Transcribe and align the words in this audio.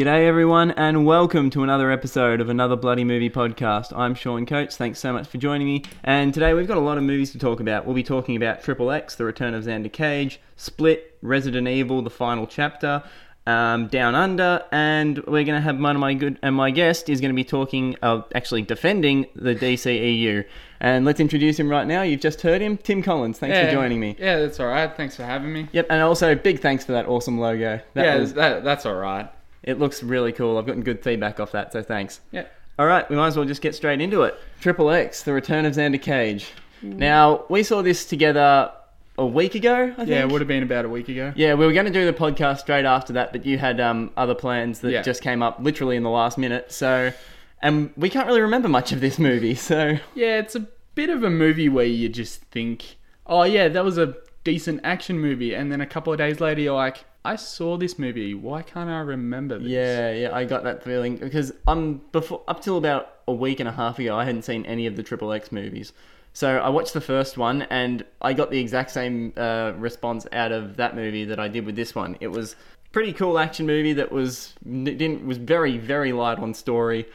G'day, 0.00 0.26
everyone, 0.26 0.70
and 0.70 1.04
welcome 1.04 1.50
to 1.50 1.62
another 1.62 1.90
episode 1.90 2.40
of 2.40 2.48
another 2.48 2.74
Bloody 2.74 3.04
Movie 3.04 3.28
podcast. 3.28 3.94
I'm 3.94 4.14
Sean 4.14 4.46
Coates. 4.46 4.78
Thanks 4.78 4.98
so 4.98 5.12
much 5.12 5.28
for 5.28 5.36
joining 5.36 5.66
me. 5.66 5.82
And 6.04 6.32
today 6.32 6.54
we've 6.54 6.66
got 6.66 6.78
a 6.78 6.80
lot 6.80 6.96
of 6.96 7.04
movies 7.04 7.32
to 7.32 7.38
talk 7.38 7.60
about. 7.60 7.84
We'll 7.84 7.94
be 7.94 8.02
talking 8.02 8.34
about 8.34 8.62
Triple 8.62 8.90
X, 8.90 9.16
The 9.16 9.26
Return 9.26 9.52
of 9.52 9.62
Xander 9.64 9.92
Cage, 9.92 10.40
Split, 10.56 11.18
Resident 11.20 11.68
Evil, 11.68 12.00
The 12.00 12.08
Final 12.08 12.46
Chapter, 12.46 13.02
um, 13.46 13.88
Down 13.88 14.14
Under, 14.14 14.64
and 14.72 15.18
we're 15.26 15.44
going 15.44 15.48
to 15.48 15.60
have 15.60 15.78
one 15.78 15.96
of 15.96 16.00
my 16.00 16.14
good 16.14 16.38
and 16.40 16.54
my 16.54 16.70
guest 16.70 17.10
is 17.10 17.20
going 17.20 17.32
to 17.32 17.36
be 17.36 17.44
talking, 17.44 17.94
uh, 18.00 18.22
actually 18.34 18.62
defending 18.62 19.26
the 19.34 19.54
DCEU. 19.54 20.46
And 20.80 21.04
let's 21.04 21.20
introduce 21.20 21.58
him 21.58 21.68
right 21.68 21.86
now. 21.86 22.00
You've 22.00 22.22
just 22.22 22.40
heard 22.40 22.62
him, 22.62 22.78
Tim 22.78 23.02
Collins. 23.02 23.38
Thanks 23.38 23.58
for 23.58 23.70
joining 23.70 24.00
me. 24.00 24.16
Yeah, 24.18 24.38
that's 24.38 24.60
all 24.60 24.68
right. 24.68 24.96
Thanks 24.96 25.16
for 25.16 25.24
having 25.24 25.52
me. 25.52 25.68
Yep, 25.72 25.88
and 25.90 26.00
also 26.00 26.34
big 26.34 26.60
thanks 26.60 26.86
for 26.86 26.92
that 26.92 27.06
awesome 27.06 27.38
logo. 27.38 27.80
That 27.92 28.04
yeah, 28.06 28.16
was, 28.16 28.32
that, 28.32 28.64
that's 28.64 28.86
all 28.86 28.94
right. 28.94 29.30
It 29.62 29.78
looks 29.78 30.02
really 30.02 30.32
cool. 30.32 30.58
I've 30.58 30.66
gotten 30.66 30.82
good 30.82 31.02
feedback 31.02 31.40
off 31.40 31.52
that, 31.52 31.72
so 31.72 31.82
thanks. 31.82 32.20
Yeah. 32.32 32.46
All 32.78 32.86
right, 32.86 33.08
we 33.10 33.16
might 33.16 33.26
as 33.28 33.36
well 33.36 33.44
just 33.44 33.60
get 33.62 33.74
straight 33.74 34.00
into 34.00 34.22
it. 34.22 34.34
Triple 34.60 34.90
X, 34.90 35.22
The 35.22 35.32
Return 35.32 35.66
of 35.66 35.74
Xander 35.74 36.00
Cage. 36.00 36.52
Now, 36.82 37.44
we 37.50 37.62
saw 37.62 37.82
this 37.82 38.06
together 38.06 38.72
a 39.18 39.26
week 39.26 39.54
ago, 39.54 39.92
I 39.92 39.94
think. 39.96 40.08
Yeah, 40.08 40.20
it 40.22 40.32
would 40.32 40.40
have 40.40 40.48
been 40.48 40.62
about 40.62 40.86
a 40.86 40.88
week 40.88 41.10
ago. 41.10 41.32
Yeah, 41.36 41.52
we 41.54 41.66
were 41.66 41.74
going 41.74 41.84
to 41.84 41.92
do 41.92 42.06
the 42.06 42.12
podcast 42.14 42.60
straight 42.60 42.86
after 42.86 43.12
that, 43.14 43.32
but 43.32 43.44
you 43.44 43.58
had 43.58 43.80
um, 43.80 44.10
other 44.16 44.34
plans 44.34 44.80
that 44.80 44.90
Yeah. 44.92 45.02
just 45.02 45.20
came 45.22 45.42
up 45.42 45.58
literally 45.60 45.96
in 45.96 46.02
the 46.04 46.08
last 46.10 46.38
minute. 46.38 46.72
So, 46.72 47.12
and 47.60 47.92
we 47.98 48.08
can't 48.08 48.26
really 48.26 48.40
remember 48.40 48.68
much 48.68 48.92
of 48.92 49.00
this 49.02 49.18
movie. 49.18 49.54
So, 49.56 49.98
Yeah, 50.14 50.38
it's 50.38 50.54
a 50.54 50.66
bit 50.94 51.10
of 51.10 51.22
a 51.22 51.28
movie 51.28 51.68
where 51.68 51.84
you 51.84 52.08
just 52.08 52.40
think, 52.44 52.96
oh, 53.26 53.42
yeah, 53.42 53.68
that 53.68 53.84
was 53.84 53.98
a 53.98 54.14
decent 54.42 54.80
action 54.82 55.18
movie. 55.18 55.54
And 55.54 55.70
then 55.70 55.82
a 55.82 55.86
couple 55.86 56.14
of 56.14 56.18
days 56.18 56.40
later, 56.40 56.62
you're 56.62 56.74
like, 56.74 57.04
I 57.24 57.36
saw 57.36 57.76
this 57.76 57.98
movie. 57.98 58.34
Why 58.34 58.62
can't 58.62 58.88
I 58.88 59.00
remember 59.00 59.58
this? 59.58 59.68
yeah, 59.68 60.12
yeah, 60.12 60.34
I 60.34 60.44
got 60.44 60.64
that 60.64 60.82
feeling 60.82 61.16
because 61.16 61.52
um 61.66 62.00
before 62.12 62.42
up 62.48 62.62
till 62.62 62.78
about 62.78 63.14
a 63.28 63.32
week 63.32 63.60
and 63.60 63.68
a 63.68 63.72
half 63.72 63.98
ago, 63.98 64.16
I 64.16 64.24
hadn't 64.24 64.42
seen 64.42 64.64
any 64.66 64.86
of 64.86 64.96
the 64.96 65.02
Triple 65.02 65.32
X 65.32 65.52
movies. 65.52 65.92
So 66.32 66.58
I 66.58 66.68
watched 66.68 66.94
the 66.94 67.00
first 67.00 67.36
one, 67.36 67.62
and 67.62 68.04
I 68.22 68.32
got 68.32 68.50
the 68.50 68.58
exact 68.58 68.92
same 68.92 69.32
uh, 69.36 69.72
response 69.76 70.26
out 70.32 70.52
of 70.52 70.76
that 70.76 70.94
movie 70.94 71.24
that 71.24 71.40
I 71.40 71.48
did 71.48 71.66
with 71.66 71.74
this 71.74 71.94
one. 71.94 72.16
It 72.20 72.28
was 72.28 72.54
pretty 72.92 73.12
cool 73.12 73.38
action 73.38 73.66
movie 73.66 73.92
that 73.94 74.10
was 74.12 74.54
didn't 74.64 75.26
was 75.26 75.38
very 75.38 75.76
very 75.76 76.12
light 76.12 76.38
on 76.38 76.54
story, 76.54 77.06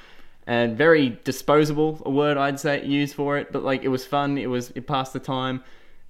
and 0.45 0.78
very 0.78 1.19
disposable. 1.23 2.02
A 2.06 2.09
word 2.09 2.38
I'd 2.38 2.59
say 2.59 2.86
use 2.86 3.14
for 3.14 3.38
it, 3.38 3.52
but 3.52 3.64
like 3.64 3.84
it 3.84 3.88
was 3.90 4.06
fun. 4.06 4.38
It 4.38 4.47
was 4.47 4.72
it 4.75 4.86
passed 4.86 5.14
the 5.14 5.19
time. 5.19 5.64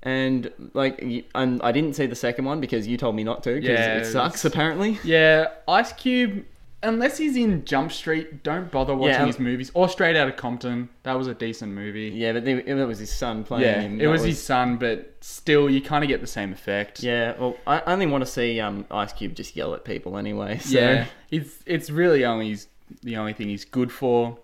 And 0.06 0.52
like, 0.74 1.04
and 1.34 1.62
I 1.64 1.72
didn't 1.72 1.96
see 1.96 2.06
the 2.06 2.16
second 2.16 2.46
one 2.46 2.62
because 2.62 2.88
you 2.88 2.96
told 2.96 3.16
me 3.16 3.24
not 3.24 3.42
to. 3.44 3.56
Because 3.56 3.68
Yeah, 3.70 3.98
it 3.98 4.06
sucks 4.06 4.46
apparently. 4.46 5.00
Yeah, 5.04 5.48
Ice 5.68 5.92
Cube, 5.94 6.46
unless 6.84 7.18
he's 7.18 7.36
in 7.36 7.66
Jump 7.66 7.92
Street, 7.92 8.44
don't 8.44 8.70
bother 8.70 8.96
watching 8.96 9.16
Yeah. 9.22 9.26
his 9.26 9.40
movies. 9.40 9.72
Or 9.74 9.90
Straight 9.90 10.16
Outta 10.16 10.34
Compton. 10.34 10.90
That 11.02 11.14
was 11.18 11.26
a 11.26 11.34
decent 11.34 11.72
movie. 11.74 12.10
Yeah, 12.14 12.34
but 12.34 12.46
they, 12.46 12.52
it 12.64 12.76
was 12.86 13.00
his 13.00 13.12
son 13.12 13.44
playing 13.44 13.64
Yeah, 13.64 13.82
him. 13.82 14.00
it 14.00 14.04
That 14.04 14.10
was, 14.12 14.24
his 14.24 14.40
son, 14.42 14.78
but 14.78 15.16
still, 15.22 15.72
you 15.72 15.82
kind 15.82 16.04
of 16.04 16.08
get 16.08 16.22
the 16.22 16.28
same 16.28 16.54
effect. 16.54 17.02
Yeah, 17.02 17.34
well, 17.40 17.58
I 17.66 17.80
I 17.80 17.94
only 17.94 18.06
want 18.06 18.24
to 18.24 18.30
see 18.32 18.60
um, 18.60 18.86
Ice 18.92 19.12
Cube 19.12 19.34
just 19.34 19.56
yell 19.56 19.74
at 19.74 19.84
people 19.86 20.18
anyway. 20.18 20.60
So. 20.64 20.78
Yeah, 20.80 21.06
it's 21.32 21.64
it's 21.66 21.90
really 21.90 22.24
only 22.24 22.56
the 23.02 23.18
only 23.18 23.34
thing 23.34 23.50
he's 23.50 23.66
good 23.66 23.92
for, 23.92 24.38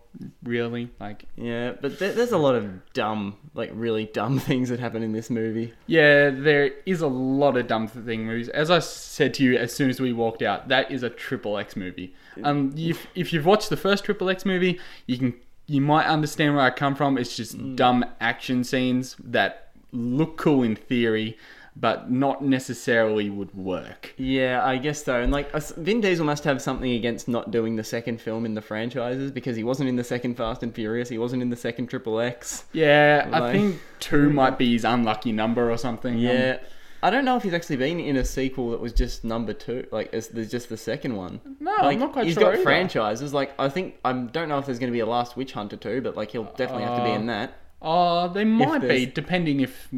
really. 0.43 0.89
Like, 0.99 1.25
Yeah, 1.35 1.73
but 1.79 1.99
there, 1.99 2.13
there's 2.13 2.31
a 2.31 2.37
lot 2.37 2.55
of 2.55 2.93
dumb, 2.93 3.37
like 3.53 3.71
really 3.73 4.05
dumb 4.05 4.39
things 4.49 4.69
that 4.69 4.79
happen 4.79 5.03
in 5.03 5.11
this 5.11 5.29
movie. 5.29 5.73
yeah, 5.87 6.29
there 6.29 6.71
is 6.85 7.01
a 7.01 7.07
lot 7.07 7.57
of 7.57 7.67
dumb 7.67 7.87
thing 7.87 8.25
movies. 8.25 8.49
As 8.49 8.69
I 8.71 8.79
said 8.79 9.33
to 9.35 9.43
you 9.43 9.57
as 9.57 9.73
soon 9.73 9.89
as 9.89 9.99
we 9.99 10.13
walked 10.13 10.41
out, 10.41 10.67
that 10.69 10.91
is 10.91 11.03
a 11.03 11.09
triple 11.09 11.57
X 11.57 11.75
movie. 11.75 12.13
Um, 12.43 12.73
if 12.77 13.07
if 13.15 13.33
you've 13.33 13.45
watched 13.45 13.69
the 13.69 13.77
first 13.77 14.03
triple 14.05 14.29
X 14.29 14.45
movie, 14.45 14.79
you 15.07 15.17
can 15.17 15.33
you 15.67 15.81
might 15.81 16.05
understand 16.05 16.55
where 16.55 16.65
I 16.65 16.69
come 16.71 16.95
from. 16.95 17.17
It's 17.17 17.35
just 17.35 17.57
Mm. 17.57 17.75
dumb 17.75 18.05
action 18.19 18.63
scenes 18.63 19.15
that 19.23 19.69
look 19.93 20.37
cool 20.37 20.63
in 20.63 20.75
theory, 20.75 21.37
but 21.75 22.11
not 22.11 22.43
necessarily 22.43 23.29
would 23.29 23.53
work. 23.55 24.13
Yeah, 24.17 24.65
I 24.65 24.77
guess 24.77 25.03
so. 25.03 25.21
And 25.21 25.31
like, 25.31 25.51
Vin 25.77 26.01
Diesel 26.01 26.25
must 26.25 26.43
have 26.43 26.61
something 26.61 26.91
against 26.91 27.27
not 27.27 27.49
doing 27.51 27.75
the 27.77 27.83
second 27.83 28.19
film 28.19 28.45
in 28.45 28.53
the 28.55 28.61
franchises 28.61 29.31
because 29.31 29.55
he 29.55 29.63
wasn't 29.63 29.87
in 29.89 29.95
the 29.95 30.03
second 30.03 30.35
Fast 30.35 30.63
and 30.63 30.73
Furious. 30.75 31.09
He 31.09 31.17
wasn't 31.17 31.41
in 31.41 31.49
the 31.49 31.55
second 31.55 31.87
Triple 31.87 32.19
X. 32.19 32.65
Yeah, 32.73 33.29
I 33.31 33.51
think 33.53 33.79
two 33.99 34.29
might 34.31 34.57
be 34.57 34.73
his 34.73 34.83
unlucky 34.83 35.31
number 35.31 35.71
or 35.71 35.77
something. 35.77 36.15
Um, 36.15 36.19
Yeah. 36.19 36.57
I 37.03 37.09
don't 37.09 37.25
know 37.25 37.35
if 37.35 37.41
he's 37.41 37.53
actually 37.55 37.77
been 37.77 37.99
in 37.99 38.15
a 38.17 38.23
sequel 38.23 38.69
that 38.71 38.79
was 38.79 38.93
just 38.93 39.23
number 39.23 39.53
two, 39.53 39.87
like 39.91 40.13
as 40.13 40.27
there's 40.27 40.51
just 40.51 40.69
the 40.69 40.77
second 40.77 41.15
one. 41.15 41.41
No, 41.59 41.71
like, 41.71 41.95
I'm 41.95 41.99
not 41.99 42.13
quite 42.13 42.25
he's 42.25 42.35
sure. 42.35 42.41
He's 42.43 42.45
got 42.49 42.53
either. 42.53 42.63
franchises. 42.63 43.33
Like 43.33 43.53
I 43.57 43.69
think 43.69 43.95
I 44.05 44.13
don't 44.13 44.47
know 44.49 44.59
if 44.59 44.67
there's 44.67 44.77
going 44.77 44.91
to 44.91 44.95
be 44.95 44.99
a 44.99 45.07
Last 45.07 45.35
Witch 45.35 45.53
Hunter 45.53 45.77
too, 45.77 46.01
but 46.01 46.15
like 46.15 46.29
he'll 46.29 46.43
definitely 46.43 46.83
have 46.83 46.97
to 46.99 47.03
be 47.03 47.09
Uh, 47.09 47.15
in 47.15 47.25
that. 47.25 47.55
Oh, 47.81 48.27
they 48.27 48.43
might 48.43 48.81
be, 48.81 49.07
depending 49.07 49.61
if 49.61 49.89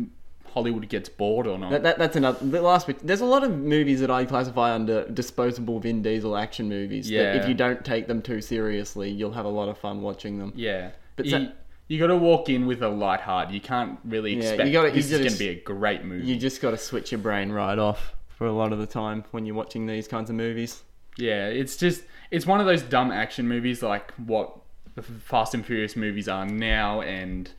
Hollywood 0.53 0.87
gets 0.89 1.09
bored 1.09 1.47
or 1.47 1.57
not. 1.57 1.71
That, 1.71 1.83
that, 1.83 1.97
that's 1.97 2.15
another. 2.15 2.45
The 2.45 2.61
last 2.61 2.87
bit. 2.87 3.05
There's 3.05 3.21
a 3.21 3.25
lot 3.25 3.43
of 3.43 3.51
movies 3.57 3.99
that 4.01 4.11
I 4.11 4.25
classify 4.25 4.73
under 4.73 5.07
disposable 5.09 5.79
Vin 5.79 6.01
Diesel 6.01 6.37
action 6.37 6.69
movies. 6.69 7.07
That 7.07 7.13
Yeah. 7.13 7.33
if 7.41 7.47
you 7.47 7.53
don't 7.55 7.83
take 7.83 8.07
them 8.07 8.21
too 8.21 8.41
seriously, 8.41 9.09
you'll 9.09 9.31
have 9.33 9.45
a 9.45 9.49
lot 9.49 9.69
of 9.69 9.77
fun 9.77 10.01
watching 10.01 10.37
them. 10.39 10.53
yeah, 10.55 10.91
But 11.15 11.23
but 11.25 11.27
so- 11.29 11.37
you, 11.37 11.49
you 11.87 11.99
got 11.99 12.07
to 12.07 12.17
walk 12.17 12.49
in 12.49 12.65
with 12.67 12.81
a 12.81 12.87
light 12.89 13.19
heart. 13.21 13.49
You 13.49 13.59
can't 13.61 13.99
really 14.05 14.33
Yeah, 14.35 14.43
expect 14.49 14.67
you 14.67 14.73
gotta- 14.73 14.91
this 14.91 15.05
is 15.05 15.11
gotta 15.11 15.23
going 15.23 15.33
to 15.33 15.39
be 15.39 15.49
a 15.49 15.55
great 15.61 16.03
movie. 16.05 16.25
You 16.25 16.35
just 16.37 16.61
got 16.61 16.71
to 16.71 16.77
switch 16.77 17.11
your 17.11 17.19
brain 17.19 17.51
right 17.51 17.77
off 17.79 18.13
for 18.29 18.47
a 18.47 18.51
lot 18.53 18.71
of 18.73 18.79
the 18.79 18.87
time 18.87 19.23
when 19.31 19.45
you're 19.45 19.55
watching 19.55 19.85
these 19.85 20.07
kinds 20.07 20.29
of 20.29 20.35
movies. 20.35 20.83
yeah, 21.17 21.47
it's 21.47 21.77
just 21.77 22.03
it's 22.31 22.45
one 22.47 22.59
of 22.59 22.65
those 22.65 22.81
dumb 22.81 23.11
action 23.11 23.47
movies 23.47 23.83
like 23.83 24.11
what 24.15 24.57
the 24.95 25.01
Fast 25.03 25.53
and 25.53 25.63
Furious 25.65 25.95
movies 25.95 26.27
are 26.27 26.45
now, 26.45 27.01
and 27.01 27.49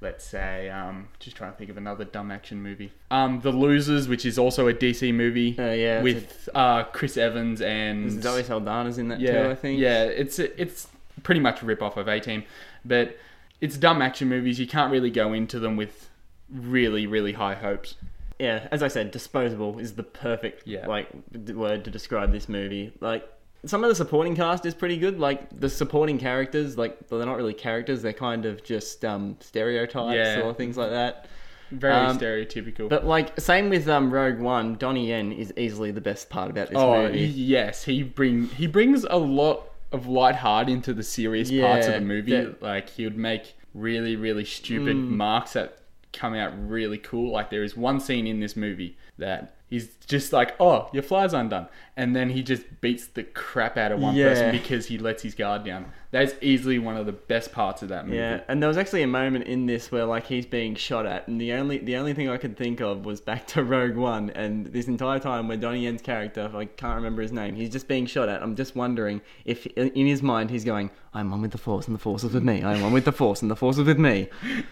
let's 0.00 0.24
say 0.24 0.68
um, 0.68 1.08
just 1.18 1.36
trying 1.36 1.52
to 1.52 1.58
think 1.58 1.70
of 1.70 1.76
another 1.76 2.04
dumb 2.04 2.30
action 2.30 2.62
movie. 2.62 2.92
Um, 3.10 3.40
The 3.40 3.50
Losers, 3.52 4.08
which 4.08 4.24
is 4.26 4.38
also 4.38 4.68
a 4.68 4.74
DC 4.74 5.12
movie 5.14 5.58
Uh, 5.58 5.70
yeah, 5.72 6.02
with 6.02 6.48
uh, 6.54 6.84
Chris 6.84 7.16
Evans 7.16 7.60
and 7.60 8.22
Zoe 8.22 8.42
Saldana's 8.42 8.98
in 8.98 9.08
that 9.08 9.20
yeah, 9.20 9.44
too. 9.44 9.50
I 9.50 9.54
think. 9.54 9.80
Yeah, 9.80 10.04
it's 10.04 10.38
it's 10.38 10.88
pretty 11.22 11.40
much 11.40 11.62
a 11.62 11.66
rip 11.66 11.82
off 11.82 11.96
of 11.96 12.08
A 12.08 12.20
Team, 12.20 12.44
but 12.84 13.16
it's 13.60 13.76
dumb 13.78 14.02
action 14.02 14.28
movies. 14.28 14.60
You 14.60 14.66
can't 14.66 14.92
really 14.92 15.10
go 15.10 15.32
into 15.32 15.58
them 15.58 15.76
with 15.76 16.10
really 16.50 17.06
really 17.06 17.32
high 17.32 17.54
hopes. 17.54 17.94
yeah, 18.38 18.68
as 18.70 18.82
I 18.82 18.88
said, 18.88 19.10
disposable 19.10 19.78
is 19.78 19.94
the 19.94 20.02
perfect 20.02 20.66
Yeah. 20.66 20.86
like 20.86 21.08
d- 21.44 21.54
word 21.54 21.84
to 21.86 21.90
describe 21.90 22.32
this 22.32 22.48
movie. 22.48 22.92
Like 23.00 23.26
some 23.66 23.84
of 23.84 23.88
the 23.88 23.94
supporting 23.94 24.34
cast 24.36 24.64
is 24.66 24.74
pretty 24.74 24.96
good. 24.96 25.18
Like 25.18 25.58
the 25.60 25.68
supporting 25.68 26.18
characters, 26.18 26.76
like 26.78 27.08
they're 27.08 27.24
not 27.26 27.36
really 27.36 27.54
characters; 27.54 28.02
they're 28.02 28.12
kind 28.12 28.46
of 28.46 28.62
just 28.64 29.04
um, 29.04 29.36
stereotypes 29.40 30.14
Yeah. 30.16 30.40
or 30.42 30.54
things 30.54 30.76
like 30.76 30.90
that. 30.90 31.26
Very 31.72 31.92
Um, 31.94 32.16
stereotypical. 32.18 32.88
But 32.88 33.04
like 33.06 33.38
same 33.40 33.68
with 33.70 33.88
um, 33.88 34.12
Rogue 34.12 34.38
One, 34.38 34.76
Donnie 34.76 35.08
Yen 35.08 35.32
is 35.32 35.52
easily 35.56 35.90
the 35.90 36.00
best 36.00 36.30
part 36.30 36.48
about 36.50 36.68
this 36.68 36.78
oh 36.78 37.02
movie. 37.02 37.20
yes, 37.20 37.82
he 37.84 38.02
bring 38.04 38.46
he 38.46 38.66
brings 38.68 39.04
a 39.10 39.16
lot 39.18 39.64
of 39.92 40.06
light 40.06 40.36
heart 40.36 40.68
into 40.68 40.94
the 40.94 41.02
serious 41.02 41.50
parts 41.50 41.86
of 41.88 41.94
the 41.94 42.00
movie. 42.00 42.32
that- 42.32 42.62
Like 42.62 42.88
he 42.90 43.04
would 43.04 43.16
make 43.18 43.54
really 43.74 44.14
really 44.16 44.44
stupid 44.44 44.96
Mm. 44.96 45.08
marks 45.10 45.54
that 45.54 45.78
come 46.12 46.34
out 46.34 46.52
really 46.68 46.98
cool. 46.98 47.32
Like 47.32 47.50
there 47.50 47.64
is 47.64 47.76
one 47.76 47.98
scene 47.98 48.26
in 48.28 48.38
this 48.40 48.54
movie 48.56 48.96
that 49.18 49.55
he's 49.68 49.94
just 50.06 50.32
like, 50.32 50.54
"Oh, 50.60 50.88
your 50.92 51.02
fly's 51.02 51.32
undone," 51.32 51.66
and 51.96 52.14
then 52.14 52.30
he 52.30 52.42
just 52.42 52.62
beats 52.80 53.06
the 53.06 53.22
crap 53.24 53.76
out 53.76 53.92
of 53.92 54.00
one 54.00 54.14
Yeah. 54.14 54.28
person 54.28 54.50
because 54.52 54.86
he 54.86 54.98
lets 54.98 55.22
his 55.22 55.34
guard 55.34 55.64
down. 55.64 55.86
That's 56.12 56.34
easily 56.40 56.78
one 56.78 56.96
of 56.96 57.04
the 57.04 57.12
best 57.12 57.52
parts 57.52 57.82
of 57.82 57.88
that 57.90 58.06
movie. 58.06 58.16
Yeah, 58.18 58.40
and 58.48 58.62
there 58.62 58.68
was 58.68 58.78
actually 58.78 59.02
a 59.02 59.06
moment 59.08 59.44
in 59.46 59.66
this 59.66 59.90
where 59.92 60.04
like 60.04 60.26
he's 60.26 60.46
being 60.46 60.74
shot 60.76 61.04
at, 61.04 61.26
and 61.28 61.40
the 61.40 61.52
only 61.52 61.78
the 61.78 61.96
only 61.96 62.14
thing 62.14 62.28
I 62.28 62.36
could 62.36 62.56
think 62.56 62.80
of 62.80 63.04
was 63.04 63.20
back 63.20 63.46
to 63.48 63.62
Rogue 63.64 63.96
One, 63.96 64.30
and 64.30 64.66
this 64.66 64.86
entire 64.86 65.18
time 65.18 65.48
where 65.48 65.56
Donnie 65.56 65.80
Yen's 65.84 66.02
character, 66.02 66.50
I 66.54 66.66
can't 66.66 66.96
remember 66.96 67.22
his 67.22 67.32
name, 67.32 67.54
he's 67.56 67.70
just 67.70 67.88
being 67.88 68.06
shot 68.06 68.28
at. 68.28 68.42
I'm 68.42 68.54
just 68.56 68.76
wondering 68.76 69.20
if 69.44 69.66
in 69.66 70.06
his 70.06 70.22
mind 70.22 70.50
he's 70.50 70.64
going, 70.64 70.90
"I'm 71.12 71.30
one 71.30 71.42
with 71.42 71.50
the 71.52 71.58
Force, 71.58 71.86
and 71.86 71.94
the 71.94 71.98
Force 72.00 72.24
is 72.24 72.32
with 72.32 72.44
me. 72.44 72.62
I'm 72.64 72.80
one 72.82 72.92
with 72.92 73.04
the 73.04 73.12
Force, 73.12 73.42
and 73.42 73.50
the 73.50 73.56
Force 73.56 73.78
is 73.78 73.84
with 73.86 73.98
me." 73.98 74.28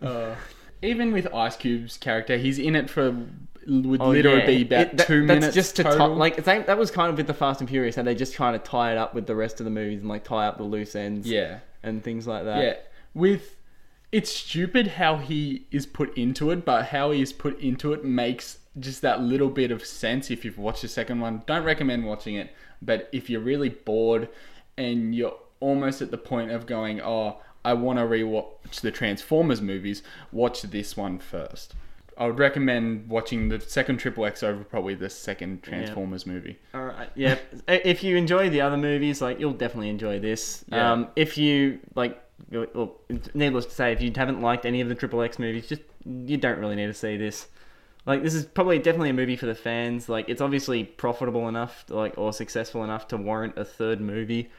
Uh, 0.00 0.34
even 0.80 1.12
with 1.12 1.26
Ice 1.34 1.56
Cube's 1.56 1.98
character, 1.98 2.38
he's 2.38 2.58
in 2.58 2.74
it 2.74 2.88
for 2.88 3.14
would 3.68 4.00
Oh, 4.00 4.08
literally 4.10 4.40
yeah. 4.40 4.46
be 4.46 4.62
about 4.62 4.80
It- 4.80 4.96
that- 4.98 5.06
two 5.06 5.26
that's 5.26 5.40
minutes 5.40 5.54
just 5.54 5.76
to 5.76 5.82
total. 5.84 6.14
like 6.14 6.42
same, 6.44 6.64
that 6.66 6.78
was 6.78 6.90
kind 6.90 7.10
of 7.10 7.16
with 7.16 7.26
the 7.26 7.34
Fast 7.34 7.60
and 7.60 7.68
Furious, 7.68 7.96
how 7.96 8.02
they 8.02 8.14
just 8.14 8.34
trying 8.34 8.52
to 8.52 8.58
tie 8.58 8.92
it 8.92 8.98
up 8.98 9.14
with 9.14 9.26
the 9.26 9.34
rest 9.34 9.60
of 9.60 9.64
the 9.64 9.70
movies 9.70 10.00
and 10.00 10.08
like 10.08 10.24
tie 10.24 10.46
up 10.46 10.56
the 10.56 10.64
loose 10.64 10.94
ends, 10.96 11.26
yeah, 11.28 11.58
and 11.82 12.02
things 12.02 12.26
like 12.26 12.44
that. 12.44 12.62
yeah. 12.62 12.74
With 13.14 13.56
it's 14.12 14.30
stupid 14.30 14.86
how 14.86 15.16
he 15.16 15.66
is 15.72 15.86
put 15.86 16.16
into 16.16 16.50
it, 16.52 16.64
but 16.64 16.86
how 16.86 17.10
he 17.10 17.20
is 17.20 17.32
put 17.32 17.58
into 17.58 17.92
it 17.92 18.04
makes 18.04 18.58
just 18.78 19.02
that 19.02 19.20
little 19.20 19.48
bit 19.48 19.70
of 19.72 19.84
sense. 19.84 20.30
If 20.30 20.44
you've 20.44 20.58
watched 20.58 20.82
the 20.82 20.88
second 20.88 21.20
one, 21.20 21.42
don't 21.46 21.64
recommend 21.64 22.04
watching 22.06 22.36
it. 22.36 22.50
But 22.80 23.08
if 23.12 23.28
you're 23.28 23.40
really 23.40 23.70
bored 23.70 24.28
and 24.76 25.14
you're 25.14 25.34
almost 25.58 26.00
at 26.02 26.10
the 26.12 26.18
point 26.18 26.50
of 26.52 26.64
going, 26.66 27.00
oh, 27.00 27.38
I 27.64 27.72
want 27.72 27.98
to 27.98 28.04
rewatch 28.04 28.80
the 28.82 28.90
Transformers 28.92 29.60
movies, 29.62 30.02
watch 30.30 30.62
this 30.62 30.96
one 30.96 31.18
first. 31.18 31.74
I 32.16 32.26
would 32.26 32.38
recommend 32.38 33.08
watching 33.08 33.48
the 33.48 33.60
second 33.60 33.98
Triple 33.98 34.24
X 34.24 34.42
over 34.42 34.64
probably 34.64 34.94
the 34.94 35.10
second 35.10 35.62
Transformers 35.62 36.26
movie. 36.26 36.58
All 36.72 36.84
right. 36.84 37.08
Yeah. 37.14 37.38
if 37.66 38.02
you 38.02 38.16
enjoy 38.16 38.50
the 38.50 38.60
other 38.60 38.76
movies, 38.76 39.20
like 39.20 39.40
you'll 39.40 39.52
definitely 39.52 39.88
enjoy 39.90 40.18
this. 40.20 40.64
Yeah. 40.68 40.92
Um, 40.92 41.08
if 41.16 41.36
you 41.36 41.80
like, 41.94 42.20
well, 42.50 42.96
needless 43.34 43.66
to 43.66 43.72
say, 43.72 43.92
if 43.92 44.00
you 44.00 44.12
haven't 44.14 44.40
liked 44.40 44.64
any 44.66 44.80
of 44.80 44.88
the 44.88 44.94
Triple 44.94 45.22
X 45.22 45.38
movies, 45.38 45.68
just 45.68 45.82
you 46.04 46.36
don't 46.36 46.58
really 46.58 46.76
need 46.76 46.86
to 46.86 46.94
see 46.94 47.16
this. 47.16 47.48
Like 48.06 48.22
this 48.22 48.34
is 48.34 48.44
probably 48.44 48.78
definitely 48.78 49.10
a 49.10 49.14
movie 49.14 49.36
for 49.36 49.46
the 49.46 49.54
fans. 49.54 50.08
Like 50.08 50.28
it's 50.28 50.40
obviously 50.40 50.84
profitable 50.84 51.48
enough, 51.48 51.84
like 51.88 52.14
or 52.18 52.32
successful 52.32 52.84
enough 52.84 53.08
to 53.08 53.16
warrant 53.16 53.56
a 53.56 53.64
third 53.64 54.00
movie. 54.00 54.50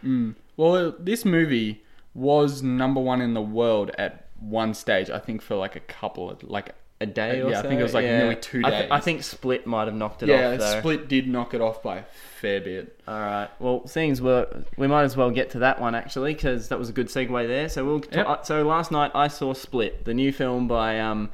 Well, 0.57 0.95
this 0.97 1.25
movie 1.25 1.83
was 2.13 2.63
number 2.63 2.99
one 3.01 3.21
in 3.21 3.33
the 3.33 3.41
world 3.41 3.91
at 3.97 4.27
one 4.39 4.73
stage. 4.73 5.09
I 5.09 5.19
think 5.19 5.41
for 5.41 5.55
like 5.55 5.75
a 5.75 5.79
couple 5.81 6.29
of 6.29 6.43
like 6.43 6.73
A 7.01 7.05
day 7.05 7.41
or 7.41 7.51
something? 7.51 7.51
Yeah, 7.51 7.59
I 7.59 7.61
think 7.63 7.79
it 7.79 7.83
was, 7.83 7.93
like, 7.93 8.05
nearly 8.05 8.35
two 8.37 8.61
I, 8.63 8.69
th- 8.69 8.91
I 8.91 8.99
think 9.01 9.21
Split 9.23 9.67
might 9.67 9.85
have 9.87 9.95
knocked 9.95 10.23
it 10.23 10.29
yeah, 10.29 10.51
off 10.53 10.59
though. 10.59 10.79
Split 10.79 11.09
did 11.09 11.27
knock 11.27 11.53
it 11.53 11.59
off 11.59 11.83
by 11.83 11.97
a 11.97 12.03
fair 12.39 12.61
bit. 12.61 12.97
All 13.05 13.19
right. 13.19 13.49
Well, 13.59 13.81
things 13.85 14.21
were. 14.21 14.63
we 14.77 14.87
might 14.87 15.03
as 15.03 15.17
well 15.17 15.29
get 15.29 15.49
to 15.51 15.59
that 15.59 15.81
one 15.81 15.93
actually 15.93 16.33
because 16.33 16.69
that 16.69 16.79
was 16.79 16.87
a 16.87 16.93
good 16.93 17.07
segue 17.07 17.47
there. 17.47 17.67
So 17.67 17.83
we'll. 17.83 18.01
Yep. 18.11 18.27
uh, 18.27 18.41
so 18.43 18.63
last 18.63 18.91
night 18.93 19.11
I 19.13 19.27
saw 19.27 19.53
Split, 19.53 20.05
the 20.05 20.13
new 20.13 20.31
film 20.31 20.69
by 20.69 21.01
um, 21.01 21.31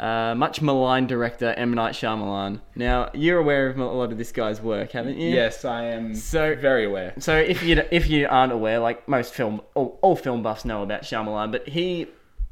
uh, 0.00 0.34
much 0.36 0.60
maligned 0.60 1.08
director 1.08 1.54
M 1.56 1.72
Night 1.72 1.94
Shyamalan. 1.94 2.60
Now 2.74 3.10
you're 3.14 3.38
aware 3.38 3.68
of 3.68 3.78
a 3.78 3.84
lot 3.84 4.10
of 4.10 4.18
this 4.18 4.32
guy's 4.32 4.60
work, 4.60 4.90
haven't 4.90 5.18
you? 5.18 5.30
Yes, 5.30 5.64
I 5.64 5.84
am 5.84 6.16
So- 6.16 6.56
very 6.56 6.84
aware. 6.84 7.14
So 7.18 7.36
if 7.36 7.62
you 7.62 7.80
if 7.92 8.10
you 8.10 8.26
aren't 8.28 8.52
aware, 8.52 8.80
like 8.80 9.06
most 9.08 9.34
film, 9.34 9.60
all, 9.74 9.98
all 10.02 10.16
film 10.16 10.42
buffs 10.42 10.64
know 10.64 10.82
about 10.82 11.02
Shyamalan, 11.02 11.52
but 11.52 11.68
he 11.68 12.08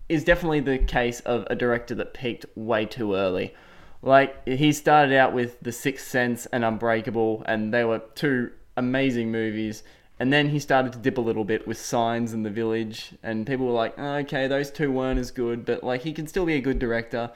is 0.08 0.24
definitely 0.24 0.60
the 0.60 0.78
case 0.78 1.20
of 1.20 1.46
a 1.48 1.56
director 1.56 1.94
that 1.94 2.14
peaked 2.14 2.46
way 2.54 2.84
too 2.84 3.14
early. 3.14 3.54
Like 4.02 4.46
he 4.46 4.72
started 4.72 5.16
out 5.16 5.32
with 5.32 5.58
The 5.60 5.72
Sixth 5.72 6.06
Sense 6.06 6.46
and 6.46 6.64
Unbreakable, 6.64 7.42
and 7.46 7.72
they 7.72 7.84
were 7.84 8.02
two 8.14 8.50
amazing 8.76 9.32
movies. 9.32 9.82
And 10.20 10.32
then 10.32 10.50
he 10.50 10.60
started 10.60 10.92
to 10.92 10.98
dip 10.98 11.18
a 11.18 11.22
little 11.22 11.44
bit 11.44 11.66
with 11.66 11.78
Signs 11.78 12.32
and 12.32 12.46
The 12.46 12.50
Village, 12.50 13.14
and 13.22 13.46
people 13.46 13.66
were 13.66 13.72
like, 13.72 13.94
oh, 13.98 14.16
"Okay, 14.18 14.46
those 14.46 14.70
two 14.70 14.92
weren't 14.92 15.18
as 15.18 15.30
good, 15.30 15.64
but 15.64 15.82
like 15.82 16.02
he 16.02 16.12
can 16.12 16.26
still 16.26 16.46
be 16.46 16.54
a 16.54 16.60
good 16.60 16.78
director." 16.78 17.30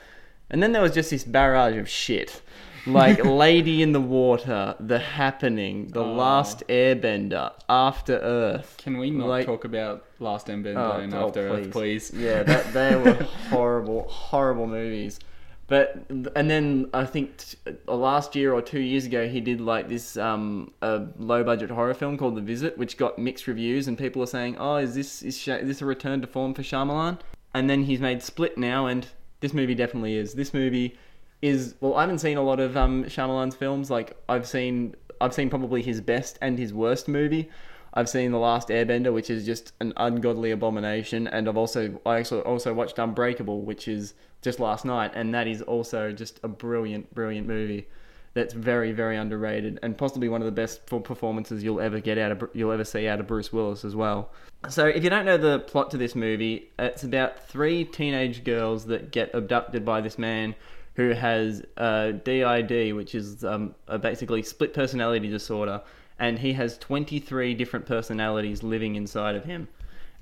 And 0.51 0.63
then 0.63 0.73
there 0.73 0.83
was 0.83 0.95
just 0.95 1.11
this 1.11 1.25
barrage 1.25 1.77
of 1.77 1.89
shit, 1.89 2.41
like 2.89 3.25
Lady 3.45 3.83
in 3.83 3.93
the 3.93 4.01
Water, 4.01 4.75
The 4.81 4.99
Happening, 4.99 5.89
The 5.89 6.01
Oh. 6.01 6.13
Last 6.13 6.63
Airbender, 6.69 7.53
After 7.69 8.15
Earth. 8.19 8.77
Can 8.79 8.99
we 8.99 9.11
not 9.11 9.29
Like- 9.29 9.47
talk 9.47 9.65
about 9.65 10.05
Last 10.19 10.47
Airbender 10.49 10.77
Oh, 10.77 10.99
and 11.01 11.15
oh, 11.15 11.27
After 11.29 11.49
Earth, 11.49 11.71
please? 11.71 12.13
Yeah, 12.15 12.43
that 12.43 12.73
they 12.73 12.97
were 12.97 13.15
horrible, 13.51 14.09
horrible 14.09 14.67
movies. 14.67 15.19
But 15.67 16.07
and 16.35 16.51
then 16.51 16.89
I 16.95 17.05
think 17.05 17.37
t- 17.37 17.59
uh, 17.87 17.95
last 17.95 18.35
year 18.35 18.55
or 18.55 18.63
two 18.63 18.81
years 18.81 19.05
ago 19.05 19.29
he 19.29 19.39
did 19.43 19.61
like 19.61 19.87
this 19.87 20.17
um 20.17 20.73
a 20.81 21.03
low 21.19 21.45
budget 21.45 21.69
horror 21.69 21.93
film 21.93 22.17
called 22.17 22.37
The 22.37 22.41
Visit, 22.41 22.79
which 22.79 22.97
got 22.97 23.19
mixed 23.19 23.47
reviews, 23.47 23.87
and 23.87 23.99
people 23.99 24.23
are 24.23 24.27
saying, 24.27 24.57
"Oh, 24.59 24.77
is 24.77 24.95
this 24.95 25.23
is, 25.23 25.37
Sha- 25.37 25.57
is 25.57 25.69
this 25.69 25.83
a 25.83 25.85
return 25.85 26.23
to 26.23 26.27
form 26.27 26.55
for 26.55 26.63
Shyamalan?" 26.63 27.19
And 27.53 27.69
then 27.69 27.83
he's 27.83 28.01
made 28.01 28.23
Split 28.23 28.57
now, 28.57 28.87
and 28.87 29.07
this 29.41 29.53
movie 29.53 29.75
definitely 29.75 30.17
is. 30.17 30.33
This 30.33 30.55
movie 30.55 30.97
is 31.43 31.75
well, 31.81 31.95
I 31.95 32.03
haven't 32.03 32.19
seen 32.19 32.37
a 32.37 32.43
lot 32.43 32.61
of 32.61 32.77
um 32.77 33.05
Shyamalan's 33.05 33.55
films. 33.55 33.91
Like 33.91 34.17
I've 34.29 34.47
seen 34.47 34.95
I've 35.21 35.35
seen 35.35 35.51
probably 35.51 35.83
his 35.83 36.01
best 36.01 36.39
and 36.41 36.59
his 36.59 36.73
worst 36.73 37.09
movie. 37.09 37.51
I've 37.95 38.09
seen 38.09 38.33
The 38.33 38.39
Last 38.39 38.69
Airbender, 38.69 39.13
which 39.13 39.31
is 39.31 39.47
just 39.47 39.73
an 39.81 39.93
ungodly 39.97 40.51
abomination, 40.51 41.27
and 41.27 41.49
I've 41.49 41.57
also 41.57 42.01
I 42.05 42.19
also 42.19 42.41
also 42.43 42.75
watched 42.75 42.99
Unbreakable, 42.99 43.63
which 43.63 43.89
is 43.89 44.15
just 44.43 44.61
last 44.61 44.85
night, 44.85 45.13
and 45.15 45.35
that 45.35 45.47
is 45.47 45.63
also 45.63 46.13
just 46.13 46.39
a 46.43 46.49
brilliant, 46.49 47.13
brilliant 47.15 47.47
movie. 47.47 47.89
That's 48.35 48.55
very, 48.55 48.93
very 48.93 49.17
underrated, 49.17 49.81
and 49.83 49.97
possibly 49.97 50.29
one 50.29 50.43
of 50.43 50.47
the 50.47 50.53
best 50.53 50.87
full 50.87 51.01
performances 51.01 51.65
you'll 51.65 51.81
ever 51.81 51.99
get 51.99 52.19
out 52.19 52.31
of 52.31 52.51
you'll 52.53 52.71
ever 52.73 52.85
see 52.85 53.09
out 53.09 53.21
of 53.21 53.27
Bruce 53.27 53.53
Willis 53.53 53.85
as 53.85 53.97
well. 53.97 54.31
So, 54.69 54.87
if 54.87 55.03
you 55.03 55.11
don't 55.11 55.25
know 55.25 55.39
the 55.39 55.61
plot 55.61 55.91
to 55.93 55.97
this 55.97 56.15
movie, 56.15 56.71
it's 56.79 57.05
about 57.05 57.49
three 57.49 57.85
teenage 57.85 58.45
girls 58.45 58.85
that 58.87 59.11
get 59.11 59.35
abducted 59.35 59.85
by 59.85 60.01
this 60.03 60.19
man 60.19 60.55
who 60.99 61.11
has 61.11 61.63
uh, 61.77 62.11
DID, 62.11 62.93
which 62.93 63.15
is 63.15 63.45
um, 63.45 63.73
a 63.87 63.97
basically 63.97 64.43
split 64.43 64.75
personality 64.75 65.29
disorder, 65.29 65.81
and 66.19 66.37
he 66.37 66.53
has 66.53 66.77
23 66.79 67.55
different 67.55 67.87
personalities 67.87 68.65
living 68.65 68.97
inside 68.97 69.37
of 69.37 69.45
him. 69.45 69.69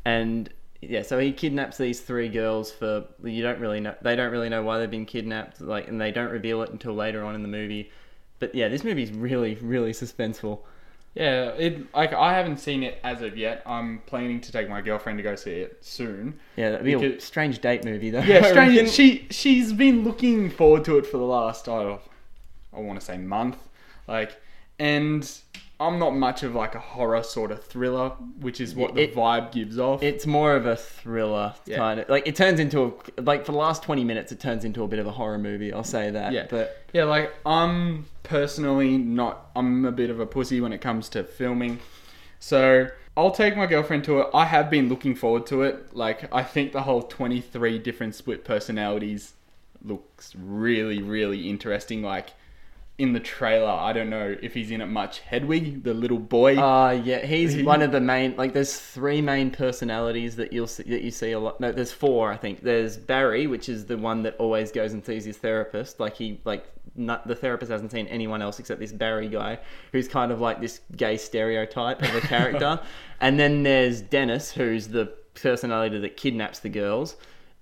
And 0.05 0.51
yeah, 0.83 1.01
so 1.01 1.19
he 1.19 1.33
kidnaps 1.33 1.79
these 1.79 2.03
three 2.03 2.29
girls 2.29 2.71
for 2.71 3.07
you 3.25 3.43
don't 3.43 3.59
really 3.59 3.81
know 3.81 3.95
they 4.03 4.15
don't 4.17 4.31
really 4.31 4.51
know 4.51 4.63
why 4.63 4.79
they've 4.79 4.91
been 4.91 5.07
kidnapped, 5.07 5.63
like, 5.63 5.89
and 5.89 5.99
they 5.99 6.13
don't 6.13 6.31
reveal 6.31 6.61
it 6.61 6.69
until 6.69 6.93
later 6.93 7.25
on 7.25 7.35
in 7.35 7.41
the 7.41 7.49
movie. 7.49 7.91
But 8.39 8.55
yeah, 8.55 8.69
this 8.69 8.85
movie's 8.85 9.13
really, 9.13 9.55
really 9.55 9.93
suspenseful. 9.93 10.59
Yeah, 11.17 11.53
it 11.53 11.95
like 11.95 12.13
I 12.13 12.35
haven't 12.35 12.59
seen 12.59 12.83
it 12.83 13.01
as 13.03 13.23
of 13.23 13.39
yet. 13.39 13.63
I'm 13.65 14.01
planning 14.05 14.39
to 14.43 14.53
take 14.53 14.69
my 14.69 14.83
girlfriend 14.83 15.19
to 15.19 15.23
go 15.23 15.35
see 15.35 15.53
it 15.53 15.79
soon. 15.83 16.39
Yeah, 16.57 16.73
that'd 16.73 16.85
be 16.85 16.93
a 16.93 17.21
strange 17.21 17.61
date 17.61 17.87
movie 17.87 18.11
though. 18.11 18.21
Yeah, 18.21 18.47
strange. 18.47 18.91
She 18.97 19.27
she's 19.31 19.73
been 19.73 20.05
looking 20.05 20.51
forward 20.51 20.85
to 20.85 20.99
it 20.99 21.07
for 21.07 21.17
the 21.17 21.25
last 21.25 21.69
oh, 21.69 22.01
I 22.71 22.81
want 22.81 23.01
to 23.01 23.07
say 23.07 23.17
month, 23.17 23.57
like, 24.07 24.39
and 24.79 25.27
I'm 25.79 25.99
not 25.99 26.17
much 26.17 26.43
of 26.43 26.55
like 26.55 26.75
a 26.75 26.79
horror 26.79 27.23
sort 27.23 27.51
of 27.51 27.63
thriller, 27.63 28.11
which 28.41 28.61
is 28.63 28.75
what 28.75 28.95
the 28.95 29.03
It- 29.03 29.15
vibe 29.15 29.53
gives 29.53 29.79
off. 29.79 30.03
It's 30.03 30.27
more 30.27 30.55
of 30.55 30.65
a 30.65 30.75
thriller 30.77 31.55
Yeah. 31.67 31.77
kind 31.77 32.01
of 32.01 32.09
like 32.09 32.27
it 32.27 32.35
turns 32.35 32.59
into 32.61 32.83
a 33.19 33.21
like 33.23 33.45
for 33.45 33.53
the 33.53 33.59
last 33.59 33.83
twenty 33.83 34.03
minutes 34.05 34.33
it 34.33 34.41
turns 34.41 34.65
into 34.65 34.83
a 34.85 34.89
bit 34.89 34.99
of 34.99 35.07
a 35.07 35.11
horror 35.13 35.39
movie. 35.39 35.73
I'll 35.73 35.85
say 35.85 36.11
that. 36.11 36.33
Yeah. 36.33 36.47
but 36.49 36.79
yeah, 36.95 37.05
like 37.05 37.33
I'm 37.45 38.07
personally 38.23 38.97
not. 38.97 39.51
I'm 39.55 39.85
a 39.85 39.93
bit 39.93 40.09
of 40.09 40.19
a 40.19 40.27
pussy 40.27 40.61
when 40.63 40.73
it 40.73 40.81
comes 40.81 41.09
to 41.11 41.25
filming, 41.25 41.81
so 42.41 42.89
I'll 43.17 43.31
take 43.31 43.57
my 43.57 43.67
girlfriend 43.67 44.05
to 44.05 44.21
it. 44.21 44.29
I 44.35 44.45
have 44.47 44.71
been 44.71 44.89
looking 44.89 45.15
forward 45.15 45.47
to 45.49 45.63
it. 45.63 45.95
Like 45.95 46.33
I 46.35 46.43
think 46.43 46.73
the 46.73 46.83
whole 46.83 47.03
23 47.03 47.79
different 47.79 48.15
split 48.15 48.45
personalities 48.45 49.35
looks 49.85 50.35
really, 50.39 51.03
really 51.03 51.49
interesting. 51.51 52.03
Like 52.03 52.31
in 52.99 53.13
the 53.13 53.21
trailer, 53.21 53.71
I 53.71 53.93
don't 53.93 54.09
know 54.09 54.35
if 54.41 54.55
he's 54.55 54.71
in 54.71 54.81
it 54.81 54.87
much. 54.87 55.21
Hedwig, 55.21 55.83
the 55.83 55.93
little 55.93 56.19
boy. 56.19 56.57
uh 56.57 56.93
yeah, 56.93 57.25
he's 57.25 57.63
one 57.63 57.83
of 57.83 57.93
the 57.93 58.01
main 58.01 58.37
like 58.37 58.55
there's 58.55 58.79
three 58.79 59.21
main 59.21 59.51
personalities 59.51 60.37
that 60.37 60.53
you'll 60.53 60.67
see, 60.67 60.85
that 60.85 61.03
you 61.03 61.11
see 61.11 61.33
a 61.33 61.39
lot. 61.39 61.61
No, 61.61 61.73
there's 61.73 61.93
four 61.93 62.33
I 62.33 62.37
think. 62.37 62.63
There's 62.63 62.97
Barry, 62.97 63.47
which 63.47 63.69
is 63.69 63.87
the 63.87 63.99
one 63.99 64.23
that 64.23 64.37
always 64.39 64.73
goes 64.73 64.93
and 64.93 65.05
sees 65.05 65.25
his 65.25 65.37
therapist. 65.37 66.01
Like 66.01 66.17
he 66.17 66.41
like 66.45 66.67
not, 66.95 67.27
the 67.27 67.35
therapist 67.35 67.71
hasn't 67.71 67.93
seen 67.93 68.07
anyone 68.07 68.41
else 68.41 68.59
except 68.59 68.81
this 68.81 68.93
Barry 68.93 69.29
guy, 69.29 69.59
who's 69.93 70.09
kind 70.09 70.33
of 70.33 70.41
like 70.41 70.61
this 70.61 70.81
gay 70.97 71.17
stereotype 71.17 72.03
of 72.03 72.15
a 72.15 72.21
character. 72.21 72.81
and 73.21 73.39
then 73.39 73.63
there's 73.63 74.01
Dennis, 74.01 74.53
who's 74.53 74.89
the 74.89 75.13
personality 75.35 75.99
that 75.99 76.17
kidnaps 76.17 76.61
the 76.61 76.71
girls. 76.71 77.17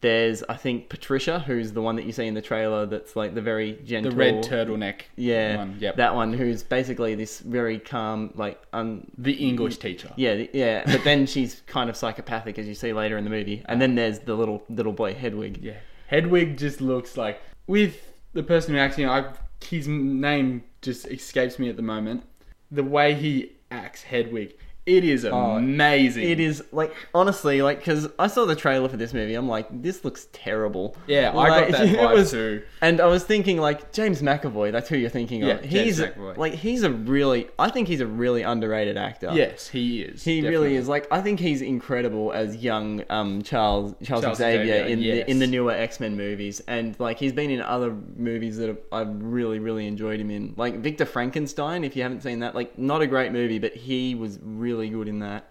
There's, 0.04 0.42
I 0.50 0.56
think, 0.56 0.90
Patricia, 0.90 1.38
who's 1.38 1.72
the 1.72 1.80
one 1.80 1.96
that 1.96 2.04
you 2.04 2.12
see 2.12 2.26
in 2.26 2.34
the 2.34 2.42
trailer. 2.42 2.84
That's 2.84 3.16
like 3.16 3.34
the 3.34 3.40
very 3.40 3.78
gentle, 3.86 4.10
the 4.10 4.16
red 4.18 4.44
turtleneck. 4.44 5.00
yeah, 5.16 5.56
One. 5.56 5.78
Yep. 5.80 5.96
that 5.96 6.14
one 6.14 6.34
who's 6.34 6.62
basically 6.62 7.14
this 7.14 7.40
very 7.40 7.78
calm, 7.78 8.30
like 8.34 8.62
un, 8.74 9.10
the 9.16 9.32
English 9.32 9.78
teacher. 9.78 10.10
yeah, 10.16 10.44
yeah. 10.52 10.82
But 10.84 11.04
then 11.04 11.24
she's 11.24 11.62
kind 11.66 11.88
of 11.88 11.96
psychopathic, 11.96 12.58
as 12.58 12.68
you 12.68 12.74
see 12.74 12.92
later 12.92 13.16
in 13.16 13.24
the 13.24 13.30
movie. 13.30 13.62
And 13.64 13.80
then 13.80 13.94
there's 13.94 14.18
the 14.18 14.34
little 14.34 14.62
little 14.68 14.92
boy 14.92 15.14
Hedwig. 15.14 15.60
Yeah. 15.62 15.78
Hedwig 16.08 16.58
just 16.58 16.82
looks 16.82 17.16
like 17.16 17.40
with 17.66 18.12
the 18.34 18.42
person 18.42 18.74
who 18.74 18.80
acts, 18.80 18.98
you 18.98 19.06
know, 19.06 19.12
I, 19.12 19.32
his 19.64 19.88
name 19.88 20.64
just 20.82 21.06
escapes 21.06 21.58
me 21.58 21.70
at 21.70 21.76
the 21.76 21.82
moment. 21.82 22.24
The 22.70 22.84
way 22.84 23.14
he 23.14 23.52
acts 23.70 24.02
Hedwig, 24.02 24.54
it 24.86 25.02
is 25.04 25.24
amazing. 25.24 26.24
Oh, 26.24 26.28
It 26.28 26.40
is 26.40 26.62
like 26.72 26.94
honestly, 27.14 27.62
like 27.62 27.78
because 27.78 28.08
I 28.18 28.26
saw 28.26 28.44
the 28.44 28.54
trailer 28.56 28.88
for 28.88 28.96
this 28.98 29.14
movie, 29.14 29.34
I'm 29.34 29.48
like, 29.48 29.66
this 29.82 30.04
looks 30.04 30.28
terrible. 30.32 30.96
Yeah, 31.06 31.30
I 31.36 31.48
got 31.48 31.70
that 31.78 31.88
it 31.88 31.96
vibe 31.98 32.12
was- 32.14 32.30
too. 32.30 32.62
And 32.82 33.00
I 33.00 33.06
was 33.06 33.24
thinking 33.24 33.58
like 33.58 33.92
James 33.92 34.20
McAvoy. 34.20 34.70
That's 34.72 34.90
who 34.90 34.96
you're 34.96 35.08
thinking 35.08 35.40
Yeah, 35.42 35.54
of. 35.54 35.62
James 35.62 35.72
He's 35.72 36.00
McAvoy. 36.00 36.36
like 36.36 36.52
he's 36.52 36.82
a 36.82 36.90
really, 36.90 37.48
I 37.58 37.70
think 37.70 37.88
he's 37.88 38.00
a 38.02 38.06
really 38.06 38.42
underrated 38.42 38.98
actor. 38.98 39.30
Yes, 39.32 39.68
he 39.68 40.02
is. 40.02 40.22
He 40.22 40.46
really 40.46 40.76
is. 40.76 40.86
Like 40.86 41.06
I 41.10 41.22
think 41.22 41.40
he's 41.40 41.62
incredible 41.62 42.32
as 42.32 42.56
young 42.56 43.02
um, 43.08 43.40
Charles 43.42 43.94
Charles, 44.02 44.24
Charles 44.24 44.38
Xavier, 44.38 44.66
Xavier, 44.66 44.84
in 44.92 44.98
yes. 44.98 45.24
the 45.24 45.30
in 45.30 45.38
the 45.38 45.46
newer 45.46 45.72
X 45.72 45.98
Men 45.98 46.14
movies, 46.14 46.60
and 46.66 46.94
like 47.00 47.18
he's 47.18 47.32
been 47.32 47.50
in 47.50 47.62
other 47.62 47.96
movies 48.16 48.58
that 48.58 48.76
I've 48.92 49.22
really 49.22 49.60
really 49.60 49.86
enjoyed 49.86 50.20
him 50.20 50.30
in, 50.30 50.52
like 50.58 50.80
Victor 50.80 51.06
Frankenstein. 51.06 51.84
If 51.84 51.96
you 51.96 52.02
haven't 52.02 52.22
seen 52.22 52.40
that, 52.40 52.54
like 52.54 52.78
not 52.78 53.00
a 53.00 53.06
great 53.06 53.32
movie, 53.32 53.58
but 53.58 53.74
he 53.74 54.14
was 54.14 54.38
really 54.42 54.73
good 54.82 55.08
in 55.08 55.20
that. 55.20 55.50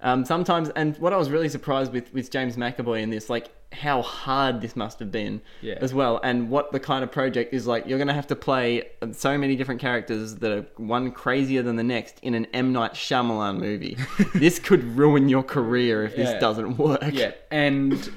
Um, 0.00 0.24
sometimes, 0.24 0.68
and 0.70 0.96
what 0.98 1.12
I 1.12 1.16
was 1.16 1.28
really 1.28 1.48
surprised 1.48 1.92
with 1.92 2.12
with 2.14 2.30
James 2.30 2.56
McAvoy 2.56 3.02
in 3.02 3.10
this, 3.10 3.28
like 3.28 3.48
how 3.72 4.00
hard 4.00 4.60
this 4.60 4.76
must 4.76 4.98
have 5.00 5.10
been 5.10 5.42
Yeah. 5.60 5.74
as 5.80 5.92
well, 5.92 6.20
and 6.22 6.48
what 6.50 6.70
the 6.72 6.78
kind 6.80 7.02
of 7.02 7.10
project 7.10 7.52
is 7.52 7.66
like. 7.66 7.86
You're 7.86 7.98
gonna 7.98 8.14
have 8.14 8.28
to 8.28 8.36
play 8.36 8.84
so 9.12 9.36
many 9.36 9.56
different 9.56 9.80
characters 9.80 10.36
that 10.36 10.52
are 10.52 10.64
one 10.76 11.10
crazier 11.10 11.62
than 11.62 11.74
the 11.76 11.82
next 11.82 12.20
in 12.22 12.34
an 12.34 12.46
M 12.54 12.72
Night 12.72 12.92
Shyamalan 12.94 13.58
movie. 13.58 13.96
this 14.34 14.58
could 14.60 14.84
ruin 14.96 15.28
your 15.28 15.42
career 15.42 16.04
if 16.04 16.16
Yeah. 16.16 16.24
this 16.32 16.40
doesn't 16.40 16.78
work. 16.78 17.02
Yeah, 17.12 17.32
and 17.50 18.08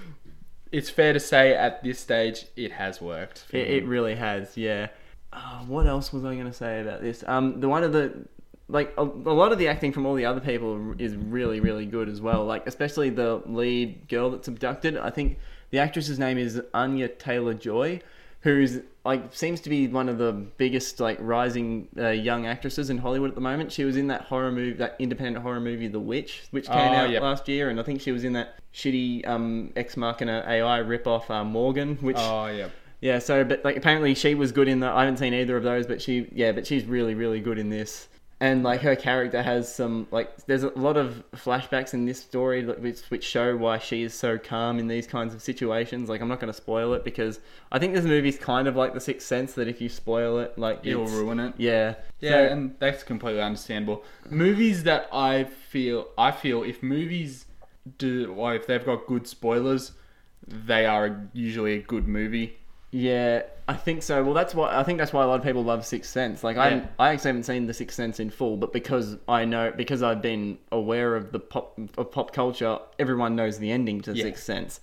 it's 0.71 0.89
fair 0.91 1.13
to 1.13 1.19
say 1.19 1.53
at 1.55 1.83
this 1.83 1.99
stage 1.99 2.45
it 2.55 2.71
has 2.73 3.01
worked. 3.01 3.45
It, 3.51 3.67
it 3.67 3.85
really 3.85 4.15
has, 4.15 4.55
yeah. 4.55 4.87
Uh, 5.33 5.61
what 5.65 5.87
else 5.87 6.13
was 6.13 6.23
I 6.25 6.35
going 6.35 6.45
to 6.45 6.53
say 6.53 6.81
about 6.81 7.01
this? 7.01 7.23
Um, 7.25 7.59
the 7.59 7.67
one 7.69 7.83
of 7.83 7.91
the 7.93 8.13
like 8.71 8.93
a, 8.97 9.03
a 9.03 9.35
lot 9.35 9.51
of 9.51 9.57
the 9.59 9.67
acting 9.67 9.91
from 9.91 10.05
all 10.05 10.15
the 10.15 10.25
other 10.25 10.39
people 10.41 10.95
is 10.99 11.15
really 11.15 11.59
really 11.59 11.85
good 11.85 12.09
as 12.09 12.21
well. 12.21 12.45
Like 12.45 12.65
especially 12.67 13.09
the 13.09 13.41
lead 13.45 14.07
girl 14.07 14.31
that's 14.31 14.47
abducted. 14.47 14.97
I 14.97 15.09
think 15.09 15.37
the 15.69 15.79
actress's 15.79 16.17
name 16.19 16.37
is 16.37 16.61
Anya 16.73 17.07
Taylor 17.07 17.53
Joy, 17.53 18.01
who's 18.41 18.79
like 19.03 19.33
seems 19.33 19.61
to 19.61 19.69
be 19.69 19.87
one 19.87 20.09
of 20.09 20.17
the 20.17 20.31
biggest 20.31 20.99
like 20.99 21.17
rising 21.19 21.87
uh, 21.97 22.09
young 22.09 22.45
actresses 22.45 22.89
in 22.89 22.97
Hollywood 22.99 23.29
at 23.29 23.35
the 23.35 23.41
moment. 23.41 23.71
She 23.71 23.83
was 23.83 23.97
in 23.97 24.07
that 24.07 24.21
horror 24.23 24.51
movie, 24.51 24.73
that 24.73 24.95
independent 24.99 25.41
horror 25.43 25.59
movie, 25.59 25.87
The 25.87 25.99
Witch, 25.99 26.43
which 26.51 26.67
came 26.67 26.91
Oh, 26.93 26.95
out 26.97 27.09
yep. 27.09 27.21
last 27.21 27.47
year, 27.47 27.69
and 27.69 27.79
I 27.79 27.83
think 27.83 28.01
she 28.01 28.11
was 28.11 28.23
in 28.23 28.33
that 28.33 28.55
shitty 28.73 29.27
um, 29.27 29.71
Ex 29.75 29.97
Machina 29.97 30.43
AI 30.47 30.79
ripoff 30.79 31.29
uh, 31.29 31.43
Morgan, 31.43 31.97
which 31.97 32.17
Oh 32.19 32.47
yeah. 32.47 32.69
yeah, 33.01 33.17
so 33.19 33.43
but 33.43 33.63
like 33.65 33.75
apparently 33.75 34.13
she 34.13 34.35
was 34.35 34.51
good 34.51 34.67
in 34.67 34.79
the. 34.81 34.87
I 34.87 35.01
haven't 35.05 35.17
seen 35.17 35.33
either 35.33 35.57
of 35.57 35.63
those, 35.63 35.87
but 35.87 36.01
she 36.01 36.27
yeah, 36.31 36.51
but 36.51 36.67
she's 36.67 36.85
really 36.85 37.15
really 37.15 37.39
good 37.39 37.57
in 37.57 37.69
this. 37.69 38.07
And 38.41 38.63
like 38.63 38.81
her 38.81 38.95
character 38.95 39.43
has 39.43 39.73
some 39.73 40.07
like 40.09 40.35
there's 40.47 40.63
a 40.63 40.69
lot 40.69 40.97
of 40.97 41.23
flashbacks 41.35 41.93
in 41.93 42.05
this 42.05 42.19
story 42.19 42.65
which 42.65 43.01
which 43.09 43.23
show 43.23 43.55
why 43.55 43.77
she 43.77 44.01
is 44.01 44.15
so 44.15 44.39
calm 44.39 44.79
in 44.79 44.87
these 44.87 45.05
kinds 45.05 45.35
of 45.35 45.43
situations. 45.43 46.09
Like 46.09 46.21
I'm 46.21 46.27
not 46.27 46.39
going 46.39 46.51
to 46.51 46.57
spoil 46.57 46.93
it 46.95 47.03
because 47.03 47.39
I 47.71 47.77
think 47.77 47.93
this 47.93 48.03
movie's 48.03 48.39
kind 48.39 48.67
of 48.67 48.75
like 48.75 48.95
The 48.95 48.99
Sixth 48.99 49.27
Sense 49.27 49.53
that 49.53 49.67
if 49.67 49.79
you 49.79 49.89
spoil 49.89 50.39
it, 50.39 50.57
like 50.57 50.79
It'll 50.83 51.05
ruin 51.05 51.39
it. 51.39 51.53
Yeah, 51.57 51.93
Yeah, 52.19 52.31
So- 52.31 52.53
and 52.53 52.75
that's 52.79 53.03
completely 53.03 53.41
understandable. 53.43 54.03
Movies 54.29 54.83
that 54.83 55.07
I 55.13 55.43
feel 55.43 56.07
I 56.17 56.31
feel 56.31 56.63
if 56.63 56.81
movies 56.81 57.45
do 57.99 58.33
well, 58.33 58.53
if 58.53 58.65
they've 58.65 58.83
got 58.85 59.05
good 59.05 59.27
spoilers, 59.27 59.91
they 60.47 60.87
are 60.87 61.29
usually 61.33 61.73
a 61.75 61.81
good 61.81 62.07
movie. 62.07 62.57
Yeah, 62.91 63.43
I 63.69 63.73
think 63.73 64.03
so. 64.03 64.21
Well, 64.21 64.33
that's 64.33 64.53
why 64.53 64.77
I 64.77 64.83
think 64.83 64.97
that's 64.99 65.13
why 65.13 65.23
a 65.23 65.27
lot 65.27 65.39
of 65.39 65.45
people 65.45 65.63
love 65.63 65.85
Sixth 65.85 66.11
Sense. 66.11 66.43
Like 66.43 66.57
I, 66.57 66.69
Yeah. 66.69 66.85
I 66.99 67.09
actually 67.13 67.29
haven't 67.29 67.43
seen 67.43 67.65
the 67.65 67.73
Sixth 67.73 67.95
Sense 67.95 68.19
in 68.19 68.29
full, 68.29 68.57
but 68.57 68.73
because 68.73 69.17
I 69.29 69.45
know, 69.45 69.71
because 69.75 70.03
I've 70.03 70.21
been 70.21 70.57
aware 70.73 71.15
of 71.15 71.31
the 71.31 71.39
pop 71.39 71.79
of 71.97 72.11
pop 72.11 72.33
culture, 72.33 72.79
everyone 72.99 73.35
knows 73.35 73.59
the 73.59 73.71
ending 73.71 74.01
to 74.01 74.13
Yeah. 74.13 74.23
Sixth 74.23 74.43
Sense. 74.43 74.81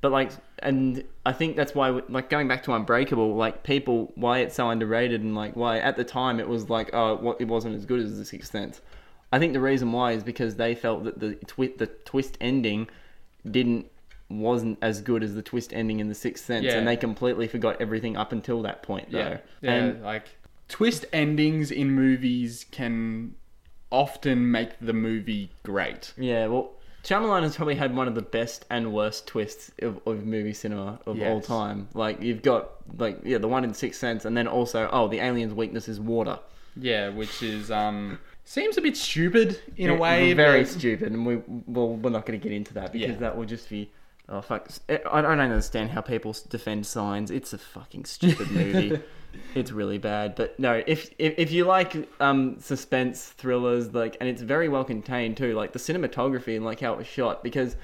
But 0.00 0.12
like, 0.12 0.30
and 0.60 1.02
I 1.26 1.32
think 1.32 1.56
that's 1.56 1.74
why, 1.74 1.88
like, 2.08 2.30
going 2.30 2.46
back 2.46 2.62
to 2.64 2.72
Unbreakable, 2.72 3.34
like 3.34 3.64
people, 3.64 4.12
why 4.14 4.38
it's 4.38 4.54
so 4.54 4.70
underrated, 4.70 5.22
and 5.22 5.34
like 5.34 5.56
why 5.56 5.78
at 5.80 5.96
the 5.96 6.04
time 6.04 6.38
it 6.38 6.48
was 6.48 6.70
like, 6.70 6.90
oh, 6.92 7.16
what 7.16 7.40
it 7.40 7.48
wasn't 7.48 7.74
as 7.74 7.84
good 7.84 7.98
as 7.98 8.16
the 8.16 8.24
Sixth 8.24 8.52
Sense. 8.52 8.80
I 9.32 9.40
think 9.40 9.52
the 9.52 9.60
reason 9.60 9.90
why 9.90 10.12
is 10.12 10.22
because 10.22 10.54
they 10.54 10.76
felt 10.76 11.02
that 11.04 11.18
the 11.18 11.34
twi- 11.34 11.74
the 11.76 11.86
twist 11.88 12.38
ending 12.40 12.88
didn't 13.50 13.86
wasn't 14.30 14.78
as 14.82 15.00
good 15.00 15.22
as 15.22 15.34
the 15.34 15.42
twist 15.42 15.72
ending 15.72 16.00
in 16.00 16.08
the 16.08 16.14
Sixth 16.14 16.44
Sense, 16.44 16.64
Yeah. 16.66 16.74
and 16.78 16.86
they 16.86 16.96
completely 16.96 17.48
forgot 17.48 17.80
everything 17.80 18.16
up 18.16 18.32
until 18.32 18.62
that 18.62 18.82
point. 18.82 19.10
Though. 19.10 19.18
Yeah, 19.18 19.38
yeah. 19.62 19.72
And 19.72 20.02
like 20.02 20.24
twist 20.68 21.06
endings 21.12 21.70
in 21.70 21.90
movies 21.92 22.66
can 22.70 23.34
often 23.90 24.50
make 24.50 24.70
the 24.80 24.92
movie 24.92 25.50
great. 25.62 26.12
yeah, 26.18 26.46
well, 26.46 26.72
Shyamalan 27.04 27.42
has 27.42 27.56
probably 27.56 27.76
had 27.76 27.96
one 27.96 28.06
of 28.08 28.14
the 28.14 28.22
best 28.22 28.66
and 28.70 28.92
worst 28.92 29.26
twists 29.26 29.70
of, 29.80 30.00
of 30.06 30.26
movie 30.26 30.52
cinema 30.52 30.98
of 31.06 31.16
all 31.22 31.36
Yes. 31.38 31.46
time. 31.46 31.88
Like 31.94 32.20
you've 32.20 32.42
got 32.42 32.70
like 32.98 33.20
yeah, 33.24 33.38
the 33.38 33.48
one 33.48 33.64
in 33.64 33.72
Sixth 33.72 33.98
Sense, 33.98 34.24
and 34.26 34.36
then 34.36 34.46
also 34.46 34.90
oh, 34.92 35.08
the 35.08 35.20
alien's 35.20 35.54
weakness 35.54 35.88
is 35.88 36.00
water. 36.00 36.38
Yeah, 36.76 37.08
which 37.08 37.42
is 37.42 37.70
um 37.70 38.18
seems 38.44 38.76
a 38.76 38.82
bit 38.82 38.96
stupid 38.96 39.58
in 39.76 39.88
a 39.90 39.94
way. 39.94 40.34
very 40.34 40.62
but- 40.64 40.68
stupid, 40.70 41.12
and 41.12 41.24
we 41.24 41.36
well, 41.66 41.96
we're 41.96 42.10
not 42.10 42.26
going 42.26 42.38
to 42.38 42.42
get 42.42 42.54
into 42.54 42.74
that 42.74 42.92
because 42.92 43.10
Yeah. 43.12 43.16
that 43.16 43.36
will 43.38 43.46
just 43.46 43.70
be. 43.70 43.90
Oh 44.28 44.40
fuck! 44.42 44.68
I 44.88 45.20
don't 45.22 45.40
understand 45.40 45.90
how 45.90 46.00
people 46.02 46.36
defend 46.48 46.86
signs. 46.86 47.30
It's 47.30 47.52
a 47.52 47.58
fucking 47.58 48.04
stupid 48.04 48.50
movie. 48.50 49.00
it's 49.54 49.70
really 49.72 49.98
bad. 49.98 50.34
But 50.36 50.58
no, 50.60 50.82
if 50.86 51.10
if, 51.18 51.34
if 51.38 51.50
you 51.50 51.64
like 51.64 52.08
um, 52.20 52.60
suspense 52.60 53.24
thrillers, 53.30 53.94
like, 53.94 54.16
and 54.20 54.28
it's 54.28 54.42
very 54.42 54.68
well 54.68 54.84
contained 54.84 55.36
too, 55.38 55.54
like 55.54 55.72
the 55.72 55.78
cinematography 55.78 56.56
and 56.56 56.64
like 56.64 56.80
how 56.80 56.92
it 56.92 56.98
was 56.98 57.06
shot, 57.06 57.42
because. 57.42 57.76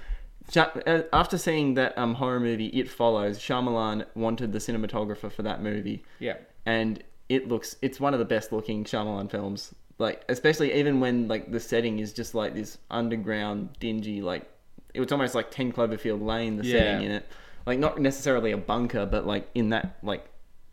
Uh, 0.55 1.01
After 1.11 1.39
seeing 1.39 1.73
that 1.75 1.97
um, 1.97 2.13
horror 2.13 2.39
movie, 2.39 2.67
It 2.67 2.91
Follows, 2.91 3.39
Shyamalan 3.39 4.05
wanted 4.15 4.53
the 4.53 4.59
cinematographer 4.59 5.33
for 5.33 5.43
that 5.43 5.63
movie 5.63 6.05
Yeah. 6.19 6.37
and 6.67 7.03
it 7.31 7.49
looks 7.49 7.77
it's 7.81 7.99
one 7.99 8.13
of 8.13 8.19
the 8.19 8.27
best 8.27 8.53
looking 8.53 8.85
Shyamalan 8.85 9.31
films. 9.31 9.75
Like 9.97 10.23
especially 10.29 10.75
even 10.75 11.01
when 11.01 11.29
like 11.29 11.51
the 11.51 11.61
setting 11.61 11.99
is 11.99 12.13
just 12.13 12.35
like 12.35 12.53
this 12.55 12.77
underground 12.91 13.71
dingy 13.81 14.21
like 14.21 14.47
it 14.95 15.01
was 15.01 15.13
almost 15.13 15.35
like 15.35 15.51
10 15.51 15.73
Cloverfield 15.73 16.25
Lane 16.25 16.57
the 16.57 16.65
Yeah. 16.65 16.79
setting 16.79 17.07
in 17.07 17.11
it. 17.13 17.27
Like 17.67 17.79
not 17.79 17.99
necessarily 18.01 18.53
a 18.53 18.57
bunker 18.57 19.05
but 19.07 19.27
like 19.27 19.49
in 19.55 19.71
that 19.71 19.97
like 20.03 20.27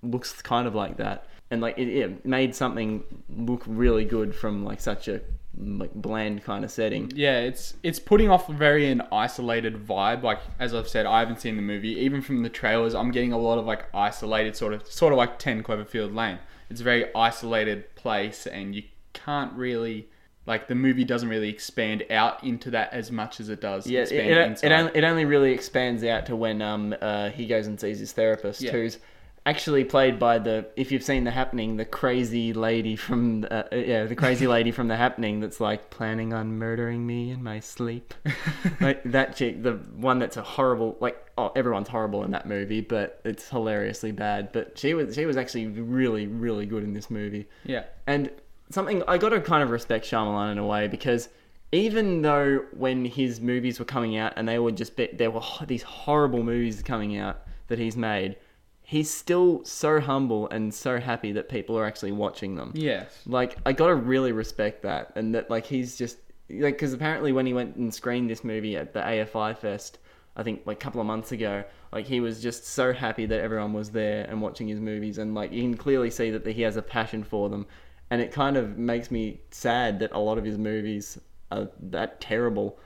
looks 0.03 0.41
kind 0.41 0.67
of 0.67 0.75
like 0.75 0.97
that. 0.97 1.27
And 1.49 1.59
like 1.61 1.77
it, 1.77 1.89
it 1.89 2.25
made 2.25 2.55
something 2.55 3.03
look 3.29 3.63
really 3.67 4.05
good 4.05 4.33
from 4.33 4.63
like 4.63 4.79
such 4.79 5.07
a 5.07 5.21
like 5.57 5.93
bland 5.93 6.43
kind 6.45 6.63
of 6.63 6.71
setting. 6.71 7.11
Yeah, 7.13 7.39
it's 7.39 7.73
it's 7.83 7.99
putting 7.99 8.29
off 8.29 8.47
a 8.47 8.53
very 8.53 8.89
an 8.89 9.01
isolated 9.11 9.85
vibe. 9.85 10.23
Like 10.23 10.39
as 10.59 10.73
I've 10.73 10.87
said, 10.87 11.05
I 11.05 11.19
haven't 11.19 11.41
seen 11.41 11.57
the 11.57 11.61
movie. 11.61 11.89
Even 11.99 12.21
from 12.21 12.41
the 12.43 12.49
trailers, 12.49 12.95
I'm 12.95 13.11
getting 13.11 13.33
a 13.33 13.37
lot 13.37 13.57
of 13.57 13.65
like 13.65 13.83
isolated 13.93 14.55
sort 14.55 14.73
of 14.73 14.87
sort 14.87 15.11
of 15.11 15.17
like 15.17 15.39
Ten 15.39 15.61
Cloverfield 15.61 16.15
Lane. 16.15 16.39
It's 16.69 16.79
a 16.79 16.85
very 16.85 17.13
isolated 17.13 17.93
place, 17.95 18.47
and 18.47 18.73
you 18.73 18.83
can't 19.11 19.51
really 19.53 20.07
like 20.51 20.67
the 20.67 20.75
movie 20.75 21.03
doesn't 21.05 21.29
really 21.29 21.49
expand 21.49 22.03
out 22.11 22.43
into 22.43 22.69
that 22.71 22.91
as 22.93 23.11
much 23.11 23.39
as 23.39 23.47
it 23.49 23.61
does. 23.61 23.87
Yeah, 23.87 24.01
it, 24.01 24.11
expand 24.11 24.57
it, 24.61 24.63
it, 24.63 24.71
only, 24.71 24.91
it 24.95 25.03
only 25.03 25.25
really 25.25 25.51
expands 25.53 26.03
out 26.03 26.25
to 26.27 26.35
when 26.35 26.61
um 26.61 26.93
uh, 27.01 27.29
he 27.29 27.47
goes 27.47 27.65
and 27.67 27.79
sees 27.79 27.99
his 27.99 28.11
therapist, 28.11 28.61
Yeah. 28.61 28.71
who's 28.71 28.99
actually 29.47 29.83
played 29.83 30.19
by 30.19 30.37
the 30.37 30.67
if 30.75 30.91
you've 30.91 31.03
seen 31.03 31.23
the 31.23 31.31
happening, 31.31 31.75
the 31.77 31.85
crazy 31.85 32.53
lady 32.53 32.95
from 32.95 33.43
uh, 33.49 33.63
uh, 33.71 33.75
yeah 33.75 34.03
the 34.05 34.15
crazy 34.15 34.45
lady 34.57 34.71
from 34.71 34.87
the 34.87 34.95
happening 34.95 35.39
that's 35.39 35.59
like 35.59 35.89
planning 35.89 36.31
on 36.33 36.59
murdering 36.59 37.07
me 37.07 37.31
in 37.31 37.41
my 37.41 37.59
sleep. 37.59 38.13
like 38.81 39.01
that 39.03 39.35
chick, 39.35 39.63
the 39.63 39.73
one 39.95 40.19
that's 40.19 40.37
a 40.37 40.43
horrible 40.43 40.95
like 40.99 41.17
oh 41.39 41.51
everyone's 41.55 41.87
horrible 41.87 42.23
in 42.23 42.31
that 42.31 42.45
movie, 42.47 42.81
but 42.81 43.19
it's 43.23 43.49
hilariously 43.49 44.11
bad. 44.11 44.51
But 44.51 44.77
she 44.77 44.93
was 44.93 45.15
she 45.15 45.25
was 45.25 45.37
actually 45.37 45.67
really 45.67 46.27
really 46.27 46.65
good 46.67 46.83
in 46.83 46.93
this 46.93 47.09
movie. 47.09 47.47
yeah, 47.63 47.85
And 48.05 48.29
something 48.71 49.03
I 49.07 49.17
got 49.17 49.29
to 49.29 49.41
kind 49.41 49.63
of 49.63 49.69
respect 49.69 50.05
Shyamalan 50.05 50.51
in 50.53 50.57
a 50.57 50.65
way 50.65 50.87
because 50.87 51.29
even 51.71 52.21
though 52.21 52.65
when 52.73 53.05
his 53.05 53.39
movies 53.39 53.79
were 53.79 53.85
coming 53.85 54.17
out 54.17 54.33
and 54.35 54.47
they 54.47 54.59
were 54.59 54.71
just 54.71 54.95
be, 54.95 55.07
there 55.13 55.31
were 55.31 55.41
these 55.67 55.83
horrible 55.83 56.43
movies 56.43 56.81
coming 56.83 57.17
out 57.17 57.41
that 57.67 57.79
he's 57.79 57.95
made, 57.95 58.35
he's 58.83 59.09
still 59.09 59.63
so 59.63 59.99
humble 60.01 60.49
and 60.49 60.73
so 60.73 60.99
happy 60.99 61.31
that 61.31 61.47
people 61.47 61.77
are 61.77 61.85
actually 61.85 62.11
watching 62.11 62.55
them. 62.55 62.71
yes, 62.75 63.21
Like 63.25 63.57
I 63.65 63.71
got 63.71 63.87
to 63.87 63.95
really 63.95 64.33
respect 64.33 64.81
that 64.83 65.13
and 65.15 65.33
that 65.33 65.49
like 65.49 65.65
he's 65.65 65.97
just 65.97 66.17
like 66.49 66.73
because 66.75 66.91
apparently 66.91 67.31
when 67.31 67.45
he 67.45 67.53
went 67.53 67.77
and 67.77 67.93
screened 67.93 68.29
this 68.29 68.43
movie 68.43 68.75
at 68.75 68.91
the 68.93 68.99
AFI 68.99 69.57
Fest, 69.57 69.99
I 70.35 70.43
think 70.43 70.63
like 70.65 70.77
a 70.77 70.79
couple 70.79 70.99
of 70.99 71.07
months 71.07 71.31
ago, 71.31 71.63
like 71.93 72.05
he 72.05 72.19
was 72.19 72.41
just 72.41 72.65
so 72.65 72.91
happy 72.91 73.25
that 73.25 73.39
everyone 73.39 73.71
was 73.71 73.91
there 73.91 74.25
and 74.25 74.41
watching 74.41 74.67
his 74.67 74.81
movies 74.81 75.17
and 75.17 75.33
like 75.33 75.53
you 75.53 75.61
can 75.61 75.77
clearly 75.77 76.09
see 76.09 76.31
that 76.31 76.45
he 76.45 76.63
has 76.63 76.75
a 76.75 76.81
passion 76.81 77.23
for 77.23 77.47
them, 77.47 77.65
and 78.11 78.21
it 78.21 78.31
kind 78.31 78.57
of 78.57 78.77
makes 78.77 79.09
me 79.09 79.39
sad 79.51 79.99
that 79.99 80.11
a 80.11 80.19
lot 80.19 80.37
of 80.37 80.43
his 80.43 80.57
movies 80.57 81.17
are 81.49 81.69
that 81.79 82.19
terrible. 82.19 82.77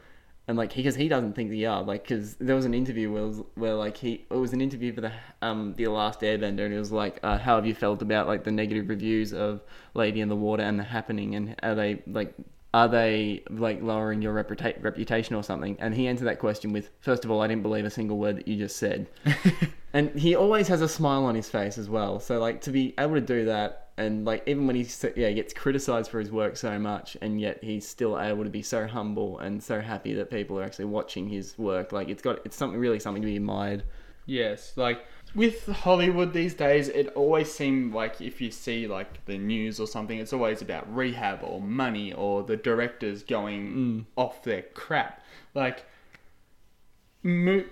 And 0.48 0.55
like, 0.55 0.75
because 0.75 0.96
he 0.96 1.08
doesn't 1.08 1.34
think 1.34 1.50
they 1.50 1.65
are, 1.65 1.82
like, 1.82 2.03
because 2.03 2.36
there 2.36 2.55
was 2.55 2.65
an 2.65 2.75
interview 2.75 3.12
where, 3.12 3.44
where 3.55 3.74
like 3.74 3.98
he, 3.98 4.25
it 4.29 4.36
was 4.36 4.53
an 4.53 4.62
interview 4.62 4.94
for 4.94 5.01
the 5.01 5.12
um 5.41 5.74
the 5.74 5.88
Last 5.88 6.22
Airbender, 6.22 6.65
and 6.65 6.74
it 6.74 6.77
was 6.77 6.91
like, 6.91 7.20
uh, 7.24 7.39
how 7.39 7.55
have 7.55 7.65
you 7.65 7.74
felt 7.74 8.03
about 8.03 8.27
like 8.27 8.44
the 8.44 8.51
negative 8.51 8.88
reviews 8.88 9.34
of 9.34 9.62
Lady 9.96 10.22
in 10.22 10.29
the 10.29 10.36
Water 10.36 10.62
and 10.62 10.79
The 10.79 10.84
Happening, 10.84 11.34
and 11.34 11.55
are 11.63 11.74
they 11.74 12.03
like, 12.05 12.36
are 12.75 12.88
they 12.88 13.44
like 13.50 13.82
lowering 13.82 14.22
your 14.22 14.36
reputa- 14.36 14.84
reputation 14.84 15.36
or 15.36 15.41
something? 15.41 15.75
And 15.79 15.96
he 15.96 16.08
answered 16.08 16.25
that 16.25 16.38
question 16.38 16.72
with, 16.72 16.91
first 17.00 17.25
of 17.25 17.32
all, 17.32 17.41
I 17.41 17.48
didn't 17.48 17.63
believe 17.63 17.86
a 17.86 17.89
single 17.89 18.20
word 18.20 18.38
that 18.38 18.48
you 18.48 18.58
just 18.58 18.77
said, 18.77 19.08
and 19.94 20.12
he 20.12 20.36
always 20.36 20.67
has 20.67 20.82
a 20.82 20.88
smile 20.88 21.25
on 21.25 21.34
his 21.34 21.50
face 21.50 21.79
as 21.79 21.89
well. 21.89 22.20
So 22.20 22.38
like 22.39 22.62
to 22.62 22.70
be 22.70 22.94
able 23.00 23.15
to 23.15 23.22
do 23.22 23.46
that, 23.46 23.85
and 23.98 24.25
like 24.25 24.44
even 24.46 24.68
when 24.68 24.75
he 24.75 24.88
yeah 25.16 25.32
gets 25.32 25.54
criticized 25.54 26.12
for 26.12 26.20
his 26.20 26.32
work 26.32 26.58
so 26.58 26.78
much, 26.78 27.16
and 27.22 27.40
yet 27.40 27.64
he's 27.64 27.88
still 27.88 28.20
able 28.20 28.44
to 28.44 28.50
be 28.50 28.62
so 28.62 28.88
humble 28.88 29.40
and 29.40 29.64
so 29.64 29.80
happy 29.80 30.14
that 30.14 30.30
people 30.30 30.60
are 30.60 30.64
actually 30.64 30.86
watching 30.86 31.30
his 31.30 31.58
work. 31.58 31.92
Like 31.92 32.10
it's 32.10 32.22
got 32.22 32.40
it's 32.46 32.56
something 32.58 32.80
really 32.80 33.00
something 33.00 33.22
to 33.22 33.28
be 33.28 33.38
admired. 33.38 33.84
yes. 34.25 34.74
Like 34.75 35.06
with 35.34 35.68
Hollywood 35.68 36.34
these 36.34 36.54
days, 36.54 36.88
it 36.90 37.10
always 37.16 37.52
seemed 37.52 37.94
like 37.94 38.22
if 38.22 38.42
you 38.42 38.52
see 38.52 38.88
like 38.88 39.24
the 39.25 39.38
news 39.38 39.80
or 39.80 39.88
something, 39.88 40.18
it's 40.18 40.34
always 40.34 40.62
about 40.62 40.94
rehab 40.94 41.40
or 41.44 41.62
money 41.62 42.14
or 42.14 42.44
the 42.44 42.58
directors 42.58 43.24
going 43.24 43.74
mm. 43.74 44.06
off 44.18 44.44
their 44.44 44.62
crap. 44.62 45.22
Like 45.54 45.86
mo- 47.24 47.66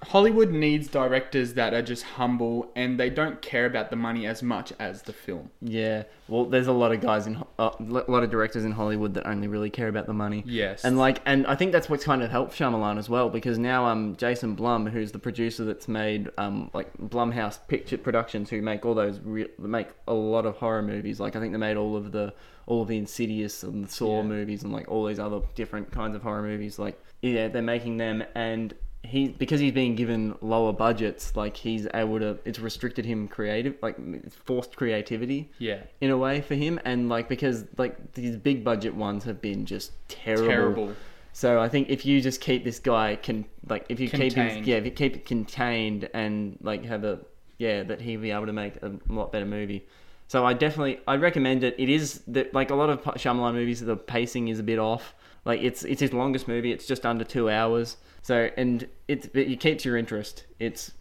Hollywood 0.00 0.52
needs 0.52 0.86
directors 0.86 1.54
that 1.54 1.74
are 1.74 1.82
just 1.82 2.04
humble 2.04 2.70
and 2.76 3.00
they 3.00 3.10
don't 3.10 3.42
care 3.42 3.66
about 3.66 3.90
the 3.90 3.96
money 3.96 4.26
as 4.26 4.44
much 4.44 4.72
as 4.78 5.02
the 5.02 5.12
film. 5.12 5.50
Yeah, 5.60 6.04
well, 6.28 6.44
there's 6.44 6.68
a 6.68 6.72
lot 6.72 6.92
of 6.92 7.00
guys 7.00 7.26
in 7.26 7.42
uh, 7.58 7.70
a 7.78 7.82
lot 7.82 8.22
of 8.22 8.30
directors 8.30 8.64
in 8.64 8.70
Hollywood 8.72 9.14
that 9.14 9.26
only 9.26 9.48
really 9.48 9.70
care 9.70 9.88
about 9.88 10.06
the 10.06 10.12
money. 10.12 10.44
Yes. 10.46 10.84
and 10.84 10.96
like, 10.98 11.20
and 11.26 11.46
I 11.48 11.56
think 11.56 11.72
that's 11.72 11.88
what's 11.90 12.04
kind 12.04 12.22
of 12.22 12.30
helped 12.30 12.54
Shyamalan 12.56 12.96
as 12.98 13.08
well 13.08 13.28
because 13.28 13.58
now 13.58 13.86
um 13.86 14.14
Jason 14.16 14.54
Blum, 14.54 14.86
who's 14.86 15.10
the 15.10 15.18
producer 15.18 15.64
that's 15.64 15.88
made 15.88 16.30
um 16.38 16.70
like 16.72 16.96
Blumhouse 16.98 17.58
Picture 17.66 17.98
Productions, 17.98 18.50
who 18.50 18.62
make 18.62 18.86
all 18.86 18.94
those 18.94 19.18
re- 19.24 19.48
make 19.58 19.88
a 20.06 20.14
lot 20.14 20.46
of 20.46 20.56
horror 20.58 20.82
movies. 20.82 21.18
Like 21.18 21.34
I 21.34 21.40
think 21.40 21.52
they 21.52 21.58
made 21.58 21.76
all 21.76 21.96
of 21.96 22.12
the 22.12 22.32
all 22.66 22.82
of 22.82 22.88
the 22.88 22.98
Insidious 22.98 23.64
and 23.64 23.84
the 23.84 23.88
Saw 23.90 24.18
Yeah. 24.18 24.28
movies 24.28 24.62
and 24.62 24.72
like 24.72 24.88
all 24.88 25.06
these 25.06 25.18
other 25.18 25.40
different 25.56 25.90
kinds 25.90 26.14
of 26.14 26.22
horror 26.22 26.42
movies. 26.42 26.78
Like 26.78 27.02
yeah, 27.20 27.48
they're 27.48 27.62
making 27.62 27.96
them 27.96 28.22
and. 28.36 28.74
He 29.04 29.28
because 29.28 29.60
he's 29.60 29.72
being 29.72 29.94
given 29.94 30.34
lower 30.40 30.72
budgets, 30.72 31.34
like 31.36 31.56
he's 31.56 31.86
able 31.94 32.18
to. 32.18 32.38
It's 32.44 32.58
restricted 32.58 33.04
him 33.04 33.28
creative, 33.28 33.76
like 33.80 33.96
it's 33.98 34.34
forced 34.34 34.74
creativity 34.76 35.50
Yeah. 35.58 35.78
in 36.00 36.10
a 36.10 36.18
way 36.18 36.40
for 36.40 36.54
him 36.56 36.80
and 36.84 37.08
like 37.08 37.28
because 37.28 37.64
like 37.78 38.12
these 38.14 38.36
big 38.36 38.64
budget 38.64 38.94
ones 38.94 39.24
have 39.24 39.40
been 39.40 39.64
just 39.66 39.92
terrible. 40.08 40.48
Terrible. 40.48 40.92
So 41.32 41.60
I 41.60 41.68
think 41.68 41.88
if 41.90 42.04
you 42.04 42.20
just 42.20 42.40
keep 42.40 42.64
this 42.64 42.80
guy 42.80 43.14
can 43.16 43.44
like 43.68 43.86
if 43.88 44.00
you 44.00 44.10
keep 44.10 44.32
him 44.32 44.46
Contained. 44.48 44.66
yeah 44.66 44.76
if 44.76 44.84
you 44.84 44.90
keep 44.90 45.14
it 45.14 45.24
contained 45.24 46.08
and 46.12 46.58
like 46.60 46.84
have 46.84 47.04
a 47.04 47.20
yeah 47.58 47.84
that 47.84 48.00
he'll 48.00 48.20
be 48.20 48.32
able 48.32 48.46
to 48.46 48.52
make 48.52 48.82
a 48.82 48.90
lot 49.08 49.30
better 49.30 49.46
movie. 49.46 49.86
So 50.26 50.44
I 50.44 50.52
definitely 50.54 50.98
I 51.06 51.16
recommend 51.16 51.62
it. 51.62 51.76
It 51.78 51.88
is 51.88 52.20
that 52.26 52.52
like 52.52 52.70
a 52.70 52.74
lot 52.74 52.90
of 52.90 53.00
Shyamalan 53.02 53.54
movies 53.54 53.80
the 53.80 53.96
pacing 53.96 54.48
is 54.48 54.58
a 54.58 54.64
bit 54.64 54.80
off. 54.80 55.14
Like 55.44 55.62
it's 55.62 55.84
it's 55.84 56.00
his 56.00 56.12
longest 56.12 56.48
movie. 56.48 56.72
It's 56.72 56.84
just 56.86 57.06
under 57.06 57.24
two 57.24 57.48
hours. 57.48 57.96
So 58.22 58.50
and 58.56 58.86
it's 59.06 59.28
it 59.34 59.60
keeps 59.60 59.84
your 59.84 59.96
interest. 59.96 60.46
It's 60.58 60.92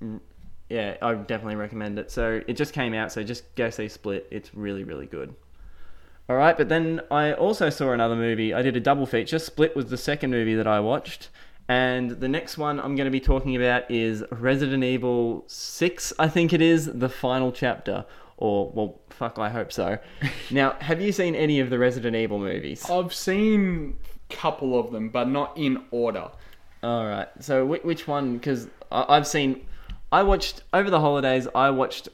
yeah 0.70 0.98
I 1.02 1.14
definitely 1.16 1.56
recommend 1.56 2.00
it. 2.00 2.12
So 2.12 2.42
it 2.48 2.54
just 2.54 2.74
came 2.74 2.94
out. 2.94 3.12
So 3.12 3.24
just 3.24 3.54
go 3.56 3.70
see 3.70 3.88
Split. 3.88 4.28
It's 4.32 4.54
really 4.54 4.84
really 4.84 5.06
good. 5.06 5.36
All 6.30 6.36
right, 6.36 6.58
but 6.58 6.68
then 6.68 7.00
I 7.10 7.32
also 7.32 7.70
saw 7.70 7.94
another 7.94 8.16
movie. 8.16 8.54
I 8.54 8.62
did 8.62 8.76
a 8.76 8.82
double 8.82 9.06
feature. 9.06 9.40
Split 9.40 9.78
was 9.78 9.86
the 9.86 9.98
second 9.98 10.32
movie 10.32 10.56
that 10.56 10.68
I 10.68 10.82
watched. 10.82 11.30
And 11.70 12.12
the 12.12 12.28
next 12.28 12.58
one 12.58 12.80
I'm 12.80 12.96
going 12.96 13.06
to 13.06 13.12
be 13.12 13.20
talking 13.20 13.56
about 13.56 13.90
is 13.92 14.24
Resident 14.32 14.84
Evil 14.84 15.44
6, 15.48 16.14
I 16.18 16.28
think 16.28 16.54
it 16.54 16.62
is, 16.62 16.86
the 16.86 17.10
final 17.10 17.52
chapter. 17.52 18.06
Or, 18.38 18.70
well, 18.72 19.02
fuck, 19.10 19.40
I 19.40 19.50
hope 19.50 19.72
so. 19.72 19.98
now, 20.52 20.76
have 20.80 21.02
you 21.02 21.12
seen 21.12 21.36
any 21.36 21.60
of 21.60 21.70
the 21.70 21.80
Resident 21.80 22.16
Evil 22.16 22.40
movies? 22.40 22.90
I've 22.90 23.14
seen 23.14 23.98
a 24.30 24.34
couple 24.34 24.80
of 24.80 24.92
them, 24.92 25.10
but 25.10 25.28
not 25.28 25.58
in 25.58 25.84
order. 25.92 26.30
All 26.88 27.06
right. 27.06 27.28
So 27.42 27.66
which 27.66 28.08
one? 28.08 28.38
Because 28.38 28.70
I've 28.92 29.28
seen, 29.28 29.66
I 30.10 30.24
watched 30.24 30.64
over 30.74 30.90
the 30.90 31.02
holidays. 31.02 31.46
I 31.54 31.70
watched 31.70 32.08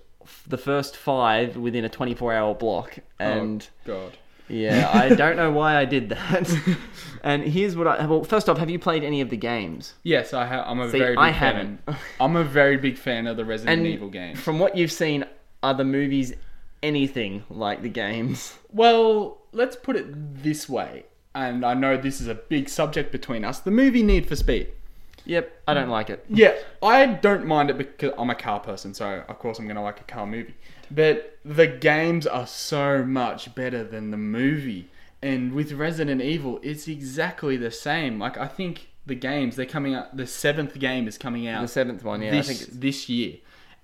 the 0.47 0.57
first 0.57 0.97
five 0.97 1.55
within 1.57 1.85
a 1.85 1.89
24-hour 1.89 2.55
block, 2.55 2.97
oh, 2.97 3.03
and 3.19 3.67
oh, 3.85 3.87
God. 3.87 4.17
yeah, 4.47 4.89
I 4.91 5.09
don't 5.15 5.35
know 5.37 5.51
why 5.51 5.77
I 5.77 5.85
did 5.85 6.09
that. 6.09 6.51
and 7.23 7.43
here's 7.43 7.75
what 7.75 7.85
I 7.85 8.03
well. 8.07 8.23
First 8.23 8.49
off, 8.49 8.57
have 8.57 8.71
you 8.71 8.79
played 8.79 9.03
any 9.03 9.21
of 9.21 9.29
the 9.29 9.37
games? 9.37 9.93
Yes, 10.01 10.33
I 10.33 10.47
ha- 10.47 10.63
I'm 10.65 10.79
a 10.79 10.89
See, 10.89 10.97
very 10.97 11.11
big 11.11 11.19
I 11.19 11.29
haven't. 11.29 11.79
I'm 12.19 12.35
a 12.35 12.43
very 12.43 12.77
big 12.77 12.97
fan 12.97 13.27
of 13.27 13.37
the 13.37 13.45
Resident 13.45 13.77
And 13.77 13.87
Evil 13.87 14.09
games. 14.09 14.39
from 14.39 14.57
what 14.57 14.75
you've 14.75 14.91
seen, 14.91 15.23
are 15.61 15.75
the 15.75 15.85
movies 15.85 16.33
anything 16.81 17.43
like 17.49 17.83
the 17.83 17.89
games? 17.89 18.57
Well, 18.71 19.37
let's 19.51 19.75
put 19.75 19.95
it 19.97 20.41
this 20.43 20.67
way, 20.67 21.05
and 21.35 21.65
I 21.65 21.73
know 21.73 21.97
this 21.97 22.21
is 22.21 22.27
a 22.27 22.35
big 22.35 22.69
subject 22.69 23.11
between 23.11 23.43
us. 23.43 23.59
The 23.59 23.71
movie 23.71 24.03
Need 24.03 24.27
for 24.27 24.35
Speed. 24.35 24.69
Yep, 25.25 25.61
I 25.67 25.73
don't 25.73 25.89
like 25.89 26.09
it. 26.09 26.25
Yeah, 26.29 26.53
I 26.81 27.05
don't 27.05 27.45
mind 27.45 27.69
it 27.69 27.77
because 27.77 28.11
I'm 28.17 28.29
a 28.29 28.35
car 28.35 28.59
person, 28.59 28.93
so 28.93 29.23
of 29.27 29.39
course 29.39 29.57
I'm 29.57 29.67
gonna 29.67 29.83
like 29.83 30.01
a 30.01 30.03
car 30.03 30.27
movie. 30.27 30.55
But 30.91 31.37
the 31.45 31.65
games 31.67 32.27
are 32.27 32.45
so 32.45 33.05
much 33.05 33.55
better 33.55 33.83
than 33.83 34.11
the 34.11 34.17
movie. 34.17 34.89
And 35.21 35.53
with 35.53 35.71
Resident 35.71 36.21
Evil, 36.21 36.59
it's 36.61 36.89
exactly 36.89 37.55
the 37.55 37.71
same. 37.71 38.19
Like 38.19 38.37
I 38.37 38.47
think 38.47 38.89
the 39.05 39.15
games 39.15 39.55
they're 39.55 39.65
coming 39.65 39.95
out. 39.95 40.15
The 40.17 40.27
seventh 40.27 40.77
game 40.77 41.07
is 41.07 41.17
coming 41.17 41.47
out 41.47 41.61
The 41.61 41.67
seventh 41.69 42.03
one, 42.03 42.21
yeah, 42.21 42.31
this 42.31 42.49
I 42.49 42.53
think 42.53 42.81
this 42.81 43.07
year, 43.07 43.35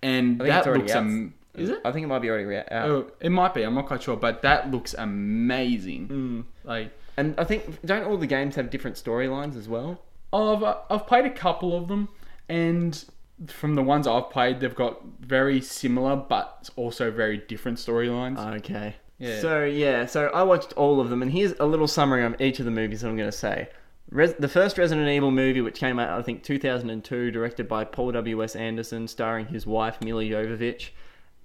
and 0.02 0.40
that 0.42 0.66
looks 0.66 0.92
out. 0.92 0.98
am- 0.98 1.34
is 1.56 1.70
it? 1.70 1.82
I 1.84 1.92
think 1.92 2.04
it 2.04 2.08
might 2.08 2.20
be 2.20 2.30
already 2.30 2.58
out. 2.58 2.90
Oh, 2.90 3.12
it 3.20 3.32
might 3.32 3.54
be. 3.54 3.64
I'm 3.64 3.76
not 3.76 3.88
quite 3.88 4.04
sure, 4.04 4.16
but 4.16 4.42
that 4.44 4.72
looks 4.72 4.94
amazing. 4.94 6.08
Mm. 6.08 6.44
Like 6.64 6.92
And 7.20 7.36
I 7.38 7.44
think 7.44 7.86
don't 7.86 8.06
all 8.06 8.18
the 8.18 8.28
games 8.28 8.56
have 8.56 8.70
different 8.70 8.96
storylines 8.96 9.58
as 9.58 9.68
well? 9.68 10.02
I've 10.32 10.64
uh, 10.64 10.78
I've 10.90 11.06
played 11.06 11.26
a 11.26 11.30
couple 11.30 11.76
of 11.76 11.90
them, 11.90 12.08
and 12.48 13.04
from 13.48 13.76
the 13.76 13.84
ones 13.84 14.08
I've 14.08 14.30
played, 14.30 14.62
they've 14.62 14.74
got 14.74 15.02
very 15.20 15.60
similar 15.60 16.16
but 16.16 16.70
also 16.78 17.12
very 17.12 17.38
different 17.38 17.78
storylines. 17.78 18.40
Okay. 18.60 18.96
Yeah. 19.18 19.42
So 19.42 19.66
yeah, 19.66 20.06
so 20.06 20.28
I 20.28 20.44
watched 20.44 20.72
all 20.74 21.02
of 21.02 21.10
them, 21.10 21.22
and 21.22 21.30
here's 21.30 21.54
a 21.60 21.66
little 21.66 21.88
summary 21.88 22.24
of 22.24 22.40
each 22.40 22.60
of 22.60 22.66
the 22.66 22.72
movies 22.72 23.02
that 23.02 23.10
I'm 23.10 23.18
going 23.18 23.30
to 23.30 23.38
say. 23.38 23.68
Res- 24.12 24.36
the 24.40 24.48
first 24.48 24.78
Resident 24.78 25.10
Evil 25.10 25.30
movie, 25.30 25.60
which 25.60 25.78
came 25.78 26.00
out 26.00 26.18
I 26.18 26.22
think 26.22 26.44
2002, 26.44 27.32
directed 27.32 27.68
by 27.68 27.84
Paul 27.84 28.14
W 28.14 28.42
S 28.42 28.56
Anderson, 28.56 29.10
starring 29.10 29.48
his 29.48 29.68
wife 29.68 30.00
Milla 30.02 30.24
Jovovich. 30.24 30.92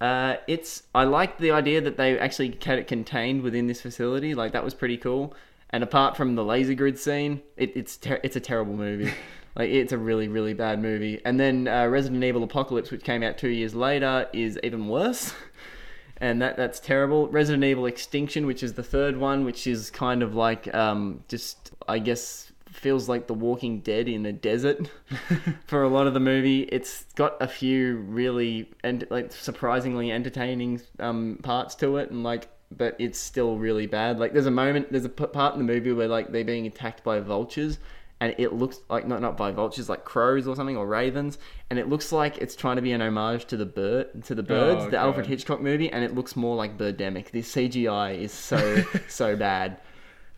Uh, 0.00 0.36
it's 0.46 0.84
I 0.94 1.02
liked 1.02 1.40
the 1.40 1.50
idea 1.50 1.80
that 1.80 1.96
they 1.96 2.16
actually 2.16 2.56
had 2.64 2.78
it 2.78 2.86
contained 2.86 3.42
within 3.42 3.66
this 3.66 3.80
facility. 3.80 4.36
Like 4.36 4.52
that 4.52 4.62
was 4.62 4.72
pretty 4.72 4.98
cool. 4.98 5.34
And 5.74 5.82
apart 5.82 6.16
from 6.16 6.36
the 6.36 6.44
laser 6.44 6.74
grid 6.74 7.00
scene, 7.00 7.42
it, 7.56 7.76
it's 7.76 7.96
ter- 7.96 8.20
it's 8.22 8.36
a 8.36 8.40
terrible 8.40 8.74
movie. 8.74 9.12
like 9.56 9.70
it's 9.70 9.92
a 9.92 9.98
really 9.98 10.28
really 10.28 10.54
bad 10.54 10.80
movie. 10.80 11.20
And 11.24 11.40
then 11.40 11.66
uh, 11.66 11.88
Resident 11.88 12.22
Evil 12.22 12.44
Apocalypse, 12.44 12.92
which 12.92 13.02
came 13.02 13.24
out 13.24 13.38
two 13.38 13.48
years 13.48 13.74
later, 13.74 14.28
is 14.32 14.56
even 14.62 14.86
worse. 14.86 15.34
and 16.18 16.40
that 16.40 16.56
that's 16.56 16.78
terrible. 16.78 17.26
Resident 17.26 17.64
Evil 17.64 17.86
Extinction, 17.86 18.46
which 18.46 18.62
is 18.62 18.74
the 18.74 18.84
third 18.84 19.16
one, 19.16 19.44
which 19.44 19.66
is 19.66 19.90
kind 19.90 20.22
of 20.22 20.36
like 20.36 20.72
um, 20.72 21.24
just 21.26 21.72
I 21.88 21.98
guess 21.98 22.52
feels 22.66 23.08
like 23.08 23.26
The 23.26 23.34
Walking 23.34 23.80
Dead 23.80 24.06
in 24.06 24.26
a 24.26 24.32
desert 24.32 24.88
for 25.66 25.82
a 25.82 25.88
lot 25.88 26.06
of 26.06 26.14
the 26.14 26.20
movie. 26.20 26.62
It's 26.62 27.02
got 27.16 27.36
a 27.42 27.48
few 27.48 27.96
really 27.96 28.70
and 28.84 29.08
like 29.10 29.32
surprisingly 29.32 30.12
entertaining 30.12 30.82
um, 31.00 31.40
parts 31.42 31.74
to 31.76 31.96
it, 31.96 32.12
and 32.12 32.22
like 32.22 32.48
but 32.76 32.96
it's 32.98 33.18
still 33.18 33.58
really 33.58 33.86
bad. 33.86 34.18
Like 34.18 34.32
there's 34.32 34.46
a 34.46 34.50
moment, 34.50 34.90
there's 34.90 35.04
a 35.04 35.08
part 35.08 35.54
in 35.54 35.58
the 35.58 35.72
movie 35.72 35.92
where 35.92 36.08
like 36.08 36.32
they're 36.32 36.44
being 36.44 36.66
attacked 36.66 37.04
by 37.04 37.20
vultures. 37.20 37.78
And 38.20 38.34
it 38.38 38.52
looks 38.52 38.80
like 38.88 39.06
not 39.06 39.20
not 39.20 39.36
by 39.36 39.50
vultures, 39.50 39.88
like 39.88 40.04
crows 40.04 40.46
or 40.46 40.54
something, 40.56 40.76
or 40.76 40.86
ravens, 40.86 41.36
and 41.68 41.78
it 41.78 41.88
looks 41.88 42.12
like 42.12 42.38
it's 42.38 42.54
trying 42.54 42.76
to 42.76 42.82
be 42.82 42.92
an 42.92 43.02
homage 43.02 43.44
to 43.46 43.56
the 43.56 43.66
bird, 43.66 44.24
to 44.24 44.34
the 44.34 44.42
birds, 44.42 44.84
Oh, 44.84 44.90
the 44.90 44.96
Alfred 44.96 45.26
Hitchcock 45.26 45.60
movie, 45.60 45.90
and 45.90 46.04
it 46.04 46.14
looks 46.14 46.36
more 46.36 46.56
like 46.56 46.78
Birdemic. 46.78 47.32
The 47.32 47.42
CGI 47.42 48.16
is 48.18 48.32
so 48.32 48.84
so 49.08 49.36
bad. 49.36 49.78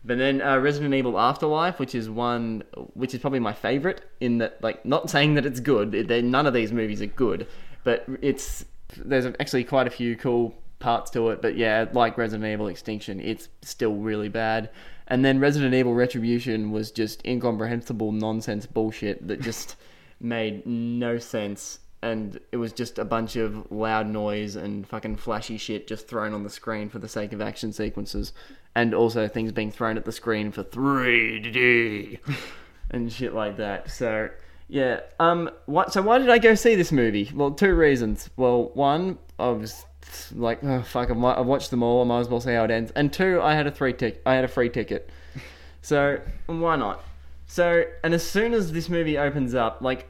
But 0.03 0.17
then 0.17 0.41
uh, 0.41 0.57
Resident 0.57 0.93
Evil 0.95 1.19
Afterlife, 1.19 1.79
which 1.79 1.93
is 1.93 2.09
one, 2.09 2.63
which 2.93 3.13
is 3.13 3.21
probably 3.21 3.39
my 3.39 3.53
favorite. 3.53 4.01
In 4.19 4.39
that, 4.39 4.61
like, 4.61 4.83
not 4.83 5.09
saying 5.09 5.35
that 5.35 5.45
it's 5.45 5.59
good. 5.59 6.09
None 6.09 6.45
of 6.47 6.53
these 6.53 6.73
movies 6.73 7.01
are 7.01 7.07
good, 7.07 7.47
but 7.83 8.05
it's 8.21 8.65
there's 8.97 9.25
actually 9.39 9.63
quite 9.63 9.85
a 9.85 9.91
few 9.91 10.15
cool 10.15 10.55
parts 10.79 11.11
to 11.11 11.29
it. 11.29 11.41
But 11.41 11.55
yeah, 11.55 11.85
like 11.93 12.17
Resident 12.17 12.51
Evil 12.51 12.67
Extinction, 12.67 13.19
it's 13.19 13.49
still 13.61 13.95
really 13.95 14.29
bad. 14.29 14.69
And 15.07 15.23
then 15.23 15.39
Resident 15.39 15.73
Evil 15.73 15.93
Retribution 15.93 16.71
was 16.71 16.91
just 16.91 17.25
incomprehensible 17.25 18.11
nonsense 18.11 18.65
bullshit 18.65 19.27
that 19.27 19.41
just 19.41 19.75
made 20.19 20.65
no 20.65 21.17
sense 21.17 21.79
and 22.01 22.39
it 22.51 22.57
was 22.57 22.73
just 22.73 22.99
a 22.99 23.05
bunch 23.05 23.35
of 23.35 23.71
loud 23.71 24.07
noise 24.07 24.55
and 24.55 24.87
fucking 24.87 25.15
flashy 25.15 25.57
shit 25.57 25.87
just 25.87 26.07
thrown 26.07 26.33
on 26.33 26.43
the 26.43 26.49
screen 26.49 26.89
for 26.89 26.99
the 26.99 27.07
sake 27.07 27.33
of 27.33 27.41
action 27.41 27.73
sequences 27.73 28.33
and 28.75 28.93
also 28.93 29.27
things 29.27 29.51
being 29.51 29.71
thrown 29.71 29.97
at 29.97 30.05
the 30.05 30.11
screen 30.11 30.51
for 30.51 30.63
3D 30.63 32.19
and 32.91 33.11
shit 33.11 33.33
like 33.33 33.57
that. 33.57 33.89
So, 33.89 34.29
yeah, 34.67 35.01
um 35.19 35.49
what 35.65 35.91
so 35.91 36.01
why 36.01 36.19
did 36.19 36.29
I 36.29 36.37
go 36.37 36.53
see 36.53 36.75
this 36.75 36.91
movie? 36.91 37.31
Well, 37.33 37.51
two 37.51 37.73
reasons. 37.73 38.29
Well, 38.37 38.69
one, 38.73 39.17
I 39.39 39.49
was 39.49 39.85
like, 40.33 40.63
oh, 40.63 40.81
fuck, 40.81 41.09
I 41.09 41.13
might, 41.13 41.37
I've 41.37 41.45
watched 41.45 41.71
them 41.71 41.83
all. 41.83 42.01
I 42.01 42.05
might 42.05 42.19
as 42.21 42.29
well 42.29 42.39
see 42.39 42.53
how 42.53 42.63
it 42.63 42.71
ends. 42.71 42.91
And 42.95 43.11
two, 43.11 43.41
I 43.41 43.53
had 43.53 43.67
a 43.67 43.71
three 43.71 43.93
tick. 43.93 44.21
I 44.25 44.35
had 44.35 44.43
a 44.43 44.47
free 44.47 44.69
ticket. 44.69 45.09
So 45.79 46.19
why 46.47 46.75
not? 46.75 47.01
So 47.45 47.85
and 48.03 48.13
as 48.13 48.21
soon 48.21 48.53
as 48.53 48.73
this 48.73 48.89
movie 48.89 49.17
opens 49.17 49.55
up, 49.55 49.81
like 49.81 50.09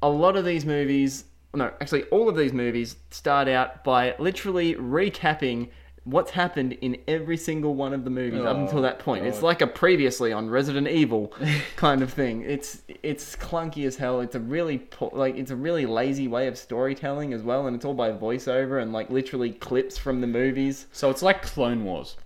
a 0.00 0.08
lot 0.08 0.36
of 0.36 0.44
these 0.44 0.64
movies, 0.64 1.24
no, 1.52 1.72
actually 1.80 2.04
all 2.04 2.28
of 2.28 2.36
these 2.36 2.52
movies 2.52 2.94
start 3.10 3.48
out 3.48 3.82
by 3.82 4.14
literally 4.20 4.76
recapping 4.76 5.70
what's 6.06 6.30
happened 6.30 6.72
in 6.80 6.96
every 7.08 7.36
single 7.36 7.74
one 7.74 7.92
of 7.92 8.04
the 8.04 8.10
movies 8.10 8.40
up 8.40 8.56
Oh, 8.56 8.60
until 8.60 8.80
that 8.82 8.98
point. 9.00 9.26
It's 9.26 9.42
like 9.42 9.60
a 9.60 9.66
previously 9.66 10.32
on 10.32 10.48
Resident 10.48 10.86
Evil 10.88 11.32
kind 11.76 12.00
of 12.00 12.12
thing. 12.12 12.42
It's 12.42 12.82
it's 13.02 13.36
clunky 13.36 13.86
as 13.86 13.96
hell. 13.96 14.20
It's 14.20 14.34
a 14.36 14.40
really 14.40 14.78
po- 14.78 15.10
like 15.12 15.36
it's 15.36 15.50
a 15.50 15.56
really 15.56 15.84
lazy 15.84 16.28
way 16.28 16.46
of 16.46 16.56
storytelling 16.56 17.32
as 17.34 17.42
well, 17.42 17.66
and 17.66 17.74
it's 17.76 17.84
all 17.84 17.94
by 17.94 18.10
voiceover 18.12 18.80
and 18.80 18.92
like 18.92 19.10
literally 19.10 19.50
clips 19.52 19.98
from 19.98 20.20
the 20.20 20.26
movies. 20.26 20.86
So 20.92 21.10
it's 21.10 21.22
like 21.22 21.42
Clone 21.42 21.84
Wars. 21.84 22.16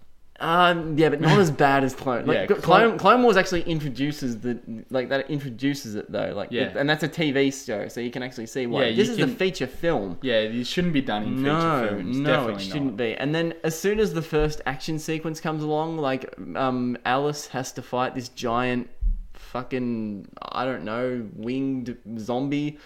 Um, 0.41 0.97
yeah, 0.97 1.11
but 1.11 1.21
not 1.21 1.39
as 1.45 1.51
bad 1.51 1.85
as 1.85 1.95
Clone. 1.95 2.25
Like, 2.27 2.49
Yeah, 2.49 2.57
Clone, 2.57 2.99
Clone- 2.99 3.23
Wars 3.23 3.37
actually 3.37 3.61
introduces 3.63 4.41
the 4.41 4.59
like 4.91 5.11
that 5.11 5.31
introduces 5.31 5.95
it 5.97 6.11
though. 6.11 6.33
Like, 6.35 6.49
Yeah. 6.51 6.73
and 6.77 6.89
that's 6.89 7.03
a 7.03 7.09
TV 7.09 7.51
show, 7.53 7.89
so 7.89 8.01
you 8.01 8.11
can 8.11 8.23
actually 8.23 8.47
see 8.47 8.67
why. 8.67 8.87
Yeah, 8.87 8.97
this 8.97 9.09
is 9.11 9.19
the 9.19 9.27
feature 9.29 9.67
film. 9.67 10.19
Yeah, 10.23 10.37
it 10.41 10.67
shouldn't 10.67 10.95
be 10.95 11.03
done 11.03 11.25
in 11.25 11.37
feature 11.39 11.53
No, 11.53 11.89
films. 11.91 12.17
no, 12.19 12.31
Definitely 12.31 12.55
it 12.65 12.67
shouldn't 12.67 12.85
not. 12.87 12.97
be. 12.97 13.15
And 13.17 13.35
then 13.35 13.55
as 13.65 13.79
soon 13.79 14.01
as 14.01 14.15
the 14.15 14.23
first 14.23 14.63
action 14.65 14.99
sequence 14.99 15.41
comes 15.41 15.63
along, 15.63 15.99
like 15.99 16.35
um, 16.57 16.97
Alice 17.05 17.49
has 17.49 17.71
to 17.73 17.83
fight 17.83 18.15
this 18.15 18.31
giant, 18.31 18.89
fucking 19.35 20.27
I 20.41 20.65
don't 20.65 20.85
know, 20.85 21.27
winged 21.35 21.97
zombie. 22.19 22.79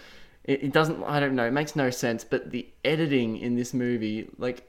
It, 0.44 0.64
it 0.64 0.72
doesn't. 0.72 1.02
I 1.04 1.20
don't 1.20 1.34
know. 1.34 1.46
It 1.46 1.52
makes 1.52 1.76
no 1.76 1.90
sense. 1.90 2.24
But 2.24 2.50
the 2.50 2.66
editing 2.84 3.36
in 3.38 3.54
this 3.56 3.72
movie, 3.72 4.28
like, 4.38 4.68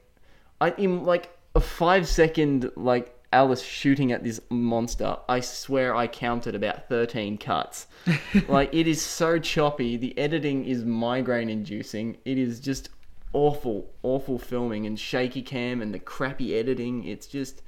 I 0.60 0.70
in 0.78 1.04
like 1.04 1.30
a 1.56 1.60
five 1.60 2.06
second 2.06 2.70
like 2.76 3.12
Alice 3.32 3.62
shooting 3.62 4.12
at 4.12 4.22
this 4.22 4.40
monster, 4.50 5.16
I 5.28 5.40
swear 5.40 5.96
I 5.96 6.06
counted 6.06 6.54
about 6.54 6.88
thirteen 6.88 7.38
cuts. 7.38 7.86
like 8.48 8.72
it 8.74 8.86
is 8.86 9.02
so 9.02 9.38
choppy. 9.38 9.96
The 9.96 10.16
editing 10.18 10.66
is 10.66 10.84
migraine 10.84 11.48
inducing. 11.48 12.18
It 12.24 12.38
is 12.38 12.60
just 12.60 12.90
awful, 13.32 13.90
awful 14.02 14.38
filming 14.38 14.86
and 14.86 15.00
shaky 15.00 15.42
cam 15.42 15.82
and 15.82 15.92
the 15.92 15.98
crappy 15.98 16.56
editing. 16.56 17.04
It's 17.04 17.26
just. 17.26 17.62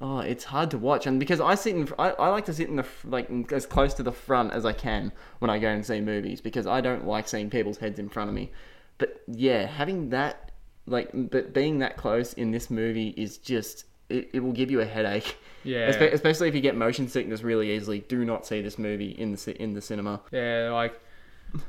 Oh, 0.00 0.18
it's 0.18 0.42
hard 0.42 0.72
to 0.72 0.78
watch, 0.78 1.06
and 1.06 1.20
because 1.20 1.40
I 1.40 1.54
sit 1.54 1.76
in, 1.76 1.88
I, 1.96 2.10
I 2.10 2.28
like 2.30 2.46
to 2.46 2.52
sit 2.52 2.68
in 2.68 2.74
the 2.74 2.86
like 3.04 3.52
as 3.52 3.66
close 3.66 3.94
to 3.94 4.02
the 4.02 4.10
front 4.10 4.52
as 4.52 4.66
I 4.66 4.72
can 4.72 5.12
when 5.38 5.48
I 5.48 5.60
go 5.60 5.68
and 5.68 5.86
see 5.86 6.00
movies 6.00 6.40
because 6.40 6.66
I 6.66 6.80
don't 6.80 7.06
like 7.06 7.28
seeing 7.28 7.50
people's 7.50 7.78
heads 7.78 8.00
in 8.00 8.08
front 8.08 8.28
of 8.28 8.34
me. 8.34 8.50
But 8.98 9.22
yeah, 9.28 9.66
having 9.66 10.10
that 10.10 10.51
like, 10.86 11.10
but 11.12 11.52
being 11.52 11.78
that 11.78 11.96
close 11.96 12.32
in 12.32 12.50
this 12.50 12.70
movie 12.70 13.14
is 13.16 13.38
just 13.38 13.84
it, 14.08 14.30
it 14.32 14.40
will 14.40 14.52
give 14.52 14.70
you 14.70 14.80
a 14.80 14.84
headache. 14.86 15.36
Yeah. 15.64 15.90
Espe- 15.90 16.12
especially 16.12 16.48
if 16.48 16.54
you 16.54 16.60
get 16.60 16.76
motion 16.76 17.08
sickness 17.08 17.42
really 17.42 17.72
easily. 17.72 18.00
Do 18.00 18.24
not 18.24 18.46
see 18.46 18.60
this 18.62 18.78
movie 18.78 19.10
in 19.10 19.32
the 19.32 19.62
in 19.62 19.74
the 19.74 19.80
cinema. 19.80 20.20
Yeah, 20.32 20.70
like 20.72 21.00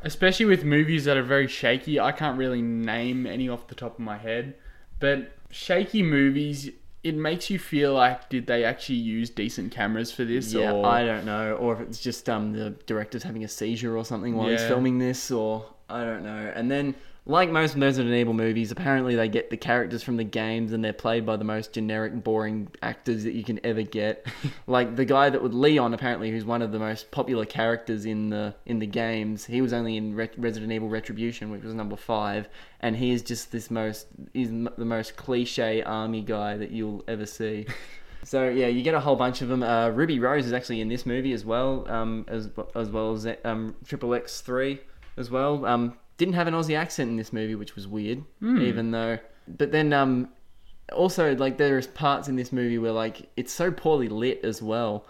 especially 0.04 0.46
with 0.46 0.64
movies 0.64 1.06
that 1.06 1.18
are 1.18 1.24
very 1.24 1.48
shaky. 1.48 2.00
I 2.00 2.12
can't 2.12 2.38
really 2.38 2.62
name 2.62 3.26
any 3.28 3.50
off 3.50 3.68
the 3.68 3.76
top 3.76 3.94
of 3.94 4.00
my 4.00 4.18
head, 4.18 4.56
but 5.00 5.32
shaky 5.50 6.04
movies. 6.04 6.70
It 7.04 7.16
makes 7.16 7.50
you 7.50 7.60
feel 7.60 7.94
like 7.96 8.30
did 8.30 8.48
they 8.48 8.64
actually 8.64 8.96
use 8.96 9.30
decent 9.30 9.74
cameras 9.74 10.10
for 10.10 10.24
this? 10.24 10.54
Yeah, 10.54 10.72
or 10.72 10.86
I 10.86 11.04
don't 11.04 11.26
know, 11.26 11.56
or 11.56 11.74
if 11.74 11.82
it's 11.82 12.00
just 12.00 12.30
um 12.30 12.54
the 12.54 12.70
director's 12.86 13.24
having 13.24 13.44
a 13.44 13.48
seizure 13.50 13.98
or 13.98 14.06
something 14.06 14.36
while 14.36 14.48
he's 14.48 14.64
filming 14.64 15.00
this, 15.00 15.30
or 15.30 15.66
I 15.90 16.06
don't 16.06 16.24
know. 16.24 16.52
And 16.56 16.72
then, 16.72 16.96
like 17.26 17.50
most 17.50 17.78
Resident 17.78 18.14
Evil 18.14 18.34
movies, 18.34 18.72
apparently 18.72 19.16
they 19.16 19.30
get 19.30 19.50
the 19.50 19.56
characters 19.56 20.04
from 20.04 20.18
the 20.18 20.26
games 20.26 20.74
and 20.74 20.84
they're 20.84 20.92
played 20.92 21.26
by 21.26 21.38
the 21.38 21.46
most 21.46 21.72
generic, 21.72 22.22
boring 22.22 22.68
actors 22.82 23.24
that 23.24 23.34
you 23.34 23.46
can 23.46 23.62
ever 23.64 23.82
get. 23.82 24.28
like 24.68 24.98
the 24.98 25.06
guy 25.06 25.30
that 25.30 25.42
would 25.42 25.54
Leon, 25.54 25.94
apparently, 25.94 26.32
who's 26.32 26.44
one 26.44 26.62
of 26.62 26.74
the 26.74 26.80
most 26.80 27.12
popular 27.12 27.46
characters 27.46 28.06
in 28.06 28.30
the 28.30 28.54
in 28.66 28.80
the 28.80 28.88
games. 28.88 29.46
He 29.46 29.62
was 29.62 29.72
only 29.72 29.96
in 29.96 30.16
Re- 30.16 30.30
Resident 30.38 30.72
Evil 30.74 30.90
Retribution, 30.90 31.50
which 31.50 31.64
was 31.64 31.74
number 31.74 31.96
five, 31.96 32.50
and 32.82 32.98
he 32.98 33.12
is 33.12 33.22
just 33.22 33.54
this 33.54 33.72
most 33.72 34.08
is 34.34 34.50
the 34.50 34.86
most 34.86 35.16
cliche 35.16 35.82
army 35.82 36.22
guy 36.22 36.58
that 36.58 36.72
you'll 36.72 37.04
ever 37.08 37.26
see. 37.26 37.66
So 38.26 38.48
yeah, 38.48 38.68
you 38.68 38.84
get 38.84 38.94
a 38.94 39.02
whole 39.02 39.18
bunch 39.18 39.42
of 39.42 39.50
them. 39.50 39.64
Uh, 39.64 39.90
Ruby 39.90 40.18
Rose 40.18 40.46
is 40.46 40.54
actually 40.54 40.80
in 40.80 40.88
this 40.88 41.06
movie 41.06 41.34
as 41.34 41.44
well, 41.44 41.86
um, 41.92 42.24
as 42.30 42.50
as 42.74 42.90
well 42.90 43.12
as 43.12 43.28
um, 43.44 43.76
Triple 43.86 44.14
X 44.14 44.40
Three 44.40 44.80
as 45.18 45.30
well. 45.30 45.66
Um, 45.66 45.98
didn't 46.24 46.36
have 46.36 46.48
an 46.48 46.54
Aussie 46.54 46.78
accent 46.78 47.10
in 47.10 47.18
this 47.18 47.34
movie, 47.34 47.56
which 47.56 47.76
was 47.76 47.88
weird, 47.88 48.24
even 48.62 48.92
though. 48.92 49.18
But 49.48 49.72
then 49.72 49.92
um, 49.94 50.30
also 50.94 51.36
like 51.36 51.58
there's 51.58 51.88
parts 51.88 52.28
in 52.28 52.36
this 52.36 52.52
movie 52.52 52.78
where 52.78 52.92
like 52.92 53.30
it's 53.36 53.52
so 53.52 53.72
poorly 53.72 54.08
lit 54.08 54.40
as 54.44 54.62
well. 54.62 55.06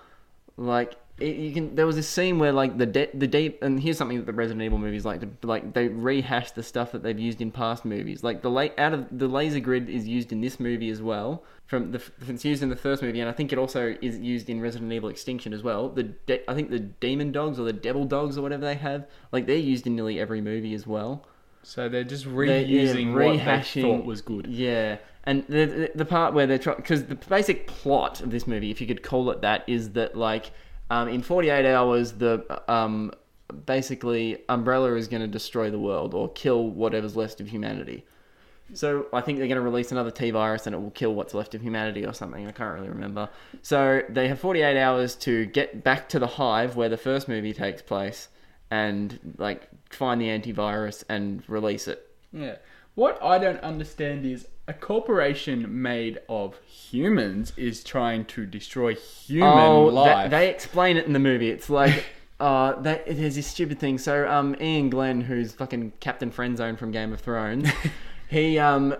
Like 0.58 0.96
it, 1.24 1.38
you 1.38 1.54
can, 1.54 1.76
there 1.76 1.86
was 1.86 1.96
this 1.96 2.08
scene 2.08 2.38
where 2.40 2.52
like 2.52 2.78
the 2.78 2.86
de- 2.86 3.10
the 3.14 3.28
deep, 3.28 3.64
and 3.64 3.80
here's 3.80 3.98
something 3.98 4.18
that 4.18 4.26
the 4.26 4.34
Resident 4.34 4.62
Evil 4.62 4.78
movies 4.78 5.06
like 5.06 5.22
to 5.22 5.48
like 5.48 5.74
they 5.74 5.88
rehash 5.88 6.52
the 6.52 6.64
stuff 6.64 6.92
that 6.92 7.02
they've 7.04 7.20
used 7.20 7.42
in 7.42 7.52
past 7.52 7.86
movies. 7.86 8.24
Like 8.24 8.42
the 8.42 8.50
late 8.52 8.74
out 8.78 8.94
of 8.94 9.08
the 9.12 9.28
laser 9.28 9.60
grid 9.60 9.90
is 9.90 10.08
used 10.08 10.32
in 10.32 10.42
this 10.42 10.60
movie 10.60 10.90
as 10.90 11.02
well. 11.02 11.44
From 11.66 11.92
the 11.92 12.02
it's 12.28 12.46
used 12.46 12.62
in 12.62 12.70
the 12.70 12.76
first 12.76 13.02
movie, 13.02 13.20
and 13.22 13.30
I 13.30 13.34
think 13.34 13.52
it 13.54 13.58
also 13.58 13.96
is 14.02 14.20
used 14.20 14.50
in 14.50 14.62
Resident 14.62 14.92
Evil 14.92 15.10
Extinction 15.10 15.54
as 15.54 15.64
well. 15.64 15.90
The 15.90 16.04
de- 16.04 16.50
I 16.50 16.54
think 16.54 16.70
the 16.70 16.80
demon 16.80 17.32
dogs 17.32 17.58
or 17.60 17.64
the 17.64 17.74
devil 17.74 18.06
dogs 18.06 18.38
or 18.38 18.42
whatever 18.42 18.66
they 18.66 18.76
have, 18.76 19.08
like 19.32 19.48
they're 19.48 19.56
used 19.56 19.88
in 19.88 19.96
nearly 19.96 20.20
every 20.20 20.42
movie 20.42 20.74
as 20.74 20.86
well. 20.86 21.26
so 21.64 21.88
they're 21.90 22.04
just 22.04 22.26
They're, 22.26 22.62
yeah, 22.62 22.94
reusing 22.94 23.14
what 23.14 23.46
they 23.74 23.82
thought 23.82 24.06
was 24.06 24.22
good. 24.22 24.48
Yeah, 24.48 24.98
and 25.24 25.46
the 25.48 25.66
the, 25.66 25.92
the 25.96 26.06
part 26.06 26.34
where 26.34 26.46
they're 26.46 26.60
trying 26.60 26.78
because 26.78 27.06
the 27.06 27.16
basic 27.16 27.66
plot 27.68 28.20
of 28.22 28.30
this 28.30 28.46
movie, 28.46 28.70
if 28.70 28.82
you 28.82 28.86
could 28.88 29.02
call 29.02 29.32
it 29.32 29.42
that, 29.42 29.64
is 29.68 29.92
that 29.92 30.18
like 30.18 30.52
um, 30.94 31.08
in 31.08 31.22
48 31.24 31.66
hours 31.66 32.14
the 32.14 32.62
um, 32.72 33.12
basically 33.66 34.38
Umbrella 34.48 34.94
is 34.96 35.08
going 35.08 35.22
to 35.22 35.28
destroy 35.28 35.72
the 35.72 35.80
world 35.80 36.14
or 36.14 36.32
kill 36.32 36.70
whatever's 36.70 37.16
left 37.16 37.42
of 37.42 37.48
humanity. 37.48 38.06
So 38.76 39.08
I 39.12 39.22
think 39.22 39.38
they're 39.38 39.48
going 39.48 39.58
to 39.58 39.62
release 39.62 39.92
another 39.92 40.12
T 40.12 40.32
virus 40.32 40.68
and 40.68 40.76
it 40.76 40.80
will 40.80 40.92
kill 40.92 41.14
what's 41.14 41.34
left 41.34 41.54
of 41.56 41.62
humanity 41.62 42.06
or 42.06 42.14
something. 42.14 42.48
I 42.48 42.52
can't 42.52 42.74
really 42.76 42.90
remember. 42.90 43.30
So 43.62 44.04
they 44.08 44.28
have 44.28 44.40
48 44.40 44.80
hours 44.80 45.16
to 45.18 45.46
get 45.48 45.84
back 45.84 46.10
to 46.10 46.20
the 46.20 46.28
hive 46.28 46.76
where 46.76 46.90
the 46.90 46.98
first 46.98 47.28
movie 47.28 47.54
takes 47.54 47.82
place 47.82 48.30
and 48.72 49.36
like 49.38 49.70
find 49.90 50.22
the 50.22 50.28
antivirus 50.28 51.04
and 51.10 51.44
release 51.48 51.88
it. 51.88 52.08
Yeah. 52.32 52.58
What 52.96 53.22
I 53.22 53.40
don't 53.40 53.60
understand 53.62 54.26
is 54.26 54.48
a 54.68 54.74
corporation 54.74 55.82
made 55.82 56.20
of 56.30 56.58
humans 56.62 57.52
is 57.58 57.84
trying 57.84 58.26
to 58.26 58.46
destroy 58.46 58.96
human 58.96 59.50
oh, 59.50 59.86
life. 59.86 60.32
They, 60.32 60.38
they 60.38 60.50
explain 60.50 60.98
it 60.98 61.06
in 61.06 61.14
the 61.14 61.20
movie. 61.20 61.50
It's 61.50 61.70
like, 61.70 62.06
uh, 62.40 62.80
that, 62.82 63.06
there's 63.06 63.36
this 63.36 63.48
stupid 63.48 63.80
thing. 63.80 63.98
So, 63.98 64.28
um, 64.30 64.56
Iain 64.62 64.90
Glen, 64.90 65.22
who's 65.22 65.54
fucking 65.54 65.94
Captain 66.00 66.32
Friendzone 66.32 66.78
from 66.78 66.92
Game 66.92 67.12
of 67.12 67.20
Thrones, 67.20 67.70
he, 68.30 68.58
um, 68.58 68.96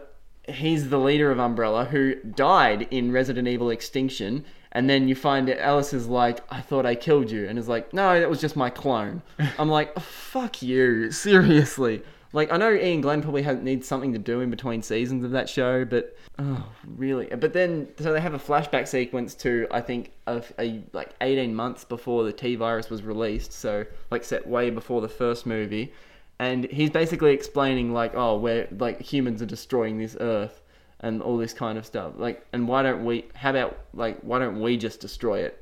he's 0.50 0.90
the 0.90 1.00
leader 1.00 1.32
of 1.32 1.40
Umbrella 1.40 1.86
who 1.86 2.16
died 2.16 2.88
in 2.92 3.14
Resident 3.14 3.48
Evil 3.48 3.70
Extinction. 3.70 4.44
And 4.74 4.90
then 4.90 5.08
you 5.08 5.16
find 5.16 5.48
it, 5.48 5.60
Alice 5.60 5.94
is 5.94 6.08
like, 6.08 6.42
I 6.50 6.60
thought 6.60 6.86
I 6.86 6.96
killed 6.96 7.32
you. 7.32 7.48
And 7.48 7.58
is 7.58 7.70
like, 7.70 7.94
no, 7.94 8.20
that 8.20 8.30
was 8.30 8.42
just 8.42 8.58
my 8.58 8.70
clone. 8.70 9.22
I'm 9.58 9.70
like, 9.70 9.94
oh, 9.96 10.02
fuck 10.02 10.62
you. 10.62 11.12
Seriously. 11.12 12.04
Like, 12.34 12.52
I 12.52 12.58
know 12.58 12.70
Iain 12.70 13.02
Glen 13.02 13.22
probably 13.22 13.44
has, 13.44 13.60
needs 13.60 13.88
something 13.88 14.12
to 14.14 14.20
do 14.20 14.42
in 14.42 14.50
between 14.50 14.82
seasons 14.82 15.24
of 15.24 15.32
that 15.32 15.48
show, 15.48 15.86
but 15.86 16.18
oh, 16.40 16.68
really? 16.98 17.28
But 17.28 17.54
then, 17.54 17.88
so 18.00 18.12
they 18.12 18.20
have 18.20 18.34
a 18.34 18.40
flashback 18.40 18.88
sequence 18.88 19.36
to 19.36 19.68
I 19.72 19.82
think 19.82 20.12
a, 20.28 20.44
a 20.60 20.84
like 20.94 21.12
18 21.22 21.54
months 21.54 21.86
before 21.86 22.24
the 22.24 22.34
T 22.34 22.56
virus 22.56 22.90
was 22.90 23.04
released, 23.04 23.54
so 23.54 23.86
like 24.12 24.24
set 24.24 24.48
way 24.48 24.70
before 24.70 25.00
the 25.00 25.10
first 25.10 25.46
movie, 25.46 25.94
and 26.40 26.66
he's 26.66 26.90
basically 26.90 27.34
explaining 27.34 27.94
like, 27.94 28.16
oh, 28.16 28.38
where 28.38 28.68
like 28.78 29.00
humans 29.00 29.42
are 29.42 29.48
destroying 29.48 30.00
this 30.00 30.18
Earth 30.20 30.62
and 31.00 31.22
all 31.22 31.38
this 31.38 31.54
kind 31.54 31.78
of 31.78 31.86
stuff. 31.86 32.14
Like, 32.18 32.46
and 32.52 32.68
why 32.68 32.82
don't 32.82 33.06
we? 33.06 33.26
How 33.36 33.52
about 33.52 33.78
like, 33.94 34.20
why 34.22 34.40
don't 34.40 34.60
we 34.60 34.76
just 34.76 35.00
destroy 35.00 35.40
it? 35.40 35.60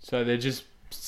so 0.00 0.24
they're 0.24 0.36
just 0.36 0.64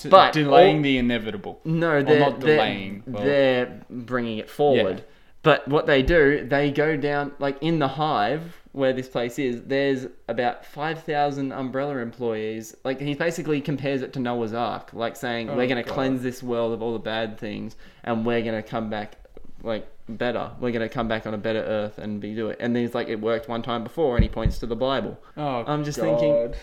But 0.09 0.33
delaying 0.33 0.77
all- 0.77 0.83
the 0.83 0.99
inevitable. 0.99 1.61
No, 1.65 2.03
they're 2.03 2.21
not 2.21 2.41
they're- 2.41 2.57
delaying, 2.57 3.03
well- 3.07 3.25
They're 3.25 3.81
bringing 3.91 4.39
it 4.39 4.51
forward. 4.51 4.99
Yeah. 4.99 5.05
But 5.43 5.67
what 5.69 5.87
they 5.87 6.03
do, 6.03 6.47
they 6.47 6.71
go 6.71 6.97
down 6.99 7.33
like 7.39 7.57
in 7.63 7.79
the 7.79 7.89
hive 7.89 8.59
where 8.73 8.93
this 8.93 9.09
place 9.09 9.39
is. 9.39 9.63
There's 9.63 10.07
about 10.29 10.67
five 10.67 11.03
thousand 11.03 11.53
umbrella 11.53 11.97
employees. 11.97 12.77
Like 12.85 13.01
he 13.01 13.15
basically 13.15 13.61
compares 13.63 14.03
it 14.03 14.13
to 14.13 14.21
Noah's 14.21 14.53
Ark, 14.53 14.91
like 14.93 15.17
saying 15.17 15.49
Oh, 15.49 15.57
we're 15.57 15.67
going 15.67 15.83
to 15.83 15.91
cleanse 15.91 16.23
this 16.23 16.43
world 16.43 16.75
of 16.75 16.83
all 16.83 16.93
the 16.93 16.99
bad 16.99 17.39
things, 17.39 17.75
and 18.05 18.27
we're 18.27 18.43
going 18.43 18.63
to 18.63 18.69
come 18.69 18.91
back 18.91 19.17
like 19.63 19.89
better. 20.11 20.51
We're 20.61 20.73
going 20.73 20.87
to 20.87 20.93
come 20.93 21.09
back 21.09 21.27
on 21.27 21.33
a 21.33 21.39
better 21.39 21.61
Earth 21.61 21.97
and 21.99 22.21
be 22.21 22.35
do 22.35 22.51
it. 22.51 22.59
And 22.61 22.77
then 22.77 22.83
he's 22.85 22.95
like, 22.95 23.09
it 23.09 23.21
worked 23.21 23.49
one 23.49 23.63
time 23.63 23.83
before, 23.83 24.17
and 24.17 24.23
he 24.23 24.29
points 24.29 24.59
to 24.59 24.67
the 24.67 24.77
Bible. 24.77 25.19
Oh, 25.39 25.65
I'm 25.67 25.85
just 25.85 25.99
God. 25.99 26.05
thinking- 26.21 26.55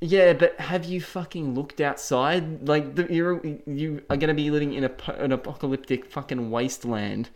Yeah, 0.00 0.32
but 0.34 0.58
have 0.60 0.84
you 0.84 1.00
fucking 1.00 1.54
looked 1.54 1.80
outside? 1.80 2.68
Like 2.68 2.94
the, 2.94 3.12
you're 3.12 3.40
you 3.66 4.02
are 4.10 4.16
gonna 4.16 4.34
be 4.34 4.50
living 4.50 4.74
in 4.74 4.84
a 4.84 4.92
an 5.18 5.32
apocalyptic 5.32 6.10
fucking 6.10 6.50
wasteland. 6.50 7.30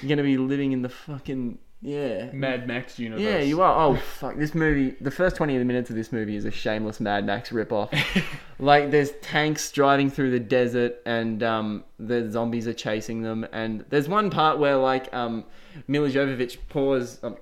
You're 0.00 0.08
gonna 0.08 0.22
be 0.22 0.36
living 0.36 0.72
in 0.72 0.82
the 0.82 0.88
fucking 0.88 1.58
yeah. 1.80 2.30
Mad 2.32 2.66
Max 2.66 2.98
universe. 2.98 3.22
Yeah, 3.22 3.38
you 3.38 3.62
are. 3.62 3.86
Oh 3.86 3.96
fuck! 3.96 4.36
This 4.36 4.54
movie, 4.54 4.96
the 5.00 5.10
first 5.10 5.36
twenty 5.36 5.56
minutes 5.62 5.90
of 5.90 5.96
this 5.96 6.12
movie 6.12 6.34
is 6.34 6.44
a 6.44 6.50
shameless 6.50 6.98
Mad 6.98 7.24
Max 7.24 7.50
ripoff. 7.50 7.96
like, 8.58 8.90
there's 8.90 9.12
tanks 9.22 9.70
driving 9.70 10.10
through 10.10 10.32
the 10.32 10.40
desert, 10.40 11.00
and 11.06 11.42
um, 11.42 11.84
the 11.98 12.28
zombies 12.30 12.66
are 12.66 12.72
chasing 12.74 13.22
them. 13.22 13.46
And 13.52 13.84
there's 13.90 14.08
one 14.08 14.28
part 14.30 14.58
where 14.58 14.76
like 14.76 15.12
um, 15.14 15.44
Milla 15.86 16.10
Jovovich 16.10 16.58
pours 16.68 17.22
um, 17.22 17.36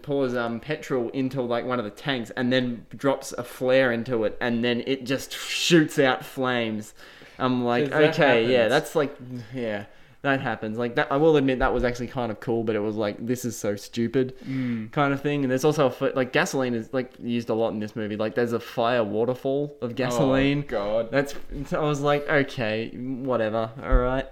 pours 0.00 0.34
um 0.36 0.60
petrol 0.60 1.08
into 1.10 1.42
like 1.42 1.64
one 1.64 1.78
of 1.78 1.84
the 1.84 1.90
tanks, 1.90 2.30
and 2.36 2.52
then 2.52 2.86
drops 2.96 3.32
a 3.32 3.44
flare 3.44 3.92
into 3.92 4.24
it, 4.24 4.38
and 4.40 4.64
then 4.64 4.82
it 4.86 5.04
just 5.04 5.32
shoots 5.32 5.98
out 5.98 6.24
flames. 6.24 6.94
I'm 7.38 7.64
like, 7.64 7.90
okay, 7.90 8.50
yeah, 8.50 8.68
that's 8.68 8.94
like, 8.94 9.16
yeah. 9.52 9.86
that 10.22 10.40
happens. 10.40 10.78
Like 10.78 10.94
that, 10.94 11.10
I 11.10 11.16
will 11.16 11.36
admit 11.36 11.58
that 11.58 11.74
was 11.74 11.84
actually 11.84 12.06
kind 12.06 12.30
of 12.30 12.40
cool, 12.40 12.62
but 12.62 12.76
it 12.76 12.80
was 12.80 12.96
like 12.96 13.24
this 13.24 13.44
is 13.44 13.56
so 13.56 13.76
stupid 13.76 14.34
kind 14.92 15.12
of 15.12 15.20
thing. 15.20 15.42
And 15.42 15.50
there's 15.50 15.64
also 15.64 15.86
a 15.86 15.90
foot 15.90 16.16
like 16.16 16.32
gasoline 16.32 16.74
is 16.74 16.92
like 16.92 17.12
used 17.20 17.50
a 17.50 17.54
lot 17.54 17.70
in 17.70 17.80
this 17.80 17.94
movie. 17.96 18.16
Like 18.16 18.36
there's 18.36 18.52
a 18.52 18.60
fire 18.60 19.04
waterfall 19.04 19.76
of 19.82 19.96
gasoline. 19.96 20.60
Oh, 20.66 20.70
God. 20.70 21.10
That's 21.10 21.34
I 21.72 21.80
was 21.80 22.00
like, 22.00 22.28
okay, 22.28 22.90
whatever, 22.90 23.70
all 23.82 23.96
right. 23.96 24.26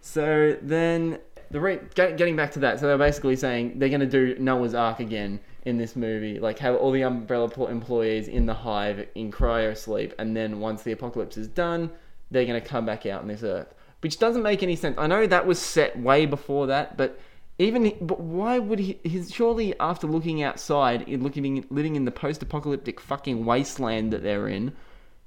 So 0.00 0.56
then 0.62 1.18
the 1.50 1.60
re- 1.60 1.80
get- 1.94 2.16
getting 2.16 2.36
back 2.36 2.52
to 2.52 2.58
that, 2.60 2.80
so 2.80 2.86
they're 2.86 2.98
basically 2.98 3.36
saying 3.36 3.78
they're 3.78 3.88
gonna 3.88 4.06
do 4.06 4.36
Noah's 4.38 4.74
Ark 4.74 5.00
again 5.00 5.40
in 5.64 5.78
this 5.78 5.96
movie, 5.96 6.38
like 6.38 6.58
have 6.58 6.74
all 6.76 6.90
the 6.90 7.02
Umbrella 7.02 7.48
pl- 7.48 7.68
employees 7.68 8.28
in 8.28 8.46
the 8.46 8.54
hive 8.54 9.06
in 9.14 9.30
cryo 9.30 9.76
sleep, 9.76 10.12
and 10.18 10.36
then 10.36 10.60
once 10.60 10.82
the 10.82 10.92
apocalypse 10.92 11.36
is 11.36 11.48
done, 11.48 11.90
they're 12.30 12.46
gonna 12.46 12.60
come 12.60 12.86
back 12.86 13.06
out 13.06 13.22
on 13.22 13.28
this 13.28 13.42
Earth, 13.42 13.74
which 14.00 14.18
doesn't 14.18 14.42
make 14.42 14.62
any 14.62 14.76
sense. 14.76 14.96
I 14.98 15.06
know 15.06 15.26
that 15.26 15.46
was 15.46 15.58
set 15.58 15.98
way 15.98 16.26
before 16.26 16.66
that, 16.68 16.96
but. 16.96 17.18
Even 17.56 17.96
but 18.00 18.18
why 18.18 18.58
would 18.58 18.80
he? 18.80 18.98
He's 19.04 19.32
surely 19.32 19.78
after 19.78 20.08
looking 20.08 20.42
outside, 20.42 21.02
in 21.02 21.22
looking 21.22 21.64
living 21.70 21.94
in 21.94 22.04
the 22.04 22.10
post-apocalyptic 22.10 22.98
fucking 22.98 23.44
wasteland 23.44 24.12
that 24.12 24.24
they're 24.24 24.48
in, 24.48 24.72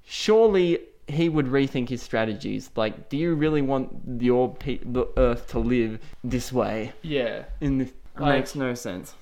surely 0.04 0.80
he 1.08 1.30
would 1.30 1.46
rethink 1.48 1.90
his 1.90 2.02
strategies. 2.02 2.70
Like, 2.76 3.10
do 3.10 3.18
you 3.18 3.34
really 3.36 3.62
want 3.62 4.22
your 4.22 4.54
pe- 4.54 4.80
the 4.84 5.08
Earth 5.18 5.48
to 5.50 5.60
live 5.60 6.00
this 6.24 6.52
way? 6.52 6.92
Yeah. 7.02 7.44
In 7.62 7.78
this 7.78 7.94
Like- 8.18 8.36
makes 8.40 8.56
no 8.56 8.74
sense. 8.74 9.14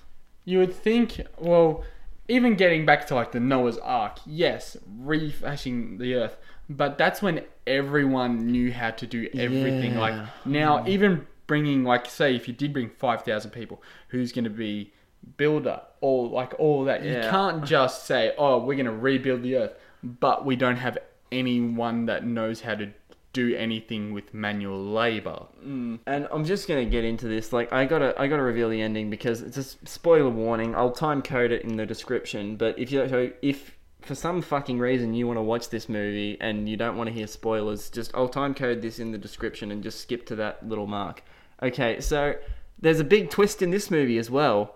You 0.46 0.60
would 0.60 0.74
think, 0.74 1.22
well, 1.40 1.84
even 2.28 2.56
getting 2.56 2.86
back 2.86 3.06
to 3.08 3.16
like 3.16 3.32
the 3.32 3.40
Noah's 3.40 3.78
Ark, 3.80 4.18
yes, 4.26 4.78
refashing 5.00 5.98
the 6.00 6.16
earth, 6.16 6.38
but 6.70 6.98
that's 6.98 7.22
when 7.22 7.42
everyone 7.68 8.48
knew 8.48 8.72
how 8.72 8.92
to 8.92 9.06
do 9.08 9.28
everything. 9.34 9.96
Like 9.98 10.14
Yeah. 10.14 10.28
now, 10.46 10.88
even 10.88 11.28
bringing, 11.48 11.84
like, 11.84 12.08
say, 12.08 12.36
if 12.36 12.48
you 12.48 12.54
did 12.54 12.74
bring 12.74 12.90
5,000 12.90 13.52
people, 13.52 13.82
who's 14.10 14.32
going 14.32 14.46
to 14.46 14.50
be 14.50 14.92
builder 15.38 15.82
or 16.02 16.28
like 16.28 16.54
all 16.60 16.84
that? 16.86 17.04
You 17.04 17.20
can't 17.30 17.64
just 17.66 18.06
say, 18.06 18.34
oh, 18.38 18.58
we're 18.60 18.76
going 18.76 18.86
to 18.88 18.92
rebuild 18.92 19.44
the 19.44 19.56
earth, 19.58 19.74
but 20.04 20.46
we 20.46 20.56
don't 20.56 20.78
have 20.78 20.98
anyone 21.32 22.06
that 22.06 22.26
knows 22.26 22.62
how 22.62 22.76
to 22.76 22.92
do 23.34 23.54
anything 23.54 24.14
with 24.14 24.34
manual 24.34 24.82
labor. 24.82 25.46
Mm. 25.62 26.00
And 26.08 26.28
I'm 26.32 26.46
just 26.46 26.70
gonna 26.70 26.86
get 26.86 27.04
into 27.04 27.28
this. 27.28 27.52
Like, 27.52 27.74
I 27.74 27.86
gotta, 27.86 28.16
I 28.18 28.28
gotta 28.28 28.42
reveal 28.42 28.70
the 28.70 28.82
ending 28.82 29.10
because 29.10 29.42
it's 29.42 29.58
a 29.58 29.64
spoiler 29.64 30.30
warning. 30.30 30.74
I'll 30.74 30.92
time 30.92 31.22
code 31.22 31.52
it 31.52 31.64
in 31.64 31.76
the 31.76 31.86
description. 31.86 32.56
But 32.56 32.80
if 32.80 32.94
you, 32.94 33.34
if 33.42 33.76
for 34.02 34.16
some 34.16 34.42
fucking 34.42 34.80
reason 34.80 35.14
you 35.14 35.28
want 35.28 35.38
to 35.38 35.42
watch 35.42 35.70
this 35.70 35.90
movie 35.90 36.38
and 36.40 36.70
you 36.70 36.78
don't 36.78 36.96
want 36.96 37.08
to 37.08 37.14
hear 37.14 37.28
spoilers, 37.28 37.90
just 37.90 38.12
I'll 38.16 38.30
time 38.30 38.54
code 38.54 38.82
this 38.82 39.00
in 39.00 39.12
the 39.12 39.18
description 39.18 39.72
and 39.72 39.84
just 39.84 40.00
skip 40.00 40.26
to 40.28 40.36
that 40.38 40.68
little 40.68 40.88
mark. 40.88 41.24
Okay, 41.62 42.00
so 42.00 42.36
there's 42.80 43.00
a 43.00 43.04
big 43.04 43.30
twist 43.30 43.62
in 43.62 43.72
this 43.72 43.90
movie 43.92 44.18
as 44.18 44.30
well. 44.30 44.76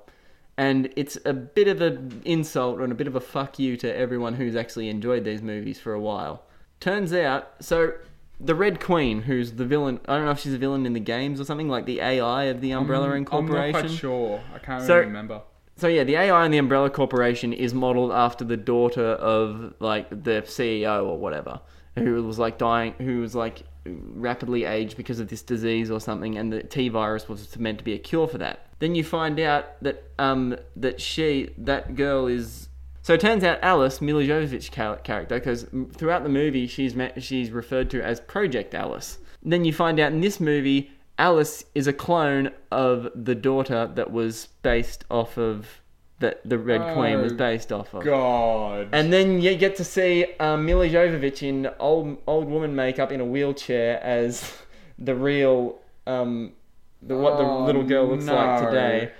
And 0.59 0.91
it's 0.97 1.17
a 1.23 1.31
bit 1.31 1.69
of 1.69 1.79
an 1.79 2.21
insult 2.25 2.81
and 2.81 2.91
a 2.91 2.95
bit 2.95 3.07
of 3.07 3.15
a 3.15 3.21
fuck 3.21 3.59
you 3.59 3.77
to 3.77 3.95
everyone 3.95 4.33
who's 4.33 4.57
actually 4.57 4.89
enjoyed 4.89 5.23
these 5.23 5.41
movies 5.41 5.79
for 5.79 5.93
a 5.93 6.01
while. 6.01 6.43
Turns 6.81 7.13
out, 7.13 7.53
so 7.61 7.93
the 8.41 8.53
Red 8.53 8.81
Queen, 8.81 9.21
who's 9.21 9.53
the 9.53 9.63
villain, 9.63 10.01
I 10.05 10.17
don't 10.17 10.25
know 10.25 10.31
if 10.31 10.39
she's 10.39 10.53
a 10.53 10.57
villain 10.57 10.85
in 10.85 10.91
the 10.91 10.99
games 10.99 11.39
or 11.39 11.45
something, 11.45 11.69
like 11.69 11.85
the 11.85 12.01
AI 12.01 12.43
of 12.45 12.59
the 12.59 12.71
Umbrella 12.71 13.07
mm, 13.07 13.19
Incorporation. 13.19 13.73
I'm 13.77 13.83
not 13.83 13.87
quite 13.87 13.97
sure. 13.97 14.41
I 14.53 14.59
can't 14.59 14.83
So- 14.83 14.95
really 14.95 15.05
remember. 15.07 15.41
So 15.77 15.87
yeah, 15.87 16.03
the 16.03 16.17
AI 16.17 16.43
in 16.43 16.51
the 16.51 16.57
Umbrella 16.57 16.89
Corporation 16.89 17.53
is 17.53 17.73
modeled 17.73 18.11
after 18.11 18.43
the 18.43 18.57
daughter 18.57 19.11
of 19.13 19.75
like 19.79 20.09
the 20.09 20.41
CEO 20.45 21.05
or 21.05 21.17
whatever, 21.17 21.61
who 21.95 22.21
was 22.25 22.37
like 22.37 22.57
dying, 22.57 22.95
who 22.97 23.21
was 23.21 23.33
like 23.33 23.63
rapidly 23.85 24.65
aged 24.65 24.97
because 24.97 25.19
of 25.19 25.27
this 25.27 25.41
disease 25.41 25.89
or 25.89 25.99
something, 25.99 26.37
and 26.37 26.51
the 26.51 26.63
T 26.63 26.89
virus 26.89 27.27
was 27.27 27.57
meant 27.57 27.77
to 27.79 27.83
be 27.83 27.93
a 27.93 27.99
cure 27.99 28.27
for 28.27 28.37
that. 28.37 28.67
Then 28.79 28.95
you 28.95 29.03
find 29.03 29.39
out 29.39 29.81
that 29.83 30.03
um 30.17 30.55
that 30.75 31.01
she 31.01 31.49
that 31.57 31.95
girl 31.95 32.27
is. 32.27 32.69
So 33.01 33.13
it 33.13 33.21
turns 33.21 33.43
out 33.43 33.59
Alice, 33.61 34.01
Milla 34.01 34.23
Jovovich 34.23 34.71
character, 34.71 35.25
because 35.29 35.65
throughout 35.93 36.23
the 36.23 36.29
movie 36.29 36.67
she's 36.67 36.95
met, 36.95 37.23
she's 37.23 37.49
referred 37.49 37.89
to 37.91 38.03
as 38.03 38.19
Project 38.19 38.75
Alice. 38.75 39.17
Then 39.41 39.65
you 39.65 39.73
find 39.73 39.99
out 39.99 40.11
in 40.11 40.21
this 40.21 40.39
movie 40.39 40.91
Alice 41.17 41.65
is 41.75 41.85
a 41.85 41.93
clone 41.93 42.49
of 42.71 43.09
the 43.13 43.35
daughter 43.35 43.91
that 43.93 44.11
was 44.11 44.47
based 44.61 45.03
off 45.11 45.37
of 45.37 45.81
that 46.19 46.41
the 46.47 46.57
Red 46.57 46.93
Queen 46.95 47.21
was 47.21 47.33
Oh, 47.33 47.35
based 47.35 47.71
off 47.71 47.93
of. 47.93 48.03
God. 48.03 48.89
And 48.91 49.11
then 49.11 49.41
you 49.41 49.55
get 49.55 49.75
to 49.77 49.83
see 49.83 50.25
um, 50.39 50.65
Milla 50.65 50.87
Jovovich 50.87 51.41
in 51.43 51.69
old 51.79 52.17
old 52.27 52.47
woman 52.49 52.75
makeup 52.75 53.11
in 53.11 53.19
a 53.21 53.25
wheelchair 53.25 54.01
as 54.03 54.53
the 54.99 55.15
real 55.15 55.79
um, 56.07 56.53
the 57.01 57.15
what 57.15 57.37
the 57.37 57.43
Oh, 57.45 57.65
little 57.65 57.83
girl 57.83 58.07
looks 58.07 58.25
like 58.25 58.65
today. 58.65 59.11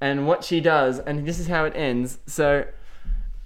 And 0.00 0.26
what 0.26 0.44
she 0.44 0.60
does, 0.60 0.98
and 0.98 1.26
this 1.26 1.38
is 1.38 1.46
how 1.46 1.64
it 1.64 1.72
ends. 1.74 2.18
So 2.26 2.66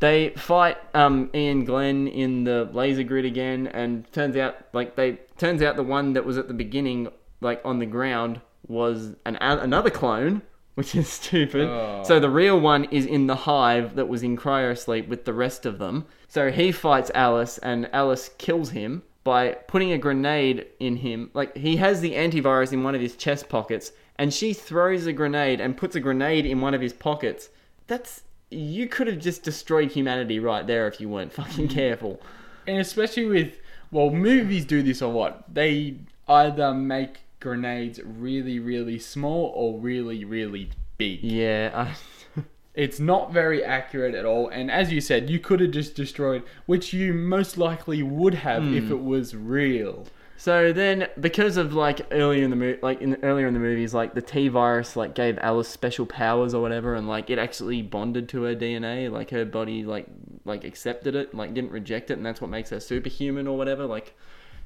they 0.01 0.31
fight 0.31 0.79
um, 0.95 1.31
Iain 1.35 1.65
Glen 1.65 2.09
in 2.09 2.45
the 2.45 2.69
laser 2.73 3.03
grid 3.03 3.25
again, 3.25 3.67
and 3.69 4.11
turns 4.13 4.37
out 4.37 4.57
like 4.73 4.97
they 4.97 5.19
turns 5.37 5.63
out 5.63 5.77
the 5.77 5.83
one 5.83 6.13
that 6.15 6.25
was 6.25 6.39
at 6.39 6.49
the 6.49 6.55
beginning, 6.55 7.09
like 7.41 7.61
on 7.65 7.79
the 7.81 7.87
ground, 7.87 8.41
was 8.67 9.15
an 9.27 9.37
another 9.37 9.91
clone, 9.91 10.43
which 10.81 10.95
is 10.95 11.09
stupid. 11.21 11.69
Oh. 11.69 12.03
So 12.07 12.19
the 12.19 12.31
real 12.31 12.59
one 12.59 12.85
is 12.85 13.05
in 13.05 13.27
the 13.27 13.37
hive 13.37 13.97
that 13.97 14.09
was 14.09 14.23
in 14.23 14.35
cryo 14.35 14.77
sleep 14.77 15.09
with 15.09 15.27
the 15.27 15.35
rest 15.35 15.67
of 15.67 15.79
them. 15.79 16.07
So 16.27 16.51
he 16.51 16.73
fights 16.73 17.11
Alice, 17.15 17.59
and 17.59 17.87
Alice 17.93 18.31
kills 18.39 18.71
him 18.71 19.03
by 19.23 19.53
putting 19.69 19.93
a 19.93 19.99
grenade 19.99 20.69
in 20.79 20.97
him. 20.97 21.31
Like 21.35 21.55
he 21.55 21.77
has 21.77 22.01
the 22.01 22.15
antivirus 22.15 22.73
in 22.73 22.83
one 22.83 22.95
of 22.95 23.03
his 23.03 23.15
chest 23.15 23.51
pockets, 23.51 23.93
and 24.17 24.33
she 24.33 24.55
throws 24.55 25.05
a 25.07 25.13
grenade 25.13 25.61
and 25.61 25.77
puts 25.77 25.97
a 25.97 26.01
grenade 26.01 26.47
in 26.47 26.63
one 26.63 26.73
of 26.73 26.81
his 26.81 26.95
pockets. 26.95 27.51
That's 27.87 28.23
you 28.49 28.87
could 28.87 29.07
have 29.07 29.19
just 29.19 29.43
destroyed 29.43 29.93
humanity 29.93 30.39
right 30.39 30.67
there 30.67 30.89
if 30.89 30.99
you 30.99 31.11
weren't 31.11 31.35
fucking 31.35 31.69
mm. 31.69 31.75
careful. 31.75 32.23
and 32.67 32.79
especially 32.79 33.27
with 33.27 33.59
well, 33.93 34.09
movies 34.09 34.65
do 34.65 34.83
this 34.83 35.03
a 35.03 35.09
lot. 35.09 35.53
They 35.53 35.97
either 36.27 36.73
make 36.73 37.19
grenades 37.41 38.01
really, 38.05 38.59
really 38.59 38.99
small 38.99 39.53
or 39.55 39.79
really, 39.79 40.25
really 40.25 40.71
big. 40.99 41.23
Yeah, 41.23 41.71
I, 41.75 42.43
It's 42.75 43.01
not 43.01 43.33
very 43.33 43.65
accurate 43.65 44.15
at 44.15 44.25
all. 44.25 44.49
And 44.49 44.71
as 44.71 44.93
you 44.93 45.01
said, 45.01 45.29
you 45.29 45.41
could 45.41 45.61
have 45.61 45.73
just 45.73 45.95
destroyed, 45.97 46.45
which 46.67 46.93
you 46.93 47.13
most 47.13 47.59
likely 47.59 48.03
would 48.03 48.35
have 48.35 48.63
Hmm. 48.63 48.75
if 48.77 48.91
it 48.91 49.03
was 49.03 49.35
real. 49.35 50.07
So 50.37 50.73
then, 50.73 51.09
because 51.21 51.59
of 51.59 51.75
like 51.75 52.07
earlier 52.13 52.45
in 52.45 52.49
the 52.51 52.57
movie, 52.57 52.79
like 52.81 53.03
in 53.03 53.17
earlier 53.23 53.47
in 53.47 53.53
the 53.53 53.61
movies, 53.61 53.93
like 53.93 54.15
the 54.15 54.23
T 54.23 54.49
virus 54.49 54.97
like 54.97 55.15
gave 55.15 55.37
Alice 55.43 55.69
special 55.69 56.07
powers 56.07 56.55
or 56.55 56.63
whatever, 56.63 56.95
and 56.95 57.07
like 57.09 57.29
it 57.29 57.39
actually 57.39 57.83
bonded 57.83 58.29
to 58.31 58.45
her 58.45 58.55
DNA, 58.55 59.11
like 59.11 59.31
her 59.31 59.45
body 59.45 59.85
like 59.85 60.07
like 60.47 60.65
accepted 60.65 61.15
it, 61.15 61.35
like 61.35 61.53
didn't 61.53 61.73
reject 61.73 62.11
it, 62.11 62.15
and 62.17 62.25
that's 62.25 62.41
what 62.41 62.49
makes 62.51 62.71
her 62.71 62.81
superhuman 62.81 63.47
or 63.49 63.59
whatever. 63.59 63.85
Like, 63.85 64.17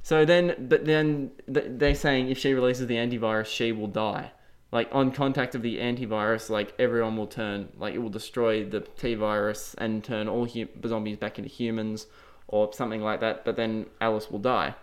so 0.05 0.25
then, 0.27 0.55
but 0.69 0.85
then 0.85 1.31
they're 1.49 1.95
saying 1.95 2.29
if 2.31 2.37
she 2.39 2.53
releases 2.53 2.87
the 2.87 2.97
antivirus, 2.97 3.47
she 3.47 3.73
will 3.73 3.87
die. 3.89 4.31
Like 4.71 4.89
on 4.93 5.11
contact 5.13 5.55
of 5.55 5.63
the 5.63 5.79
antivirus, 5.79 6.51
like 6.51 6.75
everyone 6.79 7.17
will 7.17 7.27
turn, 7.27 7.71
like 7.79 7.95
it 7.95 7.99
will 7.99 8.11
destroy 8.11 8.65
the 8.65 8.81
T 8.81 9.15
virus 9.15 9.75
and 9.79 10.05
turn 10.05 10.29
all 10.29 10.45
hu- 10.47 10.69
zombies 10.87 11.17
back 11.17 11.39
into 11.39 11.49
humans 11.49 12.07
or 12.49 12.71
something 12.75 13.01
like 13.01 13.21
that. 13.21 13.45
But 13.47 13.57
then 13.57 13.87
Alice 14.01 14.31
will 14.31 14.41
die. 14.41 14.75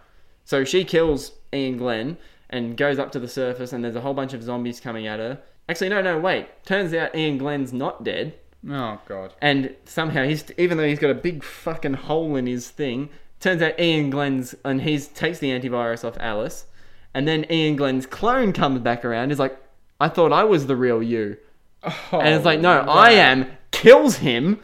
So 0.43 0.63
she 0.63 0.83
kills 0.83 1.33
Iain 1.53 1.77
Glen 1.77 2.17
and 2.49 2.75
goes 2.75 2.97
up 2.99 3.11
to 3.11 3.19
the 3.19 3.27
surface, 3.27 3.71
and 3.73 3.83
there's 3.83 3.95
a 3.95 4.01
whole 4.01 4.13
bunch 4.15 4.33
of 4.33 4.41
zombies 4.43 4.79
coming 4.79 5.05
at 5.07 5.19
her. 5.19 5.39
Actually, 5.69 5.89
no, 5.89 6.01
no, 6.01 6.17
wait. 6.19 6.47
Turns 6.65 6.93
out 6.93 7.15
Iain 7.15 7.37
Glen's 7.37 7.71
not 7.71 8.03
dead, 8.03 8.33
Oh 8.67 8.99
god. 9.07 9.33
and 9.41 9.75
somehow 9.85 10.23
he's 10.23 10.45
even 10.57 10.77
though 10.77 10.87
he's 10.87 10.99
got 10.99 11.11
a 11.11 11.15
big 11.15 11.43
fucking 11.43 11.93
hole 11.93 12.35
in 12.35 12.47
his 12.47 12.69
thing. 12.69 13.09
Turns 13.41 13.61
out 13.63 13.73
Iain 13.79 14.11
Glen's 14.11 14.53
and 14.63 14.83
he 14.83 14.99
takes 14.99 15.39
the 15.39 15.49
antivirus 15.49 16.05
off 16.05 16.15
Alice, 16.19 16.67
and 17.13 17.27
then 17.27 17.43
Iain 17.49 17.75
Glen's 17.75 18.05
clone 18.05 18.53
comes 18.53 18.79
back 18.81 19.03
around. 19.03 19.31
Is 19.31 19.39
like, 19.39 19.57
I 19.99 20.09
thought 20.09 20.31
I 20.31 20.43
was 20.43 20.67
the 20.67 20.75
real 20.75 21.01
you, 21.01 21.37
and 21.83 22.35
it's 22.35 22.45
like, 22.45 22.59
no, 22.59 22.85
Oh, 22.87 22.91
I 22.91 23.11
am. 23.11 23.47
Kills 23.71 24.17
him, 24.17 24.59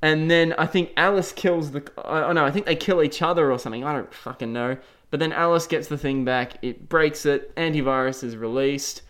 and 0.00 0.30
then 0.30 0.54
I 0.56 0.64
think 0.64 0.92
Alice 0.96 1.30
kills 1.30 1.72
the. 1.72 1.82
Oh 1.98 2.32
no, 2.32 2.44
I 2.44 2.50
think 2.50 2.64
they 2.64 2.74
kill 2.74 3.02
each 3.02 3.20
other 3.20 3.52
or 3.52 3.58
something. 3.58 3.84
I 3.84 3.92
don't 3.92 4.12
fucking 4.14 4.52
know. 4.52 4.78
But 5.10 5.20
then 5.20 5.32
Alice 5.32 5.66
gets 5.66 5.88
the 5.88 5.98
thing 5.98 6.24
back. 6.24 6.54
It 6.62 6.88
breaks 6.88 7.26
it. 7.26 7.54
Antivirus 7.56 8.24
is 8.24 8.34
released. 8.36 9.02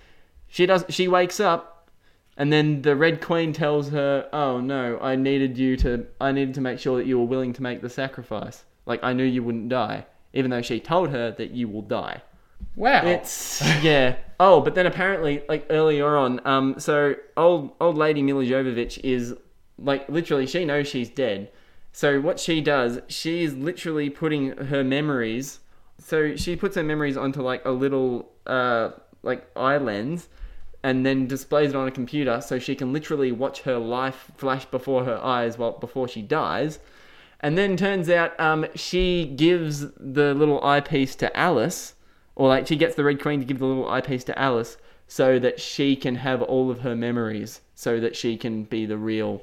She 0.49 0.67
does. 0.67 0.85
She 0.89 1.07
wakes 1.07 1.39
up, 1.39 1.89
and 2.37 2.53
then 2.53 2.83
the 2.83 2.97
Red 2.97 3.21
Queen 3.21 3.53
tells 3.53 3.91
her, 3.91 4.29
"Oh 4.33 4.61
no, 4.61 4.99
I 5.01 5.15
needed 5.15 5.57
you 5.59 5.77
to. 5.77 6.07
I 6.21 6.33
needed 6.33 6.55
to 6.55 6.61
make 6.61 6.81
sure 6.81 6.97
that 6.99 7.07
you 7.07 7.21
were 7.21 7.25
willing 7.27 7.53
to 7.53 7.63
make 7.63 7.83
the 7.83 7.89
sacrifice. 7.89 8.65
Like 8.91 9.03
I 9.03 9.13
knew 9.13 9.25
you 9.25 9.43
wouldn't 9.43 9.69
die, 9.69 10.05
even 10.33 10.51
though 10.51 10.63
she 10.63 10.81
told 10.81 11.11
her 11.11 11.31
that 11.31 11.51
you 11.53 11.69
will 11.69 11.83
die." 11.83 12.23
Wow. 12.77 13.07
It's 13.07 13.63
yeah. 13.83 14.17
Oh, 14.39 14.61
but 14.61 14.75
then 14.75 14.87
apparently, 14.87 15.43
like 15.49 15.67
earlier 15.71 16.17
on, 16.17 16.41
um, 16.45 16.75
so 16.79 17.15
old 17.37 17.73
old 17.81 17.97
lady 17.97 18.23
Milla 18.23 18.45
Jovovich 18.45 18.99
is 19.03 19.35
like 19.79 20.09
literally 20.09 20.47
she 20.47 20.65
knows 20.65 20.89
she's 20.89 21.09
dead. 21.09 21.51
So 21.93 22.21
what 22.21 22.39
she 22.39 22.61
does, 22.61 23.01
she's 23.09 23.55
literally 23.55 24.11
putting 24.11 24.57
her 24.57 24.85
memories 24.85 25.61
so 26.01 26.35
she 26.35 26.57
puts 26.57 26.77
her 26.77 26.83
memories 26.83 27.17
onto 27.17 27.43
like 27.43 27.65
a 27.65 27.71
little 27.71 28.31
uh 28.47 28.91
like 29.23 29.47
eye 29.55 29.77
lens 29.77 30.29
and 30.83 31.05
then 31.05 31.27
displays 31.27 31.71
it 31.71 31.77
on 31.77 31.87
a 31.87 31.91
computer 31.91 32.41
so 32.41 32.59
she 32.59 32.75
can 32.75 32.93
literally 32.93 33.31
watch 33.31 33.63
her 33.63 33.79
life 33.79 34.31
flash 34.37 34.65
before 34.67 35.05
her 35.05 35.19
eyes 35.19 35.59
while 35.59 35.73
before 35.73 36.09
she 36.09 36.23
dies. 36.23 36.79
And 37.41 37.57
then 37.57 37.77
turns 37.77 38.11
out 38.11 38.39
um, 38.39 38.67
she 38.75 39.25
gives 39.25 39.81
the 39.97 40.35
little 40.35 40.63
eyepiece 40.63 41.15
to 41.17 41.35
Alice, 41.37 41.95
or 42.37 42.49
like 42.49 42.67
she 42.67 42.77
gets 42.77 42.95
the 42.95 43.05
Red 43.05 43.21
Queen 43.21 43.41
to 43.41 43.47
give 43.47 43.59
the 43.59 43.67
little 43.67 43.89
eyepiece 43.89 44.25
to 44.25 44.39
Alice 44.39 44.77
so 45.07 45.39
that 45.39 45.59
she 45.59 45.97
can 45.97 46.17
have 46.17 46.43
all 46.43 46.71
of 46.71 46.81
her 46.81 46.95
memories, 46.95 47.63
so 47.75 47.99
that 48.01 48.15
she 48.15 48.37
can 48.37 48.65
be 48.65 48.87
the 48.87 48.99
real 48.99 49.43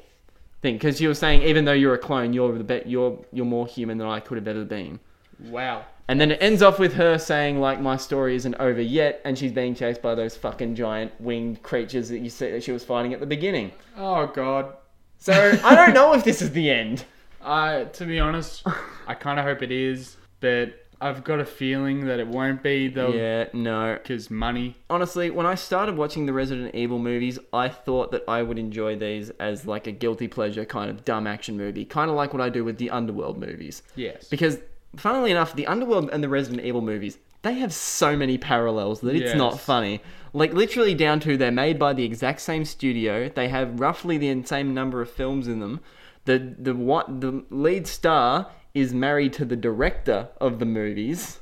thing. 0.62 0.76
Because 0.76 1.02
you 1.02 1.08
were 1.08 1.16
saying, 1.16 1.42
even 1.42 1.66
though 1.66 1.74
you're 1.74 1.96
a 1.96 2.00
clone, 2.00 2.34
you're 2.34 2.58
the 2.58 2.64
be- 2.64 2.84
you're 2.86 3.20
you're 3.34 3.46
more 3.46 3.68
human 3.68 3.98
than 3.98 4.08
I 4.08 4.20
could 4.20 4.38
have 4.38 4.48
ever 4.48 4.64
been. 4.64 5.00
Wow. 5.40 5.86
And 6.08 6.22
then 6.22 6.32
it 6.32 6.42
ends 6.42 6.62
off 6.62 6.80
with 6.80 6.94
her 6.94 7.18
saying, 7.18 7.60
like, 7.60 7.82
my 7.82 7.98
story 7.98 8.36
isn't 8.36 8.56
over 8.56 8.80
yet, 8.80 9.22
and 9.26 9.38
she's 9.38 9.52
being 9.52 9.76
chased 9.76 10.02
by 10.02 10.16
those 10.16 10.38
fucking 10.38 10.76
giant 10.76 11.12
winged 11.20 11.62
creatures 11.64 12.08
that 12.10 12.20
you 12.20 12.30
said 12.30 12.54
that 12.54 12.64
she 12.64 12.72
was 12.72 12.86
fighting 12.86 13.14
at 13.14 13.20
the 13.20 13.26
beginning. 13.26 13.72
Oh 13.98 14.28
god. 14.28 14.74
So 15.18 15.60
I 15.64 15.76
don't 15.76 15.94
know 15.94 16.14
if 16.14 16.24
this 16.24 16.42
is 16.42 16.52
the 16.52 16.70
end. 16.70 17.04
I 17.44 17.86
to 17.94 18.06
be 18.06 18.20
honest, 18.20 18.64
I 19.08 19.14
kind 19.20 19.40
of 19.40 19.46
hope 19.46 19.62
it 19.62 19.72
is, 19.72 20.18
but 20.40 20.74
I've 21.00 21.24
got 21.24 21.40
a 21.40 21.46
feeling 21.46 22.06
that 22.08 22.20
it 22.20 22.28
won't 22.28 22.64
be 22.64 22.88
though, 22.88 23.14
Yeah, 23.14 23.46
no. 23.54 23.98
because 24.02 24.32
money. 24.32 24.76
Honestly, 24.90 25.30
when 25.30 25.46
I 25.46 25.56
started 25.56 25.96
watching 25.96 26.26
the 26.26 26.34
Resident 26.34 26.74
Evil 26.74 26.98
movies, 26.98 27.38
I 27.54 27.70
thought 27.70 28.12
that 28.12 28.24
I 28.28 28.42
would 28.42 28.58
enjoy 28.58 28.96
these 28.96 29.30
as 29.32 29.68
like 29.68 29.86
a 29.86 29.92
guilty 29.92 30.28
pleasure 30.28 30.66
kind 30.66 30.90
of 30.90 31.06
dumb 31.06 31.28
action 31.28 31.56
movie, 31.56 31.86
kind 31.86 32.10
of 32.10 32.16
like 32.16 32.34
what 32.34 32.42
I 32.42 32.50
do 32.50 32.64
with 32.64 32.78
the 32.78 32.90
Underworld 32.90 33.38
movies. 33.38 33.84
Yes. 33.96 34.28
Because, 34.28 34.58
funnily 34.96 35.30
enough, 35.30 35.54
the 35.56 35.68
Underworld 35.68 36.10
and 36.12 36.24
the 36.24 36.30
Resident 36.30 36.66
Evil 36.66 36.82
movies, 36.82 37.20
they 37.44 37.54
have 37.56 37.72
so 37.74 38.18
many 38.18 38.40
parallels 38.40 39.02
that 39.02 39.16
it's 39.16 39.36
not 39.36 39.60
funny. 39.60 40.02
Like, 40.34 40.54
literally 40.54 40.96
down 40.96 41.20
to 41.22 41.38
they're 41.38 41.52
made 41.52 41.78
by 41.78 41.94
the 41.94 42.04
exact 42.04 42.42
same 42.42 42.66
studio, 42.66 43.30
they 43.30 43.50
have 43.50 43.80
roughly 43.80 44.18
the 44.18 44.44
same 44.44 44.74
number 44.74 45.02
of 45.02 45.10
films 45.12 45.48
in 45.48 45.60
them. 45.60 45.80
The, 46.28 46.56
the, 46.60 46.76
what, 46.76 47.22
the 47.22 47.44
lead 47.50 47.88
star 47.88 48.52
is 48.74 48.94
married 48.94 49.34
to 49.34 49.46
the 49.46 49.56
director 49.56 50.28
of 50.42 50.60
the 50.60 50.66
movies. 50.66 51.40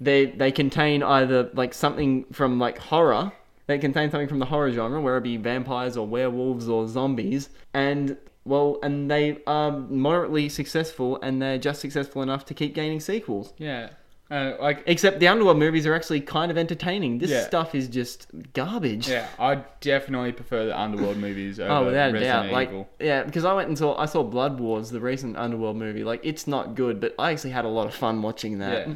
They, 0.00 0.26
they 0.26 0.52
contain 0.52 1.02
either 1.02 1.50
like 1.54 1.74
something 1.74 2.24
from 2.32 2.58
like 2.58 2.78
horror, 2.78 3.32
they 3.66 3.78
contain 3.78 4.10
something 4.10 4.28
from 4.28 4.38
the 4.38 4.46
horror 4.46 4.70
genre, 4.70 5.00
where 5.00 5.16
it 5.16 5.22
be 5.22 5.36
vampires 5.36 5.96
or 5.96 6.06
werewolves 6.06 6.68
or 6.68 6.86
zombies, 6.86 7.50
and 7.74 8.16
well, 8.44 8.78
and 8.82 9.10
they 9.10 9.38
are 9.46 9.72
moderately 9.72 10.48
successful, 10.48 11.18
and 11.20 11.42
they're 11.42 11.58
just 11.58 11.80
successful 11.80 12.22
enough 12.22 12.44
to 12.46 12.54
keep 12.54 12.74
gaining 12.74 13.00
sequels. 13.00 13.52
yeah. 13.58 13.90
Uh, 14.28 14.54
like 14.60 14.82
Except 14.86 15.20
the 15.20 15.28
Underworld 15.28 15.56
movies 15.58 15.86
are 15.86 15.94
actually 15.94 16.20
kind 16.20 16.50
of 16.50 16.58
entertaining. 16.58 17.18
This 17.18 17.30
Yeah. 17.30 17.46
stuff 17.46 17.76
is 17.76 17.86
just 17.86 18.26
garbage. 18.54 19.08
yeah, 19.08 19.28
I 19.38 19.62
definitely 19.80 20.32
prefer 20.32 20.66
the 20.66 20.76
Underworld 20.78 21.16
movies 21.16 21.60
over 21.60 21.70
Oh, 21.70 21.84
without 21.86 22.10
a 22.10 22.12
Resident 22.12 22.44
doubt. 22.46 22.52
Like, 22.52 22.68
Evil. 22.70 22.88
yeah, 22.98 23.22
because 23.22 23.44
I 23.44 23.52
went 23.54 23.68
and 23.68 23.78
saw 23.78 23.96
I 23.96 24.06
saw 24.06 24.24
Blood 24.24 24.58
Wars, 24.58 24.90
the 24.90 24.98
recent 25.00 25.36
Underworld 25.36 25.76
movie. 25.76 26.02
Like, 26.02 26.20
it's 26.24 26.46
not 26.48 26.74
good, 26.74 26.98
but 27.00 27.14
I 27.20 27.30
actually 27.30 27.50
had 27.50 27.64
a 27.64 27.68
lot 27.68 27.86
of 27.86 27.94
fun 27.94 28.20
watching 28.20 28.58
that. 28.58 28.88
Yeah. 28.88 28.94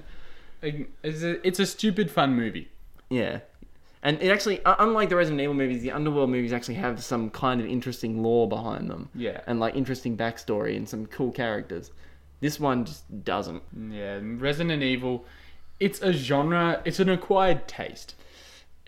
It's 1.02 1.22
a, 1.22 1.46
it's 1.46 1.58
a 1.60 1.66
stupid 1.66 2.10
fun 2.10 2.34
movie. 2.34 2.68
Yeah. 3.08 3.40
And 4.02 4.20
it 4.22 4.30
actually, 4.30 4.60
unlike 4.64 5.10
the 5.10 5.16
Resident 5.16 5.40
Evil 5.42 5.54
movies, 5.54 5.82
the 5.82 5.92
Underworld 5.92 6.30
movies 6.30 6.52
actually 6.52 6.74
have 6.76 7.02
some 7.04 7.30
kind 7.30 7.60
of 7.60 7.66
interesting 7.66 8.22
lore 8.22 8.48
behind 8.48 8.90
them. 8.90 9.10
Yeah. 9.14 9.42
And 9.46 9.60
like 9.60 9.76
interesting 9.76 10.16
backstory 10.16 10.76
and 10.76 10.88
some 10.88 11.06
cool 11.06 11.30
characters. 11.30 11.90
This 12.40 12.58
one 12.58 12.84
just 12.84 13.24
doesn't. 13.24 13.62
Yeah, 13.90 14.18
Resident 14.22 14.82
Evil. 14.82 15.24
It's 15.78 16.00
a 16.02 16.12
genre. 16.12 16.82
It's 16.84 17.00
an 17.00 17.08
acquired 17.08 17.68
taste. 17.68 18.14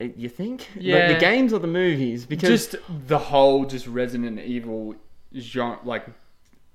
Uh, 0.00 0.06
You 0.16 0.28
think? 0.28 0.68
Like, 0.74 0.84
Yeah. 0.84 1.12
the 1.12 1.18
games 1.20 1.52
or 1.52 1.58
the 1.58 1.66
movies? 1.66 2.24
Because 2.26 2.48
just 2.48 2.76
the 3.08 3.18
whole 3.18 3.64
just 3.66 3.86
Resident 3.86 4.40
Evil 4.40 4.94
genre, 5.38 5.78
like 5.84 6.06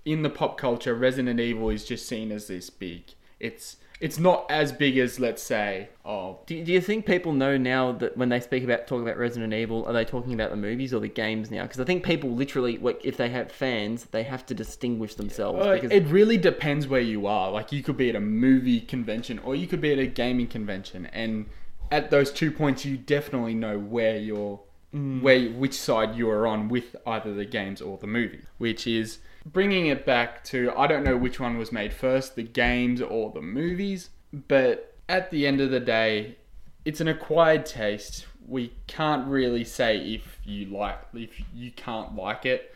in 0.06 0.22
the 0.22 0.30
pop 0.30 0.58
culture, 0.58 0.94
Resident 0.96 1.40
Evil 1.40 1.70
is 1.70 1.84
just 1.86 2.08
seen 2.08 2.32
as 2.32 2.48
this 2.48 2.70
big. 2.70 3.04
It's 3.40 3.78
it's 4.00 4.20
not 4.20 4.46
as 4.50 4.72
big 4.72 4.98
as 4.98 5.20
let's 5.20 5.42
say, 5.42 5.90
oh, 6.06 6.40
do, 6.46 6.64
do 6.64 6.72
you 6.72 6.82
think 6.82 7.06
people 7.06 7.34
know 7.34 7.58
now 7.58 7.92
that 7.94 8.16
when 8.16 8.30
they 8.30 8.40
speak 8.40 8.64
about 8.64 8.86
talk 8.86 9.02
about 9.02 9.18
Resident 9.18 9.54
Evil, 9.54 9.86
are 9.86 9.94
they 9.94 10.06
talking 10.06 10.34
about 10.34 10.52
the 10.52 10.56
movies 10.56 10.94
or 10.94 11.00
the 11.00 11.08
games 11.08 11.50
now? 11.50 11.64
Because 11.64 11.80
I 11.80 11.84
think 11.84 12.04
people 12.04 12.30
literally, 12.30 12.78
like, 12.78 13.02
if 13.04 13.18
they 13.18 13.30
have 13.30 13.52
fans, 13.52 14.06
they 14.06 14.24
have 14.24 14.46
to 14.48 14.54
distinguish 14.54 15.16
themselves. 15.16 15.66
Uh, 15.66 15.74
because 15.74 15.92
it 15.92 16.06
really 16.08 16.38
depends 16.38 16.88
where 16.88 17.02
you 17.02 17.26
are. 17.26 17.52
Like 17.52 17.72
you 17.72 17.82
could 17.82 17.98
be 17.98 18.10
at 18.10 18.16
a 18.16 18.22
movie 18.22 18.82
convention 18.82 19.40
or 19.40 19.56
you 19.56 19.66
could 19.66 19.82
be 19.82 19.92
at 19.92 20.00
a 20.00 20.08
gaming 20.08 20.48
convention, 20.48 21.08
and 21.08 21.48
at 21.92 22.12
those 22.12 22.32
two 22.32 22.52
points, 22.52 22.86
you 22.86 22.98
definitely 22.98 23.56
know 23.56 23.80
where 23.80 24.18
you're, 24.18 24.60
where 24.92 25.50
which 25.50 25.74
side 25.74 26.16
you 26.16 26.30
are 26.30 26.46
on 26.46 26.70
with 26.70 26.96
either 27.06 27.34
the 27.34 27.46
games 27.46 27.82
or 27.82 27.98
the 27.98 28.08
movie. 28.08 28.42
Which 28.60 28.86
is 28.86 29.20
bringing 29.52 29.88
it 29.88 30.06
back 30.06 30.44
to 30.46 30.72
I 30.76 30.88
don't 30.88 31.04
know 31.04 31.18
which 31.18 31.40
one 31.40 31.58
was 31.58 31.72
made 31.72 31.94
first, 31.94 32.36
the 32.36 32.44
games 32.44 33.02
or 33.02 33.32
the 33.32 33.42
movies, 33.42 34.10
but 34.32 34.96
at 35.10 35.32
the 35.32 35.48
end 35.48 35.62
of 35.62 35.72
the 35.72 35.80
day, 35.80 36.38
it's 36.86 37.02
an 37.02 37.08
acquired 37.08 37.66
taste. 37.66 38.26
We 38.48 38.74
can't 38.88 39.28
really 39.28 39.64
say 39.64 39.98
if 39.98 40.40
you 40.44 40.66
like 40.66 41.00
if 41.14 41.42
you 41.54 41.72
can't 41.72 42.16
like 42.16 42.46
it 42.46 42.74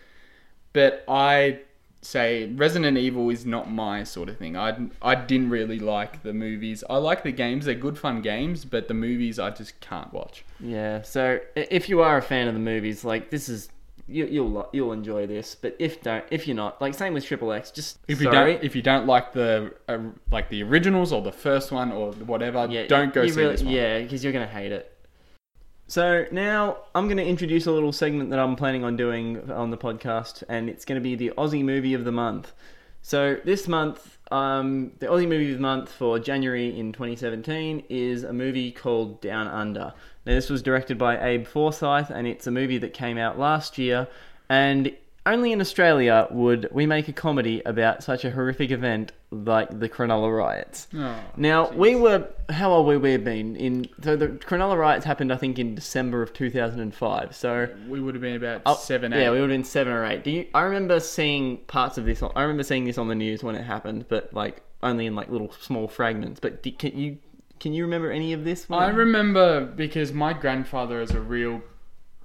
but 0.74 1.04
I 1.08 1.60
say 2.02 2.48
Resident 2.48 2.98
Evil 2.98 3.30
is 3.30 3.46
not 3.46 3.72
my 3.72 4.04
sort 4.04 4.30
of 4.30 4.38
thing. 4.38 4.58
I, 4.58 4.88
I 5.02 5.16
didn't 5.16 5.50
really 5.50 5.80
like 5.80 6.24
the 6.24 6.34
movies. 6.34 6.84
I 6.90 6.98
like 6.98 7.24
the 7.24 7.32
games; 7.32 7.66
they're 7.66 7.76
good, 7.76 7.98
fun 7.98 8.22
games. 8.22 8.66
But 8.66 8.88
the 8.88 8.94
movies, 8.94 9.40
I 9.40 9.52
just 9.52 9.80
can't 9.82 10.12
watch. 10.14 10.46
Yeah, 10.60 11.02
so 11.02 11.40
if 11.56 11.90
you 11.90 12.02
are 12.02 12.18
a 12.18 12.22
fan 12.22 12.48
of 12.48 12.54
the 12.54 12.60
movies, 12.60 13.04
like 13.04 13.30
this 13.30 13.50
is 13.50 13.70
you, 14.08 14.26
you'll 14.26 14.70
you'll 14.74 14.92
enjoy 14.94 15.28
this. 15.28 15.56
But 15.56 15.76
if 15.80 16.02
don't, 16.02 16.24
if 16.32 16.48
you're 16.48 16.56
not, 16.56 16.82
like 16.82 16.94
same 16.94 17.14
with 17.14 17.26
Triple 17.26 17.52
X, 17.52 17.72
just 17.72 18.00
If 18.08 18.20
you 18.22 18.32
sorry. 18.32 18.54
don't, 18.54 18.64
if 18.64 18.76
you 18.76 18.82
don't 18.82 19.06
like 19.08 19.34
the 19.34 19.74
uh, 19.88 20.00
like 20.32 20.50
the 20.50 20.64
originals 20.64 21.12
or 21.14 21.22
the 21.22 21.32
first 21.32 21.72
one 21.72 21.92
or 21.92 22.12
whatever, 22.14 22.68
yeah, 22.70 22.88
don't 22.88 23.14
go 23.14 23.26
see 23.28 23.36
really- 23.40 23.52
this 23.54 23.64
one. 23.64 23.74
Yeah, 23.74 24.00
because 24.02 24.24
you're 24.24 24.34
gonna 24.34 24.48
hate 24.48 24.72
it. 24.72 24.88
So 25.88 26.26
now 26.32 26.78
I'm 26.96 27.08
gonna 27.10 27.24
introduce 27.24 27.66
a 27.66 27.72
little 27.72 27.92
segment 27.92 28.30
that 28.30 28.40
I'm 28.40 28.56
planning 28.56 28.84
on 28.84 28.96
doing 28.96 29.52
on 29.52 29.72
the 29.72 29.78
podcast, 29.78 30.44
and 30.48 30.70
it's 30.70 30.86
gonna 30.86 31.02
be 31.02 31.16
the 31.16 31.32
Aussie 31.38 31.64
movie 31.64 31.94
of 31.94 32.06
the 32.06 32.12
month. 32.14 32.54
So 33.02 33.38
this 33.44 33.68
month, 33.68 34.18
um, 34.32 34.92
the 35.00 35.08
Aussie 35.08 35.28
movie 35.28 35.52
of 35.52 35.58
the 35.58 35.62
month 35.62 35.92
for 35.92 36.18
January 36.18 36.78
in 36.78 36.94
2017 36.94 37.84
is 37.90 38.24
a 38.24 38.34
movie 38.34 38.72
called 38.72 39.22
Down 39.22 39.48
Under. 39.48 39.94
Now 40.26 40.34
this 40.34 40.50
was 40.50 40.62
directed 40.62 40.98
by 40.98 41.22
Abe 41.24 41.46
Forsyth, 41.46 42.10
and 42.10 42.28
it's 42.28 42.48
a 42.48 42.52
movie 42.52 42.78
that 42.78 42.94
came 42.94 43.18
out 43.18 43.38
last 43.38 43.78
year, 43.78 44.08
and 44.50 44.96
only 45.26 45.52
in 45.52 45.62
Australia 45.62 46.28
would 46.32 46.68
we 46.72 46.86
make 46.86 47.08
a 47.08 47.14
comedy 47.14 47.62
about 47.66 48.04
such 48.04 48.26
a 48.26 48.32
horrific 48.32 48.72
event 48.72 49.12
like 49.30 49.80
the 49.80 49.88
Cronulla 49.88 50.36
riots. 50.36 50.88
Oh, 50.96 51.16
Now 51.38 51.68
jeez. 51.68 51.76
we 51.76 51.96
were 51.96 52.28
how 52.50 52.72
old 52.72 52.88
were 52.88 53.00
we 53.00 53.16
been 53.18 53.56
in 53.56 53.88
so 54.04 54.16
the 54.16 54.28
Cronulla 54.30 54.78
riots 54.78 55.06
happened 55.06 55.32
I 55.32 55.38
think 55.38 55.58
in 55.60 55.76
December 55.76 56.22
of 56.22 56.34
2005. 56.34 57.36
So 57.36 57.70
we 57.88 58.02
would 58.02 58.16
have 58.16 58.22
been 58.22 58.36
about 58.36 58.62
Oh, 58.66 58.76
seven, 58.76 59.14
eight. 59.14 59.22
Yeah, 59.22 59.32
we 59.32 59.40
would 59.40 59.50
have 59.50 59.58
been 59.58 59.64
seven 59.64 59.94
or 59.94 60.06
eight. 60.06 60.24
Do 60.24 60.32
you? 60.32 60.48
I 60.54 60.62
remember 60.64 61.00
seeing 61.00 61.58
parts 61.68 61.98
of 61.98 62.06
this. 62.06 62.22
I 62.24 62.42
remember 62.42 62.64
seeing 62.64 62.86
this 62.86 62.98
on 62.98 63.08
the 63.08 63.16
news 63.16 63.44
when 63.44 63.56
it 63.56 63.64
happened, 63.64 64.06
but 64.10 64.34
like 64.34 64.62
only 64.84 65.06
in 65.06 65.16
like 65.16 65.30
little 65.30 65.52
small 65.62 65.88
fragments. 65.88 66.40
But 66.40 66.64
do, 66.64 66.72
can 66.72 66.98
you 66.98 67.18
can 67.60 67.74
you 67.74 67.84
remember 67.84 68.12
any 68.12 68.34
of 68.34 68.44
this? 68.44 68.68
One? 68.68 68.82
I 68.82 68.88
remember 68.90 69.66
because 69.66 70.12
my 70.12 70.34
grandfather 70.34 71.00
is 71.02 71.12
a 71.12 71.22
real 71.22 71.62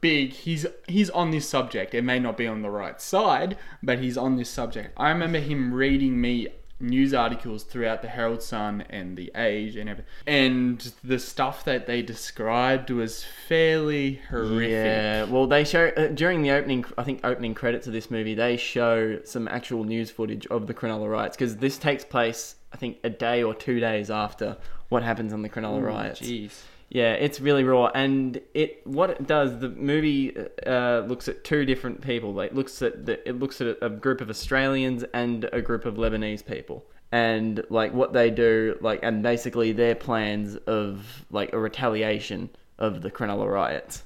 big 0.06 0.32
he's 0.32 0.66
he's 0.86 1.10
on 1.10 1.30
this 1.30 1.48
subject. 1.48 1.94
It 1.94 2.02
may 2.02 2.18
not 2.18 2.36
be 2.36 2.46
on 2.46 2.62
the 2.62 2.70
right 2.70 3.00
side, 3.00 3.56
but 3.82 3.98
he's 3.98 4.16
on 4.16 4.36
this 4.36 4.48
subject. 4.48 4.92
I 4.96 5.08
remember 5.10 5.40
him 5.40 5.74
reading 5.74 6.20
me 6.20 6.48
news 6.78 7.14
articles 7.14 7.64
throughout 7.64 8.02
the 8.02 8.08
Herald 8.08 8.42
Sun 8.42 8.84
and 8.90 9.16
the 9.16 9.32
Age 9.34 9.76
and 9.76 9.88
everything. 9.88 10.10
And 10.26 10.92
the 11.02 11.18
stuff 11.18 11.64
that 11.64 11.86
they 11.86 12.02
described 12.02 12.90
was 12.90 13.24
fairly 13.48 14.20
horrific. 14.28 14.70
Yeah, 14.70 15.24
well, 15.24 15.46
they 15.46 15.64
show 15.64 15.88
uh, 15.96 16.08
during 16.08 16.42
the 16.42 16.50
opening. 16.52 16.84
I 16.96 17.02
think 17.02 17.20
opening 17.24 17.54
credits 17.54 17.86
of 17.86 17.92
this 17.92 18.10
movie, 18.10 18.34
they 18.34 18.56
show 18.56 19.20
some 19.24 19.48
actual 19.48 19.84
news 19.84 20.10
footage 20.10 20.46
of 20.48 20.66
the 20.66 20.74
Cronulla 20.74 21.10
riots 21.10 21.36
because 21.36 21.56
this 21.56 21.78
takes 21.78 22.04
place, 22.04 22.56
I 22.72 22.76
think, 22.76 22.98
a 23.02 23.10
day 23.10 23.42
or 23.42 23.54
two 23.54 23.80
days 23.80 24.10
after 24.10 24.56
what 24.88 25.02
happens 25.02 25.32
on 25.32 25.42
the 25.42 25.48
Cronulla 25.48 25.82
riots. 25.82 26.20
Jeez. 26.20 26.52
Yeah, 26.88 27.14
it's 27.14 27.40
really 27.40 27.64
raw, 27.64 27.90
and 27.94 28.40
it 28.54 28.86
what 28.86 29.10
it 29.10 29.26
does. 29.26 29.58
The 29.58 29.68
movie 29.68 30.36
uh, 30.66 31.00
looks 31.00 31.26
at 31.26 31.42
two 31.42 31.64
different 31.64 32.00
people. 32.00 32.32
Like 32.32 32.52
looks 32.52 32.80
at 32.80 33.06
the, 33.06 33.28
it 33.28 33.38
looks 33.40 33.60
at 33.60 33.76
a 33.82 33.90
group 33.90 34.20
of 34.20 34.30
Australians 34.30 35.04
and 35.12 35.48
a 35.52 35.60
group 35.60 35.84
of 35.84 35.96
Lebanese 35.96 36.46
people, 36.46 36.86
and 37.10 37.64
like 37.70 37.92
what 37.92 38.12
they 38.12 38.30
do, 38.30 38.78
like 38.80 39.00
and 39.02 39.22
basically 39.22 39.72
their 39.72 39.96
plans 39.96 40.56
of 40.68 41.24
like 41.30 41.52
a 41.52 41.58
retaliation 41.58 42.50
of 42.78 43.02
the 43.02 43.10
Cronulla 43.10 43.50
riots. 43.50 44.04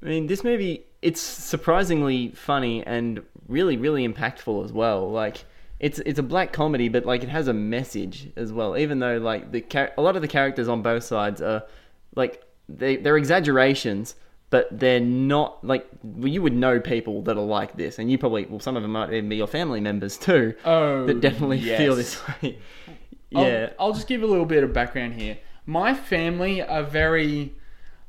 I 0.00 0.06
mean, 0.06 0.26
this 0.28 0.44
movie 0.44 0.84
it's 1.02 1.20
surprisingly 1.20 2.30
funny 2.30 2.84
and 2.86 3.22
really 3.48 3.76
really 3.76 4.08
impactful 4.08 4.64
as 4.64 4.72
well. 4.72 5.10
Like 5.10 5.44
it's 5.80 5.98
it's 6.00 6.18
a 6.18 6.22
black 6.22 6.52
comedy, 6.52 6.88
but 6.88 7.04
like 7.04 7.22
it 7.22 7.28
has 7.28 7.48
a 7.48 7.52
message 7.52 8.30
as 8.36 8.52
well. 8.52 8.76
Even 8.76 9.00
though 9.00 9.18
like 9.18 9.52
the 9.52 9.64
a 9.98 10.02
lot 10.02 10.16
of 10.16 10.22
the 10.22 10.28
characters 10.28 10.68
on 10.68 10.80
both 10.82 11.04
sides 11.04 11.42
are 11.42 11.64
like 12.16 12.42
they 12.68 12.96
they're 12.96 13.16
exaggerations, 13.16 14.14
but 14.50 14.68
they're 14.70 15.00
not 15.00 15.64
like 15.64 15.86
well, 16.02 16.28
you 16.28 16.42
would 16.42 16.54
know 16.54 16.80
people 16.80 17.22
that 17.22 17.36
are 17.36 17.44
like 17.44 17.76
this, 17.76 17.98
and 17.98 18.10
you 18.10 18.18
probably 18.18 18.46
well 18.46 18.60
some 18.60 18.76
of 18.76 18.82
them 18.82 18.92
might 18.92 19.12
even 19.12 19.28
be 19.28 19.36
your 19.36 19.46
family 19.46 19.80
members 19.80 20.16
too 20.16 20.54
Oh, 20.64 21.06
that 21.06 21.20
definitely 21.20 21.58
yes. 21.58 21.78
feel 21.78 21.96
this 21.96 22.26
way. 22.28 22.58
I'll- 23.34 23.44
yeah, 23.46 23.70
I'll, 23.80 23.92
just 23.92 24.06
give 24.06 24.22
a 24.22 24.26
little 24.26 24.44
bit 24.46 24.62
of 24.62 24.72
background 24.72 25.14
here. 25.14 25.38
My 25.66 25.92
family 25.92 26.62
are 26.62 26.84
very, 26.84 27.54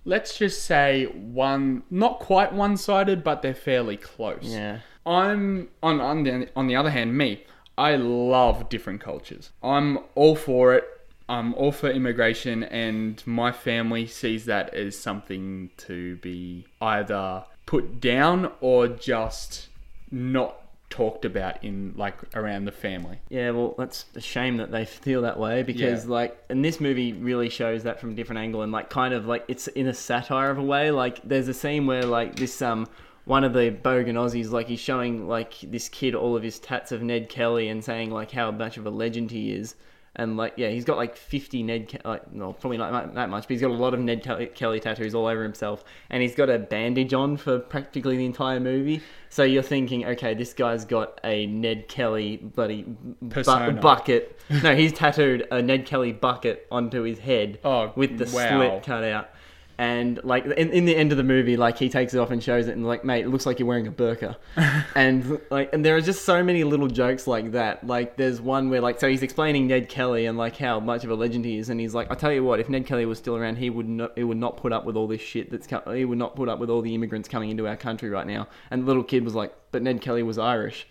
let's 0.04 0.38
just 0.38 0.64
say 0.66 1.06
one, 1.06 1.82
not 1.90 2.20
quite 2.20 2.54
one-sided, 2.54 3.24
but 3.24 3.42
they're 3.42 3.56
fairly 3.56 3.98
close. 3.98 4.44
yeah, 4.44 4.80
I'm 5.06 5.70
on 5.82 6.00
on 6.00 6.24
the, 6.24 6.50
on 6.56 6.68
the 6.68 6.76
other 6.76 6.92
hand, 6.92 7.18
me. 7.18 7.44
I 7.78 7.96
love 7.96 8.70
different 8.70 9.02
cultures. 9.02 9.50
I'm 9.64 9.98
all 10.16 10.36
for 10.36 10.76
it. 10.76 10.84
I'm 11.28 11.54
all 11.56 11.72
for 11.72 11.90
immigration, 11.90 12.64
and 12.64 13.22
my 13.26 13.52
family 13.52 14.06
sees 14.08 14.46
that 14.46 14.74
as 14.74 14.98
something 14.98 15.72
to 15.78 16.18
be 16.18 16.66
either 16.82 17.46
put 17.66 18.00
down 18.00 18.52
or 18.62 18.88
just 18.88 19.70
not 20.12 20.62
talked 20.92 21.26
about 21.26 21.62
in 21.64 21.94
like 21.98 22.16
around 22.36 22.66
the 22.66 22.72
family. 22.72 23.18
yeah. 23.30 23.50
Well, 23.50 23.74
that's 23.78 24.06
a 24.16 24.22
shame 24.22 24.58
that 24.58 24.72
they 24.72 24.86
feel 25.06 25.24
that 25.24 25.40
way 25.40 25.64
because 25.64 26.06
Yeah. 26.06 26.12
like, 26.12 26.38
and 26.50 26.64
this 26.64 26.80
movie 26.80 27.12
really 27.14 27.50
shows 27.50 27.84
that 27.84 28.00
from 28.00 28.12
a 28.12 28.14
different 28.14 28.40
angle 28.40 28.62
and 28.62 28.72
like 28.72 28.90
kind 28.90 29.14
of 29.14 29.26
like 29.26 29.44
it's 29.48 29.68
in 29.68 29.88
a 29.88 29.94
satire 29.94 30.52
of 30.52 30.58
a 30.60 30.64
way. 30.64 30.92
Like, 30.92 31.20
there's 31.24 31.48
a 31.48 31.54
scene 31.56 31.88
where 31.88 32.04
like 32.06 32.36
this 32.36 32.62
um 32.62 32.88
one 33.26 33.44
of 33.44 33.54
the 33.54 33.72
bogan 33.72 34.14
Aussies 34.14 34.52
like 34.52 34.68
he's 34.68 34.80
showing 34.80 35.28
like 35.28 35.56
this 35.64 35.90
kid 35.90 36.14
all 36.14 36.36
of 36.38 36.44
his 36.44 36.60
tats 36.60 36.92
of 36.92 37.02
Ned 37.02 37.28
Kelly 37.30 37.68
and 37.68 37.84
saying 37.84 38.12
like 38.12 38.30
how 38.32 38.52
much 38.52 38.78
of 38.78 38.86
a 38.86 38.92
legend 38.92 39.32
he 39.32 39.52
is. 39.54 39.74
And 40.18 40.38
like 40.38 40.54
yeah, 40.56 40.70
he's 40.70 40.86
got 40.86 40.96
like 40.98 41.18
fifty 41.18 41.62
Ned 41.62 41.90
Ke- 41.90 42.06
like 42.06 42.32
no 42.32 42.54
probably 42.54 42.78
not 42.78 43.14
that 43.16 43.30
much, 43.30 43.44
but 43.44 43.50
he's 43.50 43.62
got 43.62 43.72
a 43.72 43.74
lot 43.74 43.94
of 43.94 44.00
Ned 44.00 44.24
Kelly, 44.24 44.46
Kelly 44.48 44.80
tattoos 44.80 45.14
all 45.14 45.28
over 45.28 45.44
himself, 45.44 45.84
and 46.10 46.22
he's 46.22 46.36
got 46.36 46.50
a 46.50 46.58
bandage 46.58 47.14
on 47.14 47.36
for 47.38 47.60
practically 47.60 48.16
the 48.16 48.26
entire 48.26 48.60
movie. 48.62 49.02
So 49.30 49.44
you're 49.44 49.62
thinking, 49.64 50.06
okay, 50.06 50.34
this 50.34 50.54
guy's 50.54 50.86
got 50.86 51.20
a 51.26 51.46
Ned 51.48 51.90
Kelly 51.90 52.38
bloody 52.38 52.84
bu- 53.22 53.44
bucket. 53.82 54.40
No, 54.64 54.74
he's 54.76 54.94
tattooed 54.94 55.48
a 55.52 55.62
Ned 55.62 55.86
Kelly 55.86 56.14
bucket 56.14 56.66
onto 56.72 57.02
his 57.02 57.20
head 57.20 57.60
Oh, 57.66 57.92
with 57.96 58.18
the 58.18 58.26
wow. 58.34 58.50
slit 58.72 58.84
cut 58.84 59.04
out. 59.04 59.30
And 59.78 60.24
like 60.24 60.46
in, 60.46 60.70
in 60.72 60.86
the 60.86 60.96
end 60.96 61.12
of 61.12 61.18
the 61.18 61.24
movie, 61.24 61.58
like 61.58 61.78
he 61.78 61.90
takes 61.90 62.14
it 62.14 62.18
off 62.20 62.32
and 62.32 62.42
shows 62.42 62.68
it, 62.70 62.72
and 62.78 62.88
like, 62.88 63.04
mate, 63.04 63.26
it 63.26 63.30
looks 63.30 63.46
like 63.46 63.60
you're 63.60 63.68
wearing 63.68 63.88
a 63.88 63.92
burqa. 63.92 64.38
and 64.96 65.40
like, 65.50 65.74
and 65.74 65.84
there 65.84 65.96
are 65.98 66.02
just 66.02 66.24
so 66.24 66.42
many 66.44 66.64
little 66.64 66.88
jokes 66.88 67.28
like 67.28 67.52
that. 67.52 67.86
Like, 67.86 68.16
there's 68.16 68.40
one 68.40 68.70
where 68.70 68.80
like, 68.80 69.00
so 69.02 69.10
he's 69.10 69.22
explaining 69.22 69.68
Ned 69.68 69.90
Kelly 69.90 70.28
and 70.28 70.38
like 70.38 70.56
how 70.56 70.80
much 70.80 71.04
of 71.04 71.10
a 71.10 71.16
legend 71.16 71.44
he 71.44 71.58
is, 71.58 71.70
and 71.70 71.80
he's 71.80 71.94
like, 71.94 72.10
I 72.10 72.16
tell 72.16 72.32
you 72.32 72.44
what, 72.44 72.60
if 72.62 72.70
Ned 72.70 72.86
Kelly 72.86 73.06
was 73.06 73.18
still 73.18 73.36
around, 73.36 73.58
he 73.58 73.70
would 73.70 73.88
not, 73.90 74.18
he 74.18 74.24
would 74.24 74.38
not 74.38 74.58
put 74.58 74.72
up 74.72 74.86
with 74.86 74.96
all 74.96 75.08
this 75.08 75.20
shit 75.22 75.52
that's, 75.52 75.68
co- 75.68 75.92
he 75.92 76.06
would 76.06 76.18
not 76.18 76.36
put 76.38 76.48
up 76.48 76.60
with 76.60 76.70
all 76.70 76.82
the 76.82 76.96
immigrants 76.96 77.28
coming 77.28 77.50
into 77.50 77.68
our 77.68 77.76
country 77.78 78.10
right 78.10 78.28
now. 78.28 78.48
And 78.72 78.84
the 78.84 78.88
little 78.88 79.04
kid 79.04 79.26
was 79.26 79.36
like, 79.36 79.54
but 79.72 79.82
Ned 79.82 80.00
Kelly 80.02 80.24
was 80.24 80.38
Irish, 80.38 80.88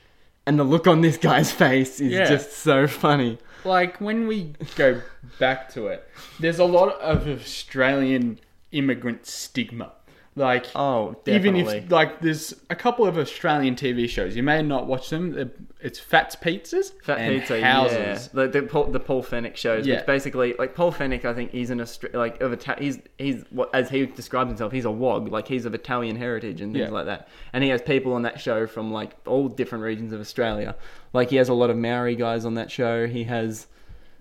and 0.47 0.59
the 0.59 0.65
look 0.65 0.87
on 0.87 1.01
this 1.01 1.17
guy's 1.17 1.51
face 1.51 2.01
is 2.01 2.13
Yeah. 2.13 2.29
just 2.29 2.53
so 2.53 2.87
funny. 2.87 3.39
like 3.65 3.99
when 3.99 4.27
we 4.27 4.53
go 4.77 5.01
back 5.39 5.71
to 5.73 5.87
it, 5.87 6.07
there's 6.39 6.59
a 6.59 6.67
lot 6.67 7.01
of 7.01 7.27
Australian 7.27 8.39
immigrant 8.75 9.27
stigma. 9.27 9.93
Like, 10.37 10.67
Oh, 10.75 11.15
even 11.29 11.55
definitely. 11.55 11.77
if 11.79 11.93
like 11.93 12.21
there's 12.21 12.57
a 12.69 12.75
couple 12.75 13.07
of 13.07 13.17
Australian 13.17 13.77
TV 13.77 14.09
shows, 14.09 14.35
you 14.35 14.43
may 14.43 14.63
not 14.63 14.89
watch 14.89 15.09
them. 15.09 15.53
It's 15.81 16.01
Fats 16.01 16.35
Pizzas, 16.35 16.91
Fat 17.05 17.19
and 17.19 17.39
Pizza, 17.41 17.61
Housos. 17.61 17.93
yeah. 17.93 18.19
The, 18.33 18.49
the, 18.49 18.63
Paul, 18.63 18.87
the 18.87 18.99
Paul 18.99 19.23
Fenech 19.23 19.55
shows, 19.55 19.87
Yeah. 19.87 19.99
which 19.99 20.07
basically, 20.07 20.55
like 20.59 20.75
Paul 20.75 20.91
Fenech, 20.93 21.25
I 21.25 21.35
think 21.35 21.53
he's 21.53 21.71
an 21.71 21.79
Austra- 21.79 22.13
like 22.15 22.41
of 22.41 22.53
Ita- 22.53 22.83
he's 22.83 22.99
he's 23.17 23.45
as 23.73 23.91
he 23.91 24.07
describes 24.07 24.49
himself, 24.49 24.73
he's 24.73 24.87
a 24.87 24.91
wog, 24.91 25.29
like 25.31 25.47
he's 25.47 25.67
of 25.67 25.73
Italian 25.75 26.17
heritage 26.17 26.61
and 26.61 26.73
things 26.73 26.87
Yeah. 26.89 26.91
like 26.91 27.07
that. 27.07 27.29
And 27.53 27.63
he 27.63 27.71
has 27.71 27.81
people 27.81 28.13
on 28.15 28.23
that 28.23 28.41
show 28.41 28.67
from 28.67 28.93
like 28.93 29.13
all 29.29 29.47
different 29.47 29.85
regions 29.85 30.13
of 30.13 30.21
Australia. 30.21 30.75
Like 31.13 31.31
he 31.31 31.37
has 31.37 31.49
a 31.49 31.55
lot 31.55 31.71
of 31.71 31.77
Maori 31.77 32.17
guys 32.17 32.45
on 32.45 32.55
that 32.55 32.73
show. 32.73 33.07
He 33.07 33.23
has. 33.25 33.69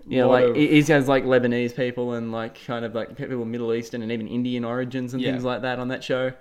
Yeah, 0.06 0.24
like 0.26 0.44
of- 0.56 0.88
has 0.88 1.08
like 1.08 1.24
Lebanese 1.24 1.74
people 1.74 2.12
and 2.12 2.30
like 2.32 2.62
kind 2.66 2.84
of 2.84 2.94
like 2.94 3.16
people 3.16 3.44
Middle 3.44 3.72
Eastern 3.74 4.02
and 4.02 4.12
even 4.12 4.26
Indian 4.28 4.64
origins 4.64 5.14
and 5.14 5.22
Yeah. 5.22 5.32
things 5.32 5.44
like 5.44 5.62
that 5.62 5.78
on 5.78 5.88
that 5.88 6.04
show. 6.04 6.32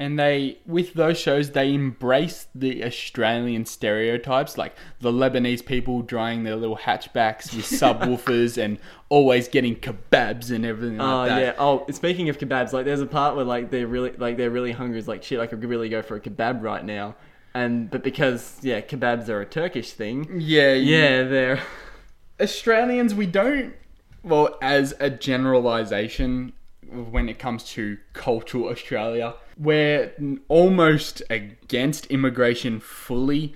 And 0.00 0.16
they, 0.16 0.58
with 0.64 0.94
those 0.94 1.18
shows, 1.18 1.50
they 1.50 1.74
embrace 1.74 2.46
the 2.54 2.84
Australian 2.84 3.66
stereotypes, 3.66 4.56
like 4.56 4.76
the 5.00 5.10
Lebanese 5.10 5.66
people 5.66 6.02
driving 6.02 6.44
their 6.44 6.54
little 6.54 6.76
hatchbacks 6.76 7.52
with 7.52 7.64
subwoofers 7.82 8.62
and 8.62 8.78
always 9.08 9.48
getting 9.48 9.74
kebabs 9.74 10.52
and 10.52 10.64
everything 10.64 11.00
Oh 11.00 11.16
like 11.16 11.28
that. 11.30 11.40
yeah. 11.40 11.52
Oh, 11.58 11.84
speaking 11.90 12.28
of 12.28 12.38
kebabs, 12.38 12.72
like 12.72 12.84
there's 12.84 13.00
a 13.00 13.06
part 13.06 13.34
where 13.34 13.44
like 13.44 13.70
they're 13.72 13.88
really 13.88 14.12
like 14.12 14.36
they're 14.36 14.50
really 14.50 14.70
hungry. 14.70 15.00
It's 15.00 15.08
like 15.08 15.24
shit. 15.24 15.40
I 15.40 15.48
could 15.48 15.64
really 15.64 15.88
go 15.88 16.00
for 16.00 16.14
a 16.14 16.20
kebab 16.20 16.62
right 16.62 16.84
now. 16.84 17.16
And 17.54 17.90
but 17.90 18.04
because 18.04 18.58
yeah, 18.62 18.80
kebabs 18.80 19.28
are 19.28 19.40
a 19.40 19.46
Turkish 19.46 19.94
thing. 19.94 20.28
Yeah, 20.40 20.74
Yeah, 20.74 21.24
they're 21.24 21.60
Australians, 22.40 23.14
we 23.14 23.26
don't, 23.26 23.74
well, 24.22 24.56
as 24.62 24.94
a 25.00 25.10
generalization, 25.10 26.52
when 26.90 27.28
it 27.28 27.38
comes 27.38 27.64
to 27.64 27.98
cultural 28.12 28.68
Australia, 28.68 29.34
we're 29.58 30.12
almost 30.48 31.22
against 31.28 32.06
immigration 32.06 32.80
fully, 32.80 33.54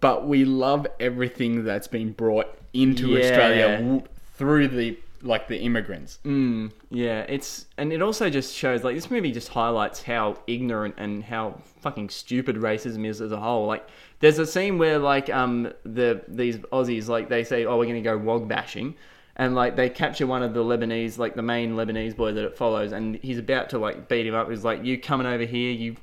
but 0.00 0.26
we 0.26 0.44
love 0.44 0.86
everything 0.98 1.64
that's 1.64 1.88
been 1.88 2.12
brought 2.12 2.58
into 2.74 3.08
Yeah. 3.08 3.20
Australia 3.20 4.02
through 4.36 4.68
the 4.68 4.98
like 5.22 5.48
the 5.48 5.58
immigrants. 5.58 6.18
Mm, 6.24 6.72
yeah, 6.90 7.20
it's 7.28 7.66
and 7.78 7.92
it 7.92 8.02
also 8.02 8.30
just 8.30 8.54
shows 8.54 8.84
like 8.84 8.94
this 8.94 9.10
movie 9.10 9.32
just 9.32 9.48
highlights 9.48 10.02
how 10.02 10.38
ignorant 10.46 10.94
and 10.98 11.24
how 11.24 11.60
fucking 11.80 12.08
stupid 12.08 12.56
racism 12.56 13.06
is 13.06 13.20
as 13.20 13.32
a 13.32 13.38
whole. 13.40 13.66
Like 13.66 13.86
there's 14.20 14.38
a 14.38 14.46
scene 14.46 14.78
where 14.78 14.98
like 14.98 15.28
um 15.30 15.72
the 15.84 16.22
these 16.28 16.56
Aussies 16.72 17.08
like 17.08 17.28
they 17.28 17.44
say 17.44 17.64
oh 17.64 17.78
we're 17.78 17.86
gonna 17.86 18.00
go 18.00 18.16
wog 18.18 18.48
bashing. 18.48 18.94
And 19.38 19.54
like 19.54 19.76
they 19.76 19.90
capture 19.90 20.26
one 20.26 20.42
of 20.42 20.54
the 20.54 20.64
Lebanese, 20.64 21.18
like 21.18 21.34
the 21.34 21.42
main 21.42 21.74
Lebanese 21.74 22.16
boy 22.16 22.32
that 22.32 22.42
it 22.44 22.56
follows, 22.56 22.92
and 22.92 23.16
he's 23.16 23.38
about 23.38 23.68
to 23.70 23.78
like 23.78 24.08
beat 24.08 24.26
him 24.26 24.34
up. 24.34 24.48
He's 24.48 24.64
like, 24.64 24.82
"You 24.82 24.98
coming 24.98 25.26
over 25.26 25.44
here? 25.44 25.70
You." 25.72 25.96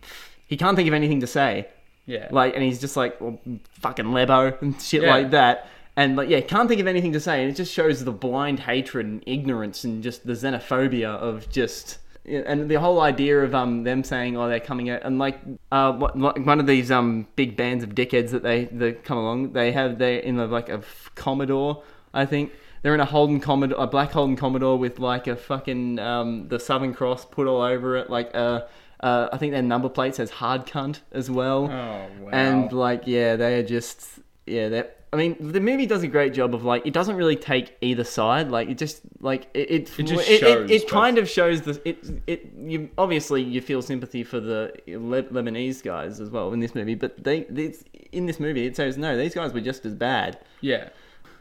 He 0.46 0.56
can't 0.56 0.76
think 0.76 0.88
of 0.88 0.94
anything 0.94 1.20
to 1.22 1.26
say. 1.28 1.68
Yeah. 2.06 2.28
Like, 2.30 2.54
and 2.54 2.62
he's 2.62 2.80
just 2.80 2.96
like, 2.96 3.20
well, 3.20 3.40
fucking 3.80 4.12
Lebo 4.12 4.56
and 4.62 4.80
shit 4.80 5.02
Yeah. 5.02 5.10
like 5.10 5.32
that. 5.32 5.68
And 5.96 6.16
like, 6.16 6.28
yeah, 6.30 6.42
can't 6.42 6.68
think 6.68 6.82
of 6.82 6.88
anything 6.88 7.14
to 7.14 7.20
say. 7.20 7.42
And 7.44 7.52
it 7.52 7.56
just 7.56 7.72
shows 7.72 8.04
the 8.04 8.12
blind 8.12 8.62
hatred 8.62 9.06
and 9.06 9.24
ignorance 9.28 9.84
and 9.84 10.02
just 10.02 10.26
the 10.26 10.34
xenophobia 10.34 11.10
of 11.10 11.50
just. 11.50 12.00
And 12.26 12.70
the 12.70 12.76
whole 12.80 13.02
idea 13.02 13.42
of 13.42 13.54
um 13.54 13.84
them 13.84 14.02
saying 14.02 14.38
oh 14.38 14.48
they're 14.48 14.62
coming 14.62 14.90
out 14.90 15.02
and 15.04 15.20
like 15.20 15.42
uh 15.74 15.92
one 15.92 16.60
of 16.60 16.66
these 16.68 16.90
um 16.90 17.28
big 17.36 17.58
bands 17.58 17.84
of 17.84 17.90
dickheads 17.96 18.30
that 18.30 18.44
they 18.44 18.64
that 18.72 19.04
come 19.04 19.18
along 19.18 19.52
they 19.52 19.74
have 19.74 19.98
they 19.98 20.24
in 20.24 20.38
the 20.38 20.48
like 20.48 20.70
a 20.70 20.76
f- 20.78 21.12
Commodore 21.16 21.84
I 22.14 22.26
think 22.26 22.54
they're 22.82 22.94
in 22.94 23.02
a 23.02 23.06
Holden 23.06 23.42
Commodore 23.42 23.78
a 23.84 23.88
black 23.88 24.12
Holden 24.12 24.38
Commodore 24.38 24.78
with 24.78 25.00
like 25.00 25.28
a 25.28 25.36
fucking 25.36 26.00
um 26.00 26.48
the 26.48 26.62
Southern 26.62 26.94
Cross 26.94 27.26
put 27.26 27.46
all 27.46 27.62
over 27.62 27.98
it 27.98 28.10
like 28.10 28.32
uh 28.34 28.62
uh 29.02 29.28
I 29.34 29.38
think 29.38 29.52
their 29.52 29.62
number 29.62 29.90
plate 29.90 30.16
says 30.16 30.30
hard 30.30 30.66
cunt 30.66 31.02
as 31.12 31.30
well 31.30 31.66
Oh 31.66 32.24
wow. 32.24 32.30
and 32.32 32.72
like, 32.72 33.04
yeah, 33.06 33.36
they 33.36 33.60
are 33.60 33.64
just, 33.64 34.08
yeah, 34.46 34.70
they. 34.70 34.84
I 35.14 35.16
mean, 35.16 35.36
the 35.40 35.60
movie 35.62 35.86
does 35.86 36.02
a 36.04 36.08
great 36.08 36.34
job 36.34 36.54
of 36.56 36.64
like, 36.64 36.86
it 36.88 36.92
doesn't 36.94 37.16
really 37.16 37.36
take 37.36 37.78
either 37.82 38.04
side. 38.04 38.50
Like, 38.50 38.68
it 38.68 38.78
just 38.80 39.02
like 39.22 39.48
it. 39.54 39.70
It, 39.70 40.00
It 40.00 40.04
just 40.04 40.28
it, 40.28 40.40
shows 40.40 40.72
it, 40.72 40.82
both. 40.82 40.92
kind 40.92 41.18
of 41.20 41.30
shows 41.30 41.62
the 41.62 41.80
it. 41.88 42.04
It 42.28 42.52
you 42.58 42.90
obviously 42.98 43.42
you 43.44 43.62
feel 43.62 43.82
sympathy 43.82 44.24
for 44.24 44.40
the 44.40 44.74
Le- 44.88 45.24
Lebanese 45.24 45.84
guys 45.84 46.20
as 46.20 46.30
well 46.32 46.52
in 46.54 46.60
this 46.60 46.74
movie, 46.76 46.96
but 46.96 47.24
they 47.24 47.40
it's, 47.42 47.84
in 48.12 48.26
this 48.26 48.40
movie 48.40 48.66
it 48.66 48.76
says 48.76 48.98
no, 48.98 49.16
these 49.16 49.36
guys 49.36 49.54
were 49.54 49.62
just 49.62 49.86
as 49.86 49.94
bad. 49.94 50.40
Yeah. 50.62 50.90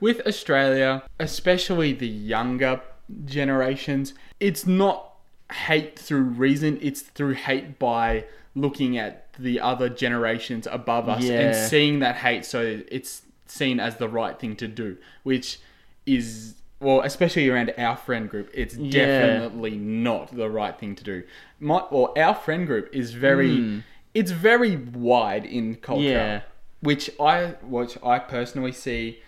With 0.00 0.26
Australia, 0.26 1.02
especially 1.18 1.92
the 1.92 2.08
younger 2.08 2.80
generations, 3.24 4.14
it's 4.40 4.66
not 4.66 5.14
hate 5.52 5.98
through 5.98 6.22
reason, 6.22 6.78
it's 6.82 7.02
through 7.02 7.34
hate 7.34 7.78
by 7.78 8.24
looking 8.54 8.98
at 8.98 9.32
the 9.38 9.60
other 9.60 9.88
generations 9.88 10.66
above 10.70 11.08
us 11.08 11.24
Yeah. 11.24 11.40
and 11.40 11.56
seeing 11.70 12.00
that 12.00 12.16
hate 12.16 12.44
so 12.44 12.80
it's 12.90 13.22
seen 13.52 13.78
as 13.80 13.96
the 13.96 14.08
right 14.08 14.38
thing 14.38 14.56
to 14.56 14.68
do, 14.68 14.96
which 15.22 15.60
is 16.06 16.54
well, 16.80 17.00
especially 17.02 17.48
around 17.48 17.72
our 17.78 17.96
friend 17.96 18.28
group, 18.28 18.50
it's 18.52 18.76
Yeah. 18.76 18.90
definitely 18.90 19.76
not 19.76 20.34
the 20.34 20.50
right 20.50 20.76
thing 20.76 20.96
to 20.96 21.04
do. 21.04 21.22
My 21.60 21.84
well, 21.90 22.12
our 22.16 22.34
friend 22.34 22.66
group 22.66 22.88
is 22.92 23.12
very 23.12 23.56
hmm. 23.56 23.78
it's 24.14 24.30
very 24.32 24.76
wide 24.76 25.44
in 25.44 25.76
culture. 25.76 26.02
Yeah. 26.02 26.40
which 26.80 27.08
I 27.20 27.54
which 27.62 27.96
I 28.02 28.18
personally 28.18 28.72
see 28.72 29.20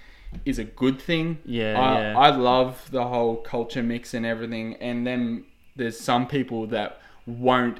is 0.45 0.59
a 0.59 0.65
good 0.65 1.01
thing. 1.01 1.39
Yeah, 1.45 1.81
I, 1.81 2.01
yeah. 2.01 2.19
I 2.19 2.31
love 2.31 2.91
the 2.91 3.07
whole 3.07 3.37
culture 3.37 3.83
mix 3.83 4.15
and 4.15 4.27
everything. 4.27 4.75
And 4.81 5.07
then 5.07 5.45
there's 5.77 5.99
some 6.01 6.27
people 6.27 6.67
that 6.69 7.01
won't 7.27 7.79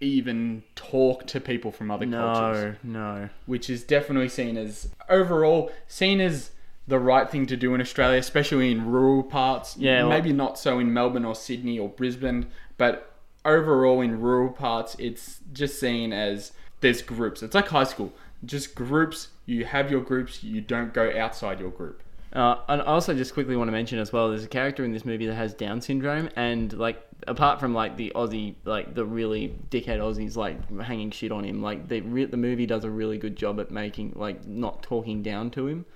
even 0.00 0.62
talk 0.74 1.26
to 1.28 1.40
people 1.40 1.72
from 1.72 1.90
other 1.90 2.06
cultures, 2.06 2.76
No, 2.82 3.16
no. 3.16 3.28
which 3.46 3.70
is 3.70 3.82
definitely 3.82 4.28
seen 4.28 4.56
as 4.56 4.88
overall 5.08 5.70
seen 5.88 6.20
as 6.20 6.50
the 6.86 6.98
right 6.98 7.28
thing 7.30 7.46
to 7.46 7.56
do 7.56 7.74
in 7.74 7.80
Australia, 7.80 8.18
especially 8.18 8.70
in 8.70 8.86
rural 8.86 9.22
parts. 9.22 9.76
Yeah, 9.76 10.06
maybe 10.06 10.32
not 10.32 10.58
so 10.58 10.78
in 10.78 10.92
Melbourne 10.92 11.24
or 11.24 11.34
Sydney 11.34 11.78
or 11.78 11.88
Brisbane, 11.88 12.46
but 12.76 13.12
overall 13.44 14.00
in 14.00 14.20
rural 14.20 14.50
parts, 14.50 14.94
it's 14.98 15.40
just 15.52 15.80
seen 15.80 16.12
as 16.12 16.52
there's 16.80 17.02
groups. 17.02 17.42
It's 17.42 17.54
like 17.54 17.68
high 17.68 17.84
school, 17.84 18.12
just 18.44 18.74
groups. 18.74 19.28
You 19.46 19.64
have 19.64 19.90
your 19.90 20.00
groups. 20.02 20.44
You 20.44 20.60
don't 20.60 20.92
go 20.92 21.10
outside 21.16 21.58
your 21.60 21.70
group. 21.70 22.02
Uh, 22.36 22.60
and 22.68 22.82
I 22.82 22.84
also 22.84 23.14
just 23.14 23.32
quickly 23.32 23.56
want 23.56 23.68
to 23.68 23.72
mention 23.72 23.98
as 23.98 24.12
well, 24.12 24.28
there's 24.28 24.44
a 24.44 24.48
character 24.48 24.84
in 24.84 24.92
this 24.92 25.06
movie 25.06 25.24
that 25.26 25.34
has 25.36 25.54
Down 25.54 25.80
syndrome, 25.80 26.28
and 26.36 26.70
like 26.74 27.02
apart 27.26 27.58
from 27.58 27.72
like 27.72 27.96
the 27.96 28.12
Aussie, 28.14 28.56
like 28.66 28.94
the 28.94 29.06
really 29.06 29.56
dickhead 29.70 30.00
Aussies, 30.00 30.36
like 30.36 30.70
hanging 30.82 31.10
shit 31.10 31.32
on 31.32 31.44
him, 31.44 31.62
like 31.62 31.88
the 31.88 32.02
re- 32.02 32.26
the 32.26 32.36
movie 32.36 32.66
does 32.66 32.84
a 32.84 32.90
really 32.90 33.16
good 33.16 33.36
job 33.36 33.58
at 33.58 33.70
making 33.70 34.12
like 34.16 34.46
not 34.46 34.82
talking 34.82 35.22
down 35.22 35.50
to 35.52 35.66
him, 35.66 35.86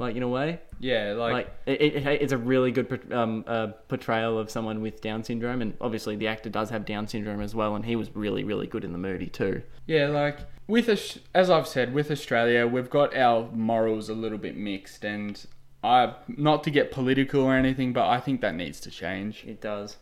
like 0.00 0.16
in 0.16 0.24
a 0.24 0.28
way. 0.28 0.60
Yeah, 0.80 1.12
like, 1.12 1.32
Like 1.32 1.56
it, 1.66 1.80
it, 1.80 2.06
it's 2.06 2.32
a 2.32 2.38
really 2.38 2.72
good 2.72 3.12
um, 3.12 3.44
uh, 3.46 3.68
portrayal 3.86 4.36
of 4.36 4.50
someone 4.50 4.80
with 4.80 5.00
Down 5.00 5.22
syndrome, 5.22 5.62
and 5.62 5.74
obviously 5.80 6.16
the 6.16 6.26
actor 6.26 6.50
does 6.50 6.70
have 6.70 6.84
Down 6.84 7.06
syndrome 7.06 7.40
as 7.40 7.54
well, 7.54 7.76
and 7.76 7.84
he 7.84 7.94
was 7.94 8.10
really 8.16 8.42
really 8.42 8.66
good 8.66 8.82
in 8.82 8.90
the 8.90 8.98
movie 8.98 9.28
too. 9.28 9.62
yeah, 9.86 10.08
like 10.08 10.40
with 10.66 10.88
as 11.36 11.50
I've 11.50 11.68
said, 11.68 11.94
with 11.94 12.10
Australia, 12.10 12.66
we've 12.66 12.90
got 12.90 13.16
our 13.16 13.48
morals 13.52 14.08
a 14.08 14.14
little 14.14 14.38
bit 14.38 14.56
mixed, 14.56 15.04
and 15.04 15.40
I 15.84 16.14
not 16.28 16.64
to 16.64 16.70
get 16.70 16.90
political 16.90 17.42
or 17.42 17.54
anything, 17.54 17.92
but 17.92 18.08
I 18.08 18.18
think 18.18 18.40
that 18.40 18.54
needs 18.54 18.80
to 18.80 18.90
change. 18.90 19.44
It 19.46 19.60
does. 19.60 19.98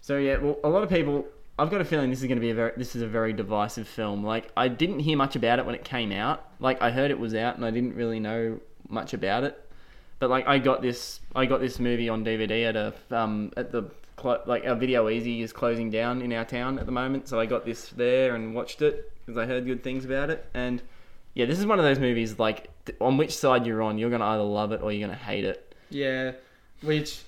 So 0.00 0.16
yeah, 0.16 0.38
well, 0.38 0.58
a 0.64 0.68
lot 0.68 0.82
of 0.82 0.88
people. 0.88 1.26
I've 1.58 1.68
got 1.68 1.82
a 1.82 1.84
feeling 1.84 2.08
this 2.08 2.20
is 2.20 2.26
going 2.26 2.38
to 2.38 2.40
be 2.40 2.50
a 2.50 2.54
very. 2.54 2.72
This 2.76 2.96
is 2.96 3.02
a 3.02 3.08
very 3.08 3.32
divisive 3.32 3.88
film. 3.88 4.24
Like 4.24 4.50
I 4.56 4.68
didn't 4.68 5.00
hear 5.00 5.16
much 5.16 5.36
about 5.36 5.58
it 5.58 5.66
when 5.66 5.74
it 5.74 5.84
came 5.84 6.12
out. 6.12 6.48
Like 6.60 6.80
I 6.80 6.90
heard 6.90 7.10
it 7.10 7.18
was 7.18 7.34
out, 7.34 7.56
and 7.56 7.64
I 7.64 7.70
didn't 7.70 7.96
really 7.96 8.20
know 8.20 8.60
much 8.88 9.12
about 9.12 9.44
it. 9.44 9.58
But 10.20 10.30
like 10.30 10.46
I 10.46 10.58
got 10.58 10.80
this. 10.80 11.20
I 11.34 11.44
got 11.44 11.60
this 11.60 11.80
movie 11.80 12.08
on 12.08 12.24
DVD 12.24 12.68
at 12.68 12.76
a 12.76 12.94
um 13.10 13.52
at 13.56 13.72
the 13.72 13.90
like 14.24 14.64
our 14.66 14.76
Video 14.76 15.08
Easy 15.08 15.42
is 15.42 15.52
closing 15.52 15.90
down 15.90 16.22
in 16.22 16.32
our 16.32 16.44
town 16.44 16.78
at 16.78 16.86
the 16.86 16.92
moment. 16.92 17.28
So 17.28 17.40
I 17.40 17.46
got 17.46 17.64
this 17.64 17.88
there 17.88 18.34
and 18.36 18.54
watched 18.54 18.80
it 18.80 19.12
because 19.26 19.36
I 19.36 19.46
heard 19.46 19.66
good 19.66 19.82
things 19.82 20.04
about 20.04 20.30
it. 20.30 20.46
And 20.54 20.82
yeah, 21.34 21.46
this 21.46 21.58
is 21.58 21.66
one 21.66 21.78
of 21.78 21.84
those 21.84 21.98
movies 21.98 22.38
like 22.38 22.68
on 23.00 23.16
which 23.16 23.36
side 23.36 23.66
you're 23.66 23.82
on, 23.82 23.98
you're 23.98 24.10
gonna 24.10 24.24
either 24.26 24.42
love 24.42 24.72
it 24.72 24.82
or 24.82 24.92
you're 24.92 25.06
gonna 25.06 25.18
hate 25.18 25.44
it. 25.44 25.74
Yeah, 25.90 26.32
which, 26.82 27.22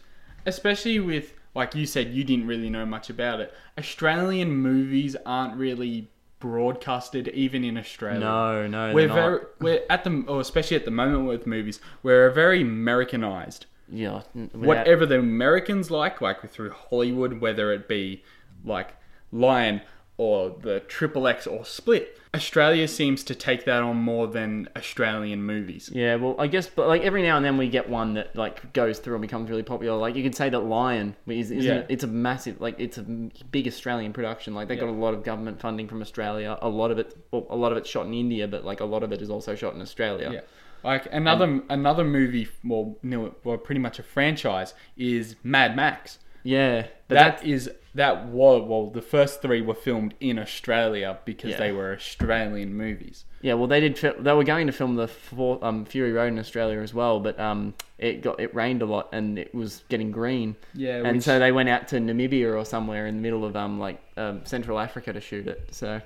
especially 0.47 0.99
with 1.01 1.35
like 1.55 1.75
you 1.75 1.85
said, 1.85 2.09
you 2.15 2.25
didn't 2.25 2.47
really 2.47 2.71
know 2.71 2.87
much 2.87 3.11
about 3.11 3.41
it. 3.41 3.53
Australian 3.79 4.51
movies 4.53 5.15
aren't 5.27 5.55
really 5.57 6.09
broadcasted 6.39 7.29
even 7.29 7.63
in 7.65 7.77
Australia. 7.79 8.21
No, 8.21 8.67
no, 8.67 8.93
we're 8.95 9.07
they're 9.07 9.09
not. 9.09 9.15
very 9.17 9.41
we're 9.61 9.83
at 9.91 10.05
the 10.05 10.25
or 10.29 10.41
especially 10.41 10.77
at 10.77 10.85
the 10.85 10.91
moment 10.91 11.27
with 11.29 11.47
movies, 11.47 11.81
we're 12.03 12.31
very 12.31 12.63
Americanized. 12.63 13.67
yeah. 13.89 14.23
without- 14.35 14.55
Whatever 14.55 15.07
the 15.07 15.19
Americans 15.19 15.91
like, 15.91 16.21
like 16.21 16.51
through 16.51 16.71
Hollywood, 16.71 17.41
whether 17.41 17.73
it 17.73 17.87
be 17.89 18.23
like 18.65 18.95
Lion 19.31 19.81
or 20.19 20.55
the 20.61 20.81
Triple 20.81 21.27
X 21.27 21.47
or 21.47 21.65
Split, 21.65 22.19
Australia 22.35 22.87
seems 22.89 23.25
to 23.25 23.35
take 23.35 23.65
that 23.65 23.83
on 23.83 23.97
more 23.97 24.27
than 24.27 24.69
Australian 24.77 25.43
movies. 25.43 25.91
Yeah, 25.93 26.17
well, 26.17 26.35
I 26.39 26.47
guess, 26.47 26.67
but 26.69 26.89
like 26.89 27.03
every 27.03 27.23
now 27.23 27.37
and 27.37 27.45
then 27.45 27.57
we 27.59 27.69
get 27.69 27.89
one 27.91 28.15
that 28.15 28.35
like 28.37 28.73
goes 28.73 28.99
through 28.99 29.15
and 29.17 29.23
becomes 29.23 29.51
really 29.51 29.63
popular. 29.63 29.97
Like 29.99 30.15
you 30.17 30.23
could 30.23 30.35
say 30.35 30.49
that 30.49 30.61
Lion 30.61 31.15
is, 31.27 31.51
isn't 31.51 31.63
Yeah. 31.63 31.81
it? 31.81 31.87
It's 31.91 32.05
a 32.05 32.09
massive, 32.09 32.61
like 32.61 32.77
it's 32.79 32.99
a 32.99 33.03
big 33.03 33.67
Australian 33.67 34.13
production. 34.13 34.55
Like 34.55 34.69
they 34.69 34.77
got 34.77 34.89
a 34.89 34.93
lot 34.93 35.13
of 35.15 35.25
government 35.25 35.61
funding 35.61 35.89
from 35.89 36.01
Australia. 36.01 36.59
A 36.63 36.69
lot 36.69 36.91
of 36.91 36.99
it, 36.99 37.17
well, 37.31 37.47
a 37.51 37.57
lot 37.57 37.73
of 37.73 37.79
it's 37.79 37.89
shot 37.91 38.07
in 38.07 38.15
India, 38.15 38.47
but 38.49 38.65
like 38.65 38.81
a 38.81 38.85
lot 38.87 39.03
of 39.03 39.13
it 39.13 39.21
is 39.23 39.29
also 39.31 39.55
shot 39.55 39.75
in 39.75 39.83
Australia. 39.83 40.31
Yeah. 40.33 40.41
Like 40.85 41.07
another 41.13 41.63
another 41.69 42.05
movie, 42.05 42.49
well, 42.65 42.97
no, 43.03 43.35
well, 43.45 43.57
pretty 43.59 43.81
much 43.81 43.99
a 43.99 44.03
franchise 44.03 44.75
is 44.97 45.37
Mad 45.45 45.77
Max. 45.77 46.19
Yeah, 46.45 46.87
That 47.09 47.45
is 47.47 47.71
that 47.95 48.27
was 48.27 48.63
well, 48.69 48.91
the 48.91 49.03
first 49.03 49.43
three 49.43 49.61
were 49.61 49.75
filmed 49.75 50.15
in 50.21 50.39
Australia 50.39 51.19
because 51.25 51.51
Yeah. 51.53 51.59
they 51.59 51.73
were 51.73 51.93
Australian 51.93 52.75
movies. 52.75 53.25
yeah. 53.43 53.55
Well, 53.55 53.67
they 53.67 53.81
did. 53.81 53.99
Fi- 53.99 54.15
they 54.19 54.33
were 54.33 54.45
going 54.45 54.67
to 54.67 54.73
film 54.73 54.95
the 54.97 55.09
four, 55.09 55.63
um, 55.63 55.85
Fury 55.85 56.13
Road 56.13 56.29
in 56.29 56.39
Australia 56.39 56.81
as 56.81 56.95
well, 56.95 57.21
but 57.21 57.39
um, 57.39 57.75
it 57.99 58.23
got 58.23 58.41
it 58.41 58.55
rained 58.55 58.81
a 58.83 58.87
lot 58.87 59.09
and 59.13 59.39
it 59.39 59.55
was 59.55 59.85
getting 59.89 60.11
green. 60.11 60.57
Yeah, 60.75 61.03
and 61.05 61.17
which- 61.19 61.25
so 61.25 61.39
they 61.39 61.53
went 61.53 61.69
out 61.69 61.89
to 61.89 61.97
Namibia 61.97 62.57
or 62.59 62.65
somewhere 62.65 63.07
in 63.07 63.17
the 63.17 63.21
middle 63.23 63.45
of 63.45 63.55
um 63.57 63.79
like 63.79 64.01
um, 64.17 64.41
Central 64.45 64.79
Africa 64.79 65.13
to 65.13 65.21
shoot 65.21 65.47
it. 65.47 65.69
So 65.73 66.01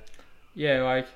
Yeah, 0.55 0.83
like 0.83 1.07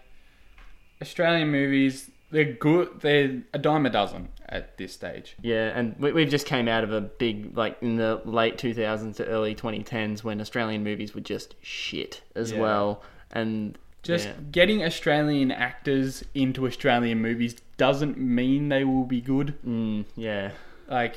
Australian 1.03 1.51
movies, 1.51 2.11
they're 2.31 2.53
good. 2.53 3.01
They're 3.01 3.43
a 3.55 3.59
dime 3.59 3.87
a 3.87 3.91
dozen 3.91 4.29
at 4.51 4.76
this 4.78 4.92
stage. 4.92 5.36
Yeah, 5.42 5.68
and 5.78 5.96
we, 5.98 6.12
we've 6.12 6.28
just 6.28 6.46
came 6.46 6.66
out 6.68 6.84
of 6.84 6.92
a 6.92 7.01
big 7.01 7.57
like 7.57 7.78
in 7.80 7.96
the 7.96 8.20
late 8.24 8.59
2000s 8.59 9.16
to 9.16 9.26
early 9.26 9.55
2010s 9.55 10.24
when 10.24 10.40
Australian 10.40 10.82
movies 10.84 11.14
were 11.14 11.20
just 11.20 11.55
shit 11.62 12.22
as 12.34 12.53
Yeah. 12.53 12.61
well, 12.61 13.03
and 13.30 13.78
Just 14.03 14.26
yeah. 14.28 14.34
getting 14.51 14.82
Australian 14.82 15.53
actors 15.53 16.24
into 16.34 16.66
Australian 16.66 17.20
movies 17.20 17.55
doesn't 17.76 18.18
mean 18.18 18.68
they 18.70 18.84
will 18.84 19.05
be 19.05 19.20
good. 19.20 19.59
Mm, 19.66 20.05
yeah, 20.16 20.51
like 20.88 21.16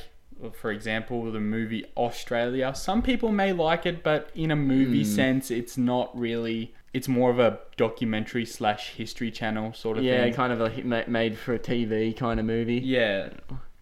for 0.51 0.71
example 0.71 1.31
the 1.31 1.39
movie 1.39 1.85
australia 1.95 2.73
some 2.75 3.01
people 3.01 3.31
may 3.31 3.53
like 3.53 3.85
it 3.85 4.03
but 4.03 4.29
in 4.35 4.51
a 4.51 4.55
movie 4.57 5.03
Hmm. 5.05 5.09
sense 5.15 5.49
it's 5.49 5.77
not 5.77 6.11
really 6.19 6.73
it's 6.93 7.07
more 7.07 7.29
of 7.31 7.39
a 7.39 7.59
documentary 7.77 8.45
slash 8.45 8.91
history 8.91 9.31
channel 9.31 9.73
sort 9.73 9.97
of 9.97 10.03
yeah, 10.03 10.23
thing 10.23 10.33
kind 10.33 10.53
of 10.53 10.61
a 10.61 10.83
made 11.07 11.37
for 11.37 11.53
a 11.53 11.59
TV 11.59 12.15
kind 12.15 12.39
of 12.39 12.45
movie. 12.45 12.75
yeah 12.83 13.29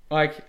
like 0.09 0.45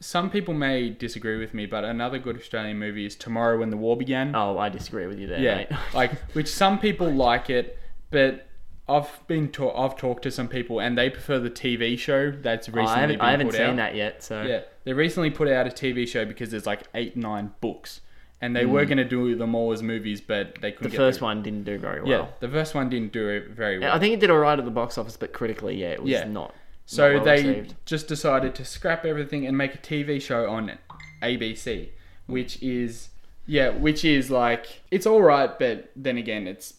some 0.00 0.30
people 0.30 0.54
may 0.54 0.90
disagree 0.90 1.38
with 1.38 1.52
me 1.54 1.66
but 1.66 1.84
another 1.84 2.18
good 2.18 2.36
australian 2.36 2.78
movie 2.78 3.04
is 3.04 3.16
tomorrow 3.16 3.58
when 3.58 3.70
the 3.70 3.76
war 3.76 3.96
began 3.96 4.34
Oh, 4.34 4.56
I 4.58 4.68
disagree 4.68 5.06
with 5.06 5.18
you 5.18 5.26
there, 5.26 5.40
yeah 5.40 5.56
mate. 5.56 5.68
like 5.94 6.12
which 6.34 6.48
some 6.48 6.78
people 6.78 7.10
like 7.10 7.50
it 7.50 7.78
but 8.10 8.44
I've 8.88 9.26
been 9.26 9.50
to- 9.52 9.70
I've 9.70 9.96
talked 9.96 10.22
to 10.22 10.30
some 10.30 10.48
people 10.48 10.80
and 10.80 10.96
they 10.96 11.10
prefer 11.10 11.38
the 11.38 11.50
TV 11.50 11.98
show 11.98 12.30
that's 12.30 12.68
Oh, 12.68 12.72
recently 12.72 12.96
I 12.96 13.00
haven't, 13.00 13.20
I 13.20 13.30
haven't 13.32 13.52
seen 13.52 13.60
out. 13.62 13.76
that 13.76 13.94
yet, 13.96 14.22
so 14.22 14.42
Yeah, 14.44 14.60
they 14.84 14.94
recently 14.94 15.28
put 15.30 15.46
out 15.48 15.66
a 15.66 15.70
TV 15.70 16.08
show 16.08 16.24
because 16.24 16.50
there's 16.52 16.64
like 16.64 16.84
eight, 16.94 17.14
nine 17.14 17.52
books, 17.60 18.00
and 18.40 18.54
they 18.54 18.64
were 18.66 18.84
going 18.84 18.98
to 18.98 19.04
do 19.04 19.34
them 19.34 19.54
all 19.54 19.72
as 19.72 19.82
movies, 19.82 20.20
but 20.20 20.56
they 20.60 20.70
couldn't. 20.72 20.90
Hmm. 20.90 20.96
the 20.96 20.96
first 20.96 21.18
the- 21.18 21.24
one 21.24 21.42
didn't 21.42 21.64
do 21.64 21.78
very 21.78 22.00
well. 22.00 22.10
Yeah, 22.10 22.26
the 22.40 22.48
first 22.48 22.74
one 22.74 22.88
didn't 22.88 23.12
do 23.12 23.28
it 23.28 23.48
very 23.50 23.78
well. 23.78 23.92
I 23.94 23.98
think 23.98 24.14
it 24.14 24.20
did 24.20 24.30
alright 24.30 24.58
at 24.58 24.64
the 24.64 24.70
box 24.70 24.96
office, 24.98 25.16
but 25.16 25.32
critically, 25.32 25.76
yeah, 25.76 25.88
it 25.90 26.02
was 26.02 26.10
Yeah. 26.12 26.24
not. 26.24 26.54
so 26.86 27.12
not 27.12 27.14
well 27.16 27.24
they 27.36 27.46
received. 27.48 27.74
just 27.84 28.08
decided 28.08 28.54
to 28.54 28.64
scrap 28.64 29.04
everything 29.04 29.46
and 29.46 29.58
make 29.58 29.74
a 29.74 29.78
TV 29.78 30.18
show 30.20 30.48
on 30.48 30.78
ABC, 31.22 31.90
which 32.26 32.62
is 32.62 33.10
yeah, 33.46 33.70
which 33.70 34.04
is 34.04 34.30
like 34.30 34.82
it's 34.90 35.06
all 35.06 35.20
right, 35.22 35.58
but 35.58 35.90
then 35.96 36.16
again, 36.16 36.46
it's 36.46 36.74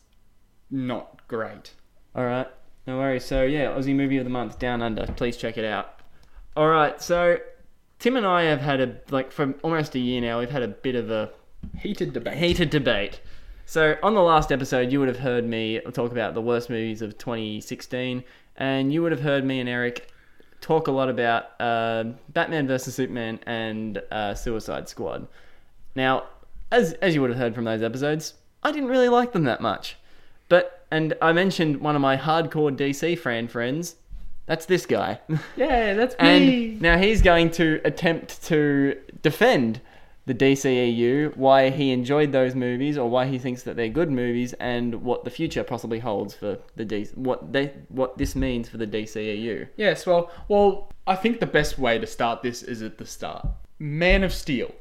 not 0.72 1.28
great. 1.28 1.74
All 2.16 2.26
right, 2.26 2.48
no 2.88 2.98
worries. 2.98 3.26
So 3.26 3.44
yeah, 3.44 3.66
Aussie 3.68 3.96
movie 3.96 4.18
of 4.18 4.24
the 4.24 4.30
month, 4.30 4.60
Down 4.60 4.82
Under. 4.82 5.06
Please 5.16 5.38
check 5.38 5.58
it 5.58 5.66
out. 5.66 6.00
All 6.56 6.68
right, 6.70 7.02
so 7.02 7.38
Tim 8.00 8.16
and 8.16 8.26
I 8.26 8.44
have 8.44 8.62
had 8.62 8.82
a 8.82 8.96
like 9.12 9.32
for 9.32 9.54
almost 9.64 9.96
a 9.96 10.00
year 10.00 10.22
now. 10.22 10.40
We've 10.40 10.50
had 10.50 10.64
a 10.64 10.68
bit 10.68 10.96
of 10.96 11.10
a 11.12 11.32
Heated 11.78 12.14
debate. 12.14 12.38
heated 12.38 12.70
debate. 12.70 13.22
So 13.66 13.98
on 14.02 14.16
the 14.16 14.22
last 14.22 14.52
episode, 14.52 14.92
you 14.92 15.00
would 15.00 15.08
have 15.08 15.20
heard 15.20 15.46
me 15.46 15.80
talk 15.94 16.12
about 16.12 16.34
the 16.34 16.42
worst 16.42 16.70
movies 16.70 17.02
of 17.02 17.18
2016, 17.18 18.24
and 18.58 18.92
you 18.92 19.04
would 19.04 19.12
have 19.12 19.22
heard 19.22 19.46
me 19.46 19.60
and 19.60 19.70
Eric 19.70 20.12
talk 20.60 20.88
a 20.88 20.92
lot 20.92 21.08
about 21.10 21.60
uh, 21.60 22.06
Batman 22.30 22.68
vs 22.68 22.96
Superman 22.96 23.40
and 23.46 24.02
uh, 24.12 24.34
Suicide 24.34 24.90
Squad. 24.90 25.28
Now, 25.96 26.24
as 26.72 26.94
as 26.94 27.16
you 27.16 27.22
would 27.22 27.30
have 27.30 27.40
heard 27.40 27.56
from 27.56 27.66
those 27.66 27.82
episodes, 27.82 28.34
I 28.64 28.72
didn't 28.72 28.90
really 28.90 29.10
like 29.10 29.32
them 29.32 29.44
that 29.44 29.62
much. 29.62 29.98
But 30.48 30.86
and 30.92 31.14
I 31.22 31.32
mentioned 31.32 31.78
one 31.78 31.96
of 31.96 32.02
my 32.02 32.18
hardcore 32.18 32.76
DC 32.76 33.18
fan 33.20 33.48
friends. 33.48 33.96
That's 34.48 34.66
this 34.66 34.88
guy. 34.88 35.20
Yeah, 35.56 35.94
that's 35.94 36.18
me. 36.20 36.72
And 36.72 36.82
now 36.82 36.98
he's 36.98 37.22
going 37.22 37.52
to 37.52 37.80
attempt 37.86 38.44
to 38.46 38.98
defend 39.22 39.80
the 40.30 40.36
DCEU, 40.36 41.36
why 41.38 41.72
he 41.72 41.90
enjoyed 41.92 42.32
those 42.32 42.54
movies, 42.54 43.00
or 43.00 43.10
why 43.10 43.26
he 43.26 43.40
thinks 43.40 43.64
that 43.64 43.76
they're 43.76 43.90
good 43.90 44.12
movies, 44.12 44.54
and 44.60 45.02
what 45.02 45.24
the 45.24 45.32
future 45.32 45.64
possibly 45.64 45.98
holds 45.98 46.36
for 46.36 46.60
the 46.76 46.86
D- 46.86 47.08
what 47.16 47.52
they 47.52 47.74
what 47.88 48.16
this 48.20 48.36
means 48.36 48.70
for 48.70 48.78
the 48.78 48.86
DCEU. 48.86 49.70
Yes, 49.76 50.06
well, 50.06 50.30
well, 50.48 50.92
I 51.08 51.16
think 51.16 51.40
the 51.40 51.48
best 51.48 51.80
way 51.80 51.98
to 51.98 52.06
start 52.06 52.44
this 52.44 52.62
is 52.62 52.84
at 52.84 53.00
the 53.00 53.08
start. 53.08 53.48
Man 53.80 54.24
of 54.24 54.32
Steel. 54.32 54.72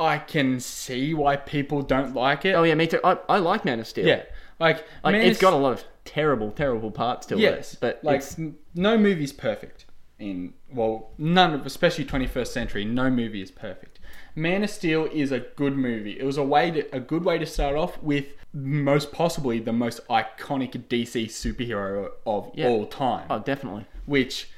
I 0.00 0.16
can 0.16 0.58
see 0.60 1.12
why 1.12 1.36
people 1.36 1.82
don't 1.82 2.14
like 2.14 2.46
it. 2.46 2.54
Oh 2.54 2.62
yeah, 2.62 2.74
me 2.74 2.86
too. 2.86 3.00
I, 3.04 3.18
I 3.28 3.38
like 3.40 3.66
Man 3.66 3.80
of 3.80 3.86
Steel. 3.86 4.06
yeah, 4.06 4.22
like, 4.58 4.82
like 5.04 5.12
Man 5.12 5.20
it's 5.20 5.38
got 5.38 5.52
a 5.52 5.56
lot 5.56 5.74
of 5.74 5.84
terrible, 6.06 6.50
terrible 6.50 6.90
parts 6.90 7.26
to 7.26 7.36
yes, 7.36 7.74
it, 7.74 7.80
but 7.80 8.00
like 8.02 8.20
it's, 8.20 8.40
no 8.74 8.96
movie's 8.96 9.32
perfect. 9.34 9.84
In 10.18 10.54
well, 10.72 11.10
none 11.18 11.52
of 11.52 11.66
especially 11.66 12.06
21st 12.06 12.46
century, 12.46 12.84
no 12.86 13.10
movie 13.10 13.42
is 13.42 13.50
perfect. 13.50 13.93
Man 14.34 14.64
of 14.64 14.70
Steel 14.70 15.06
is 15.12 15.30
a 15.32 15.40
good 15.40 15.76
movie. 15.76 16.18
It 16.18 16.24
was 16.24 16.36
a 16.36 16.42
way 16.42 16.70
to, 16.70 16.94
a 16.94 17.00
good 17.00 17.24
way 17.24 17.38
to 17.38 17.46
start 17.46 17.76
off 17.76 18.02
with 18.02 18.26
most 18.52 19.12
possibly 19.12 19.58
the 19.60 19.72
most 19.72 20.00
iconic 20.08 20.72
DC 20.88 21.26
superhero 21.26 22.10
of 22.26 22.50
Yeah. 22.54 22.68
all 22.68 22.86
time. 22.86 23.26
oh 23.30 23.38
definitely. 23.40 23.86
which 24.06 24.48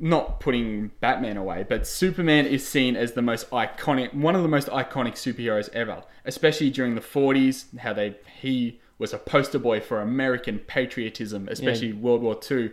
not 0.00 0.38
putting 0.38 0.92
Batman 1.00 1.36
away, 1.36 1.66
but 1.68 1.84
Superman 1.86 2.46
is 2.46 2.66
seen 2.66 2.94
as 2.94 3.12
the 3.12 3.22
most 3.22 3.50
iconic, 3.50 4.14
one 4.14 4.36
of 4.36 4.42
the 4.42 4.48
most 4.48 4.68
iconic 4.68 5.14
superheroes 5.14 5.68
ever, 5.72 6.04
especially 6.24 6.70
during 6.70 6.94
the 6.94 7.00
40s, 7.00 7.76
how 7.78 7.92
they 7.92 8.14
he 8.40 8.80
was 8.98 9.12
a 9.12 9.18
poster 9.18 9.58
boy 9.58 9.80
for 9.80 10.00
American 10.00 10.60
patriotism, 10.60 11.48
especially 11.50 11.92
World 11.92 12.22
War 12.22 12.38
II. 12.48 12.70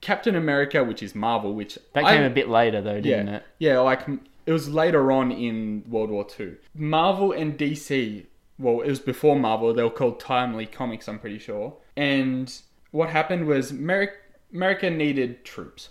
Captain 0.00 0.36
America, 0.36 0.84
which 0.84 1.02
is 1.02 1.16
Marvel, 1.16 1.52
which 1.52 1.76
That 1.94 2.04
I- 2.04 2.14
came 2.14 2.22
a 2.24 2.30
bit 2.30 2.48
later 2.48 2.80
though, 2.80 3.00
didn't 3.00 3.26
yeah, 3.26 3.36
it? 3.36 3.42
yeah, 3.58 3.78
like 3.80 4.06
it 4.48 4.52
was 4.52 4.66
later 4.66 5.12
on 5.12 5.30
in 5.30 5.84
World 5.86 6.08
War 6.08 6.24
Two. 6.24 6.56
Marvel 6.74 7.32
and 7.32 7.58
DC, 7.58 8.24
well, 8.58 8.80
it 8.80 8.88
was 8.88 8.98
before 8.98 9.38
Marvel. 9.38 9.74
They 9.74 9.82
were 9.82 9.90
called 9.90 10.18
Timely 10.18 10.64
Comics, 10.64 11.06
I'm 11.06 11.18
pretty 11.18 11.38
sure. 11.38 11.76
And 11.98 12.50
what 12.90 13.10
happened 13.10 13.46
was 13.46 13.72
America, 13.72 14.14
America 14.54 14.88
needed 14.88 15.44
troops, 15.44 15.90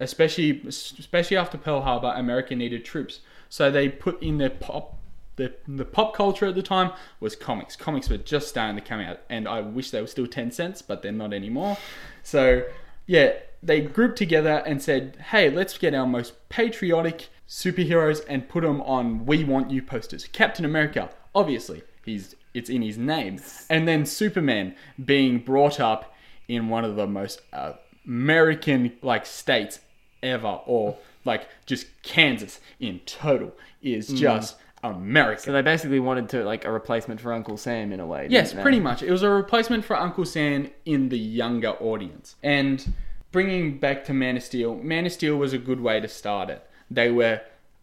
especially 0.00 0.62
especially 0.66 1.36
after 1.36 1.58
Pearl 1.58 1.82
Harbor. 1.82 2.14
America 2.16 2.56
needed 2.56 2.82
troops, 2.82 3.20
so 3.50 3.70
they 3.70 3.90
put 3.90 4.22
in 4.22 4.38
their 4.38 4.48
pop. 4.48 4.96
The, 5.36 5.54
the 5.68 5.84
pop 5.84 6.14
culture 6.14 6.46
at 6.46 6.54
the 6.54 6.62
time 6.62 6.92
was 7.20 7.36
comics. 7.36 7.76
Comics 7.76 8.08
were 8.08 8.16
just 8.16 8.48
starting 8.48 8.76
to 8.76 8.82
come 8.82 9.00
out, 9.00 9.20
and 9.28 9.46
I 9.46 9.60
wish 9.60 9.90
they 9.90 10.00
were 10.00 10.06
still 10.06 10.26
10 10.26 10.50
cents, 10.50 10.80
but 10.80 11.02
they're 11.02 11.12
not 11.12 11.34
anymore. 11.34 11.76
So, 12.22 12.64
yeah, 13.06 13.34
they 13.62 13.82
grouped 13.82 14.16
together 14.16 14.62
and 14.66 14.82
said, 14.82 15.18
hey, 15.30 15.50
let's 15.50 15.76
get 15.76 15.94
our 15.94 16.06
most 16.06 16.48
patriotic 16.48 17.28
superheroes 17.48 18.22
and 18.28 18.48
put 18.48 18.62
them 18.62 18.80
on 18.82 19.24
We 19.24 19.42
Want 19.44 19.70
You 19.70 19.82
posters. 19.82 20.26
Captain 20.26 20.64
America, 20.64 21.10
obviously, 21.34 21.82
he's 22.04 22.34
it's 22.54 22.70
in 22.70 22.82
his 22.82 22.98
name. 22.98 23.40
And 23.70 23.86
then 23.86 24.04
Superman 24.04 24.74
being 25.02 25.38
brought 25.38 25.80
up 25.80 26.14
in 26.48 26.68
one 26.68 26.84
of 26.84 26.96
the 26.96 27.06
most 27.06 27.40
uh, 27.52 27.74
American 28.06 28.92
like 29.02 29.26
states 29.26 29.80
ever, 30.22 30.60
or 30.66 30.96
like 31.24 31.48
just 31.66 31.86
Kansas 32.02 32.60
in 32.80 33.00
total, 33.00 33.52
is 33.82 34.08
just 34.08 34.56
America. 34.82 35.42
So 35.42 35.52
they 35.52 35.62
basically 35.62 36.00
wanted 36.00 36.28
to 36.30 36.44
like 36.44 36.64
a 36.64 36.72
replacement 36.72 37.20
for 37.20 37.32
Uncle 37.32 37.56
Sam 37.56 37.92
in 37.92 38.00
a 38.00 38.06
way. 38.06 38.26
Yes, 38.30 38.52
they? 38.52 38.62
pretty 38.62 38.80
much. 38.80 39.02
It 39.02 39.10
was 39.10 39.22
a 39.22 39.30
replacement 39.30 39.84
for 39.84 39.96
Uncle 39.96 40.24
Sam 40.24 40.70
in 40.84 41.08
the 41.08 41.18
younger 41.18 41.70
audience. 41.70 42.36
And 42.42 42.94
bringing 43.32 43.78
back 43.78 44.04
to 44.06 44.14
Man 44.14 44.36
of 44.36 44.42
Steel, 44.42 44.76
Man 44.76 45.06
of 45.06 45.12
Steel 45.12 45.36
was 45.36 45.52
a 45.52 45.58
good 45.58 45.80
way 45.80 46.00
to 46.00 46.08
start 46.08 46.50
it. 46.50 46.67
They 46.90 47.10
were, 47.10 47.40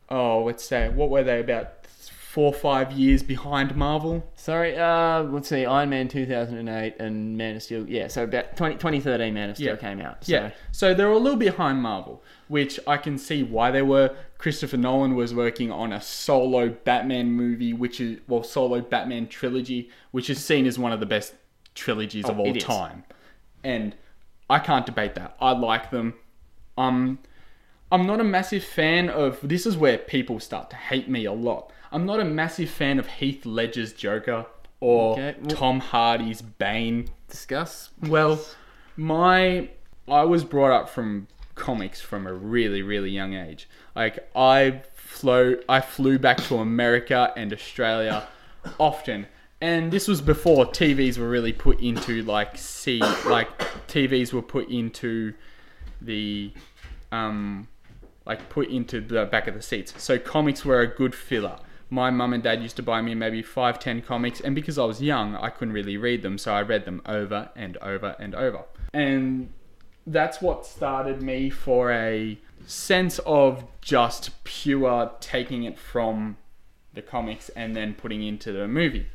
oh, 0.09 0.43
let's 0.43 0.63
say, 0.63 0.89
what 0.89 1.09
were 1.09 1.23
they, 1.23 1.39
about 1.39 1.85
four 1.85 2.47
or 2.47 2.53
five 2.53 2.91
years 2.91 3.23
behind 3.23 3.75
Marvel? 3.75 4.29
Sorry, 4.35 4.77
uh, 4.77 5.23
let's 5.23 5.47
see, 5.47 5.65
Iron 5.65 5.89
Man 5.89 6.07
2008 6.07 6.95
and 6.99 7.37
Man 7.37 7.55
of 7.55 7.63
Steel. 7.63 7.87
Yeah, 7.89 8.07
so 8.07 8.23
about 8.25 8.57
20, 8.57 8.75
2013 8.75 9.33
Man 9.33 9.49
of 9.51 9.55
Steel 9.55 9.67
Yeah. 9.69 9.75
came 9.77 10.01
out. 10.01 10.23
So. 10.25 10.33
Yeah. 10.33 10.51
So 10.71 10.93
they're 10.93 11.07
a 11.11 11.17
little 11.17 11.37
behind 11.39 11.81
Marvel, 11.81 12.21
which 12.47 12.79
I 12.87 12.97
can 12.97 13.17
see 13.17 13.41
why 13.43 13.71
they 13.71 13.81
were. 13.81 14.15
Christopher 14.37 14.75
Nolan 14.77 15.15
was 15.15 15.33
working 15.33 15.71
on 15.71 15.93
a 15.93 16.01
solo 16.01 16.69
Batman 16.69 17.31
movie, 17.31 17.71
which 17.73 18.01
is, 18.01 18.19
well, 18.27 18.43
solo 18.43 18.81
Batman 18.81 19.27
trilogy, 19.27 19.89
which 20.11 20.29
is 20.29 20.43
seen 20.43 20.65
as 20.65 20.77
one 20.77 20.91
of 20.91 20.99
the 20.99 21.05
best 21.05 21.35
trilogies 21.73 22.25
of 22.25 22.37
all 22.39 22.47
Oh, 22.47 22.49
it 22.49 22.57
is. 22.57 22.63
time. 22.63 23.03
And 23.63 23.95
I 24.49 24.59
can't 24.59 24.85
debate 24.85 25.15
that. 25.15 25.35
I 25.39 25.51
like 25.53 25.89
them. 25.89 26.15
Um, 26.77 27.19
I'm 27.95 28.05
not 28.05 28.19
a 28.19 28.25
massive 28.25 28.61
fan 28.61 29.09
of. 29.09 29.39
This 29.41 29.65
is 29.65 29.77
where 29.77 29.97
people 29.97 30.41
start 30.41 30.69
to 30.71 30.75
hate 30.75 31.07
me 31.07 31.23
a 31.23 31.31
lot. 31.31 31.71
I'm 31.93 32.05
not 32.05 32.19
a 32.19 32.25
massive 32.25 32.69
fan 32.69 32.99
of 32.99 33.07
Heath 33.07 33.45
Ledger's 33.45 33.93
Joker 33.93 34.47
or 34.81 35.13
Okay, 35.13 35.35
well- 35.39 35.55
Tom 35.55 35.79
Hardy's 35.79 36.41
Bane. 36.41 37.07
Discuss. 37.29 37.91
Well, 38.01 38.41
my 38.97 39.69
I 40.09 40.23
was 40.23 40.43
brought 40.43 40.71
up 40.71 40.89
from 40.89 41.27
comics 41.55 42.01
from 42.01 42.27
a 42.27 42.33
really 42.33 42.81
really 42.81 43.11
young 43.11 43.33
age. 43.33 43.69
Like 43.95 44.29
I 44.35 44.81
flew 44.93 45.61
I 45.69 45.79
flew 45.79 46.19
back 46.19 46.43
to 46.47 46.57
America 46.57 47.31
and 47.37 47.53
Australia 47.53 48.27
often. 48.77 49.25
And 49.61 49.89
this 49.89 50.09
was 50.09 50.19
before 50.19 50.65
TVs 50.65 51.17
were 51.17 51.29
really 51.29 51.53
put 51.53 51.79
into 51.79 52.23
like 52.23 52.57
see 52.57 52.99
like 53.25 53.57
TVs 53.87 54.33
were 54.33 54.41
put 54.41 54.67
into 54.69 55.33
the 56.01 56.51
um 57.13 57.69
like 58.25 58.49
put 58.49 58.69
into 58.69 59.01
the 59.01 59.25
back 59.25 59.47
of 59.47 59.53
the 59.53 59.61
seats. 59.61 59.93
So 60.01 60.17
comics 60.17 60.65
were 60.65 60.81
a 60.81 60.87
good 60.87 61.13
filler. 61.15 61.57
My 61.89 62.09
mum 62.09 62.33
and 62.33 62.41
dad 62.41 62.63
used 62.63 62.75
to 62.77 62.83
buy 62.83 63.01
me 63.01 63.13
maybe 63.13 63.43
five, 63.43 63.79
ten 63.79 64.01
comics, 64.01 64.41
and 64.41 64.55
because 64.55 64.77
I 64.79 64.85
was 64.85 65.01
young, 65.01 65.35
I 65.35 65.49
couldn't 65.49 65.73
really 65.73 65.97
read 65.97 66.23
them, 66.23 66.37
so 66.37 66.53
I 66.53 66.61
read 66.63 66.85
them 66.85 67.01
over 67.05 67.49
and 67.55 67.77
over 67.77 68.15
and 68.19 68.33
over. 68.33 68.63
And 68.93 69.49
that's 70.07 70.41
what 70.41 70.65
started 70.65 71.21
me 71.21 71.49
for 71.49 71.91
a 71.91 72.39
sense 72.65 73.19
of 73.19 73.65
just 73.81 74.43
pure 74.43 75.11
taking 75.19 75.63
it 75.63 75.77
from 75.77 76.37
the 76.93 77.01
comics 77.01 77.49
and 77.49 77.75
then 77.75 77.93
putting 77.93 78.23
into 78.23 78.51
the 78.51 78.67
movie. 78.67 79.07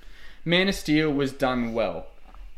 Man 0.45 0.69
of 0.69 0.75
Steel 0.75 1.11
was 1.11 1.33
done 1.33 1.73
well. 1.73 2.07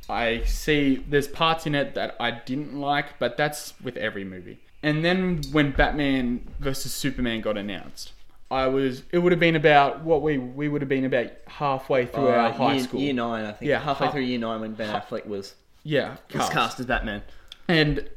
I 0.08 0.42
see 0.44 1.04
there's 1.08 1.28
parts 1.28 1.66
in 1.66 1.74
it 1.74 1.94
that 1.94 2.16
I 2.20 2.30
didn't 2.32 2.74
like, 2.78 3.18
but 3.18 3.36
that's 3.36 3.74
with 3.82 3.96
every 3.96 4.24
movie. 4.24 4.60
And 4.82 5.04
then 5.04 5.42
when 5.52 5.70
Batman 5.72 6.46
versus 6.58 6.92
Superman 6.92 7.40
got 7.40 7.56
announced, 7.56 8.12
I 8.50 8.66
was 8.66 9.02
it 9.12 9.18
would 9.18 9.32
have 9.32 9.40
been 9.40 9.56
about 9.56 10.02
what 10.02 10.22
we 10.22 10.38
we 10.38 10.68
would 10.68 10.82
have 10.82 10.88
been 10.88 11.04
about 11.04 11.30
halfway 11.46 12.06
through 12.06 12.28
our 12.28 12.50
high 12.52 12.74
year, 12.74 12.82
school. 12.84 13.00
Year 13.00 13.14
nine, 13.14 13.44
I 13.44 13.52
think. 13.52 13.68
Yeah, 13.68 13.78
halfway 13.80 14.06
half- 14.06 14.14
through 14.14 14.22
year 14.22 14.38
nine 14.38 14.60
when 14.60 14.74
Ben 14.74 14.92
Affleck 14.94 15.26
was, 15.26 15.54
Yeah, 15.84 16.10
was 16.10 16.18
cast. 16.28 16.52
cast 16.52 16.80
as 16.80 16.86
Batman. 16.86 17.22
And 17.68 18.08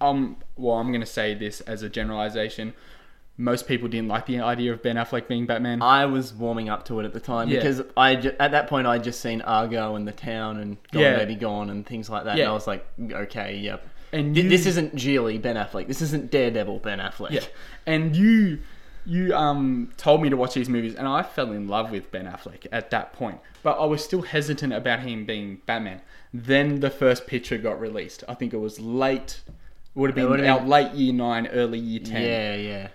um, 0.00 0.36
well, 0.56 0.76
I'm 0.76 0.92
gonna 0.92 1.06
say 1.06 1.34
this 1.34 1.60
as 1.62 1.82
a 1.82 1.88
generalization. 1.88 2.74
Most 3.38 3.66
people 3.66 3.88
didn't 3.88 4.08
like 4.08 4.26
the 4.26 4.40
idea 4.40 4.72
of 4.74 4.82
Ben 4.82 4.96
Affleck 4.96 5.26
being 5.26 5.46
Batman. 5.46 5.80
I 5.80 6.04
was 6.04 6.34
warming 6.34 6.68
up 6.68 6.84
to 6.86 7.00
it 7.00 7.04
at 7.06 7.14
the 7.14 7.18
time 7.20 7.48
Yeah. 7.48 7.56
because 7.56 7.80
I 7.96 8.16
ju- 8.16 8.34
at 8.38 8.50
that 8.50 8.68
point 8.68 8.86
I'd 8.86 9.02
just 9.02 9.20
seen 9.20 9.40
Argo 9.40 9.96
and 9.96 10.06
The 10.06 10.12
Town 10.12 10.58
and 10.58 10.76
Gone 10.92 11.02
Yeah. 11.02 11.16
Baby 11.16 11.36
Gone 11.36 11.70
and 11.70 11.84
things 11.86 12.10
like 12.10 12.24
that, 12.24 12.36
Yeah. 12.36 12.44
and 12.44 12.50
I 12.50 12.54
was 12.54 12.66
like, 12.66 12.86
okay, 13.10 13.56
yep. 13.56 13.86
And 14.12 14.36
you- 14.36 14.48
this 14.48 14.66
isn't 14.66 14.94
Gigli 14.94 15.40
Ben 15.40 15.56
Affleck. 15.56 15.86
This 15.88 16.02
isn't 16.02 16.30
Daredevil 16.30 16.80
Ben 16.80 16.98
Affleck. 16.98 17.30
Yeah, 17.30 17.44
and 17.86 18.14
you 18.14 18.58
you 19.04 19.34
um 19.34 19.90
told 19.96 20.22
me 20.22 20.30
to 20.30 20.36
watch 20.36 20.54
these 20.54 20.68
movies, 20.68 20.94
and 20.94 21.08
I 21.08 21.22
fell 21.22 21.50
in 21.52 21.66
love 21.66 21.90
with 21.90 22.10
Ben 22.12 22.26
Affleck 22.26 22.66
at 22.70 22.90
that 22.90 23.12
point. 23.12 23.40
But 23.62 23.78
I 23.80 23.84
was 23.84 24.04
still 24.04 24.22
hesitant 24.22 24.72
about 24.72 25.00
him 25.00 25.24
being 25.24 25.60
Batman. 25.66 26.02
Then 26.34 26.80
the 26.80 26.90
first 26.90 27.26
picture 27.26 27.58
got 27.58 27.80
released. 27.80 28.22
I 28.28 28.34
think 28.34 28.52
it 28.52 28.58
was 28.58 28.78
late. 28.80 29.40
Would 29.94 30.10
have 30.10 30.14
been 30.14 30.40
been- 30.40 30.68
late 30.68 30.92
year 30.92 31.12
nine, 31.12 31.46
early 31.48 31.78
year 31.78 32.00
ten. 32.00 32.22
yeah, 32.22 32.54
yeah. 32.54 32.88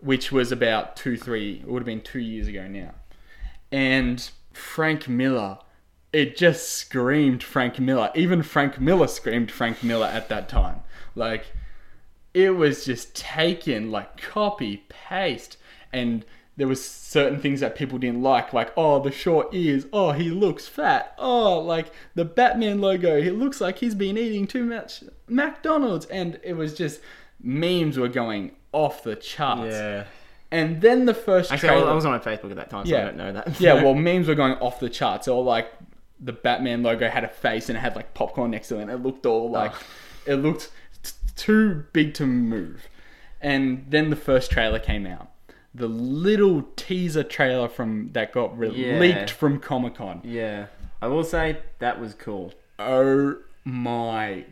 which 0.00 0.30
was 0.30 0.52
about 0.52 0.96
two, 0.96 1.16
three, 1.16 1.60
it 1.60 1.66
would 1.66 1.80
have 1.80 1.86
been 1.86 2.00
two 2.02 2.20
years 2.20 2.46
ago 2.46 2.68
now. 2.68 2.92
And 3.72 4.30
Frank 4.52 5.08
Miller, 5.08 5.58
it 6.14 6.36
just 6.36 6.68
screamed 6.68 7.42
Frank 7.42 7.80
Miller. 7.80 8.10
Even 8.14 8.44
Frank 8.44 8.80
Miller 8.80 9.08
screamed 9.08 9.50
Frank 9.50 9.82
Miller 9.82 10.06
at 10.06 10.28
that 10.28 10.48
time. 10.48 10.80
Like, 11.16 11.46
it 12.32 12.50
was 12.50 12.84
just 12.84 13.16
taken 13.16 13.90
like 13.90 14.16
copy 14.20 14.84
paste. 14.88 15.56
And 15.92 16.24
there 16.56 16.68
was 16.68 16.84
certain 16.84 17.40
things 17.40 17.58
that 17.60 17.74
people 17.74 17.98
didn't 17.98 18.22
like, 18.22 18.52
like, 18.52 18.72
oh, 18.76 19.02
the 19.02 19.10
short 19.10 19.52
ears, 19.52 19.86
oh, 19.92 20.12
he 20.12 20.30
looks 20.30 20.68
fat, 20.68 21.14
oh, 21.18 21.58
like 21.58 21.92
the 22.14 22.24
Batman 22.24 22.80
logo, 22.80 23.16
it 23.16 23.32
looks 23.32 23.60
like 23.60 23.78
he's 23.78 23.96
been 23.96 24.16
eating 24.16 24.46
too 24.46 24.62
much 24.62 25.02
McDonald's. 25.26 26.06
And 26.06 26.38
it 26.44 26.52
was 26.52 26.74
just, 26.74 27.00
memes 27.40 27.98
were 27.98 28.08
going 28.08 28.52
off 28.72 29.02
the 29.02 29.16
charts. 29.16 29.74
Yeah. 29.74 30.04
And 30.52 30.80
then 30.80 31.06
the 31.06 31.14
first 31.14 31.50
Actually, 31.50 31.70
I 31.70 31.72
was, 31.72 31.80
trailer, 31.80 31.92
I 31.92 31.94
was 31.96 32.06
on 32.06 32.20
Facebook 32.20 32.50
at 32.52 32.56
that 32.58 32.70
time, 32.70 32.86
so 32.86 32.92
Yeah. 32.92 33.00
I 33.00 33.04
don't 33.06 33.16
know 33.16 33.32
that. 33.32 33.60
yeah, 33.60 33.74
well, 33.82 33.94
memes 33.94 34.28
were 34.28 34.36
going 34.36 34.54
off 34.58 34.78
the 34.78 34.88
charts. 34.88 35.26
Or 35.26 35.42
like 35.42 35.66
the 36.24 36.32
Batman 36.32 36.82
logo 36.82 37.08
had 37.08 37.22
a 37.24 37.28
face 37.28 37.68
and 37.68 37.76
it 37.78 37.80
had 37.80 37.94
like 37.94 38.14
popcorn 38.14 38.50
next 38.50 38.68
to 38.68 38.78
it. 38.78 38.82
And 38.82 38.90
it 38.90 39.02
looked 39.02 39.26
all 39.26 39.48
oh. 39.48 39.52
like 39.52 39.72
Oh. 39.72 40.32
it 40.32 40.36
looked 40.36 40.70
t- 41.02 41.12
too 41.36 41.84
big 41.92 42.14
to 42.14 42.26
move. 42.26 42.88
And 43.40 43.84
then 43.88 44.10
the 44.10 44.16
first 44.16 44.50
trailer 44.50 44.78
came 44.78 45.06
out. 45.06 45.28
The 45.74 45.88
little 45.88 46.62
teaser 46.76 47.24
trailer 47.24 47.68
from 47.68 48.10
that 48.12 48.32
got 48.32 48.56
re- 48.58 48.70
Yeah. 48.70 48.98
leaked 48.98 49.30
from 49.30 49.60
Comic 49.60 49.96
Con. 49.96 50.20
yeah. 50.24 50.66
I 51.02 51.08
will 51.08 51.24
say 51.24 51.58
that 51.80 52.00
was 52.00 52.14
cool. 52.14 52.54
Oh 52.78 53.36
my 53.64 54.46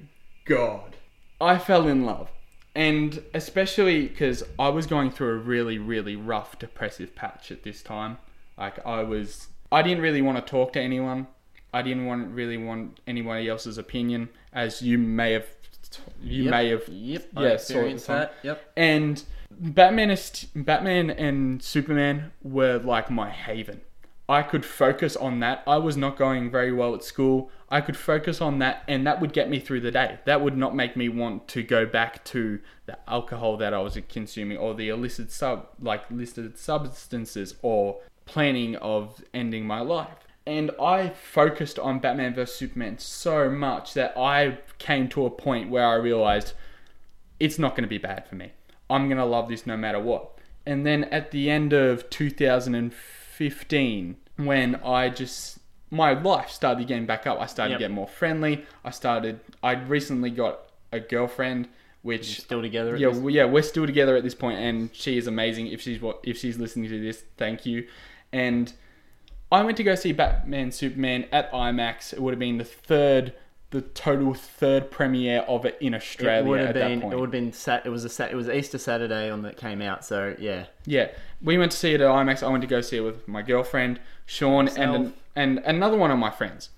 god. 0.45 0.97
I 1.41 1.57
fell 1.59 1.89
in 1.89 2.05
love. 2.05 2.29
And 2.75 3.23
especially 3.35 4.09
because 4.09 4.43
I 4.59 4.69
was 4.69 4.87
going 4.87 5.11
through 5.11 5.31
a 5.35 5.37
really, 5.39 5.79
really 5.79 6.17
rough 6.17 6.59
depressive 6.59 7.15
patch 7.15 7.51
at 7.51 7.63
this 7.63 7.83
time. 7.83 8.19
Like, 8.59 8.85
I 8.87 9.03
was. 9.03 9.49
I 9.71 9.83
didn't 9.83 10.03
really 10.03 10.23
want 10.23 10.39
to 10.45 10.51
talk 10.51 10.73
to 10.75 10.81
anyone. 10.81 11.27
I 11.73 11.83
didn't 11.83 12.07
want 12.07 12.33
really 12.35 12.57
want 12.57 13.01
anybody 13.07 13.49
else's 13.49 13.79
opinion, 13.79 14.29
as 14.53 14.83
you 14.83 14.99
may 14.99 15.33
have. 15.33 15.47
You 16.23 16.45
Yep. 16.45 16.51
may 16.51 16.69
have. 16.71 16.89
Yep. 16.89 17.29
yeah, 17.35 17.41
I 17.41 17.47
experienced 17.49 18.09
at 18.09 18.13
the 18.15 18.27
time. 18.27 18.35
that. 18.43 18.47
Yep. 18.47 18.73
And 18.77 19.25
Batman 19.51 20.11
is 20.11 20.47
Batman 20.55 21.11
and 21.11 21.63
Superman 21.63 22.33
were 22.43 22.79
like 22.79 23.11
my 23.11 23.31
haven. 23.31 23.83
I 24.29 24.43
could 24.43 24.65
focus 24.65 25.17
on 25.17 25.41
that. 25.41 25.63
I 25.67 25.77
was 25.77 25.97
not 25.97 26.17
going 26.17 26.51
very 26.51 26.73
well 26.73 26.95
at 26.95 27.05
school. 27.05 27.51
I 27.69 27.81
could 27.81 27.97
focus 27.97 28.41
on 28.41 28.61
that, 28.61 28.85
and 28.89 29.07
that 29.07 29.21
would 29.21 29.33
get 29.33 29.51
me 29.51 29.59
through 29.59 29.81
the 29.81 29.91
day. 29.91 30.19
That 30.25 30.41
would 30.41 30.57
not 30.57 30.75
make 30.75 30.97
me 30.97 31.09
want 31.09 31.49
to 31.49 31.63
go 31.63 31.85
back 31.85 32.25
to 32.27 32.61
the 32.87 32.99
alcohol 33.09 33.57
that 33.59 33.75
I 33.75 33.81
was 33.81 33.99
consuming 34.09 34.57
or 34.57 34.75
the 34.75 34.89
illicit 34.89 35.33
sub, 35.33 35.69
like 35.81 36.11
listed 36.11 36.57
substances, 36.57 37.57
or 37.63 37.99
planning 38.25 38.77
of 38.77 39.23
ending 39.35 39.67
my 39.67 39.81
life. 39.81 40.22
And 40.47 40.71
I 40.81 41.11
focused 41.11 41.79
on 41.79 42.01
Batman 42.01 42.35
vs 42.35 42.57
Superman 42.57 42.99
so 42.99 43.49
much 43.49 43.95
that 43.95 44.17
I 44.19 44.59
came 44.79 45.09
to 45.11 45.25
a 45.25 45.31
point 45.31 45.71
where 45.71 45.87
I 45.87 45.95
realized 45.95 46.53
it's 47.39 47.59
not 47.59 47.71
going 47.73 47.85
to 47.85 47.89
be 47.89 47.99
bad 47.99 48.27
for 48.29 48.35
me. 48.35 48.53
I'm 48.91 49.07
going 49.09 49.19
to 49.19 49.25
love 49.25 49.49
this 49.49 49.67
no 49.67 49.77
matter 49.77 50.01
what. 50.01 50.31
And 50.67 50.85
then 50.87 51.05
at 51.05 51.31
the 51.31 51.49
end 51.51 51.73
of 51.73 52.11
2015, 52.11 54.17
when 54.37 54.75
I 54.77 55.09
just 55.09 55.59
my 55.91 56.13
life 56.15 56.49
started 56.51 56.87
getting 56.87 57.07
back 57.07 57.27
up, 57.27 57.39
I 57.41 57.47
started 57.47 57.73
Yep. 57.73 57.79
to 57.81 57.85
get 57.85 57.91
more 57.91 58.09
friendly. 58.09 58.65
I 58.85 58.91
started. 58.91 59.41
I 59.63 59.73
recently 59.73 60.31
got 60.31 60.61
a 60.91 61.01
girlfriend, 61.01 61.69
which 62.03 62.41
Still 62.41 62.63
together. 62.63 62.95
At 62.95 63.01
yeah, 63.01 63.09
well, 63.09 63.31
yeah, 63.31 63.45
we're 63.45 63.63
still 63.63 63.87
together 63.87 64.17
at 64.17 64.25
this 64.25 64.35
point, 64.35 64.59
and 64.59 64.89
she 64.95 65.19
is 65.19 65.27
amazing. 65.27 65.67
If 65.69 65.81
she's 65.83 66.01
what 66.01 66.21
if 66.23 66.39
she's 66.39 66.59
listening 66.59 66.89
to 66.91 67.01
this, 67.01 67.25
thank 67.37 67.67
you. 67.67 67.87
And 68.33 68.73
I 69.53 69.63
went 69.63 69.77
to 69.77 69.85
go 69.85 69.95
see 69.95 70.13
Batman 70.13 70.73
Superman 70.73 71.27
at 71.31 71.53
IMAX. 71.53 72.15
It 72.15 72.23
would 72.23 72.33
have 72.33 72.39
been 72.39 72.57
the 72.57 72.65
third, 72.65 73.35
the 73.71 73.83
total 73.83 74.33
third 74.33 74.91
premiere 74.91 75.41
of 75.41 75.67
it 75.67 75.77
in 75.79 75.95
Australia. 75.95 76.43
It 76.43 76.49
would 76.49 76.61
have 76.61 76.75
been. 76.75 77.03
It 77.03 77.15
would 77.15 77.21
have 77.21 77.31
been. 77.31 77.53
Sat, 77.53 77.85
it 77.85 77.91
was 77.91 78.05
a. 78.05 78.09
Sat, 78.09 78.33
it 78.33 78.35
was 78.35 78.49
Easter 78.49 78.79
Saturday 78.79 79.31
on 79.31 79.43
that 79.43 79.59
came 79.59 79.83
out. 79.83 80.07
So 80.07 80.35
yeah. 80.39 80.65
Yeah, 80.87 81.11
we 81.43 81.59
went 81.59 81.73
to 81.73 81.79
see 81.79 81.93
it 81.93 82.01
at 82.01 82.09
IMAX. 82.09 82.43
I 82.43 82.49
went 82.49 82.63
to 82.63 82.67
go 82.67 82.81
see 82.81 82.97
it 82.97 83.01
with 83.03 83.29
my 83.29 83.43
girlfriend, 83.43 84.01
Sean, 84.25 84.69
and 84.69 85.13
and 85.37 85.59
another 85.59 85.99
one 85.99 86.11
of 86.11 86.19
my 86.19 86.31
friends. 86.31 86.71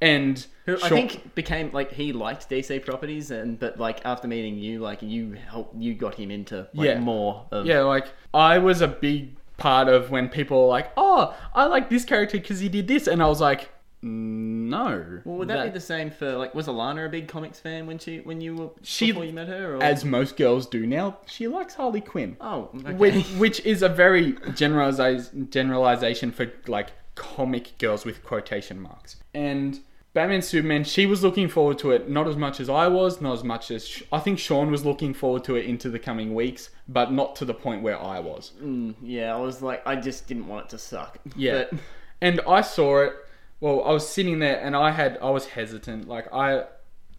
And 0.00 0.44
Who 0.66 0.76
I 0.82 0.88
think 0.88 1.34
became 1.34 1.72
like 1.72 1.92
he 1.92 2.12
liked 2.12 2.48
DC 2.50 2.84
properties, 2.84 3.30
and 3.30 3.58
but 3.58 3.78
like 3.78 4.04
after 4.04 4.28
meeting 4.28 4.58
you, 4.58 4.80
like 4.80 5.02
you 5.02 5.32
helped, 5.32 5.76
you 5.76 5.94
got 5.94 6.14
him 6.14 6.30
into 6.30 6.68
like 6.74 6.86
Yeah. 6.88 6.98
more 6.98 7.46
of 7.50 7.66
Yeah, 7.66 7.82
like 7.82 8.08
I 8.32 8.58
was 8.58 8.80
a 8.80 8.88
big 8.88 9.36
part 9.56 9.88
of 9.88 10.10
when 10.10 10.28
people 10.28 10.62
were 10.62 10.68
like, 10.68 10.90
"Oh, 10.96 11.34
I 11.54 11.66
like 11.66 11.88
this 11.88 12.04
character 12.04 12.38
because 12.38 12.60
he 12.60 12.68
did 12.68 12.88
this," 12.88 13.06
and 13.06 13.22
I 13.22 13.26
was 13.28 13.40
like, 13.40 13.70
"No." 14.02 15.20
Well, 15.24 15.36
would 15.38 15.48
that, 15.48 15.64
be 15.64 15.70
the 15.70 15.80
same 15.80 16.10
for 16.10 16.32
like 16.36 16.54
was 16.54 16.66
Alana 16.66 17.06
a 17.06 17.08
big 17.08 17.28
comics 17.28 17.58
fan 17.60 17.86
when 17.86 17.98
she 17.98 18.20
when 18.20 18.40
you 18.40 18.54
were 18.56 18.70
She- 18.82 19.06
before 19.12 19.24
you 19.24 19.32
met 19.32 19.48
her? 19.48 19.76
Or? 19.76 19.82
as 19.82 20.04
most 20.04 20.36
girls 20.36 20.66
do 20.66 20.86
now? 20.86 21.18
She 21.26 21.48
likes 21.48 21.74
Harley 21.74 22.00
Quinn, 22.00 22.36
oh, 22.40 22.70
okay. 22.76 22.94
which, 22.94 23.26
which 23.38 23.60
is 23.60 23.82
a 23.82 23.88
very 23.88 24.32
generaliza- 24.32 25.50
generalization 25.50 26.30
for 26.32 26.52
like 26.66 26.92
comic 27.14 27.78
girls 27.78 28.04
with 28.04 28.24
quotation 28.24 28.80
marks. 28.80 29.16
And 29.34 29.80
Batman 30.14 30.42
Superman, 30.42 30.84
she 30.84 31.06
was 31.06 31.22
looking 31.24 31.48
forward 31.48 31.76
to 31.80 31.90
it 31.90 32.08
not 32.08 32.26
as 32.28 32.36
much 32.36 32.60
as 32.60 32.70
I 32.70 32.86
was, 32.88 33.20
not 33.20 33.34
as 33.34 33.44
much 33.44 33.70
as 33.72 34.02
I 34.12 34.20
think 34.20 34.38
Sean 34.38 34.70
was 34.70 34.84
looking 34.84 35.12
forward 35.12 35.42
to 35.44 35.56
it 35.56 35.66
into 35.66 35.90
the 35.90 35.98
coming 35.98 36.34
weeks, 36.34 36.70
but 36.88 37.12
not 37.12 37.34
to 37.36 37.44
the 37.44 37.52
point 37.52 37.82
where 37.82 38.00
I 38.00 38.20
was. 38.20 38.52
Mm, 38.62 38.94
yeah, 39.02 39.34
I 39.34 39.38
was 39.40 39.60
like, 39.60 39.86
I 39.86 39.96
just 39.96 40.26
didn't 40.28 40.46
want 40.46 40.66
it 40.66 40.68
to 40.70 40.78
suck. 40.78 41.18
Yeah. 41.36 41.64
But, 41.70 41.80
And 42.22 42.40
I 42.48 42.62
saw 42.62 43.00
it. 43.02 43.12
Well, 43.60 43.82
I 43.84 43.90
was 43.90 44.08
sitting 44.08 44.38
there 44.38 44.58
and 44.60 44.74
I 44.76 44.92
had 44.92 45.18
I 45.20 45.30
was 45.30 45.46
hesitant. 45.46 46.08
Like 46.08 46.32
I 46.32 46.64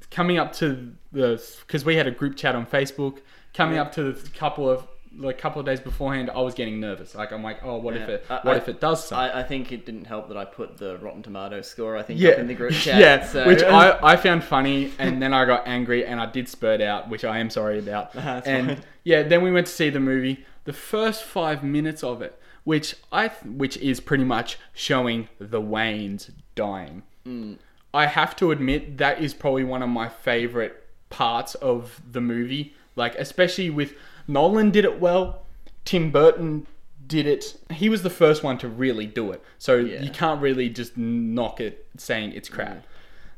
coming 0.09 0.37
up 0.37 0.53
to 0.53 0.93
the 1.11 1.43
because 1.61 1.83
we 1.85 1.95
had 1.97 2.07
a 2.07 2.11
group 2.11 2.35
chat 2.37 2.55
on 2.55 2.65
Facebook. 2.65 3.19
Coming 3.53 3.75
Yeah. 3.75 3.83
up 3.83 3.91
to 3.93 4.11
the 4.13 4.29
couple 4.29 4.69
of 4.69 4.87
like 5.17 5.37
couple 5.37 5.59
of 5.59 5.65
days 5.65 5.79
beforehand, 5.79 6.29
I 6.29 6.41
was 6.41 6.53
getting 6.53 6.79
nervous. 6.79 7.15
Like 7.15 7.31
I'm 7.31 7.43
like, 7.43 7.59
oh, 7.63 7.77
what 7.77 7.95
if 7.95 8.07
it 8.09 8.25
what 8.27 8.47
I- 8.47 8.55
if 8.57 8.67
it 8.69 8.79
does 8.81 9.07
suck? 9.07 9.17
I, 9.17 9.39
I 9.39 9.43
think 9.43 9.71
it 9.71 9.85
didn't 9.85 10.05
help 10.05 10.27
that 10.27 10.37
I 10.37 10.45
put 10.45 10.77
the 10.77 10.97
Rotten 10.97 11.23
Tomatoes 11.23 11.67
score. 11.67 11.95
I 11.97 12.03
think 12.03 12.19
yeah, 12.19 12.31
up 12.31 12.39
in 12.39 12.47
the 12.47 12.53
group 12.53 12.73
chat. 12.85 12.99
yeah, 12.99 13.25
so- 13.25 13.45
which 13.47 13.63
I, 13.63 13.97
I 14.01 14.17
found 14.17 14.43
funny, 14.43 14.91
and 14.99 15.21
then 15.21 15.33
I 15.33 15.45
got 15.45 15.67
angry, 15.67 16.05
and 16.05 16.19
I 16.19 16.25
did 16.25 16.47
spurt 16.49 16.81
out, 16.81 17.09
which 17.09 17.23
I 17.25 17.39
am 17.39 17.49
sorry 17.49 17.79
about. 17.79 18.13
That's 18.13 18.47
and 18.47 18.67
fine. 18.67 18.81
yeah, 19.03 19.23
then 19.23 19.41
we 19.43 19.51
went 19.51 19.67
to 19.67 19.73
see 19.73 19.89
the 19.89 19.99
movie. 19.99 20.45
The 20.65 20.73
first 20.73 21.23
five 21.23 21.63
minutes 21.63 22.03
of 22.03 22.21
it, 22.21 22.39
which 22.63 22.95
I, 23.11 23.27
th- 23.29 23.43
which 23.43 23.77
is 23.77 23.99
pretty 23.99 24.23
much 24.23 24.57
showing 24.73 25.29
the 25.39 25.61
Waynes 25.61 26.31
dying. 26.55 27.03
Mm. 27.25 27.57
I 27.93 28.07
have 28.07 28.35
to 28.37 28.51
admit 28.51 28.97
that 28.97 29.21
is 29.21 29.33
probably 29.33 29.63
one 29.63 29.81
of 29.83 29.89
my 29.89 30.09
favorite 30.09 30.83
parts 31.09 31.55
of 31.55 32.01
the 32.11 32.19
movie. 32.19 32.73
Like, 32.97 33.15
especially 33.15 33.69
with 33.69 33.93
Nolan 34.27 34.71
did 34.71 34.85
it 34.85 34.99
well, 34.99 35.43
Tim 35.85 36.11
Burton 36.11 36.67
did 37.07 37.27
it. 37.27 37.55
He 37.71 37.89
was 37.89 38.01
the 38.03 38.09
first 38.09 38.43
one 38.43 38.57
to 38.59 38.67
really 38.67 39.05
do 39.05 39.31
it, 39.31 39.41
so 39.59 39.75
Yeah. 39.77 40.01
you 40.01 40.09
can't 40.09 40.41
really 40.41 40.69
just 40.69 40.97
knock 40.97 41.61
it 41.61 41.85
saying 41.97 42.31
it's 42.33 42.49
crap. 42.49 42.83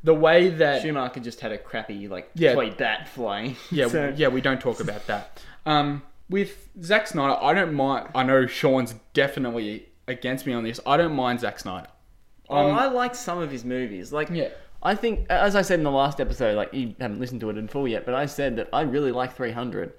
The 0.04 0.14
way 0.14 0.50
that 0.50 0.82
Schumacher 0.84 1.20
just 1.20 1.42
had 1.42 1.52
a 1.52 1.58
crappy 1.58 2.08
like 2.08 2.30
Yeah. 2.36 2.54
toy 2.54 2.72
bat 2.72 3.10
flying. 3.10 3.56
yeah, 3.72 3.88
So- 3.88 4.14
yeah, 4.16 4.30
we 4.30 4.40
don't 4.42 4.62
talk 4.62 4.80
about 4.80 5.06
that. 5.08 5.42
Um, 5.66 6.04
with 6.30 6.70
Zack 6.82 7.08
Snyder, 7.08 7.38
I 7.42 7.54
don't 7.54 7.74
mind. 7.74 8.10
I 8.16 8.24
know 8.24 8.46
Sean's 8.46 8.96
definitely 9.14 9.90
against 10.08 10.46
me 10.46 10.54
on 10.54 10.64
this. 10.64 10.80
I 10.86 10.96
don't 10.98 11.14
mind 11.14 11.42
Zack 11.42 11.60
Snyder. 11.60 11.88
Oh, 12.50 12.70
Um, 12.70 12.78
I 12.78 12.88
like 12.88 13.16
some 13.16 13.40
of 13.40 13.52
his 13.52 13.66
movies. 13.66 14.14
Like, 14.14 14.30
Yeah. 14.32 14.50
I 14.82 14.96
think, 14.96 15.26
as 15.30 15.56
I 15.56 15.62
said 15.64 15.80
in 15.80 15.84
the 15.84 15.92
last 15.92 16.22
episode, 16.22 16.56
like 16.56 16.74
you 16.74 16.94
haven't 17.02 17.20
listened 17.20 17.42
to 17.42 17.50
it 17.50 17.58
in 17.58 17.68
full 17.68 17.88
yet, 17.88 18.06
but 18.06 18.14
I 18.14 18.28
said 18.28 18.56
that 18.58 18.70
I 18.72 18.82
really 18.84 19.12
like 19.12 19.34
300. 19.36 19.92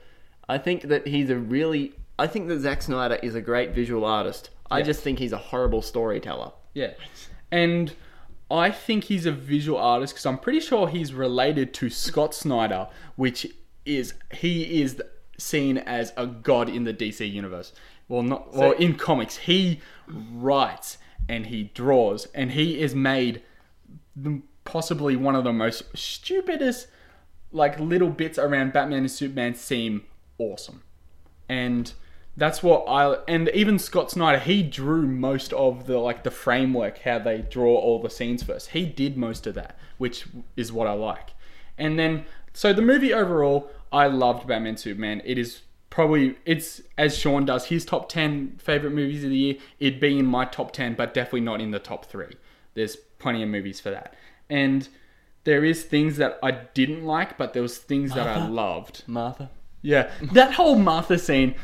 I 0.49 0.59
think 0.59 0.83
that 0.83 1.07
he's 1.07 1.31
a 1.31 1.37
really, 1.37 1.93
I 2.19 2.27
think 2.27 2.49
that 2.49 2.61
Zack 2.61 2.83
Snyder 2.83 3.19
is 3.23 3.35
a 3.35 3.41
great 3.41 3.73
visual 3.73 4.05
artist. 4.05 4.51
I 4.71 4.83
just 4.83 5.03
think 5.03 5.19
he's 5.19 5.33
a 5.33 5.39
horrible 5.39 5.83
storyteller. 5.83 6.53
Yeah, 6.75 6.93
and 7.51 7.95
I 8.51 8.71
think 8.71 9.05
he's 9.05 9.27
a 9.27 9.33
visual 9.33 9.79
artist 9.79 10.15
because 10.15 10.27
I'm 10.27 10.39
pretty 10.39 10.61
sure 10.61 10.89
he's 10.89 11.13
related 11.13 11.75
to 11.75 11.91
Scott 11.91 12.35
Snyder, 12.35 12.89
which 13.17 13.47
is 13.85 14.15
he 14.33 14.83
is 14.83 15.03
seen 15.39 15.79
as 15.79 16.13
a 16.17 16.27
god 16.27 16.69
in 16.69 16.85
the 16.85 16.93
DC 16.93 17.31
universe. 17.31 17.73
Well, 18.09 18.23
not 18.23 18.55
well 18.55 18.73
in 18.73 18.97
comics. 18.97 19.37
He 19.37 19.81
writes 20.07 20.99
and 21.29 21.47
he 21.47 21.65
draws, 21.75 22.27
and 22.35 22.53
he 22.53 22.81
is 22.81 22.95
made 22.95 23.43
the, 24.17 24.41
possibly 24.65 25.15
one 25.15 25.37
of 25.37 25.45
the 25.45 25.53
most 25.53 25.97
stupidest 25.97 26.89
like 27.53 27.79
little 27.79 28.11
bits 28.11 28.39
around 28.39 28.73
Batman 28.73 29.01
and 29.01 29.11
Superman 29.11 29.55
seem 29.55 30.05
awesome. 30.39 30.83
And 31.49 31.93
that's 32.39 32.63
what 32.63 32.85
I 32.85 33.19
and 33.27 33.49
even 33.49 33.79
Scott 33.79 34.13
Snyder 34.13 34.39
he 34.39 34.63
drew 34.63 35.03
most 35.03 35.53
of 35.53 35.87
the 35.87 35.99
like 35.99 36.23
the 36.23 36.31
framework 36.31 36.99
how 37.01 37.19
they 37.19 37.43
draw 37.43 37.77
all 37.77 38.01
the 38.01 38.09
scenes 38.09 38.45
first. 38.45 38.71
He 38.71 38.87
did 38.87 39.17
most 39.17 39.47
of 39.47 39.55
that 39.57 39.77
which 39.99 40.27
is 40.57 40.73
what 40.73 40.87
I 40.87 40.93
like. 40.93 41.31
And 41.77 41.99
then 41.99 42.25
so 42.53 42.73
the 42.73 42.83
movie 42.83 43.13
overall 43.13 43.71
I 43.93 44.07
loved 44.07 44.47
Batman 44.47 44.77
Superman. 44.77 45.21
It 45.25 45.37
is 45.37 45.63
probably 45.91 46.37
it's 46.47 46.81
as 46.97 47.19
Sean 47.19 47.45
does 47.45 47.67
his 47.67 47.85
top 47.85 48.09
10 48.09 48.61
favorite 48.63 48.93
movies 48.93 49.25
of 49.25 49.31
the 49.31 49.37
year. 49.37 49.55
It'd 49.81 49.99
be 49.99 50.19
in 50.19 50.27
my 50.27 50.45
top 50.45 50.73
10 50.73 50.95
but 50.95 51.13
definitely 51.13 51.41
not 51.41 51.61
in 51.61 51.73
the 51.73 51.81
top 51.81 52.07
3 52.07 52.27
there's 52.75 52.95
plenty 53.19 53.43
of 53.43 53.49
movies 53.49 53.81
for 53.81 53.91
that. 53.91 54.15
And 54.49 54.89
there 55.43 55.65
is 55.65 55.83
things 55.83 56.19
that 56.19 56.39
I 56.41 56.53
didn't 56.53 57.05
like 57.05 57.37
but 57.37 57.53
there 57.53 57.63
was 57.63 57.79
things 57.79 58.15
that 58.15 58.29
I 58.29 58.47
loved. 58.47 59.03
Martha. 59.09 59.51
Yeah, 59.83 60.11
that 60.33 60.53
whole 60.55 60.77
Martha 60.79 61.19
scene. 61.19 61.55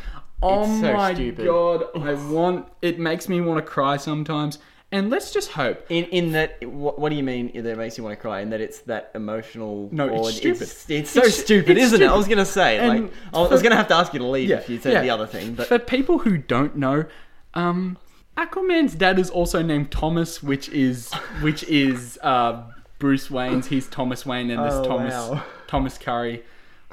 Oh 0.42 0.62
It's 0.70 0.80
so 0.80 0.92
my 0.92 1.14
stupid. 1.14 1.46
god, 1.46 1.84
I 1.96 2.14
want. 2.14 2.68
It 2.82 2.98
makes 2.98 3.28
me 3.28 3.40
want 3.40 3.58
to 3.64 3.70
cry 3.70 3.96
sometimes. 3.96 4.58
And 4.92 5.10
let's 5.10 5.32
just 5.32 5.50
hope. 5.50 5.84
In 5.88 6.04
in 6.06 6.32
that, 6.32 6.64
what, 6.68 6.98
what 7.00 7.08
do 7.08 7.16
you 7.16 7.22
mean 7.24 7.50
that 7.62 7.76
makes 7.78 7.96
you 7.98 8.04
want 8.04 8.16
to 8.16 8.20
cry? 8.20 8.40
In 8.40 8.50
that 8.50 8.60
it's 8.60 8.80
that 8.80 9.10
emotional. 9.14 9.88
No, 9.90 10.06
it's 10.26 10.36
stupid. 10.36 10.62
It's, 10.62 10.90
it's 10.90 11.10
so 11.10 11.20
It's- 11.20 11.38
stupid, 11.42 11.76
it's 11.76 11.86
isn't 11.86 12.02
it? 12.02 12.06
I 12.08 12.14
was 12.16 12.28
gonna 12.28 12.44
say, 12.44 12.78
And 12.78 13.04
like, 13.04 13.12
I 13.32 13.38
was 13.40 13.48
for- 13.60 13.62
gonna 13.64 13.76
have 13.76 13.88
to 13.88 13.94
ask 13.94 14.12
you 14.12 14.20
to 14.20 14.26
leave 14.26 14.48
Yeah, 14.50 14.58
if 14.58 14.68
you 14.68 14.78
said 14.78 14.92
yeah. 14.92 15.02
the 15.02 15.10
other 15.10 15.26
thing, 15.26 15.54
but 15.54 15.66
For 15.66 15.78
people 15.80 16.18
who 16.18 16.36
don't 16.38 16.76
know, 16.76 17.06
um, 17.54 17.96
Aquaman's 18.36 18.94
dad 18.94 19.18
is 19.18 19.30
also 19.30 19.62
named 19.62 19.90
Thomas, 19.90 20.42
which 20.42 20.68
is 20.68 21.12
which 21.40 21.62
is 21.64 22.18
uh, 22.22 22.62
Bruce 22.98 23.30
Wayne's. 23.30 23.66
He's 23.68 23.88
Thomas 23.88 24.24
Wayne, 24.26 24.50
and 24.50 24.60
there's 24.62 24.74
Oh, 24.74 24.84
Thomas 24.84 25.14
wow. 25.14 25.42
Thomas 25.66 25.98
Curry. 25.98 26.44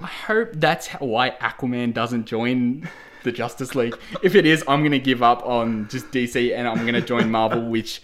I 0.03 0.07
hope 0.07 0.49
that's 0.53 0.87
why 0.99 1.31
Aquaman 1.41 1.93
doesn't 1.93 2.25
join 2.25 2.87
the 3.23 3.31
Justice 3.31 3.75
League. 3.75 3.95
If 4.23 4.35
it 4.35 4.45
is, 4.45 4.63
I'm 4.67 4.83
gonna 4.83 4.99
give 4.99 5.21
up 5.23 5.45
on 5.45 5.87
just 5.89 6.07
DC 6.11 6.55
and 6.55 6.67
I'm 6.67 6.85
gonna 6.85 7.01
join 7.01 7.29
Marvel, 7.29 7.69
which 7.69 8.01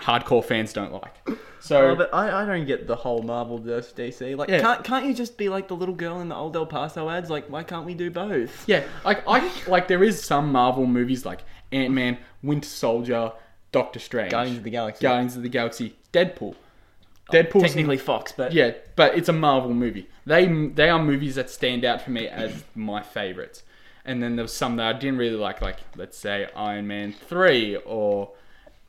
hardcore 0.00 0.44
fans 0.44 0.72
don't 0.72 0.92
like. 0.92 1.14
So 1.60 1.90
Oh, 1.90 1.94
but 1.94 2.12
I, 2.14 2.42
I 2.42 2.46
don't 2.46 2.64
get 2.66 2.86
the 2.86 2.96
whole 2.96 3.22
Marvel 3.22 3.58
versus 3.58 3.92
DC. 3.92 4.36
Like, 4.36 4.48
Yeah. 4.48 4.60
can't 4.60 4.82
can't 4.84 5.04
you 5.06 5.14
just 5.14 5.36
be 5.36 5.48
like 5.48 5.68
the 5.68 5.76
little 5.76 5.94
girl 5.94 6.20
in 6.20 6.28
the 6.28 6.34
old 6.34 6.56
El 6.56 6.66
Paso 6.66 7.08
ads? 7.10 7.28
Like, 7.30 7.46
why 7.48 7.62
can't 7.62 7.84
we 7.84 7.94
do 7.94 8.10
both? 8.10 8.66
Yeah, 8.68 8.84
like 9.04 9.22
I 9.28 9.50
like 9.68 9.88
there 9.88 10.02
is 10.02 10.22
some 10.22 10.50
Marvel 10.52 10.86
movies 10.86 11.26
like 11.26 11.40
Ant 11.72 11.92
Man, 11.92 12.18
Winter 12.42 12.68
Soldier, 12.68 13.32
Doctor 13.72 13.98
Strange, 13.98 14.30
Guardians 14.30 14.58
of 14.58 14.64
the 14.64 14.70
Galaxy. 14.70 15.02
Guardians 15.02 15.36
of 15.36 15.42
the 15.42 15.48
Galaxy, 15.50 15.96
Deadpool. 16.12 16.54
Deadpool 17.30 17.62
Technically 17.62 17.96
Fox, 17.96 18.32
but 18.32 18.52
yeah, 18.52 18.72
but 18.96 19.16
it's 19.16 19.28
a 19.28 19.32
Marvel 19.32 19.72
movie. 19.72 20.08
They 20.26 20.46
they 20.46 20.88
are 20.88 21.02
movies 21.02 21.34
that 21.36 21.50
stand 21.50 21.84
out 21.84 22.02
for 22.02 22.10
me 22.10 22.28
as 22.28 22.64
my 22.74 23.02
favorites. 23.02 23.62
And 24.04 24.22
then 24.22 24.36
there 24.36 24.44
was 24.44 24.54
some 24.54 24.76
that 24.76 24.96
I 24.96 24.98
didn't 24.98 25.18
really 25.18 25.36
like, 25.36 25.60
like 25.60 25.78
let's 25.94 26.16
say 26.16 26.48
Iron 26.56 26.86
Man 26.86 27.12
three 27.12 27.76
or 27.76 28.32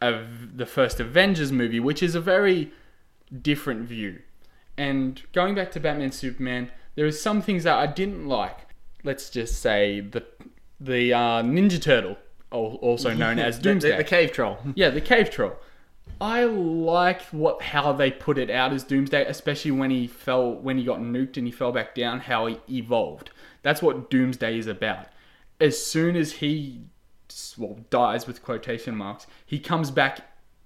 of 0.02 0.58
the 0.58 0.66
first 0.66 1.00
Avengers 1.00 1.52
movie, 1.52 1.80
which 1.80 2.02
is 2.02 2.16
a 2.16 2.22
very 2.22 2.72
different 3.42 3.84
view. 3.84 4.20
And 4.78 5.22
going 5.34 5.54
back 5.54 5.72
to 5.74 5.80
Batman 5.80 6.12
Superman, 6.12 6.72
there 6.96 7.06
are 7.06 7.12
some 7.12 7.42
things 7.42 7.64
that 7.66 7.78
I 7.78 7.88
didn't 7.88 8.28
like. 8.28 8.58
Let's 9.04 9.30
just 9.30 9.62
say 9.62 10.00
the 10.00 10.26
the 10.80 11.14
uh, 11.14 11.44
Ninja 11.44 11.82
Turtle, 11.82 12.18
also 12.50 13.14
known 13.14 13.38
as 13.40 13.60
Doomsday. 13.60 13.92
the, 13.92 13.98
the 13.98 14.04
cave 14.04 14.32
troll. 14.32 14.58
Yeah, 14.76 14.90
the 14.90 15.02
cave 15.02 15.30
troll. 15.30 15.56
I 16.22 16.44
like 16.44 17.24
what 17.32 17.64
how 17.64 17.94
they 17.94 18.12
put 18.12 18.38
it 18.38 18.52
out 18.52 18.72
as 18.74 18.84
Doomsday, 18.84 19.26
especially 19.26 19.72
when 19.72 19.90
he 19.90 20.06
fell 20.06 20.54
when 20.54 20.78
he 20.78 20.84
got 20.84 21.00
nuked 21.00 21.36
and 21.36 21.48
he 21.48 21.52
fell 21.52 21.72
back 21.72 21.96
down. 21.96 22.20
How 22.20 22.46
he 22.46 22.60
evolved. 22.70 23.32
That's 23.64 23.82
what 23.82 24.12
Doomsday 24.12 24.60
is 24.60 24.68
about. 24.68 25.08
As 25.60 25.84
soon 25.84 26.16
as 26.16 26.34
he 26.34 26.82
well 27.58 27.80
dies 27.90 28.28
with 28.28 28.44
quotation 28.44 28.96
marks, 28.96 29.26
he 29.44 29.58
comes 29.58 29.90
back 29.90 30.22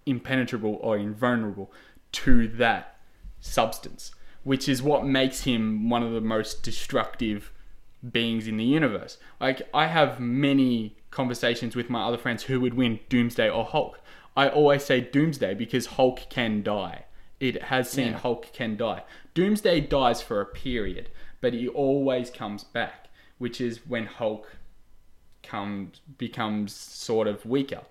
impenetrable 0.06 0.78
or 0.82 0.98
invulnerable 0.98 1.72
to 2.12 2.50
that 2.50 2.98
substance, 3.40 4.12
which 4.44 4.68
is 4.68 4.84
what 4.84 5.06
makes 5.06 5.44
him 5.44 5.90
one 5.90 6.04
of 6.04 6.12
the 6.12 6.22
most 6.22 6.64
destructive 6.64 7.54
beings 8.12 8.46
in 8.46 8.58
the 8.58 8.66
universe. 8.66 9.18
Like 9.40 9.62
I 9.74 9.88
have 9.88 10.20
many 10.20 10.98
conversations 11.12 11.78
with 11.78 11.90
my 11.90 12.04
other 12.04 12.18
friends 12.18 12.44
who 12.44 12.60
would 12.60 12.74
win 12.74 13.00
Doomsday 13.08 13.50
or 13.50 13.64
Hulk. 13.64 14.02
I 14.36 14.50
always 14.50 14.84
say 14.84 15.02
Doomsday 15.02 15.54
because 15.54 15.86
Hulk 15.86 16.30
can 16.30 16.62
die. 16.64 17.06
It 17.40 17.64
has 17.64 17.90
seen 17.90 18.10
Yeah. 18.12 18.18
Hulk 18.20 18.52
can 18.54 18.76
die. 18.78 19.04
Doomsday 19.34 19.82
dies 19.82 20.22
for 20.22 20.42
a 20.42 20.46
period, 20.46 21.10
but 21.42 21.54
he 21.54 21.68
always 21.68 22.30
comes 22.30 22.64
back, 22.64 23.08
which 23.38 23.60
is 23.60 23.86
when 23.88 24.06
Hulk 24.06 24.58
comes 25.44 26.02
becomes 26.18 26.74
sort 26.74 27.28
of 27.28 27.46
weaker. 27.46 27.82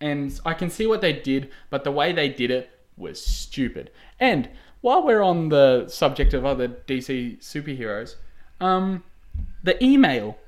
And 0.00 0.38
I 0.44 0.54
can 0.54 0.70
see 0.70 0.86
what 0.86 1.00
they 1.00 1.12
did, 1.12 1.50
but 1.70 1.84
the 1.84 1.92
way 1.92 2.12
they 2.12 2.28
did 2.28 2.50
it 2.50 2.70
was 2.96 3.24
stupid. 3.24 3.90
And 4.20 4.48
while 4.80 5.04
we're 5.04 5.22
on 5.22 5.48
the 5.48 5.88
subject 5.88 6.32
of 6.34 6.44
other 6.44 6.68
DC 6.68 7.38
superheroes, 7.38 8.16
um, 8.60 9.02
the 9.62 9.82
email. 9.84 10.38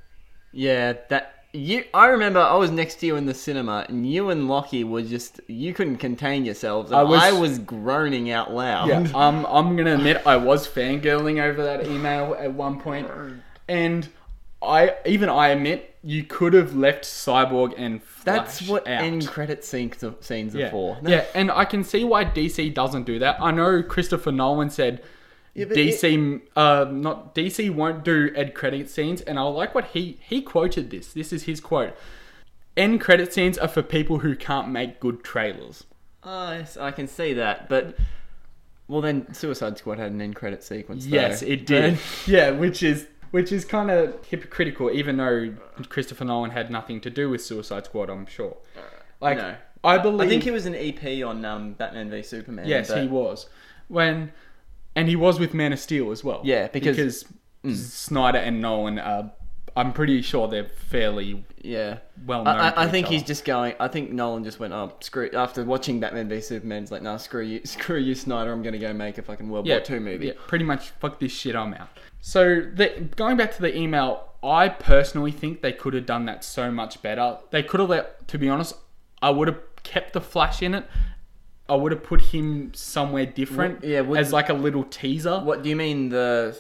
Yeah, 0.52 0.94
that 1.10 1.37
you. 1.52 1.84
I 1.94 2.06
remember 2.06 2.40
I 2.40 2.54
was 2.56 2.70
next 2.70 2.96
to 2.96 3.06
you 3.06 3.16
in 3.16 3.26
the 3.26 3.34
cinema, 3.34 3.86
and 3.88 4.10
you 4.10 4.30
and 4.30 4.48
Lockie 4.48 4.84
were 4.84 5.02
just. 5.02 5.40
You 5.46 5.74
couldn't 5.74 5.98
contain 5.98 6.44
yourselves. 6.44 6.90
And 6.90 6.98
I 7.00 7.02
I 7.02 7.32
was- 7.32 7.40
was, 7.40 7.58
groaning 7.58 8.30
out 8.30 8.52
loud. 8.52 8.88
Yeah, 8.88 8.98
um, 9.14 9.46
I'm 9.48 9.76
gonna 9.76 9.94
admit 9.94 10.22
I 10.26 10.36
was 10.36 10.66
fangirling 10.68 11.42
over 11.42 11.62
that 11.64 11.86
email 11.86 12.36
at 12.38 12.52
one 12.52 12.80
point, 12.80 13.08
and 13.68 14.08
I 14.62 14.94
even 15.06 15.28
I 15.28 15.48
admit 15.48 15.94
you 16.02 16.24
could 16.24 16.52
have 16.52 16.74
left 16.74 17.04
Cyborg 17.04 17.74
and 17.76 18.00
That's 18.24 18.58
Flash 18.58 18.68
what 18.68 18.88
out. 18.88 19.02
end 19.02 19.26
credit 19.26 19.64
scenes 19.64 20.02
scenes 20.20 20.54
are 20.54 20.58
yeah. 20.58 20.70
for. 20.70 20.98
yeah, 21.02 21.24
and 21.34 21.50
I 21.50 21.64
can 21.64 21.84
see 21.84 22.04
why 22.04 22.24
DC 22.24 22.72
doesn't 22.74 23.04
do 23.04 23.18
that. 23.20 23.40
I 23.40 23.50
know 23.50 23.82
Christopher 23.82 24.32
Nolan 24.32 24.70
said 24.70 25.02
but 25.66 25.76
DC, 25.76 26.40
uh, 26.56 26.86
not 26.90 27.34
DC, 27.34 27.70
won't 27.74 28.04
do 28.04 28.30
end 28.34 28.54
credit 28.54 28.88
scenes, 28.88 29.20
and 29.22 29.38
I 29.38 29.42
like 29.42 29.74
what 29.74 29.86
he 29.86 30.18
he 30.20 30.42
quoted 30.42 30.90
this. 30.90 31.12
This 31.12 31.32
is 31.32 31.44
his 31.44 31.60
quote: 31.60 31.94
"End 32.76 33.00
credit 33.00 33.32
scenes 33.32 33.58
are 33.58 33.68
for 33.68 33.82
people 33.82 34.18
who 34.20 34.36
can't 34.36 34.68
make 34.68 35.00
good 35.00 35.22
trailers." 35.24 35.84
Oh, 36.24 36.52
yes, 36.52 36.76
I 36.76 36.90
can 36.90 37.06
see 37.06 37.32
that, 37.34 37.68
but 37.68 37.96
well, 38.88 39.00
then 39.00 39.32
Suicide 39.32 39.78
Squad 39.78 39.98
had 39.98 40.12
an 40.12 40.20
end 40.20 40.34
credit 40.34 40.64
sequence. 40.64 41.06
though. 41.06 41.14
Yes, 41.14 41.42
it 41.42 41.66
did. 41.66 41.98
yeah, 42.26 42.50
which 42.50 42.82
is 42.82 43.06
which 43.30 43.52
is 43.52 43.64
kind 43.64 43.90
of 43.90 44.24
hypocritical, 44.26 44.90
even 44.90 45.18
though 45.18 45.54
Christopher 45.88 46.24
Nolan 46.24 46.50
had 46.50 46.70
nothing 46.70 47.00
to 47.02 47.10
do 47.10 47.28
with 47.28 47.42
Suicide 47.42 47.84
Squad. 47.84 48.08
I'm 48.08 48.26
sure. 48.26 48.56
Like 49.20 49.36
no. 49.38 49.54
I 49.84 49.98
believe. 49.98 50.26
I 50.26 50.30
think 50.30 50.42
he 50.42 50.50
was 50.50 50.66
an 50.66 50.74
EP 50.74 51.24
on 51.24 51.44
um, 51.44 51.72
Batman 51.74 52.10
v 52.10 52.22
Superman. 52.22 52.66
Yes, 52.66 52.88
but- 52.88 53.02
he 53.02 53.08
was. 53.08 53.46
When 53.88 54.32
and 54.98 55.08
he 55.08 55.16
was 55.16 55.38
with 55.40 55.54
Man 55.54 55.72
of 55.72 55.78
Steel 55.78 56.10
as 56.10 56.22
well. 56.24 56.40
Yeah, 56.44 56.68
because- 56.68 57.24
Mm. 57.64 57.74
Snyder 57.74 58.38
and 58.38 58.60
Nolan 58.62 58.98
are. 59.00 59.32
I'm 59.76 59.92
pretty 59.92 60.22
sure 60.22 60.46
they're 60.48 60.64
fairly 60.88 61.44
Yeah. 61.60 61.98
well 62.24 62.44
known. 62.44 62.56
I, 62.56 62.70
I 62.70 62.84
each 62.86 62.90
think 62.92 63.06
he's 63.08 63.22
just 63.24 63.44
going. 63.44 63.74
I 63.80 63.88
think 63.88 64.10
Nolan 64.12 64.44
just 64.44 64.60
went, 64.60 64.72
oh, 64.72 64.92
screw. 65.00 65.28
After 65.34 65.64
watching 65.64 65.98
Batman 66.00 66.28
v 66.28 66.40
Superman, 66.40 66.82
he's 66.82 66.92
like, 66.92 67.02
nah, 67.02 67.16
screw 67.16 67.42
you, 67.42 67.60
screw 67.64 67.98
you, 67.98 68.14
Snyder. 68.14 68.52
I'm 68.52 68.62
gonna 68.62 68.78
go 68.78 68.92
make 68.92 69.18
a 69.18 69.22
fucking 69.22 69.48
World 69.48 69.66
War 69.68 69.80
Two 69.80 69.98
movie. 70.00 70.26
Yeah, 70.28 70.32
pretty 70.46 70.64
much. 70.64 70.90
Fuck 71.00 71.18
this 71.18 71.32
shit. 71.32 71.56
I'm 71.56 71.74
out. 71.74 71.88
So 72.20 72.60
the, 72.60 73.08
going 73.16 73.36
back 73.36 73.52
to 73.56 73.60
the 73.62 73.76
email, 73.76 74.28
I 74.42 74.68
personally 74.68 75.32
think 75.32 75.60
they 75.62 75.72
could 75.72 75.94
have 75.94 76.06
done 76.06 76.26
that 76.26 76.44
so 76.44 76.70
much 76.70 77.02
better. 77.02 77.38
They 77.50 77.62
could 77.64 77.80
have 77.80 77.88
let. 77.90 78.26
To 78.28 78.38
be 78.38 78.48
honest, 78.48 78.74
I 79.20 79.30
would 79.30 79.48
have 79.48 79.58
kept 79.82 80.12
the 80.12 80.20
Flash 80.20 80.62
in 80.62 80.74
it. 80.74 80.84
I 81.68 81.74
would 81.74 81.92
have 81.92 82.02
put 82.02 82.20
him 82.20 82.72
somewhere 82.74 83.26
different. 83.26 83.84
Yeah, 83.84 84.00
would- 84.00 84.18
as 84.18 84.32
like 84.32 84.48
a 84.48 84.54
little 84.54 84.84
teaser. 84.84 85.38
What 85.40 85.62
do 85.62 85.68
you 85.68 85.76
mean 85.76 86.08
the 86.08 86.58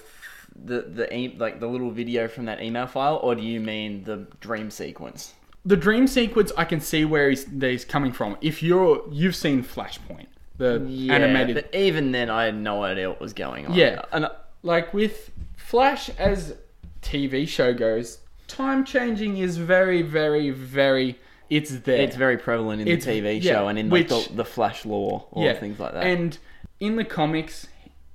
the 0.64 0.82
the 0.82 1.14
e- 1.16 1.36
like 1.38 1.60
the 1.60 1.66
little 1.66 1.90
video 1.90 2.28
from 2.28 2.44
that 2.46 2.62
email 2.62 2.86
file, 2.86 3.16
or 3.22 3.34
do 3.34 3.42
you 3.42 3.60
mean 3.60 4.04
the 4.04 4.26
dream 4.40 4.70
sequence? 4.70 5.34
The 5.64 5.76
dream 5.76 6.06
sequence, 6.06 6.50
I 6.56 6.64
can 6.64 6.80
see 6.80 7.04
where 7.04 7.28
he's, 7.28 7.44
he's 7.60 7.84
coming 7.84 8.12
from. 8.12 8.36
If 8.40 8.62
you're 8.62 9.02
you've 9.10 9.36
seen 9.36 9.62
Flashpoint, 9.62 10.26
the 10.56 10.84
Yeah, 10.88 11.14
animated 11.14 11.54
But 11.56 11.74
even 11.74 12.12
then, 12.12 12.30
I 12.30 12.44
had 12.44 12.54
no 12.56 12.82
idea 12.84 13.08
what 13.10 13.20
was 13.20 13.32
going 13.32 13.66
on. 13.66 13.74
Yeah. 13.74 14.02
and 14.12 14.26
uh, 14.26 14.30
like 14.62 14.94
with 14.94 15.30
Flash 15.56 16.08
as 16.10 16.54
TV 17.02 17.46
show 17.46 17.74
goes, 17.74 18.18
time 18.46 18.84
changing 18.84 19.38
is 19.38 19.56
very, 19.58 20.02
very, 20.02 20.50
very. 20.50 21.18
It's 21.50 21.70
there. 21.70 22.00
it's 22.00 22.16
very 22.16 22.36
prevalent 22.38 22.82
in 22.82 22.88
It's- 22.88 23.04
the 23.04 23.20
TV 23.20 23.42
yeah, 23.42 23.52
show 23.52 23.68
and 23.68 23.78
in 23.78 23.88
like 23.90 24.10
which- 24.10 24.28
the, 24.28 24.34
the 24.34 24.44
Flash 24.44 24.84
lore 24.84 25.26
or 25.30 25.54
things 25.54 25.78
like 25.80 25.92
that. 25.94 26.04
And 26.04 26.36
in 26.80 26.96
the 26.96 27.04
comics, 27.04 27.66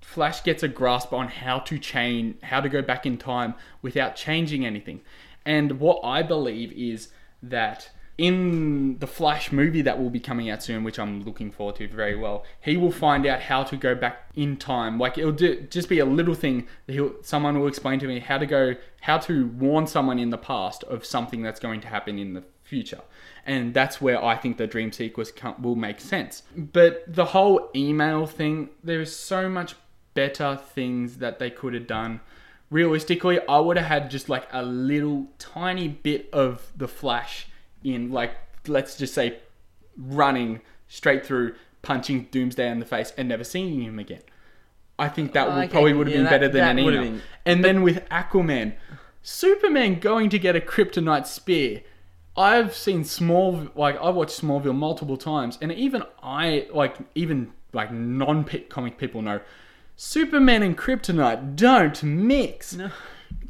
Flash 0.02 0.44
gets 0.44 0.62
a 0.64 0.68
grasp 0.68 1.12
on 1.14 1.28
how 1.28 1.60
to 1.60 1.80
change, 1.80 2.36
how 2.44 2.62
to 2.62 2.70
go 2.70 2.82
back 2.82 3.06
in 3.06 3.18
time 3.18 3.56
without 3.82 4.16
changing 4.16 4.66
anything. 4.66 5.02
And 5.46 5.80
what 5.80 6.00
I 6.04 6.22
believe 6.22 6.72
is 6.74 7.10
that 7.42 7.90
in 8.18 9.00
the 9.00 9.08
Flash 9.08 9.52
movie 9.52 9.82
that 9.82 10.00
will 10.00 10.12
be 10.12 10.20
coming 10.20 10.50
out 10.50 10.62
soon, 10.62 10.84
which 10.84 11.00
I'm 11.00 11.24
looking 11.24 11.50
forward 11.52 11.78
to 11.78 11.88
very 11.88 12.16
well, 12.16 12.44
he 12.62 12.78
will 12.78 12.92
find 12.92 13.26
out 13.26 13.42
how 13.42 13.64
to 13.64 13.76
go 13.76 13.96
back 13.96 14.30
in 14.36 14.56
time. 14.58 15.00
Like 15.00 15.18
it'll 15.18 15.32
do, 15.32 15.62
just 15.62 15.90
be 15.90 15.98
a 16.00 16.06
little 16.06 16.36
thing 16.36 16.68
that 16.86 16.94
he'll, 16.94 17.14
someone 17.24 17.60
will 17.60 17.68
explain 17.68 18.00
to 18.00 18.08
me 18.08 18.20
how 18.20 18.38
to 18.38 18.46
go, 18.46 18.76
how 19.02 19.18
to 19.20 19.48
warn 19.48 19.88
someone 19.88 20.20
in 20.20 20.30
the 20.30 20.38
past 20.38 20.84
of 20.84 21.04
something 21.04 21.42
that's 21.42 21.60
going 21.60 21.82
to 21.82 21.88
happen 21.88 22.20
in 22.20 22.34
the 22.36 22.44
future. 22.74 23.02
And 23.46 23.74
that's 23.74 24.02
where 24.02 24.24
I 24.24 24.36
think 24.36 24.58
the 24.58 24.66
dream 24.68 24.92
sequence 24.92 25.32
will 25.62 25.76
make 25.76 26.00
sense. 26.00 26.42
But 26.56 27.04
the 27.08 27.26
whole 27.26 27.70
email 27.76 28.26
thing, 28.26 28.70
there's 28.84 29.16
so 29.16 29.48
much 29.48 29.76
better 30.16 30.60
things 30.74 31.18
that 31.18 31.38
they 31.40 31.52
could 31.52 31.74
have 31.76 31.86
done. 31.86 32.22
Realistically, 32.72 33.40
I 33.48 33.60
would 33.60 33.78
have 33.78 33.86
had 33.86 34.10
just 34.10 34.28
like 34.30 34.48
a 34.52 34.64
little 34.64 35.28
tiny 35.38 35.88
bit 35.88 36.30
of 36.34 36.72
the 36.76 36.88
Flash 36.88 37.48
in, 37.84 38.12
like, 38.12 38.32
let's 38.68 38.98
just 38.98 39.14
say, 39.14 39.38
running 39.96 40.62
straight 40.88 41.24
through, 41.26 41.54
punching 41.84 42.30
Doomsday 42.32 42.68
in 42.72 42.80
the 42.80 42.86
face, 42.86 43.14
and 43.18 43.30
never 43.30 43.44
seeing 43.44 43.82
him 43.84 44.00
again. 44.00 44.24
I 44.98 45.10
think 45.10 45.34
that 45.34 45.48
oh, 45.48 45.52
would 45.56 45.64
Okay, 45.66 45.72
probably 45.74 45.94
would 45.94 46.08
have 46.08 46.16
yeah, 46.16 46.22
been 46.22 46.24
that- 46.26 46.32
better 46.32 46.48
than 46.50 46.70
an 46.70 46.80
email. 46.80 47.02
been- 47.04 47.22
And 47.46 47.64
then 47.64 47.84
with 47.84 48.08
Aquaman, 48.10 48.74
Superman 49.22 50.00
going 50.00 50.30
to 50.30 50.40
get 50.40 50.56
a 50.56 50.60
kryptonite 50.62 51.28
spear. 51.28 51.82
I've 52.36 52.76
seen 52.76 53.04
small 53.04 53.68
like 53.76 54.02
I've 54.02 54.16
watched 54.16 54.42
Smallville 54.42 54.76
multiple 54.76 55.18
times, 55.18 55.58
and 55.62 55.72
even 55.72 56.04
I 56.22 56.68
like 56.74 56.98
even 57.16 57.54
like 57.74 57.92
non 57.92 58.44
comic 58.70 58.98
people 58.98 59.22
know 59.22 59.40
Superman 59.96 60.64
and 60.64 60.78
kryptonite 60.78 61.56
don't 61.56 62.02
mix. 62.04 62.74
No. 62.74 62.90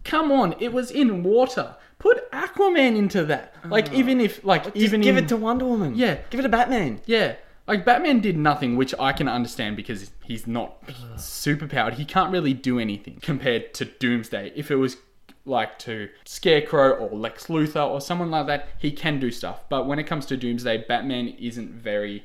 Come 0.04 0.32
on, 0.32 0.56
it 0.60 0.74
was 0.74 0.92
in 0.92 1.24
water. 1.24 1.76
Put 2.00 2.30
Aquaman 2.32 2.98
into 2.98 3.24
that. 3.26 3.56
Like 3.66 3.92
oh. 3.92 3.96
even 3.96 4.20
if 4.20 4.44
like 4.44 4.68
Oh. 4.68 4.72
Just 4.72 4.78
even 4.78 5.02
give 5.02 5.18
in, 5.18 5.24
it 5.24 5.28
to 5.30 5.38
Wonder 5.38 5.66
Woman. 5.66 5.96
Yeah. 5.96 6.20
give 6.30 6.40
it 6.40 6.44
to 6.44 6.50
Batman. 6.50 7.02
yeah. 7.06 7.36
Like 7.66 7.86
Batman 7.86 8.20
did 8.20 8.38
nothing, 8.38 8.76
which 8.76 8.94
I 9.00 9.14
can 9.14 9.30
understand 9.30 9.78
because 9.78 10.12
he's 10.26 10.46
not 10.46 10.84
super 11.16 11.66
powered. 11.66 11.94
He 11.94 12.04
can't 12.04 12.30
really 12.30 12.54
do 12.54 12.78
anything 12.78 13.20
compared 13.22 13.74
to 13.76 13.86
Doomsday. 13.86 14.52
If 14.54 14.70
it 14.70 14.76
was 14.76 14.98
like 15.46 15.78
to 15.80 16.10
Scarecrow 16.26 16.92
or 16.94 17.18
Lex 17.18 17.48
Luthor 17.48 17.88
or 17.90 18.00
someone 18.02 18.32
like 18.32 18.48
that, 18.48 18.70
he 18.80 18.92
can 18.92 19.20
do 19.20 19.30
stuff. 19.32 19.68
But 19.70 19.88
when 19.88 20.00
it 20.00 20.04
comes 20.08 20.26
to 20.28 20.38
Doomsday, 20.38 20.86
Batman 20.88 21.30
isn't 21.40 21.70
very 21.72 22.24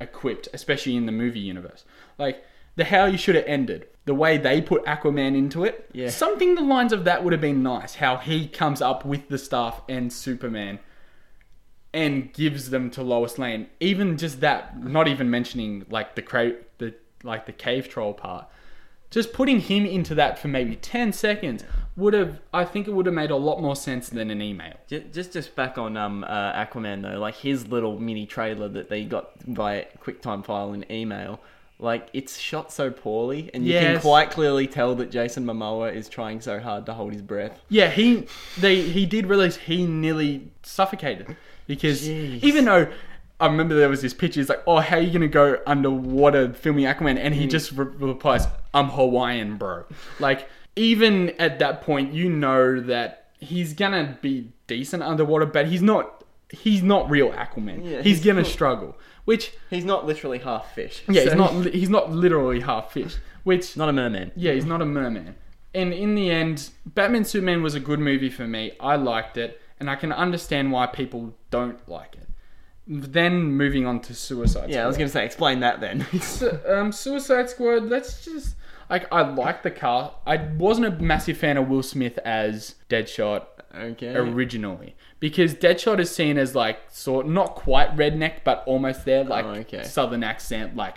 equipped, 0.00 0.48
especially 0.52 0.96
in 0.96 1.06
the 1.06 1.12
movie 1.12 1.40
universe. 1.40 1.84
Like 2.18 2.44
the 2.76 2.84
how 2.84 3.06
you 3.06 3.18
should 3.18 3.34
have 3.34 3.46
ended, 3.46 3.86
the 4.04 4.14
way 4.14 4.36
they 4.38 4.60
put 4.60 4.84
Aquaman 4.84 5.36
into 5.36 5.64
it, 5.64 5.88
Yeah. 5.92 6.10
something 6.10 6.54
the 6.54 6.62
lines 6.62 6.92
of 6.92 7.04
that 7.04 7.24
would 7.24 7.32
have 7.32 7.40
been 7.42 7.62
nice. 7.62 7.96
How 7.96 8.16
he 8.18 8.46
comes 8.46 8.80
up 8.82 9.04
with 9.04 9.28
the 9.28 9.38
staff 9.38 9.82
and 9.88 10.12
Superman 10.12 10.78
and 11.92 12.32
gives 12.32 12.70
them 12.70 12.90
to 12.90 13.02
Lois 13.02 13.38
Lane. 13.38 13.66
Even 13.80 14.16
just 14.18 14.40
that, 14.40 14.82
not 14.82 15.08
even 15.08 15.30
mentioning 15.30 15.86
like 15.88 16.14
the 16.14 16.22
cra- 16.22 16.56
the 16.78 16.94
like 17.24 17.46
the 17.46 17.52
cave 17.52 17.88
troll 17.88 18.12
part. 18.14 18.46
Just 19.10 19.32
putting 19.32 19.60
him 19.60 19.86
into 19.86 20.14
that 20.16 20.38
for 20.38 20.48
maybe 20.48 20.76
10 20.76 21.14
seconds 21.14 21.64
would 21.98 22.14
have. 22.14 22.40
I 22.54 22.64
think 22.64 22.88
it 22.88 22.92
would 22.92 23.06
have 23.06 23.14
made 23.14 23.30
a 23.30 23.36
lot 23.36 23.60
more 23.60 23.76
sense 23.76 24.08
than 24.08 24.30
an 24.30 24.40
email. 24.40 24.74
Ju- 24.88 25.04
Just, 25.12 25.32
just 25.34 25.54
back 25.54 25.76
on 25.76 25.96
um, 25.96 26.24
uh, 26.24 26.52
Aquaman 26.64 27.02
though, 27.02 27.18
like 27.18 27.34
his 27.34 27.68
little 27.68 27.98
mini 27.98 28.24
trailer 28.24 28.68
that 28.68 28.88
they 28.88 29.04
got 29.04 29.32
via 29.42 29.84
QuickTime 30.02 30.44
file 30.44 30.72
and 30.72 30.84
email, 30.90 31.40
like 31.78 32.08
it's 32.12 32.38
shot 32.38 32.72
so 32.72 32.90
poorly, 32.90 33.50
and 33.52 33.66
you 33.66 33.74
can 33.74 34.00
quite 34.00 34.30
clearly 34.30 34.66
tell 34.66 34.94
that 34.96 35.10
Jason 35.10 35.44
Momoa 35.44 35.94
is 35.94 36.08
trying 36.08 36.40
so 36.40 36.58
hard 36.58 36.86
to 36.86 36.94
hold 36.94 37.12
his 37.12 37.22
breath. 37.22 37.60
Yeah, 37.68 37.90
he 37.90 38.26
they 38.58 38.80
he 38.82 39.04
did 39.06 39.26
realize 39.26 39.56
he 39.56 39.86
nearly 39.86 40.48
suffocated 40.62 41.36
because 41.66 42.08
Jeez. 42.08 42.42
even 42.42 42.64
though 42.64 42.88
I 43.40 43.46
remember 43.46 43.76
there 43.76 43.88
was 43.88 44.02
this 44.02 44.14
picture, 44.14 44.40
he's 44.40 44.48
like, 44.48 44.62
"Oh, 44.66 44.80
how 44.80 44.96
are 44.96 45.00
you 45.00 45.12
gonna 45.12 45.28
go 45.28 45.60
underwater 45.66 46.52
filming 46.52 46.84
Aquaman?" 46.86 47.18
And 47.18 47.34
he 47.34 47.46
Mm. 47.46 47.50
just 47.50 47.70
re- 47.72 47.86
replies, 47.98 48.46
"I'm 48.74 48.88
Hawaiian, 48.88 49.56
bro." 49.56 49.84
Like 50.18 50.48
even 50.78 51.30
at 51.38 51.58
that 51.58 51.82
point, 51.82 52.12
you 52.14 52.30
know 52.30 52.80
that 52.80 53.26
he's 53.38 53.72
gonna 53.74 54.18
be 54.22 54.52
decent 54.66 55.02
underwater, 55.02 55.46
but 55.46 55.66
he's 55.66 55.82
not. 55.82 56.24
He's 56.50 56.82
not 56.82 57.10
real 57.10 57.30
Aquaman. 57.30 57.84
Yeah, 57.84 57.96
he's, 58.02 58.18
he's 58.18 58.24
gonna 58.24 58.40
not- 58.42 58.50
struggle. 58.50 58.96
Which 59.26 59.52
He's 59.68 59.84
not 59.84 60.06
literally 60.06 60.38
half 60.38 60.72
fish. 60.74 61.02
yeah, 61.06 61.24
so- 61.24 61.28
he's 61.28 61.34
not. 61.38 61.64
He's 61.74 61.90
not 61.90 62.10
literally 62.10 62.60
half 62.60 62.92
fish. 62.92 63.16
Which 63.44 63.76
not 63.76 63.88
a 63.90 63.92
merman. 63.92 64.32
yeah, 64.36 64.52
he's 64.52 64.64
not 64.64 64.80
a 64.80 64.86
merman. 64.86 65.34
And 65.74 65.92
in 65.92 66.14
the 66.14 66.30
end, 66.30 66.70
Batman 66.86 67.24
Superman 67.26 67.62
was 67.62 67.74
a 67.74 67.80
good 67.80 67.98
movie 68.00 68.30
for 68.30 68.46
me. 68.46 68.72
I 68.80 68.96
liked 68.96 69.36
it, 69.36 69.60
and 69.78 69.90
I 69.90 69.96
can 69.96 70.12
understand 70.12 70.72
why 70.72 70.86
people 70.86 71.34
don't 71.50 71.86
like 71.88 72.14
it. 72.14 72.28
Then 72.86 73.42
moving 73.52 73.84
on 73.86 74.00
to 74.00 74.14
Suicide 74.14 74.70
Yeah, 74.70 74.84
I 74.84 74.86
was 74.86 74.96
gonna 74.96 75.10
say 75.10 75.26
explain 75.26 75.60
that 75.60 75.80
then. 75.80 76.06
Um, 76.66 76.90
Suicide 76.90 77.50
Squad. 77.50 77.84
Let's 77.84 78.24
just 78.24 78.54
like 78.90 79.06
I 79.12 79.22
like 79.22 79.62
the 79.62 79.70
car. 79.70 80.14
I 80.26 80.36
wasn't 80.36 80.86
a 80.86 80.90
massive 81.02 81.36
fan 81.36 81.56
of 81.56 81.68
Will 81.68 81.82
Smith 81.82 82.18
as 82.18 82.74
Deadshot 82.88 83.46
okay. 83.74 84.14
originally 84.14 84.94
because 85.20 85.54
Deadshot 85.54 85.98
is 86.00 86.10
seen 86.14 86.38
as 86.38 86.54
like 86.54 86.78
sort 86.90 87.26
not 87.28 87.54
quite 87.54 87.94
redneck, 87.96 88.44
but 88.44 88.62
almost 88.66 89.04
there, 89.04 89.20
oh, 89.24 89.28
like 89.28 89.44
Oh, 89.44 89.50
okay. 89.50 89.82
southern 89.84 90.22
accent, 90.24 90.76
like 90.76 90.96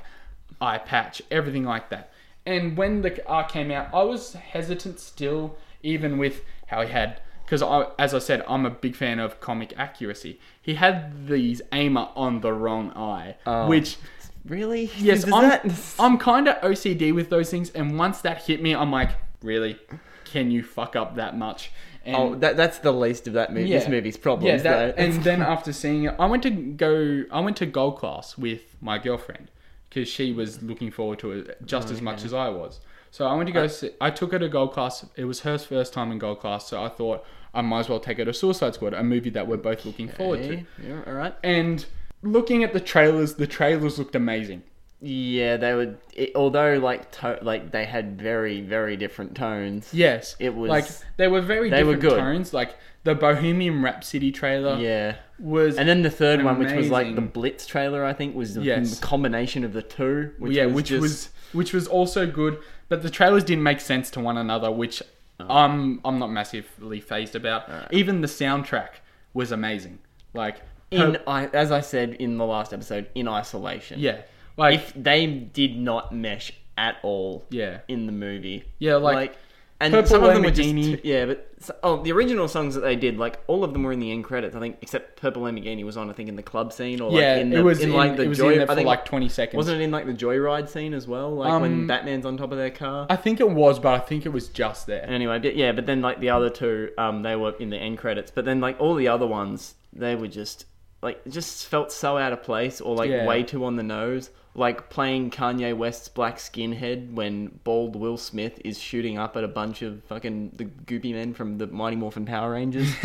eye 0.59 0.77
patch, 0.77 1.21
everything 1.31 1.63
like 1.63 1.89
that. 1.89 2.11
And 2.45 2.75
when 2.77 3.01
the 3.01 3.25
art 3.27 3.51
came 3.51 3.71
out, 3.71 3.93
I 3.93 4.03
was 4.03 4.33
hesitant 4.33 4.99
still, 4.99 5.57
even 5.83 6.17
with 6.17 6.41
how 6.67 6.81
he 6.81 6.89
had, 6.91 7.21
because 7.45 7.61
I, 7.61 7.87
as 7.99 8.13
I 8.15 8.19
said, 8.19 8.43
I'm 8.47 8.65
a 8.65 8.69
big 8.71 8.95
fan 8.95 9.19
of 9.19 9.39
comic 9.39 9.73
accuracy. 9.77 10.39
He 10.61 10.75
had 10.75 11.27
these 11.27 11.61
aimer 11.71 12.09
on 12.15 12.41
the 12.41 12.53
wrong 12.53 12.91
eye, 12.91 13.35
Oh. 13.45 13.67
which 13.67 13.97
really? 14.45 14.91
yes, 14.97 15.23
Does 15.23 15.33
I'm, 15.33 15.49
that- 15.49 15.95
I'm 15.99 16.17
kind 16.17 16.47
of 16.47 16.61
OCD 16.61 17.13
with 17.13 17.29
those 17.29 17.49
things, 17.49 17.69
and 17.71 17.97
once 17.97 18.21
that 18.21 18.43
hit 18.43 18.61
me, 18.61 18.73
I'm 18.75 18.91
like, 18.91 19.11
really, 19.41 19.77
can 20.25 20.51
you 20.51 20.63
fuck 20.63 20.95
up 20.95 21.15
that 21.15 21.37
much? 21.37 21.71
And 22.03 22.15
Oh, 22.15 22.35
that, 22.35 22.57
that's 22.57 22.79
the 22.79 22.91
least 22.91 23.27
of 23.27 23.33
that 23.33 23.53
movie. 23.53 23.69
Yeah. 23.69 23.79
This 23.79 23.87
movie's 23.87 24.17
problems. 24.17 24.63
yeah, 24.63 24.71
that, 24.71 24.95
though. 24.97 25.03
and 25.03 25.23
then 25.23 25.41
after 25.55 25.71
seeing 25.71 26.05
it, 26.05 26.15
I 26.17 26.25
went 26.25 26.43
to 26.43 26.49
go. 26.49 27.23
I 27.31 27.39
went 27.41 27.57
to 27.57 27.65
gold 27.67 27.97
class 27.99 28.37
with 28.37 28.61
my 28.81 28.97
girlfriend 28.97 29.51
because 29.89 30.07
she 30.09 30.33
was 30.33 30.63
looking 30.63 30.89
forward 30.89 31.19
to 31.19 31.31
it 31.31 31.57
just 31.65 31.89
oh, 31.89 31.91
as 31.91 32.01
much 32.01 32.23
as 32.23 32.33
I 32.33 32.49
was. 32.49 32.79
So 33.11 33.27
I 33.27 33.35
went 33.35 33.47
to 33.47 33.53
go. 33.53 33.67
see, 33.67 33.91
I 33.99 34.09
took 34.09 34.31
her 34.31 34.39
to 34.39 34.49
gold 34.49 34.71
class. 34.73 35.05
It 35.15 35.25
was 35.25 35.41
her 35.41 35.57
first 35.59 35.93
time 35.93 36.11
in 36.11 36.17
gold 36.17 36.39
class, 36.39 36.67
so 36.67 36.83
I 36.83 36.89
thought 36.89 37.23
I 37.53 37.61
might 37.61 37.81
as 37.81 37.89
well 37.89 37.99
take 37.99 38.17
her 38.17 38.25
to 38.25 38.33
Suicide 38.33 38.73
Squad, 38.73 38.93
a 38.93 39.03
movie 39.03 39.29
that 39.31 39.47
we're 39.47 39.57
both 39.57 39.85
looking 39.85 40.07
forward 40.07 40.41
to. 40.43 40.63
Yeah, 40.83 41.01
all 41.05 41.13
right. 41.13 41.35
And 41.43 41.85
looking 42.21 42.63
at 42.63 42.73
the 42.73 42.79
trailers, 42.79 43.35
the 43.35 43.47
trailers 43.47 43.97
looked 43.99 44.15
amazing. 44.15 44.63
Yeah, 45.03 45.57
they 45.57 45.73
would. 45.73 45.97
It, 46.13 46.31
although 46.35 46.77
like 46.77 47.11
to, 47.13 47.39
like 47.41 47.71
they 47.71 47.85
had 47.85 48.21
very 48.21 48.61
very 48.61 48.95
different 48.97 49.35
tones. 49.35 49.89
Yes, 49.91 50.35
It 50.39 50.53
was- 50.55 50.69
like 50.69 50.85
they 51.17 51.27
were 51.27 51.41
very 51.41 51.69
they 51.71 51.83
were 51.83 51.95
different 51.95 52.15
good. 52.17 52.19
tones. 52.19 52.53
Like 52.53 52.77
the 53.03 53.15
Bohemian 53.15 53.81
Rhapsody 53.81 54.31
trailer 54.31 54.77
Yeah. 54.77 55.15
was, 55.39 55.75
And 55.79 55.89
then 55.89 56.03
the 56.03 56.11
third 56.11 56.43
one, 56.43 56.59
which 56.59 56.71
was 56.71 56.91
like 56.91 57.15
the 57.15 57.21
Blitz 57.21 57.65
trailer, 57.65 58.05
I 58.05 58.13
think, 58.13 58.35
was 58.35 58.55
a 58.57 58.61
Yes. 58.61 58.99
combination 58.99 59.63
of 59.63 59.73
the 59.73 59.81
two. 59.81 60.33
Which 60.37 60.53
yeah, 60.53 60.65
was 60.65 60.75
which 60.75 60.87
just- 60.89 61.01
was 61.01 61.29
which 61.51 61.73
was 61.73 61.87
also 61.87 62.27
good, 62.27 62.59
but 62.87 63.01
the 63.01 63.09
trailers 63.09 63.43
didn't 63.43 63.63
make 63.63 63.79
sense 63.81 64.11
to 64.11 64.19
one 64.19 64.37
another, 64.37 64.69
which 64.71 65.01
Oh. 65.39 65.45
I'm 65.49 65.99
I'm 66.05 66.19
not 66.19 66.29
massively 66.31 66.99
phased 66.99 67.35
about. 67.35 67.63
Even 67.91 68.21
the 68.21 68.27
soundtrack 68.27 69.01
was 69.33 69.51
amazing. 69.51 69.97
Like 70.35 70.57
in 70.91 71.17
I, 71.25 71.47
as 71.47 71.71
I 71.71 71.81
said 71.81 72.13
in 72.15 72.37
the 72.37 72.45
last 72.45 72.73
episode, 72.73 73.09
in 73.15 73.27
isolation. 73.27 73.99
yeah, 73.99 74.21
like 74.57 74.75
If 74.75 74.93
they 74.95 75.25
did 75.27 75.77
not 75.77 76.13
mesh 76.13 76.53
at 76.77 76.97
all 77.03 77.45
yeah, 77.49 77.79
in 77.87 78.05
the 78.05 78.11
movie. 78.11 78.63
Yeah, 78.79 78.95
like, 78.95 79.35
and 79.79 79.93
Purple 79.93 80.09
some 80.09 80.23
of 80.23 80.33
them 80.33 80.43
were 80.43 80.51
just 80.51 80.69
Lamborghini. 80.69 81.01
yeah, 81.03 81.25
but 81.25 81.51
oh, 81.81 82.03
the 82.03 82.11
original 82.11 82.47
songs 82.47 82.75
that 82.75 82.81
they 82.81 82.95
did, 82.95 83.17
like 83.17 83.39
all 83.47 83.63
of 83.63 83.73
them 83.73 83.83
were 83.83 83.91
in 83.91 83.99
the 83.99 84.11
end 84.11 84.23
credits. 84.23 84.55
I 84.55 84.59
think, 84.59 84.77
except 84.81 85.19
Purple 85.19 85.41
Lamborghini 85.43 85.83
was 85.83 85.97
on, 85.97 86.09
I 86.09 86.13
think, 86.13 86.29
in 86.29 86.35
the 86.35 86.43
club 86.43 86.71
scene 86.71 87.01
or 87.01 87.11
like 87.11 87.21
yeah. 87.21 87.37
in 87.37 87.49
the, 87.49 87.57
it 87.57 87.63
was 87.63 87.79
in 87.79 87.89
in, 87.89 87.95
like 87.95 88.15
the 88.15 88.27
joy. 88.27 88.61
I 88.61 88.65
for 88.65 88.75
think 88.75 88.85
like 88.85 89.05
20 89.05 89.27
seconds. 89.29 89.57
wasn't 89.57 89.81
it 89.81 89.83
in 89.83 89.91
like 89.91 90.05
the 90.05 90.13
joyride 90.13 90.69
scene 90.69 90.93
as 90.93 91.07
well, 91.07 91.31
like 91.35 91.61
when 91.61 91.73
Um, 91.73 91.87
Batman's 91.87 92.25
on 92.25 92.37
top 92.37 92.51
of 92.51 92.57
their 92.57 92.69
car. 92.69 93.07
I 93.09 93.15
think 93.15 93.39
it 93.39 93.49
was, 93.49 93.79
but 93.79 93.93
I 93.93 93.99
think 93.99 94.25
it 94.25 94.29
was 94.29 94.49
just 94.49 94.85
there. 94.87 95.07
Anyway, 95.09 95.39
but 95.39 95.55
yeah, 95.55 95.71
but 95.71 95.85
then 95.87 96.01
like 96.01 96.19
the 96.19 96.29
other 96.29 96.49
two, 96.49 96.91
um, 96.97 97.23
they 97.23 97.35
were 97.35 97.55
in 97.59 97.69
the 97.71 97.77
end 97.77 97.97
credits. 97.97 98.29
But 98.31 98.45
then 98.45 98.61
like 98.61 98.79
all 98.79 98.93
the 98.93 99.07
other 99.07 99.27
ones, 99.27 99.75
they 99.93 100.15
were 100.15 100.27
just 100.27 100.65
like 101.01 101.21
it 101.25 101.29
just 101.31 101.67
felt 101.67 101.91
so 101.91 102.17
out 102.17 102.33
of 102.33 102.43
place 102.43 102.79
or 102.81 102.95
like 102.95 103.09
Yeah. 103.09 103.25
way 103.25 103.43
too 103.43 103.65
on 103.65 103.75
the 103.75 103.83
nose. 103.83 104.29
Like 104.53 104.89
playing 104.89 105.31
Kanye 105.31 105.75
West's 105.75 106.09
Black 106.09 106.37
Skinhead 106.37 107.13
when 107.13 107.59
bald 107.63 107.95
Will 107.95 108.17
Smith 108.17 108.59
is 108.65 108.77
shooting 108.77 109.17
up 109.17 109.37
at 109.37 109.43
a 109.45 109.47
bunch 109.47 109.81
of 109.81 110.03
fucking 110.05 110.51
the 110.57 110.65
goopy 110.65 111.13
men 111.13 111.33
from 111.33 111.57
the 111.57 111.67
Mighty 111.67 111.95
Morphin 111.95 112.25
Power 112.25 112.51
Rangers. 112.51 112.91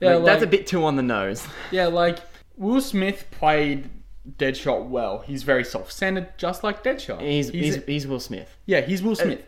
Yeah, 0.00 0.16
Like, 0.16 0.24
that's 0.24 0.42
a 0.42 0.48
bit 0.48 0.66
too 0.66 0.84
on 0.84 0.96
the 0.96 1.02
nose. 1.02 1.46
Yeah, 1.70 1.86
like 1.86 2.18
Will 2.56 2.80
Smith 2.80 3.24
played 3.30 3.88
Deadshot 4.36 4.88
well. 4.88 5.20
He's 5.20 5.44
very 5.44 5.62
self-centered, 5.64 6.36
just 6.38 6.64
like 6.64 6.82
Deadshot. 6.82 7.20
He's 7.20 7.50
he's, 7.50 7.84
he's 7.84 8.06
Will 8.08 8.18
Smith. 8.18 8.48
yeah, 8.66 8.80
he's 8.80 9.00
Will 9.00 9.12
uh, 9.12 9.16
Smith. 9.16 9.44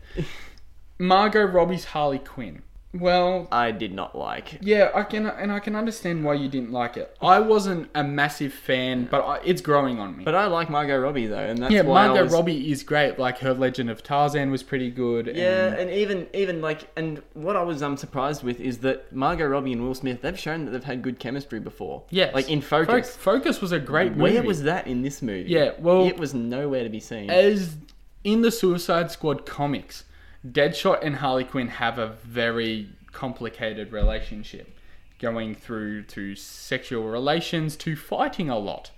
Margot 0.98 1.44
Robbie's 1.44 1.86
Harley 1.86 2.18
Quinn. 2.20 2.62
Well, 2.94 3.48
I 3.50 3.72
did 3.72 3.92
not 3.92 4.16
like. 4.16 4.58
yeah, 4.62 4.90
I 4.94 5.02
can 5.02 5.26
and 5.26 5.50
I 5.50 5.58
can 5.58 5.74
understand 5.74 6.24
why 6.24 6.34
you 6.34 6.48
didn't 6.48 6.70
like 6.70 6.96
it. 6.96 7.16
I 7.20 7.40
wasn't 7.40 7.90
a 7.94 8.04
massive 8.04 8.52
fan, 8.52 9.08
but 9.10 9.22
I, 9.22 9.40
it's 9.44 9.60
growing 9.60 9.98
on 9.98 10.16
me. 10.16 10.24
But 10.24 10.34
I 10.36 10.46
like 10.46 10.70
Margot 10.70 10.98
Robbie 10.98 11.26
though, 11.26 11.38
and 11.38 11.58
that's 11.58 11.72
yeah, 11.72 11.82
why 11.82 12.04
I 12.04 12.06
Margot 12.08 12.22
was- 12.24 12.32
Robbie 12.32 12.70
is 12.70 12.82
great. 12.84 13.18
Like 13.18 13.38
her 13.38 13.52
Legend 13.52 13.90
of 13.90 14.02
Tarzan 14.02 14.50
was 14.52 14.62
pretty 14.62 14.90
good. 14.90 15.26
Yeah, 15.34 15.66
and- 15.66 15.74
and 15.80 15.90
even 15.90 16.28
even 16.32 16.60
like, 16.60 16.88
and 16.96 17.20
what 17.34 17.56
I 17.56 17.62
was 17.62 17.82
um 17.82 17.96
surprised 17.96 18.42
with 18.44 18.60
is 18.60 18.78
that 18.78 19.12
Margot 19.12 19.46
Robbie 19.46 19.72
and 19.72 19.82
Will 19.82 19.94
Smith 19.94 20.22
they've 20.22 20.38
shown 20.38 20.64
that 20.66 20.70
they've 20.70 20.84
had 20.84 21.02
good 21.02 21.18
chemistry 21.18 21.58
before. 21.60 22.04
yes, 22.10 22.32
like 22.32 22.48
in 22.48 22.60
Fo- 22.60 22.84
Focus. 22.84 23.16
Focus 23.16 23.60
was 23.60 23.72
a 23.72 23.78
great 23.80 24.12
movie. 24.16 24.34
Where 24.34 24.42
was 24.44 24.62
that 24.62 24.86
in 24.86 25.02
this 25.02 25.20
movie? 25.20 25.50
Yeah, 25.50 25.72
well- 25.80 26.06
it 26.06 26.16
was 26.16 26.32
nowhere 26.32 26.84
to 26.84 26.88
be 26.90 27.00
seen. 27.00 27.28
as 27.30 27.76
in 28.22 28.40
the 28.42 28.50
Suicide 28.50 29.10
Squad 29.10 29.44
comics, 29.46 30.04
Deadshot 30.46 31.02
and 31.02 31.16
Harley 31.16 31.44
Quinn 31.44 31.68
have 31.68 31.98
a 31.98 32.08
very 32.08 32.90
complicated 33.12 33.92
relationship, 33.92 34.76
going 35.18 35.54
through 35.54 36.02
to 36.04 36.34
sexual 36.34 37.04
relations 37.04 37.76
to 37.76 37.96
fighting 37.96 38.50
a 38.50 38.58
lot, 38.58 38.90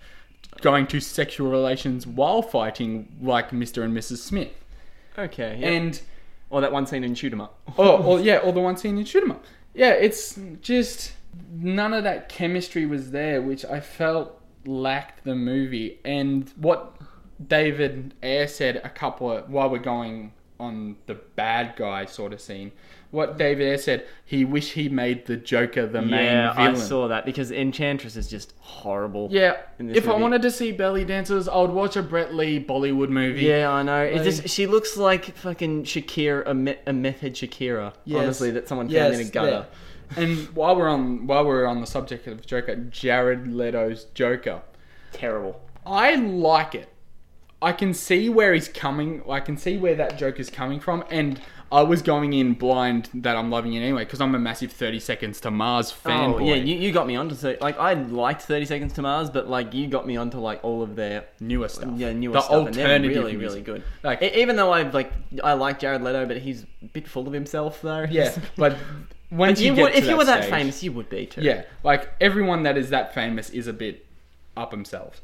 going 0.61 0.87
to 0.89 1.01
sexual 1.01 1.51
relations 1.51 2.07
while 2.07 2.43
fighting, 2.43 3.17
like 3.21 3.51
Mr. 3.51 3.83
and 3.85 3.97
Mrs. 3.97 4.19
Smith, 4.19 4.53
okay, 5.17 5.57
yeah. 5.61 5.69
and 5.69 6.01
or 6.51 6.61
that 6.61 6.73
one 6.73 6.87
scene 6.87 7.05
in 7.05 7.15
Shoot 7.15 7.33
'Em 7.33 7.41
Up. 7.41 7.59
oh, 7.79 8.03
or 8.03 8.21
yeah, 8.21 8.39
or 8.39 8.53
the 8.53 8.61
one 8.61 8.77
scene 8.77 8.99
in 8.99 9.05
Shoot 9.05 9.23
'Em 9.23 9.33
Up. 9.33 9.45
Yeah, 9.75 9.91
it's 9.91 10.39
just 10.63 11.13
none 11.53 11.93
of 11.93 12.05
that 12.05 12.29
chemistry 12.29 12.87
was 12.87 13.11
there, 13.11 13.43
which 13.43 13.65
I 13.65 13.81
felt 13.81 14.41
lacked 14.65 15.25
the 15.25 15.35
movie. 15.35 16.01
And 16.05 16.51
what 16.57 16.97
David 17.45 18.15
Ayer 18.23 18.47
said 18.47 18.77
a 18.83 18.89
couple 18.89 19.31
of 19.31 19.51
while 19.51 19.69
we're 19.69 19.79
going 19.79 20.33
on 20.59 20.97
the 21.07 21.15
bad 21.15 21.75
guy 21.77 22.07
sort 22.07 22.33
of 22.33 22.41
scene, 22.41 22.73
what 23.11 23.39
David 23.39 23.69
Ayer 23.69 23.79
said, 23.79 24.07
he 24.25 24.45
wish 24.45 24.73
he 24.73 24.89
made 24.89 25.27
the 25.27 25.37
Joker 25.37 25.87
the 25.87 26.03
main 26.03 26.25
yeah, 26.25 26.55
I 26.57 26.75
saw 26.75 27.09
that 27.09 27.25
because 27.25 27.51
Enchantress 27.53 28.17
is 28.17 28.29
just 28.29 28.53
horrible. 28.59 29.29
yeah, 29.31 29.57
if 29.79 30.09
I 30.09 30.17
wanted 30.17 30.43
to 30.43 30.51
see 30.51 30.73
belly 30.73 31.05
dancers, 31.05 31.49
I 31.49 31.57
would 31.61 31.71
watch 31.71 31.97
a 31.97 32.03
Brett 32.03 32.35
Lee 32.35 32.63
Bollywood 32.63 33.09
movie. 33.11 33.43
Yeah, 33.43 33.71
I 33.71 33.83
know. 33.83 34.11
Like- 34.13 34.23
just 34.25 34.49
she 34.49 34.67
looks 34.67 34.97
like 34.97 35.37
fucking 35.37 35.85
Shakira, 35.85 36.45
a, 36.47 36.55
me- 36.55 36.79
a 36.87 36.93
meth 36.93 37.21
Shakira. 37.23 37.93
Yes. 38.05 38.23
Honestly, 38.23 38.51
that 38.53 38.69
someone 38.69 38.89
found 38.89 39.15
in 39.15 39.21
a 39.21 39.25
gutter. 39.31 39.67
yeah. 40.17 40.23
And 40.23 40.49
while 40.55 40.77
we're 40.77 40.89
on 40.89 41.27
while 41.27 41.45
we're 41.45 41.67
on 41.67 41.81
the 41.81 41.87
subject 41.87 42.27
of 42.29 42.45
Joker, 42.47 42.77
Jared 42.77 43.49
Leto's 43.53 44.05
Joker, 44.15 44.63
Terrible. 45.13 45.61
I 45.85 46.15
like 46.17 46.75
it. 46.75 46.89
I 47.63 47.73
can 47.73 47.95
see 47.95 48.29
where 48.29 48.53
he's 48.53 48.69
coming. 48.69 49.23
I 49.29 49.41
can 49.41 49.57
see 49.57 49.77
where 49.79 49.95
that 49.95 50.19
joke 50.19 50.39
is 50.39 50.51
coming 50.51 50.79
from, 50.79 51.03
and 51.11 51.41
I 51.73 51.83
was 51.83 52.03
going 52.03 52.33
in 52.35 52.53
blind 52.53 53.09
that 53.15 53.35
I'm 53.35 53.51
loving 53.51 53.73
it 53.73 53.81
anyway 53.81 54.05
because 54.05 54.21
I'm 54.21 54.35
a 54.35 54.39
massive 54.39 54.71
30 54.71 55.01
Seconds 55.01 55.41
to 55.41 55.51
Mars 55.51 55.91
fan. 55.91 56.35
Oh, 56.35 56.39
yeah, 56.39 56.55
you, 56.55 56.77
you 56.77 56.93
got 56.93 57.07
me 57.07 57.17
onto 57.17 57.35
so 57.35 57.57
like 57.61 57.79
I 57.79 57.95
liked 57.95 58.43
Thirty 58.43 58.67
Seconds 58.67 58.93
to 58.95 59.03
Mars, 59.03 59.31
but 59.31 59.49
like 59.49 59.73
you 59.75 59.87
got 59.89 60.07
me 60.07 60.17
onto 60.17 60.39
like 60.39 60.61
all 60.63 60.83
of 60.83 60.97
their 60.97 61.25
newer 61.41 61.69
stuff. 61.69 61.91
yeah 61.97 62.13
newer 62.13 62.35
the 62.35 62.41
stuff, 62.43 62.67
and 62.67 62.75
they're 62.75 63.01
really 63.01 63.37
music. 63.37 63.41
really 63.41 63.61
good. 63.63 63.83
Like- 64.03 64.23
E- 64.23 64.41
even 64.43 64.57
though 64.57 64.73
I've 64.73 64.93
like 64.95 65.11
I 65.43 65.55
like 65.55 65.81
Jared 65.81 66.03
Leto, 66.03 66.27
but 66.27 66.37
he's 66.37 66.65
a 66.83 66.87
bit 66.93 67.09
full 67.09 67.27
of 67.27 67.33
himself 67.33 67.81
though. 67.83 68.07
Yeah, 68.09 68.37
but 68.57 68.77
once 69.31 69.61
you 69.61 69.71
you, 69.71 69.77
get 69.77 69.83
would 69.83 69.95
if 69.95 70.07
you 70.07 70.17
were 70.17 70.25
that 70.27 70.43
stage- 70.45 70.53
famous, 70.53 70.83
you 70.85 70.93
would 70.93 71.09
be 71.09 71.25
too. 71.27 71.41
Yeah, 71.41 71.65
like 71.83 72.11
everyone 72.21 72.63
that 72.65 72.77
is 72.77 72.91
that 72.91 73.15
famous 73.15 73.49
is 73.51 73.67
a 73.67 73.73
bit 73.73 74.05
up 74.57 74.71
themselves. 74.71 75.21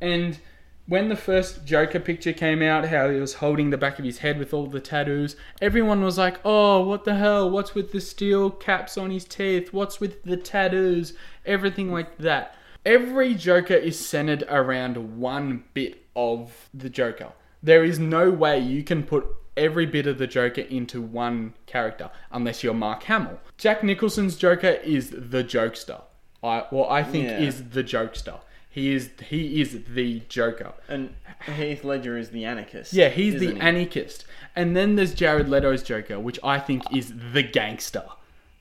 And 0.00 0.38
when 0.86 1.08
the 1.08 1.16
first 1.16 1.64
Joker 1.64 2.00
picture 2.00 2.32
came 2.32 2.62
out, 2.62 2.88
how 2.88 3.08
he 3.08 3.18
was 3.18 3.34
holding 3.34 3.70
the 3.70 3.78
back 3.78 3.98
of 3.98 4.04
his 4.04 4.18
head 4.18 4.38
with 4.38 4.52
all 4.52 4.66
the 4.66 4.80
tattoos, 4.80 5.36
everyone 5.62 6.02
was 6.02 6.18
like, 6.18 6.38
"Oh, 6.44 6.84
what 6.84 7.04
the 7.04 7.14
hell? 7.14 7.50
What's 7.50 7.74
with 7.74 7.92
the 7.92 8.00
steel 8.00 8.50
caps 8.50 8.98
on 8.98 9.10
his 9.10 9.24
teeth? 9.24 9.72
What's 9.72 10.00
with 10.00 10.22
the 10.24 10.36
tattoos? 10.36 11.14
Everything 11.46 11.90
like 11.90 12.18
that." 12.18 12.56
Every 12.84 13.34
Joker 13.34 13.74
is 13.74 13.98
centered 13.98 14.44
around 14.48 15.18
one 15.18 15.64
bit 15.72 16.02
of 16.14 16.68
the 16.74 16.90
Joker. 16.90 17.32
There 17.62 17.82
is 17.82 17.98
no 17.98 18.30
way 18.30 18.58
you 18.58 18.82
can 18.82 19.04
put 19.04 19.26
every 19.56 19.86
bit 19.86 20.06
of 20.06 20.18
the 20.18 20.26
Joker 20.26 20.60
into 20.62 21.00
one 21.00 21.54
character 21.64 22.10
unless 22.30 22.62
you're 22.62 22.74
Mark 22.74 23.04
Hamill. 23.04 23.40
Jack 23.56 23.82
Nicholson's 23.82 24.36
Joker 24.36 24.76
is 24.84 25.10
the 25.10 25.42
jokester. 25.42 26.02
I 26.42 26.64
well, 26.70 26.86
I 26.90 27.02
think 27.02 27.24
Yeah. 27.24 27.38
is 27.38 27.70
the 27.70 27.82
jokester. 27.82 28.40
He 28.74 28.92
is 28.92 29.10
he 29.28 29.60
is 29.60 29.78
the 29.88 30.22
Joker. 30.28 30.72
And 30.88 31.14
Heath 31.46 31.84
Ledger 31.84 32.18
is 32.18 32.30
the 32.30 32.44
anarchist. 32.44 32.92
Yeah, 32.92 33.08
he's 33.08 33.38
the 33.38 33.52
he? 33.54 33.60
anarchist. 33.60 34.24
And 34.56 34.76
then 34.76 34.96
there's 34.96 35.14
Jared 35.14 35.48
Leto's 35.48 35.82
Joker, 35.84 36.18
which 36.18 36.40
I 36.42 36.58
think 36.58 36.82
is 36.92 37.12
the 37.32 37.44
gangster. 37.44 38.04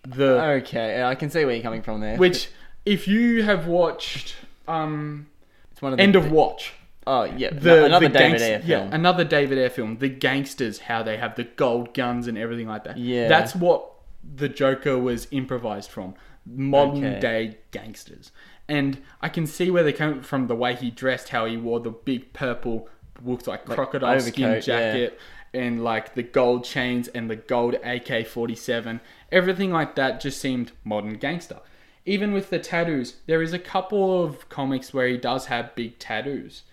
The 0.07 0.39
Okay, 0.61 1.01
I 1.03 1.16
can 1.16 1.32
see 1.32 1.45
where 1.45 1.55
you're 1.55 1.64
coming 1.64 1.82
from 1.82 1.99
there. 2.01 2.18
which 2.18 2.49
if 2.86 3.07
you 3.07 3.41
have 3.43 3.66
watched 3.66 4.36
um 4.68 5.26
it's 5.72 5.82
one 5.82 5.93
of 5.93 5.97
the 5.97 6.03
End 6.03 6.16
of 6.16 6.30
Watch, 6.32 6.74
Oh 7.07 7.24
yeah, 7.24 7.49
the 7.51 7.86
another 7.86 8.07
the 8.07 8.18
David 8.20 8.39
gangst- 8.41 8.43
Ayer 8.43 8.61
yeah, 8.66 8.89
another 8.91 9.24
David 9.24 9.57
Ayer 9.57 9.70
film. 9.72 9.97
The 9.97 10.09
gangsters, 10.09 10.78
how 10.80 11.01
they 11.01 11.18
have 11.18 11.36
the 11.36 11.45
gold 11.45 11.93
guns 11.95 12.28
and 12.28 12.38
everything 12.38 12.68
like 12.68 12.84
that. 12.84 12.97
Yeah. 12.99 13.28
that's 13.30 13.55
what 13.55 13.89
the 14.36 14.47
Joker 14.47 14.99
was 14.99 15.28
improvised 15.32 15.89
from. 15.89 16.14
Modern 16.45 17.05
Okay. 17.05 17.20
day 17.22 17.57
gangsters, 17.72 18.32
and 18.74 19.01
I 19.21 19.30
can 19.30 19.45
see 19.47 19.69
where 19.71 19.84
they 19.84 19.93
come 19.93 20.21
from. 20.21 20.47
The 20.47 20.55
way 20.55 20.76
he 20.76 20.89
dressed, 20.91 21.30
how 21.30 21.45
he 21.45 21.57
wore 21.57 21.80
the 21.80 21.91
big 21.91 22.34
purple, 22.34 22.89
looked 23.24 23.47
like, 23.47 23.65
crocodile 23.65 24.19
skin 24.19 24.45
overcoat, 24.45 24.67
yeah. 24.67 24.93
jacket, 24.93 25.19
and 25.53 25.84
like 25.84 26.15
the 26.15 26.24
gold 26.24 26.63
chains 26.63 27.07
and 27.09 27.30
the 27.30 27.36
gold 27.36 27.76
AK 27.84 28.28
forty 28.28 28.55
seven. 28.55 28.99
Everything 29.32 29.71
like 29.71 29.95
that 29.95 30.19
just 30.19 30.39
seemed 30.39 30.71
modern 30.84 31.13
gangster. 31.15 31.59
Even 32.05 32.34
with 32.34 32.49
the 32.49 32.59
tattoos, 32.59 33.15
there 33.28 33.41
is 33.41 33.53
a 33.53 33.59
couple 33.59 34.24
of 34.24 34.49
comics 34.49 34.93
where 34.93 35.07
he 35.07 35.17
does 35.17 35.45
have 35.45 35.74
big 35.76 35.99
tattoos 35.99 36.63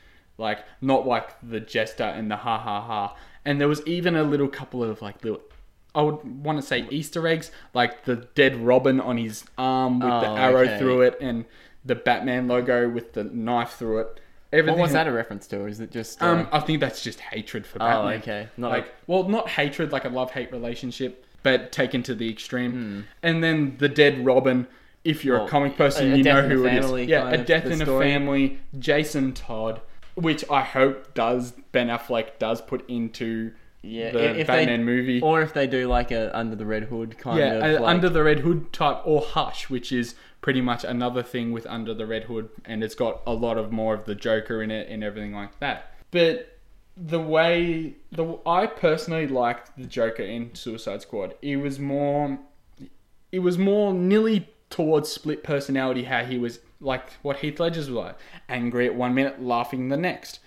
like 0.41 0.65
not 0.81 1.07
like 1.07 1.29
the 1.43 1.61
jester 1.61 2.03
and 2.05 2.31
the 2.31 2.37
ha 2.37 2.59
ha 2.59 2.81
ha. 2.81 3.17
And 3.45 3.61
there 3.61 3.69
was 3.69 3.87
even 3.87 4.17
a 4.17 4.23
little 4.25 4.49
couple 4.49 4.83
of 4.83 5.01
like 5.03 5.23
little, 5.23 5.43
I 5.95 6.03
would 6.03 6.45
want 6.45 6.59
to 6.61 6.67
say 6.67 6.87
Easter 6.91 7.27
eggs, 7.29 7.51
like 7.75 8.05
the 8.05 8.17
dead 8.35 8.57
Robin 8.57 9.01
on 9.01 9.19
his 9.19 9.45
arm 9.57 10.01
with 10.01 10.09
the 10.09 10.31
Oh, 10.31 10.37
arrow 10.37 10.63
okay. 10.63 10.79
through 10.79 11.03
it, 11.03 11.19
and 11.21 11.45
the 11.85 11.95
Batman 11.95 12.49
logo 12.49 12.89
with 12.89 13.13
the 13.15 13.25
knife 13.25 13.73
through 13.73 14.01
it. 14.01 14.21
What 14.67 14.79
was 14.79 14.93
that 14.93 15.07
a 15.07 15.13
reference 15.13 15.47
to? 15.49 15.61
Or 15.61 15.69
is 15.69 15.79
it 15.81 15.91
just? 15.93 16.21
Uh, 16.23 16.27
Um, 16.27 16.49
I 16.53 16.59
think 16.61 16.81
that's 16.81 17.03
just 17.03 17.21
hatred 17.21 17.67
for 17.67 17.79
Batman. 17.79 17.97
oh, 17.97 18.03
Batman. 18.19 18.21
okay. 18.23 18.49
Not 18.57 18.71
Like, 18.73 18.95
well, 19.07 19.23
not 19.29 19.49
hatred, 19.49 19.93
like 19.93 20.05
a 20.05 20.09
love 20.09 20.33
hate 20.33 20.51
relationship, 20.53 21.25
but 21.43 21.71
taken 21.73 22.03
to 22.05 22.15
the 22.15 22.29
extreme. 22.29 23.07
And 23.23 23.43
then 23.45 23.77
the 23.79 23.89
dead 23.89 24.25
Robin. 24.25 24.67
If 25.03 25.25
you're 25.25 25.37
Hmm. 25.37 25.41
Well, 25.41 25.47
a 25.47 25.51
comic 25.51 25.77
person, 25.79 26.11
a- 26.11 26.15
a 26.15 26.17
you 26.19 26.25
know 26.25 26.43
who 26.47 26.67
it 26.67 26.75
is. 26.85 27.09
Yeah, 27.09 27.31
a 27.31 27.39
death 27.39 27.65
in 27.65 27.81
a 27.81 27.87
family. 27.87 28.59
Jason 28.79 29.33
Todd, 29.33 29.81
which 30.15 30.45
I 30.51 30.61
hope 30.63 31.15
does 31.15 31.53
Ben 31.73 31.89
Affleck 31.89 32.39
does 32.39 32.61
put 32.61 32.87
into 32.91 33.53
yeah, 33.83 34.11
the 34.11 34.41
if 34.41 34.47
Batman 34.47 34.81
they, 34.81 34.85
movie. 34.85 35.21
or 35.21 35.41
if 35.41 35.55
they 35.55 35.67
do 35.67 35.89
like 35.89 36.11
a 36.11 36.37
Under 36.37 36.57
the 36.57 36.67
Red 36.67 36.85
Hood 36.85 37.17
kind 37.19 37.39
yeah, 37.39 37.53
of 37.55 37.63
uh, 37.63 37.83
like, 37.83 37.95
Under 37.95 38.09
the 38.09 38.23
Red 38.23 38.41
Hood 38.41 38.73
type, 38.73 39.01
or 39.05 39.23
Hush, 39.23 39.71
which 39.71 39.91
is 39.93 40.15
pretty 40.41 40.61
much 40.61 40.85
another 40.85 41.23
thing 41.23 41.53
with 41.53 41.67
Under 41.67 41.95
the 41.95 42.07
Red 42.07 42.25
Hood, 42.25 42.51
and 42.65 42.85
it's 42.85 42.95
got 42.95 43.23
a 43.27 43.33
lot 43.33 43.57
of 43.57 43.73
more 43.73 43.95
of 43.95 44.05
the 44.05 44.15
Joker 44.15 44.63
in 44.63 44.71
it 44.71 44.89
and 44.89 45.03
everything 45.03 45.33
like 45.33 45.59
that. 45.61 45.95
But 46.11 46.59
the 46.97 47.21
way 47.21 47.97
the 48.13 48.39
I 48.45 48.67
personally 48.67 49.27
liked 49.27 49.77
the 49.79 49.87
Joker 49.87 50.23
in 50.23 50.55
Suicide 50.55 51.03
Squad. 51.03 51.35
It 51.41 51.57
was 51.57 51.79
more, 51.79 52.39
it 53.33 53.39
was 53.39 53.57
more 53.57 53.95
nearly 53.95 54.49
towards 54.69 55.11
split 55.11 55.43
personality. 55.43 56.05
How 56.05 56.25
he 56.25 56.39
was 56.39 56.61
like 56.81 57.15
what 57.23 57.39
Heath 57.39 57.59
Ledger's 57.59 57.89
was 57.89 57.97
like, 57.97 58.19
angry 58.49 58.87
at 58.87 58.95
one 58.95 59.15
minute, 59.15 59.43
laughing 59.43 59.89
the 59.89 59.97
next. 59.97 60.41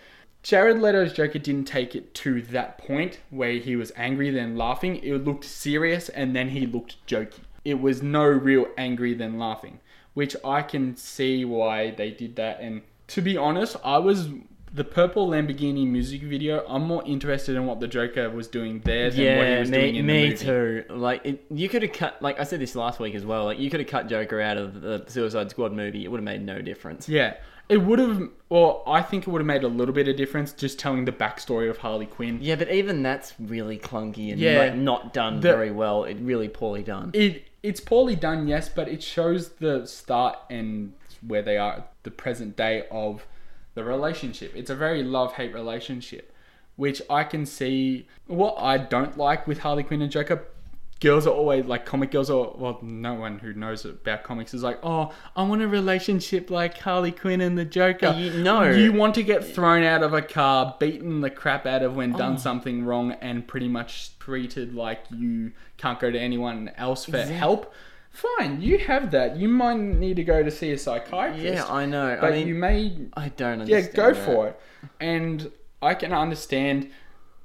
Jared 0.43 0.79
Leto's 0.79 1.13
Joker 1.13 1.39
didn't 1.39 1.65
take 1.65 1.95
it 1.95 2.13
to 2.15 2.41
that 2.43 2.77
point 2.77 3.19
where 3.29 3.53
he 3.53 3.75
was 3.75 3.91
angry 3.95 4.29
then 4.29 4.57
laughing. 4.57 4.97
It 4.97 5.23
looked 5.23 5.45
serious 5.45 6.09
and 6.09 6.35
then 6.35 6.49
he 6.49 6.65
looked 6.67 7.05
jokey. 7.07 7.39
It 7.63 7.79
was 7.79 8.03
no 8.03 8.25
real 8.25 8.67
angry 8.77 9.13
then 9.13 9.39
laughing, 9.39 9.79
which 10.13 10.35
I 10.43 10.61
can 10.61 10.97
see 10.97 11.45
why 11.45 11.91
they 11.91 12.11
did 12.11 12.35
that. 12.35 12.59
And 12.59 12.81
to 13.07 13.21
be 13.21 13.37
honest, 13.37 13.77
I 13.85 13.99
was 13.99 14.27
the 14.73 14.83
purple 14.83 15.29
Lamborghini 15.29 15.87
music 15.87 16.23
video. 16.23 16.65
I'm 16.67 16.83
more 16.83 17.03
interested 17.05 17.55
in 17.55 17.65
what 17.65 17.79
the 17.79 17.87
Joker 17.87 18.29
was 18.29 18.47
doing 18.49 18.81
there 18.83 19.11
than 19.11 19.37
what 19.37 19.45
he 19.47 19.53
Yeah, 19.53 19.59
was 19.59 19.69
doing 19.69 19.93
me, 19.93 19.99
in 19.99 20.07
the 20.07 20.13
me 20.13 20.29
movie. 20.29 20.37
too. 20.45 20.83
Like 20.89 21.25
it, 21.25 21.45
you 21.51 21.69
could 21.69 21.83
have 21.83 21.93
cut. 21.93 22.21
Like 22.21 22.37
I 22.39 22.43
said 22.43 22.59
this 22.59 22.75
last 22.75 22.99
week 22.99 23.15
as 23.15 23.23
well. 23.23 23.45
Like 23.45 23.59
you 23.59 23.69
could 23.69 23.79
have 23.79 23.87
cut 23.89 24.07
Joker 24.09 24.41
out 24.41 24.57
of 24.57 24.81
the 24.81 25.05
Suicide 25.07 25.49
Squad 25.51 25.71
movie. 25.71 26.03
It 26.03 26.09
would 26.09 26.17
have 26.17 26.25
made 26.25 26.43
no 26.45 26.59
difference. 26.61 27.07
Yeah. 27.07 27.35
It 27.70 27.78
would 27.78 27.97
have, 27.99 28.30
well, 28.49 28.84
I 28.86 29.01
think 29.01 29.26
it 29.26 29.30
would 29.32 29.39
have 29.39 29.45
made 29.47 29.64
a 29.64 29.68
little 29.68 29.93
bit 29.95 30.07
of 30.07 30.16
difference 30.18 30.51
just 30.51 30.78
telling 30.78 31.05
the 31.05 31.11
backstory 31.11 31.70
of 31.70 31.78
Harley 31.78 32.05
Quinn. 32.05 32.39
Yeah, 32.41 32.55
but 32.55 32.70
even 32.70 33.01
that's 33.03 33.34
really 33.39 33.78
clunky 33.80 34.32
and 34.32 34.39
Yeah. 34.39 34.59
like, 34.59 34.76
not 34.76 35.14
done 35.14 35.36
The- 35.39 35.49
very 35.53 35.72
well. 35.72 36.03
It 36.03 36.18
really 36.20 36.49
poorly 36.49 36.84
done. 36.84 37.11
It 37.14 37.43
it's 37.64 37.80
poorly 37.80 38.18
done, 38.18 38.45
yes, 38.49 38.68
but 38.68 38.89
it 38.89 39.01
shows 39.01 39.47
the 39.53 39.86
start 39.88 40.38
and 40.49 40.91
where 41.26 41.41
they 41.41 41.57
are 41.57 41.74
at 41.76 41.93
the 42.03 42.11
present 42.11 42.57
day 42.57 42.84
of 42.91 43.26
the 43.74 43.86
relationship. 43.86 44.51
It's 44.53 44.70
a 44.70 44.76
very 44.76 45.01
love 45.01 45.36
hate 45.36 45.53
relationship, 45.53 46.34
which 46.76 47.01
I 47.09 47.24
can 47.24 47.45
see. 47.45 48.05
What 48.28 48.55
I 48.59 48.78
don't 48.78 49.18
like 49.18 49.47
with 49.47 49.59
Harley 49.59 49.84
Quinn 49.84 50.01
and 50.01 50.11
Joker, 50.11 50.43
girls 51.03 51.27
are 51.27 51.33
always 51.33 51.65
like 51.65 51.85
comic 51.85 52.11
girls 52.11 52.29
are 52.29 52.53
well, 52.55 52.79
no 52.81 53.13
one 53.13 53.37
who 53.37 53.53
knows 53.53 53.83
about 53.83 54.23
comics 54.23 54.53
is 54.53 54.63
like, 54.63 54.79
oh, 54.83 55.11
I 55.35 55.43
want 55.43 55.61
a 55.61 55.67
relationship 55.67 56.49
like 56.49 56.77
Harley 56.77 57.11
Quinn 57.11 57.41
and 57.41 57.57
the 57.57 57.65
Joker. 57.65 58.15
You- 58.17 58.41
no. 58.41 58.63
you 58.63 58.93
want 58.93 59.13
to 59.15 59.23
get 59.23 59.43
thrown 59.43 59.83
out 59.83 60.01
of 60.01 60.13
a 60.13 60.21
car, 60.21 60.77
beaten 60.79 61.19
the 61.19 61.29
crap 61.29 61.65
out 61.65 61.83
of 61.83 61.95
when 61.95 62.13
done 62.13 62.35
oh. 62.35 62.37
something 62.37 62.85
wrong, 62.85 63.11
and 63.11 63.45
pretty 63.45 63.67
much 63.67 64.17
treated 64.17 64.73
like 64.73 65.03
you 65.11 65.51
can't 65.77 65.99
go 65.99 66.09
to 66.09 66.17
anyone 66.17 66.71
else 66.77 67.05
for 67.05 67.17
Exact- 67.17 67.37
help. 67.37 67.73
Fine, 68.09 68.61
you 68.61 68.77
have 68.77 69.11
that. 69.11 69.37
You 69.37 69.49
might 69.49 69.79
need 69.79 70.15
to 70.17 70.23
go 70.23 70.41
to 70.41 70.51
see 70.51 70.71
a 70.71 70.77
psychiatrist. 70.77 71.43
Yeah, 71.43 71.65
I 71.65 71.85
know. 71.85 72.17
but 72.21 72.31
I 72.31 72.37
mean, 72.37 72.47
you 72.47 72.55
may 72.55 72.95
I 73.15 73.29
don't 73.29 73.61
understand 73.61 73.85
yeah, 73.87 73.91
go 73.91 74.13
that. 74.13 74.25
for 74.25 74.47
it. 74.49 74.59
And 74.99 75.51
I 75.81 75.95
can 75.95 76.13
understand 76.13 76.91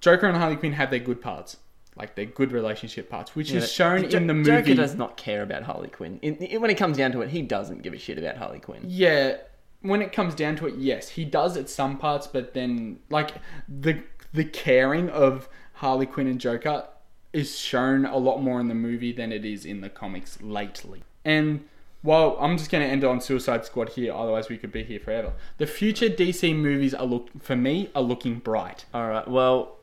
Joker 0.01 0.27
and 0.27 0.37
Harley 0.37 0.57
Quinn 0.57 0.75
have 0.75 0.91
their 0.91 1.01
good 1.01 1.21
parts, 1.21 1.57
like 1.99 2.15
their 2.15 2.25
good 2.27 2.53
relationship 2.53 3.11
parts, 3.11 3.35
which 3.35 3.51
Yeah, 3.51 3.59
is 3.59 3.73
shown 3.73 4.05
in 4.05 4.27
the 4.27 4.35
movie. 4.35 4.51
Joker 4.51 4.75
does 4.75 4.95
not 4.95 5.17
care 5.17 5.43
about 5.43 5.65
Harley 5.65 5.89
Quinn. 5.89 6.19
In, 6.23 6.37
in- 6.37 6.61
when 6.61 6.71
it 6.71 6.77
comes 6.77 6.97
down 6.97 7.13
to 7.13 7.23
it, 7.23 7.31
he 7.31 7.43
doesn't 7.43 7.83
give 7.83 7.93
a 7.93 7.99
shit 7.99 8.19
about 8.19 8.37
Harley 8.37 8.61
Quinn. 8.61 8.83
Yeah, 8.87 9.37
when 9.83 10.01
it 10.03 10.13
comes 10.13 10.35
down 10.35 10.57
to 10.57 10.67
it, 10.67 10.75
yes, 10.77 11.11
he 11.11 11.25
does 11.25 11.57
at 11.57 11.69
some 11.69 11.99
parts, 11.99 12.27
but 12.27 12.55
then 12.55 13.01
like 13.11 13.33
the 13.69 14.03
the 14.33 14.45
caring 14.45 15.09
of 15.09 15.49
Harley 15.75 16.07
Quinn 16.07 16.27
and 16.27 16.41
Joker 16.41 16.85
is 17.33 17.59
shown 17.59 18.05
a 18.05 18.17
lot 18.17 18.43
more 18.43 18.61
in 18.61 18.69
the 18.69 18.75
movie 18.75 19.13
than 19.13 19.33
it 19.33 19.45
is 19.45 19.65
in 19.65 19.81
the 19.81 19.89
comics 19.89 20.41
lately. 20.43 21.03
And 21.25 21.65
while 22.03 22.37
I'm 22.41 22.57
just 22.57 22.71
going 22.71 22.85
to 22.85 22.91
end 22.91 23.05
on 23.05 23.21
Suicide 23.21 23.65
Squad 23.65 23.91
here, 23.91 24.13
otherwise 24.15 24.49
we 24.49 24.57
could 24.57 24.73
be 24.73 24.83
here 24.85 25.01
forever. 25.01 25.33
The 25.59 25.67
future 25.67 26.09
DC 26.09 26.55
movies 26.57 26.95
are 26.95 27.05
look 27.05 27.29
for 27.43 27.57
me 27.57 27.91
are 27.95 28.03
looking 28.03 28.39
bright. 28.39 28.85
All 28.95 29.09
right. 29.09 29.27
Well, 29.29 29.77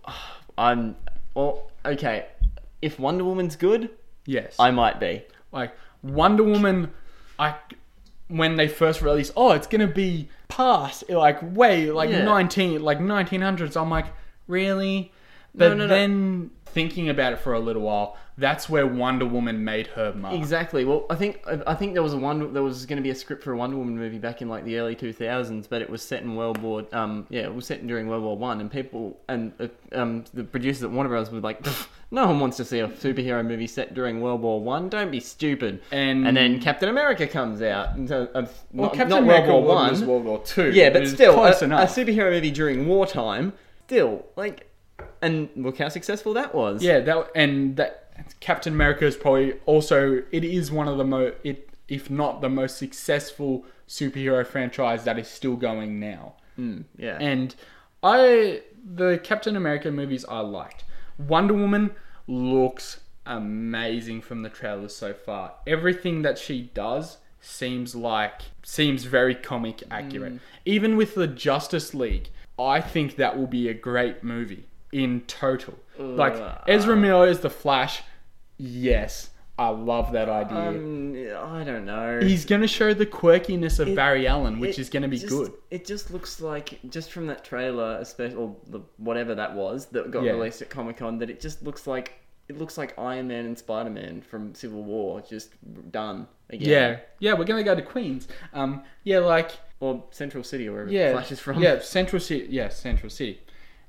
I'm. 0.58 0.96
Well, 1.36 1.70
okay. 1.86 2.26
If 2.82 3.00
Wonder 3.00 3.24
Woman's 3.24 3.56
good, 3.56 3.90
Yes, 4.26 4.56
I 4.58 4.72
might 4.72 5.00
be. 5.00 5.24
like 5.52 5.76
Wonder 6.02 6.44
Woman. 6.44 6.92
I 7.38 7.56
when 8.28 8.56
they 8.56 8.68
first 8.68 9.02
released, 9.04 9.34
oh, 9.38 9.52
it's 9.52 9.68
gonna 9.68 9.86
be 9.88 10.30
past 10.48 11.08
like 11.10 11.38
way 11.56 11.92
like 11.92 12.10
Yeah. 12.10 12.24
nineteen 12.24 12.82
like 12.82 13.00
nineteen 13.00 13.42
hundreds. 13.42 13.76
I'm 13.78 13.90
like, 13.92 14.08
really? 14.48 15.12
But 15.54 15.70
no, 15.70 15.86
no. 15.86 15.88
then 15.88 16.52
thinking 16.66 17.10
about 17.10 17.34
it 17.34 17.40
for 17.40 17.54
a 17.54 17.60
little 17.60 17.84
while, 17.84 18.18
that's 18.38 18.70
where 18.70 18.86
Wonder 18.86 19.26
Woman 19.26 19.64
made 19.64 19.88
her 19.88 20.14
mark. 20.14 20.36
Exactly. 20.36 20.84
Well, 20.84 21.06
I 21.10 21.16
think 21.16 21.42
I 21.66 21.74
think 21.74 21.94
there 21.94 22.04
was 22.04 22.14
a 22.14 22.18
one 22.18 22.54
there 22.54 22.64
was 22.64 22.86
going 22.86 22.98
to 22.98 23.04
be 23.04 23.10
a 23.10 23.16
script 23.16 23.44
for 23.44 23.54
a 23.54 23.58
Wonder 23.58 23.78
Woman 23.78 23.98
movie 23.98 24.18
back 24.20 24.42
in 24.42 24.50
like 24.50 24.66
the 24.66 24.78
early 24.78 24.96
two 24.96 25.14
thousands, 25.14 25.68
but 25.68 25.82
it 25.82 25.90
was 25.90 26.02
set 26.02 26.22
in 26.24 26.36
World 26.36 26.58
War 26.58 26.86
um 26.92 27.26
yeah 27.30 27.44
it 27.44 27.54
was 27.56 27.66
set 27.66 27.86
during 27.88 28.08
World 28.08 28.24
War 28.24 28.38
One, 28.38 28.60
and 28.62 28.70
people 28.72 29.18
and 29.30 29.54
uh, 29.60 29.68
um 29.94 30.26
the 30.34 30.44
producers 30.44 30.84
at 30.84 30.92
Warner 30.92 31.10
Bros 31.10 31.32
were 31.32 31.40
like, 31.40 31.66
no 32.12 32.26
one 32.28 32.40
wants 32.40 32.58
to 32.58 32.66
see 32.66 32.80
a 32.80 32.88
superhero 32.90 33.46
movie 33.46 33.68
set 33.68 33.94
during 33.94 34.20
World 34.22 34.42
War 34.42 34.60
One. 34.62 34.90
Don't 34.90 35.12
be 35.12 35.20
stupid. 35.22 35.82
And- 35.92 36.28
and 36.28 36.36
then 36.36 36.60
Captain 36.60 36.90
America 36.90 37.28
comes 37.28 37.62
out. 37.62 37.96
And 37.96 38.08
so, 38.10 38.28
uh, 38.36 38.46
Well, 38.74 38.90
Captain 38.90 39.10
not 39.10 39.24
America 39.24 39.52
World 39.54 39.66
War 39.66 39.76
One. 39.76 40.08
World 40.08 40.24
War 40.26 40.40
Two. 40.44 40.72
Yeah, 40.72 40.90
but 40.90 41.08
still, 41.08 41.42
a, 41.44 41.50
a 41.52 41.54
superhero 41.54 42.32
movie 42.32 42.52
during 42.52 42.88
wartime, 42.88 43.54
still 43.88 44.26
like, 44.36 44.70
and 45.22 45.50
look 45.56 45.78
how 45.78 45.90
successful 45.90 46.34
that 46.34 46.54
was. 46.54 46.84
Yeah, 46.84 47.00
that 47.00 47.32
and 47.36 47.76
that 47.78 48.05
Captain 48.40 48.74
America 48.74 49.06
is 49.06 49.16
probably 49.16 49.54
also 49.66 50.24
it 50.32 50.44
is 50.44 50.72
one 50.72 50.88
of 50.88 50.98
the 50.98 51.04
most 51.04 51.36
it 51.44 51.70
if 51.88 52.10
not 52.10 52.42
the 52.42 52.50
most 52.50 52.78
successful 52.78 53.66
superhero 53.88 54.46
franchise 54.46 55.04
that 55.04 55.20
is 55.20 55.28
still 55.28 55.56
going 55.56 56.00
now. 56.00 56.34
Mm, 56.58 56.86
yeah. 56.98 57.18
And 57.20 57.56
I 58.02 58.62
the 58.84 59.20
Captain 59.24 59.56
America 59.56 59.92
movies 59.92 60.26
I 60.28 60.40
liked. 60.40 60.84
Wonder 61.18 61.54
Woman 61.54 61.92
looks 62.28 63.02
amazing 63.26 64.22
from 64.22 64.44
the 64.44 64.50
trailers 64.50 64.96
so 64.96 65.14
far. 65.14 65.54
Everything 65.66 66.22
that 66.22 66.38
she 66.38 66.70
does 66.74 67.18
seems 67.42 67.96
like 67.96 68.42
seems 68.64 69.06
very 69.06 69.36
comic 69.36 69.84
accurate. 69.92 70.40
Even 70.66 70.98
with 70.98 71.16
the 71.16 71.28
Justice 71.28 71.94
League, 71.94 72.30
I 72.58 72.82
think 72.82 73.16
that 73.16 73.38
will 73.38 73.48
be 73.48 73.68
a 73.68 73.74
great 73.74 74.24
movie 74.24 74.68
in 74.92 75.22
total. 75.22 75.76
Like 75.98 76.34
Ugh. 76.36 76.62
Ezra 76.68 76.96
Miller 76.96 77.28
is 77.28 77.40
the 77.40 77.50
Flash. 77.50 78.02
Yes, 78.58 79.30
I 79.58 79.70
love 79.70 80.12
that 80.14 80.30
idea. 80.30 80.58
um, 80.58 81.16
I 81.60 81.64
don't 81.64 81.86
know. 81.86 82.20
He's 82.22 82.46
going 82.46 82.62
to 82.62 82.68
show 82.68 82.94
the 82.94 83.06
quirkiness 83.06 83.80
of 83.80 83.90
It- 83.90 83.96
Barry 83.96 84.28
Allen, 84.28 84.60
which 84.60 84.80
is 84.80 84.90
going 84.90 85.04
to 85.04 85.10
be 85.10 85.18
just- 85.18 85.30
good. 85.30 85.54
It 85.72 85.86
just 85.86 86.12
looks 86.12 86.40
like 86.42 86.80
just 86.90 87.12
from 87.12 87.28
that 87.28 87.44
trailer, 87.44 87.98
especially 88.00 88.38
or 88.38 88.56
the, 88.68 88.82
whatever 88.98 89.36
that 89.36 89.54
was 89.56 89.88
that 89.88 90.12
got 90.12 90.24
Yeah. 90.24 90.32
released 90.34 90.62
at 90.62 90.70
Comic 90.70 90.98
Con, 90.98 91.18
that 91.20 91.30
it 91.30 91.40
just 91.42 91.64
looks 91.64 91.88
like 91.88 92.14
it 92.48 92.60
looks 92.60 92.78
like 92.78 92.94
Iron 93.00 93.28
Man 93.28 93.46
and 93.46 93.58
Spider 93.58 93.90
Man 93.90 94.22
from 94.22 94.54
Civil 94.54 94.84
War 94.84 95.20
just 95.28 95.50
done 95.92 96.28
again. 96.52 96.70
Yeah, 96.70 97.00
yeah, 97.32 97.34
we're 97.34 97.44
gonna 97.46 97.64
go 97.64 97.74
to 97.74 97.82
Queens. 97.82 98.28
Um, 98.54 98.84
yeah, 99.04 99.18
like 99.20 99.52
or 99.80 100.04
Central 100.12 100.44
City 100.44 100.68
or 100.70 100.74
wherever 100.74 100.92
yeah, 100.92 101.10
it 101.10 101.14
flashes 101.14 101.40
from. 101.40 101.60
yeah, 101.62 101.80
Central 101.80 102.20
City, 102.20 102.46
yeah, 102.52 102.70
Central 102.70 103.10
City, 103.10 103.42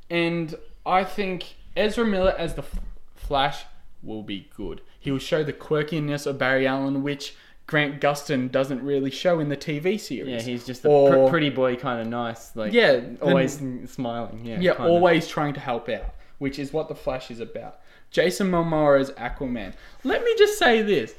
and 0.09 0.55
I 0.87 1.05
think 1.05 1.56
Ezra 1.77 2.05
Miller 2.05 2.35
as 2.39 2.55
the 2.55 2.63
F- 2.63 2.81
Flash 3.15 3.65
will 4.03 4.23
be 4.23 4.49
good. 4.57 4.81
He 4.99 5.11
will 5.11 5.19
show 5.19 5.43
the 5.45 5.53
quirkiness 5.53 6.27
of 6.27 6.39
Barry 6.39 6.67
Allen, 6.67 7.03
which 7.03 7.35
Grant 7.67 8.01
Gustin 8.01 8.51
doesn't 8.51 8.83
really 8.83 9.11
show 9.11 9.41
in 9.41 9.49
the 9.49 9.57
TV 9.57 9.99
series. 9.99 10.47
Yeah, 10.47 10.53
he's 10.53 10.65
just 10.65 10.85
a 10.85 10.89
Or- 10.89 11.25
pr- 11.27 11.31
pretty 11.31 11.51
boy, 11.51 11.77
kind 11.77 12.01
of 12.01 12.07
nice. 12.07 12.55
Like 12.55 12.73
Yeah, 12.73 13.01
always 13.21 13.61
smiling. 13.87 14.43
Yeah, 14.45 14.59
yeah, 14.61 14.75
kinda. 14.75 14.89
always 14.91 15.27
trying 15.27 15.55
to 15.55 15.61
help 15.61 15.89
out, 15.89 16.15
which 16.39 16.59
is 16.59 16.73
what 16.73 16.89
the 16.89 16.95
Flash 16.95 17.31
is 17.31 17.41
about. 17.41 17.81
Jason 18.11 18.51
Momoa 18.51 19.01
as 19.01 19.11
Aquaman. 19.13 19.73
Let 20.05 20.23
me 20.25 20.33
just 20.39 20.59
say 20.59 20.81
this: 20.83 21.15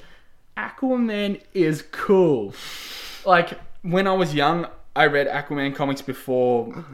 Aquaman 0.56 1.42
is 1.54 1.84
cool. 1.92 2.54
Like 3.26 3.60
when 3.82 4.08
I 4.08 4.14
was 4.14 4.34
young, 4.34 4.68
I 4.96 5.06
read 5.08 5.28
Aquaman 5.28 5.76
comics 5.76 6.02
before 6.02 6.86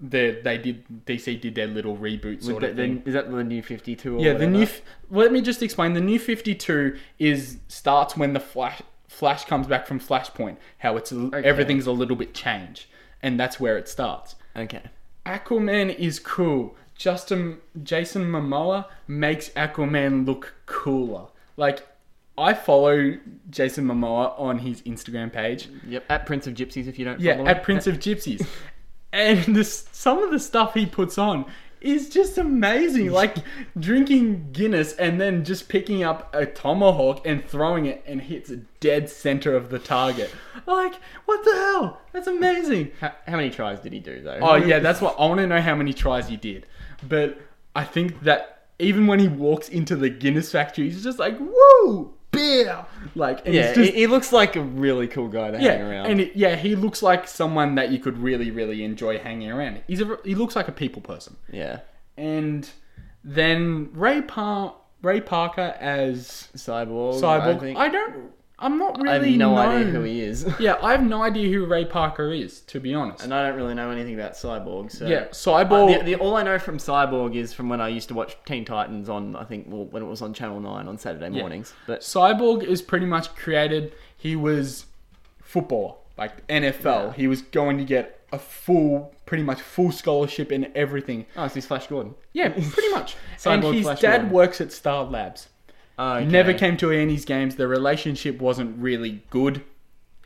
the 0.00 0.40
they 0.42 0.56
did 0.58 0.84
DC 1.06 1.40
did 1.40 1.54
their 1.54 1.66
little 1.66 1.96
reboot 1.96 2.42
sort 2.42 2.62
the, 2.62 2.70
of 2.70 2.76
thing. 2.76 3.02
the, 3.02 3.08
is 3.08 3.14
that 3.14 3.30
the 3.30 3.44
new 3.44 3.62
Fifty 3.62 3.94
Two? 3.94 4.18
Yeah, 4.18 4.34
the 4.34 4.46
new. 4.46 4.66
Let 5.10 5.32
me 5.32 5.42
just 5.42 5.62
explain. 5.62 5.92
The 5.92 6.00
new 6.00 6.18
Fifty 6.18 6.54
Two 6.54 6.96
is 7.18 7.58
starts 7.68 8.16
when 8.16 8.32
the 8.32 8.40
Flash 8.40 8.82
Flash 9.08 9.44
comes 9.44 9.66
back 9.66 9.86
from 9.86 10.00
Flashpoint. 10.00 10.56
How 10.78 10.96
it's 10.96 11.12
a- 11.12 11.30
everything's 11.44 11.86
a 11.86 11.92
little 11.92 12.16
bit 12.16 12.32
changed, 12.32 12.86
and 13.22 13.38
that's 13.38 13.60
where 13.60 13.76
it 13.76 13.88
starts. 13.88 14.36
Okay. 14.56 14.82
Aquaman 15.26 15.94
is 15.94 16.18
cool. 16.18 16.76
Justin 16.94 17.58
Jason 17.82 18.24
Momoa 18.24 18.86
makes 19.06 19.50
Aquaman 19.50 20.26
look 20.26 20.54
cooler. 20.66 21.26
Like 21.56 21.86
I 22.38 22.54
follow 22.54 23.18
Jason 23.50 23.84
Momoa 23.84 24.38
on 24.40 24.60
his 24.60 24.80
Instagram 24.82 25.30
page. 25.30 25.68
Yep. 25.86 26.04
At 26.08 26.24
Prince 26.24 26.46
of 26.46 26.54
Gypsies, 26.54 26.86
if 26.86 26.98
you 26.98 27.04
don't. 27.04 27.20
Yeah, 27.20 27.36
follow 27.36 27.48
at. 27.48 27.62
Prince 27.62 27.86
of 27.86 27.98
Gypsies. 27.98 28.46
And 29.12 29.44
this, 29.56 29.88
some 29.92 30.22
of 30.22 30.30
the 30.30 30.40
stuff 30.40 30.74
he 30.74 30.86
puts 30.86 31.18
on 31.18 31.46
is 31.80 32.10
just 32.10 32.38
amazing. 32.38 33.10
Like 33.10 33.36
drinking 33.78 34.50
Guinness 34.52 34.92
and 34.94 35.20
then 35.20 35.44
just 35.44 35.68
picking 35.68 36.02
up 36.02 36.34
a 36.34 36.46
tomahawk 36.46 37.26
and 37.26 37.44
throwing 37.44 37.86
it 37.86 38.02
and 38.06 38.20
hits 38.20 38.50
a 38.50 38.56
dead 38.80 39.08
center 39.08 39.56
of 39.56 39.70
the 39.70 39.78
target. 39.78 40.30
Like, 40.66 40.94
what 41.24 41.44
the 41.44 41.52
hell? 41.52 42.00
That's 42.12 42.26
amazing. 42.26 42.92
How, 43.00 43.12
how 43.26 43.36
many 43.36 43.50
tries 43.50 43.80
did 43.80 43.92
he 43.92 44.00
do 44.00 44.20
though? 44.20 44.38
Oh 44.40 44.56
yeah, 44.56 44.78
that's 44.78 45.00
what 45.00 45.16
I 45.18 45.26
want 45.26 45.40
to 45.40 45.46
know 45.46 45.60
how 45.60 45.74
many 45.74 45.92
tries 45.92 46.28
he 46.28 46.36
did. 46.36 46.66
But 47.08 47.40
I 47.74 47.84
think 47.84 48.20
that 48.22 48.66
even 48.78 49.06
when 49.06 49.18
he 49.18 49.28
walks 49.28 49.68
into 49.68 49.96
the 49.96 50.10
Guinness 50.10 50.50
factory, 50.50 50.90
he's 50.90 51.02
just 51.02 51.18
like, 51.18 51.38
"Woo, 51.38 52.12
beer!" 52.30 52.84
Like, 53.14 53.44
and 53.46 53.54
yeah. 53.54 53.68
he's 53.68 53.76
just, 53.76 53.92
he, 53.92 54.00
he 54.00 54.06
looks 54.06 54.32
like 54.32 54.56
a 54.56 54.60
really 54.60 55.06
cool 55.08 55.28
guy 55.28 55.50
to 55.50 55.60
yeah, 55.60 55.72
hang 55.72 55.82
around. 55.82 56.06
and 56.06 56.20
it- 56.20 56.36
yeah, 56.36 56.56
he 56.56 56.74
looks 56.76 57.02
like 57.02 57.26
someone 57.28 57.74
that 57.76 57.90
you 57.90 57.98
could 57.98 58.18
really, 58.18 58.50
really 58.50 58.84
enjoy 58.84 59.18
hanging 59.18 59.50
around. 59.50 59.82
He's 59.86 60.00
a, 60.00 60.18
he 60.24 60.34
looks 60.34 60.54
like 60.56 60.68
a 60.68 60.72
people 60.72 61.02
person. 61.02 61.36
yeah. 61.50 61.80
And 62.16 62.68
then 63.24 63.90
Ray 63.94 64.20
Par- 64.22 64.74
Ray 65.02 65.20
Parker 65.20 65.74
as 65.80 66.48
Cyborg. 66.54 67.20
Cyborg. 67.20 67.56
I, 67.56 67.58
think. 67.58 67.78
I 67.78 67.88
don't. 67.88 68.32
I'm 68.62 68.78
not 68.78 69.00
really. 69.00 69.08
I 69.10 69.14
have 69.30 69.38
no 69.38 69.54
know. 69.54 69.58
idea 69.58 69.90
who 69.92 70.02
he 70.02 70.20
is. 70.20 70.46
Yeah, 70.60 70.76
I 70.82 70.92
have 70.92 71.02
no 71.02 71.22
idea 71.22 71.50
who 71.50 71.64
Ray 71.66 71.84
Parker 71.86 72.32
is, 72.32 72.60
to 72.62 72.78
be 72.80 72.92
honest. 72.94 73.24
and 73.24 73.32
I 73.32 73.46
don't 73.48 73.56
really 73.56 73.74
know 73.74 73.90
anything 73.90 74.14
about 74.14 74.32
Cyborg. 74.32 74.92
So. 74.92 75.06
yeah, 75.06 75.16
Uh, 75.16 75.28
Cyborg. 75.28 75.98
the, 76.00 76.04
the, 76.04 76.14
all 76.16 76.36
I 76.36 76.42
know 76.42 76.58
from 76.58 76.76
Cyborg 76.78 77.34
is 77.34 77.52
from 77.54 77.68
when 77.68 77.80
I 77.80 77.88
used 77.88 78.08
to 78.08 78.14
watch 78.14 78.36
Teen 78.44 78.64
Titans 78.64 79.08
on, 79.08 79.34
I 79.36 79.44
think, 79.44 79.66
well, 79.68 79.86
when 79.86 80.02
it 80.02 80.06
was 80.06 80.20
on 80.22 80.34
Channel 80.34 80.60
9 80.60 80.86
on 80.88 80.98
Saturday 80.98 81.30
mornings. 81.30 81.72
But 81.86 82.00
Cyborg 82.00 82.62
is 82.62 82.82
pretty 82.82 83.06
much 83.06 83.34
created. 83.34 83.92
He 84.16 84.36
was 84.36 84.84
football, 85.42 86.04
like 86.18 86.46
NFL. 86.48 86.84
Yeah. 86.84 87.12
He 87.14 87.26
was 87.28 87.42
going 87.42 87.78
to 87.78 87.84
get 87.84 88.20
a 88.32 88.38
full, 88.38 89.14
pretty 89.26 89.42
much 89.42 89.60
full 89.60 89.90
scholarship 89.90 90.52
in 90.52 90.70
everything. 90.74 91.26
Oh, 91.36 91.44
it's 91.44 91.54
his 91.54 91.66
Flash 91.66 91.86
Gordon. 91.88 92.14
Yeah, 92.32 92.50
pretty 92.50 92.90
much. 92.90 93.16
and 93.46 93.62
his 93.64 93.84
Flash 93.84 94.00
dad 94.00 94.10
Gordon. 94.18 94.30
works 94.30 94.60
at 94.60 94.70
Star 94.72 95.04
Labs. 95.04 95.48
Okay. 96.00 96.24
Never 96.24 96.54
came 96.54 96.78
to 96.78 96.90
Annie's 96.90 97.26
games. 97.26 97.56
The 97.56 97.68
relationship 97.68 98.40
wasn't 98.40 98.78
really 98.78 99.22
good 99.28 99.62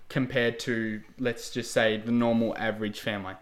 compared 0.09 0.61
to, 0.61 1.03
let's 1.19 1.51
just 1.51 1.73
say, 1.73 1.97
the 1.97 2.13
normal 2.13 2.57
average 2.57 3.01
family. 3.01 3.35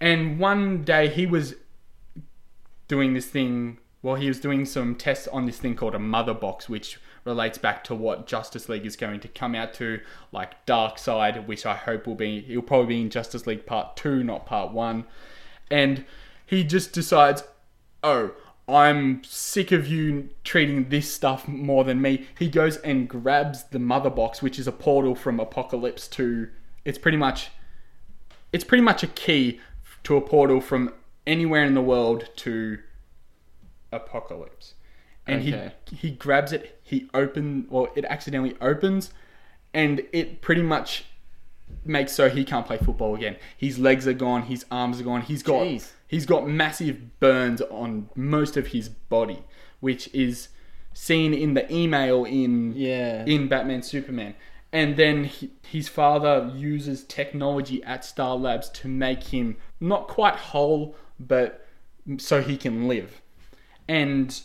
And 0.00 0.38
one 0.38 0.84
day 0.84 1.08
he 1.08 1.26
was 1.26 1.56
doing 2.86 3.14
this 3.14 3.26
thing. 3.26 3.78
Well, 4.02 4.14
he 4.14 4.28
was 4.28 4.38
doing 4.38 4.66
some 4.66 4.94
tests 4.94 5.26
on 5.28 5.46
this 5.46 5.58
thing 5.58 5.74
called 5.74 5.96
a 5.96 5.98
mother 5.98 6.32
box, 6.32 6.68
which 6.68 7.00
relates 7.24 7.58
back 7.58 7.82
to 7.84 7.94
what 7.94 8.26
Justice 8.26 8.68
League 8.68 8.86
is 8.86 8.94
going 8.94 9.18
to 9.20 9.28
come 9.28 9.56
out 9.56 9.74
to, 9.74 10.00
like 10.30 10.64
Darkseid, 10.66 11.46
which 11.46 11.66
I 11.66 11.74
hope 11.74 12.06
will 12.06 12.14
be. 12.14 12.40
He'll 12.40 12.62
probably 12.62 12.94
be 12.94 13.00
in 13.00 13.10
Justice 13.10 13.48
League 13.48 13.66
Part 13.66 13.96
Two, 13.96 14.22
not 14.22 14.46
Part 14.46 14.72
One. 14.72 15.06
And 15.70 16.04
he 16.46 16.62
just 16.62 16.92
decides, 16.92 17.42
oh, 18.04 18.32
I'm 18.72 19.22
sick 19.24 19.72
of 19.72 19.86
you 19.86 20.30
treating 20.44 20.88
this 20.88 21.12
stuff 21.12 21.48
more 21.48 21.84
than 21.84 22.00
me. 22.00 22.26
He 22.38 22.48
goes 22.48 22.76
and 22.78 23.08
grabs 23.08 23.64
the 23.64 23.78
mother 23.78 24.10
box, 24.10 24.42
which 24.42 24.58
is 24.58 24.66
a 24.66 24.72
portal 24.72 25.14
from 25.14 25.38
Apokolips 25.38 26.08
to. 26.12 26.48
It's 26.84 26.98
pretty 26.98 27.18
much. 27.18 27.50
It's 28.52 28.64
pretty 28.64 28.82
much 28.82 29.02
a 29.02 29.06
key 29.06 29.60
to 30.04 30.16
a 30.16 30.20
portal 30.20 30.60
from 30.60 30.92
anywhere 31.26 31.64
in 31.64 31.74
the 31.74 31.82
world 31.82 32.28
to 32.36 32.78
Apokolips. 33.92 34.74
And 35.26 35.40
Okay. 35.42 35.72
he 35.90 35.96
he 35.96 36.10
grabs 36.10 36.52
it, 36.52 36.80
he 36.82 37.08
open 37.14 37.66
well, 37.70 37.88
it 37.94 38.04
accidentally 38.04 38.56
opens, 38.60 39.12
and 39.74 40.02
it 40.12 40.40
pretty 40.40 40.62
much 40.62 41.04
makes 41.84 42.12
so 42.12 42.28
he 42.28 42.44
can't 42.44 42.66
play 42.66 42.78
football 42.78 43.14
again. 43.14 43.36
His 43.56 43.78
legs 43.78 44.08
are 44.08 44.12
gone, 44.12 44.42
his 44.42 44.64
arms 44.70 45.00
are 45.00 45.04
gone. 45.04 45.22
He's 45.22 45.42
got 45.42 45.62
Jeez. 45.62 45.90
He's 46.10 46.26
got 46.26 46.48
massive 46.48 47.20
burns 47.20 47.60
on 47.62 48.08
most 48.16 48.56
of 48.56 48.68
his 48.68 48.88
body, 48.88 49.44
which 49.78 50.12
is 50.12 50.48
seen 50.92 51.32
in 51.32 51.54
the 51.54 51.72
email 51.72 52.24
in 52.24 52.72
Yeah. 52.74 53.24
in 53.26 53.46
Batman 53.46 53.82
Superman. 53.82 54.34
And 54.72 54.96
then 54.96 55.24
he, 55.24 55.50
his 55.62 55.88
father 55.88 56.50
uses 56.54 57.04
technology 57.04 57.82
at 57.84 58.04
Star 58.04 58.34
Labs 58.36 58.68
to 58.70 58.88
make 58.88 59.22
him 59.24 59.56
not 59.78 60.08
quite 60.08 60.34
whole, 60.34 60.96
but 61.20 61.64
so 62.18 62.42
he 62.42 62.56
can 62.56 62.88
live. 62.88 63.20
And 63.88 64.40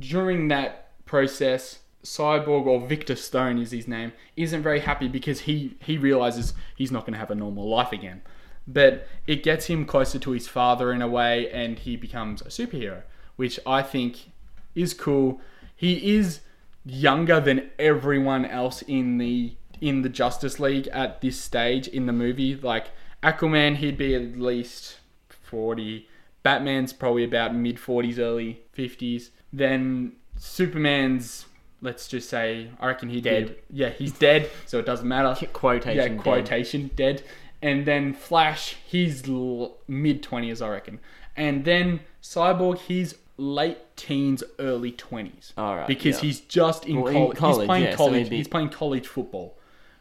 during 0.00 0.48
that 0.48 0.90
process, 1.04 1.78
Cyborg 2.04 2.66
or 2.66 2.80
Victor 2.80 3.14
Stone 3.14 3.58
is 3.58 3.70
his 3.70 3.86
name, 3.86 4.12
isn't 4.36 4.62
very 4.62 4.80
happy 4.80 5.06
because 5.06 5.42
he 5.42 5.76
he 5.80 5.96
realizes 5.96 6.54
he's 6.76 6.90
not 6.90 7.02
going 7.06 7.12
to 7.12 7.18
have 7.20 7.30
a 7.30 7.36
normal 7.36 7.68
life 7.68 7.92
again. 7.92 8.22
But 8.66 9.06
it 9.26 9.42
gets 9.42 9.66
him 9.66 9.84
closer 9.84 10.18
to 10.20 10.30
his 10.30 10.46
father 10.48 10.92
in 10.92 11.02
a 11.02 11.08
way, 11.08 11.50
and 11.50 11.78
he 11.78 11.96
becomes 11.96 12.42
a 12.42 12.46
superhero, 12.46 13.02
which 13.36 13.58
I 13.66 13.82
think 13.82 14.30
is 14.74 14.94
cool. 14.94 15.40
He 15.74 16.16
is 16.16 16.40
younger 16.84 17.40
than 17.40 17.70
everyone 17.78 18.44
else 18.44 18.82
in 18.82 19.18
the 19.18 19.54
in 19.80 20.02
the 20.02 20.08
Justice 20.08 20.60
League 20.60 20.86
at 20.88 21.20
this 21.20 21.40
stage 21.40 21.88
in 21.88 22.06
the 22.06 22.12
movie. 22.12 22.54
Like 22.54 22.92
Aquaman, 23.22 23.76
he'd 23.76 23.98
be 23.98 24.14
at 24.14 24.38
least 24.38 24.98
forty. 25.28 26.08
Batman's 26.42 26.92
probably 26.92 27.24
about 27.24 27.54
mid 27.54 27.78
forties, 27.78 28.18
early 28.18 28.60
fifties. 28.72 29.30
Then 29.52 30.12
Superman's, 30.36 31.46
let's 31.80 32.08
just 32.08 32.28
say, 32.28 32.70
I 32.80 32.86
reckon 32.86 33.10
he'd 33.10 33.24
Dead. 33.24 33.56
Yeah, 33.70 33.90
he's 33.90 34.12
dead, 34.12 34.50
so 34.66 34.78
it 34.78 34.86
doesn't 34.86 35.06
matter. 35.06 35.46
Quotation. 35.52 35.96
Yeah, 35.96 36.08
dead. 36.08 36.18
quotation 36.18 36.90
dead. 36.96 37.22
And 37.62 37.86
then 37.86 38.12
Flash, 38.12 38.76
he's 38.86 39.28
l- 39.28 39.76
mid 39.86 40.22
twenties, 40.22 40.60
I 40.60 40.68
reckon. 40.68 40.98
And 41.36 41.64
then 41.64 42.00
Cyborg, 42.22 42.78
he's 42.78 43.14
late 43.36 43.78
teens, 43.96 44.42
early 44.58 44.92
twenties. 44.92 45.52
All 45.56 45.76
right, 45.76 45.86
because 45.86 46.16
yeah. 46.16 46.22
he's 46.28 46.40
just 46.40 46.84
in, 46.86 47.00
Well, 47.00 47.06
in 47.08 47.14
coll- 47.14 47.30
He's 47.30 47.38
college, 47.38 47.66
playing 47.66 47.84
yeah, 47.84 47.94
college. 47.96 48.28
be- 48.30 48.36
He's 48.36 48.48
playing 48.48 48.68
college 48.70 49.06
football, 49.06 49.56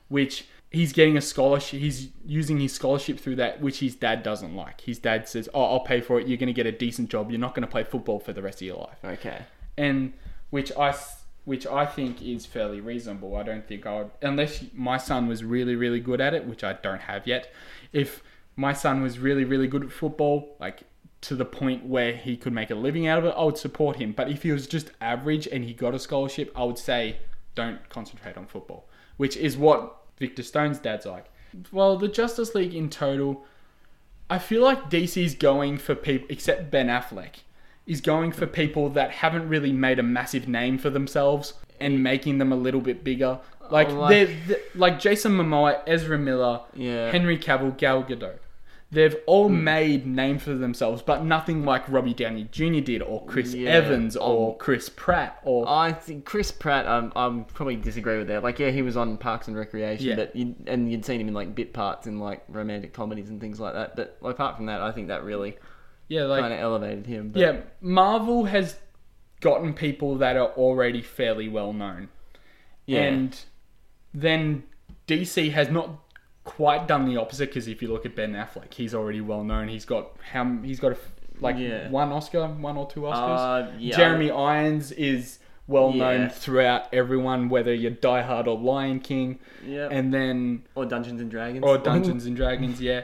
which 0.09 0.45
he's 0.71 0.91
getting 0.91 1.17
a 1.17 1.21
scholarship. 1.21 1.79
He's 1.79 2.09
using 2.25 2.59
his 2.59 2.73
scholarship 2.73 3.19
through 3.19 3.35
that, 3.37 3.61
which 3.61 3.79
his 3.79 3.95
dad 3.95 4.23
doesn't 4.23 4.55
like. 4.55 4.81
His 4.81 4.97
dad 4.99 5.27
says, 5.29 5.47
"Oh, 5.53 5.63
I'll 5.63 5.79
pay 5.81 6.01
for 6.01 6.19
it. 6.19 6.27
You're 6.27 6.37
going 6.37 6.47
to 6.47 6.53
get 6.53 6.65
a 6.65 6.71
decent 6.71 7.09
job. 7.09 7.29
You're 7.29 7.39
not 7.39 7.53
going 7.55 7.61
to 7.65 7.71
play 7.71 7.83
football 7.83 8.19
for 8.19 8.33
the 8.33 8.41
rest 8.41 8.61
of 8.61 8.67
your 8.67 8.77
life." 8.77 8.97
Okay. 9.21 9.43
and 9.77 10.13
which 10.49 10.69
I 10.77 10.91
which 11.45 11.65
I 11.65 11.85
think 11.85 12.21
is 12.21 12.45
fairly 12.45 12.81
reasonable. 12.81 13.35
I 13.35 13.43
don't 13.43 13.67
think 13.67 13.85
I 13.85 13.99
would 13.99 14.11
unless 14.21 14.63
my 14.73 14.97
son 14.97 15.27
was 15.27 15.43
really 15.43 15.75
really 15.75 15.99
good 15.99 16.21
at 16.21 16.33
it, 16.33 16.45
which 16.45 16.63
I 16.63 16.73
don't 16.73 17.01
have 17.01 17.27
yet. 17.27 17.51
If 17.93 18.23
my 18.55 18.73
son 18.73 19.01
was 19.01 19.19
really 19.19 19.43
really 19.43 19.67
good 19.67 19.83
at 19.83 19.91
football, 19.91 20.55
like 20.59 20.83
to 21.21 21.35
the 21.35 21.45
point 21.45 21.85
where 21.85 22.15
he 22.15 22.35
could 22.35 22.53
make 22.53 22.71
a 22.71 22.75
living 22.75 23.07
out 23.07 23.19
of 23.19 23.25
it, 23.25 23.33
I 23.37 23.43
would 23.43 23.57
support 23.57 23.97
him. 23.97 24.11
But 24.11 24.29
if 24.29 24.43
he 24.43 24.51
was 24.51 24.65
just 24.67 24.91
average 24.99 25.47
and 25.47 25.63
he 25.63 25.73
got 25.73 25.93
a 25.93 25.99
scholarship, 25.99 26.51
I 26.55 26.63
would 26.63 26.79
say 26.79 27.17
don't 27.53 27.87
concentrate 27.89 28.37
on 28.37 28.47
football, 28.47 28.87
which 29.17 29.37
is 29.37 29.57
what 29.57 29.97
Victor 30.17 30.43
Stone's 30.43 30.79
dad's 30.79 31.05
like. 31.05 31.25
Well, 31.71 31.97
the 31.97 32.07
Justice 32.07 32.55
League 32.55 32.73
in 32.73 32.89
total, 32.89 33.45
I 34.29 34.39
feel 34.39 34.63
like 34.63 34.89
DC's 34.89 35.35
going 35.35 35.77
for 35.77 35.95
people, 35.95 36.27
except 36.29 36.71
Ben 36.71 36.87
Affleck, 36.87 37.41
is 37.87 38.01
going 38.01 38.31
for 38.31 38.45
people 38.47 38.89
that 38.89 39.11
haven't 39.11 39.47
really 39.49 39.71
made 39.71 39.99
a 39.99 40.03
massive 40.03 40.47
name 40.47 40.77
for 40.77 40.89
themselves 40.89 41.53
and 41.79 42.03
making 42.03 42.37
them 42.37 42.51
a 42.51 42.55
little 42.55 42.81
bit 42.81 43.03
bigger. 43.03 43.39
Like, 43.69 43.89
Oh, 43.89 43.93
like- 44.01 44.09
they're, 44.09 44.37
they're- 44.47 44.59
like 44.75 44.99
Jason 44.99 45.31
Momoa, 45.33 45.81
Ezra 45.87 46.17
Miller, 46.17 46.61
Yeah. 46.75 47.09
Henry 47.11 47.37
Cavill, 47.37 47.75
Gal 47.77 48.03
Gadot. 48.03 48.37
They've 48.93 49.15
all 49.25 49.47
made 49.47 50.05
name 50.05 50.37
for 50.37 50.53
themselves, 50.53 51.01
but 51.01 51.23
nothing 51.23 51.63
like 51.63 51.89
Robbie 51.89 52.13
Downey 52.13 52.49
Jr. 52.51 52.81
did, 52.81 53.01
or 53.01 53.23
Chris 53.25 53.53
Yeah. 53.55 53.69
Evans, 53.69 54.17
or 54.17 54.51
Um, 54.51 54.57
Chris 54.59 54.89
Pratt, 54.89 55.39
or 55.45 55.63
I 55.65 55.93
think 55.93 56.25
Chris 56.25 56.51
Pratt. 56.51 56.85
Um, 56.87 57.13
I'm 57.15 57.45
probably 57.45 57.77
disagree 57.77 58.17
with 58.17 58.27
that. 58.27 58.43
Like, 58.43 58.59
yeah, 58.59 58.69
he 58.69 58.81
was 58.81 58.97
on 58.97 59.15
Parks 59.15 59.47
and 59.47 59.55
Recreation, 59.55 60.07
Yeah. 60.07 60.15
but 60.17 60.35
you, 60.35 60.55
and 60.67 60.91
you'd 60.91 61.05
seen 61.05 61.21
him 61.21 61.29
in 61.29 61.33
like 61.33 61.55
bit 61.55 61.71
parts 61.71 62.05
in 62.05 62.19
like 62.19 62.43
romantic 62.49 62.91
comedies 62.91 63.29
and 63.29 63.39
things 63.39 63.61
like 63.61 63.73
that. 63.75 63.95
But 63.95 64.17
apart 64.23 64.57
from 64.57 64.65
that, 64.65 64.81
I 64.81 64.91
think 64.91 65.07
that 65.07 65.23
really 65.23 65.55
yeah, 66.11 66.23
like 66.23 66.41
kind 66.41 66.53
of 66.53 66.59
elevated 66.59 67.05
him. 67.05 67.29
But, 67.29 67.39
Yeah, 67.39 67.61
Marvel 67.79 68.45
has 68.45 68.77
gotten 69.39 69.73
people 69.73 70.17
that 70.17 70.35
are 70.37 70.49
already 70.65 71.01
fairly 71.01 71.47
well 71.47 71.73
known. 71.73 72.09
yeah, 72.85 73.01
And 73.01 73.39
then 74.13 74.63
DC 75.07 75.51
has 75.51 75.69
not 75.69 75.89
quite 76.43 76.87
done 76.87 77.05
the 77.05 77.17
opposite 77.17 77.49
because 77.49 77.67
if 77.67 77.81
you 77.81 77.87
look 77.91 78.05
at 78.05 78.15
Ben 78.15 78.33
Affleck, 78.33 78.73
he's 78.73 78.93
already 78.93 79.21
well 79.21 79.43
known. 79.43 79.67
He's 79.67 79.85
got 79.85 80.11
how 80.31 80.43
he's 80.63 80.79
got 80.79 80.91
a, 80.93 80.97
like 81.39 81.57
Yeah. 81.57 81.89
one 81.89 82.11
Oscar, 82.11 82.47
one 82.47 82.77
or 82.77 82.87
two 82.89 83.01
Oscars. 83.01 83.67
Uh, 83.69 83.71
yeah. 83.79 83.95
Jeremy 83.95 84.31
Irons 84.31 84.91
is 84.91 85.39
well 85.67 85.93
known 85.93 86.21
Yeah. 86.21 86.27
throughout 86.29 86.93
everyone, 86.93 87.47
whether 87.49 87.73
you're 87.73 87.91
Die 87.91 88.21
Hard 88.21 88.47
or 88.47 88.57
Lion 88.57 88.99
King. 88.99 89.39
yeah, 89.65 89.87
And 89.91 90.13
then 90.13 90.63
or 90.75 90.85
Dungeons 90.85 91.21
and 91.21 91.31
Dragons, 91.31 91.63
or 91.63 91.77
Dungeons 91.77 92.25
and 92.25 92.35
Dragons, 92.35 92.81
yeah. 92.81 93.03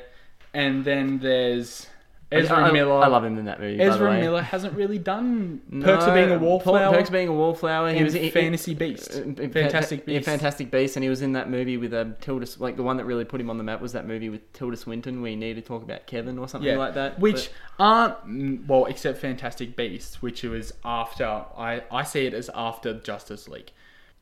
And 0.54 0.84
then 0.84 1.20
there's 1.20 1.88
Ezra 2.30 2.58
I, 2.58 2.62
I- 2.68 2.72
Miller. 2.72 3.02
I 3.02 3.08
love 3.08 3.24
him 3.24 3.38
in 3.38 3.46
that 3.46 3.60
movie. 3.60 3.82
Ezra. 3.82 4.14
Miller 4.20 4.42
hasn't 4.42 4.76
really 4.76 5.00
done 5.00 5.62
No, 5.70 5.86
Perks 5.86 6.06
of 6.06 6.14
Being 6.14 6.32
a 6.32 6.38
Wallflower. 6.38 6.94
Perks 6.94 7.08
of 7.08 7.14
being 7.14 7.30
a 7.30 7.34
wallflower. 7.34 7.94
He 7.94 8.04
was 8.04 8.16
in, 8.16 8.32
Fantasy 8.32 8.74
Beast. 8.74 9.14
in- 9.14 9.36
Fantastic 9.36 10.06
Beast. 10.06 10.26
Fantastic 10.26 10.70
Beast, 10.70 10.98
and 10.98 11.04
he 11.04 11.10
was 11.10 11.22
in 11.22 11.34
that 11.34 11.50
movie 11.50 11.78
with 11.78 11.94
um, 11.94 12.16
Tilda. 12.20 12.46
Like 12.60 12.76
the 12.76 12.84
one 12.84 12.98
that 12.98 13.06
really 13.06 13.24
put 13.24 13.40
him 13.40 13.50
on 13.50 13.58
the 13.58 13.64
map 13.64 13.80
was 13.80 13.94
that 13.94 14.06
movie 14.06 14.30
with 14.30 14.52
Tilda 14.52 14.76
Swinton, 14.76 15.22
We 15.22 15.36
need 15.38 15.54
to 15.56 15.62
talk 15.62 15.84
about 15.84 16.06
Kevin 16.06 16.38
or 16.38 16.50
something 16.50 16.70
yeah, 16.70 16.78
like 16.78 16.96
that. 16.96 17.20
Which 17.20 17.50
aren't 17.80 18.18
mm, 18.28 18.68
well, 18.68 18.86
except 18.86 19.20
Fantastic 19.20 19.78
Beasts, 19.78 20.22
which 20.22 20.44
was 20.44 20.74
after 20.84 21.26
I 21.26 21.84
I 21.90 22.04
see 22.04 22.26
it 22.26 22.34
as 22.34 22.50
after 22.54 22.94
Justice 22.94 23.48
League, 23.48 23.72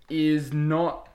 is 0.10 0.54
not. 0.54 1.10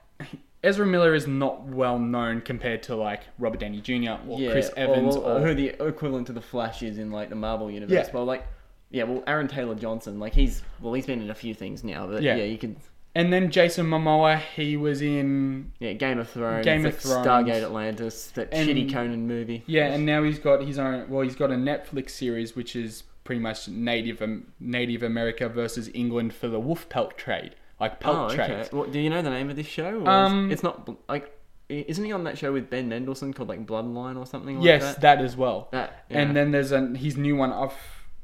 Ezra 0.63 0.85
Miller 0.85 1.15
is 1.15 1.25
not 1.27 1.63
well 1.65 1.97
known 1.97 2.41
compared 2.41 2.83
to 2.83 2.95
like 2.95 3.21
Robert 3.39 3.59
Downey 3.59 3.81
Jr. 3.81 4.17
or 4.27 4.39
yeah, 4.39 4.51
Chris 4.51 4.71
Evans 4.77 5.15
or, 5.15 5.37
or, 5.37 5.39
who 5.39 5.55
the 5.55 5.69
equivalent 5.85 6.27
to 6.27 6.33
the 6.33 6.41
Flash 6.41 6.83
is 6.83 6.97
in 6.97 7.11
like 7.11 7.29
the 7.29 7.35
Marvel 7.35 7.71
universe. 7.71 8.07
Yeah. 8.07 8.13
Well, 8.13 8.25
like 8.25 8.45
yeah, 8.91 9.03
well 9.03 9.23
Aaron 9.25 9.47
Taylor 9.47 9.75
Johnson, 9.75 10.19
like 10.19 10.33
he's 10.33 10.61
well 10.81 10.93
he's 10.93 11.05
been 11.05 11.21
in 11.21 11.29
a 11.29 11.35
few 11.35 11.53
things 11.53 11.83
now, 11.83 12.07
but 12.07 12.21
Yeah. 12.21 12.35
yeah, 12.35 12.43
you 12.43 12.57
could 12.57 12.75
and 13.13 13.33
then 13.33 13.51
Jason 13.51 13.87
Momoa, 13.87 14.39
he 14.39 14.77
was 14.77 15.01
in 15.01 15.71
yeah 15.79 15.93
Game 15.93 16.19
of 16.19 16.29
Thrones, 16.29 16.63
Game 16.63 16.85
of 16.85 16.93
like 16.93 17.01
Thrones. 17.01 17.25
Stargate 17.27 17.63
Atlantis, 17.63 18.27
that 18.35 18.49
And- 18.51 18.69
shitty 18.69 18.91
Conan 18.93 19.27
movie. 19.27 19.63
Yeah, 19.65 19.87
and 19.87 20.05
now 20.05 20.23
he's 20.23 20.39
got 20.39 20.63
his 20.63 20.77
own. 20.79 21.09
Well, 21.09 21.23
he's 21.23 21.35
got 21.35 21.51
a 21.51 21.55
Netflix 21.55 22.11
series 22.11 22.55
which 22.55 22.75
is 22.75 23.03
pretty 23.23 23.41
much 23.41 23.67
Native 23.67 24.21
Native 24.59 25.03
America 25.03 25.49
versus 25.49 25.89
England 25.93 26.33
for 26.33 26.47
the 26.47 26.59
wolf 26.59 26.87
pelt 26.89 27.17
trade, 27.17 27.55
like 27.81 27.99
pelt 27.99 28.31
Oh, 28.31 28.33
okay. 28.33 28.67
Well, 28.71 28.85
do 28.85 28.99
you 28.99 29.09
know 29.09 29.21
the 29.21 29.29
name 29.29 29.49
of 29.49 29.55
this 29.55 29.67
show? 29.67 30.05
Um, 30.05 30.51
it's 30.51 30.63
not 30.63 30.89
like 31.09 31.37
isn't 31.67 32.03
he 32.03 32.11
on 32.11 32.25
that 32.25 32.37
show 32.37 32.51
with 32.51 32.69
Ben 32.69 32.89
Mendelsohn 32.89 33.33
called 33.33 33.49
like 33.49 33.65
Bloodline 33.65 34.17
or 34.17 34.25
something 34.25 34.57
like 34.57 34.65
yes, 34.65 34.83
that? 34.83 35.01
that 35.01 35.21
as 35.21 35.35
well. 35.35 35.69
That 35.71 36.05
yeah. 36.09 36.19
And 36.19 36.35
then 36.35 36.51
there's 36.51 36.71
a 36.71 36.87
his 36.95 37.17
new 37.17 37.35
one. 37.35 37.51
I've 37.51 37.73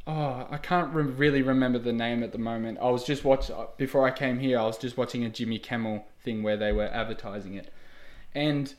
oh 0.06 0.48
I 0.50 0.58
can't 0.58 0.94
re- 0.94 1.04
really 1.04 1.42
remember 1.42 1.80
the 1.80 1.94
name 1.94 2.24
at 2.24 2.32
the 2.32 2.38
moment. 2.38 2.78
I 2.82 2.90
was 2.90 3.04
just 3.04 3.24
watch 3.24 3.50
before 3.78 4.06
I 4.06 4.12
came 4.12 4.40
here. 4.40 4.60
I 4.60 4.64
was 4.64 4.78
just 4.78 4.98
watching 4.98 5.24
a 5.24 5.30
Jimmy 5.30 5.60
Kimmel 5.60 6.06
thing 6.24 6.44
where 6.44 6.58
they 6.58 6.72
were 6.72 6.88
advertising 6.88 7.56
it, 7.56 7.74
and 8.36 8.74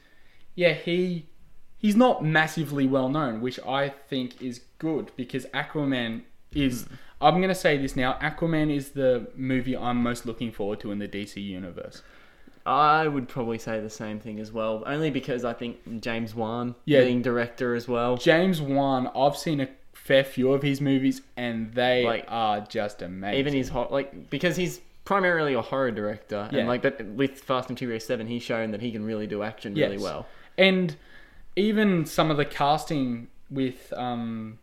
yeah, 0.55 0.75
he 0.75 1.27
he's 1.79 1.97
not 1.97 2.25
massively 2.25 2.87
well 2.87 3.09
known, 3.09 3.41
which 3.41 3.59
I 3.67 3.89
think 3.89 4.41
is 4.41 4.61
good 4.79 5.11
because 5.17 5.47
Aquaman 5.47 6.23
is. 6.53 6.87
I'm 7.21 7.41
gonna 7.41 7.55
say 7.55 7.77
this 7.79 7.97
now. 7.97 8.15
Aquaman 8.23 8.75
is 8.75 8.91
the 8.91 9.29
movie 9.37 9.77
I'm 9.77 10.03
most 10.03 10.25
looking 10.27 10.53
forward 10.53 10.81
to 10.81 10.93
in 10.93 10.99
the 10.99 11.09
DC 11.09 11.37
universe. 11.43 12.03
I 12.67 13.09
would 13.09 13.29
probably 13.29 13.59
say 13.59 13.81
the 13.81 13.91
same 13.91 14.21
thing 14.21 14.39
as 14.39 14.53
well, 14.53 14.83
only 14.87 15.11
because 15.11 15.45
I 15.45 15.55
think 15.55 16.01
James 16.01 16.35
Wan 16.35 16.75
Yeah. 16.85 17.01
being 17.01 17.23
director 17.23 17.75
as 17.75 17.89
well. 17.89 18.17
James 18.19 18.61
Wan, 18.61 19.11
I've 19.17 19.37
seen 19.37 19.61
a 19.61 19.69
fair 19.95 20.23
few 20.23 20.53
of 20.53 20.63
his 20.63 20.81
movies, 20.81 21.23
and 21.37 21.73
they 21.73 22.05
Like, 22.05 22.25
are 22.29 22.61
just 22.61 23.03
amazing. 23.03 23.39
Even 23.41 23.55
his 23.55 23.69
hot 23.71 23.91
like 23.91 24.31
because 24.31 24.57
he's 24.57 24.81
primarily 25.05 25.55
a 25.55 25.63
horror 25.63 25.91
director, 25.91 26.49
Yeah. 26.53 26.59
and 26.61 26.69
like 26.69 26.83
but 26.83 27.03
with 27.07 27.41
Fast 27.41 27.69
and 27.71 27.79
Furious 27.79 28.07
Seven, 28.07 28.27
he's 28.27 28.43
shown 28.43 28.71
that 28.73 28.81
he 28.83 28.93
can 28.93 29.05
really 29.05 29.27
do 29.27 29.43
action 29.43 29.75
really 29.75 29.99
well. 29.99 30.27
and 30.59 30.95
even 31.57 32.05
some 32.07 32.31
of 32.31 32.37
the 32.37 32.45
casting 32.45 33.27
with 33.51 33.93
um, 33.97 34.59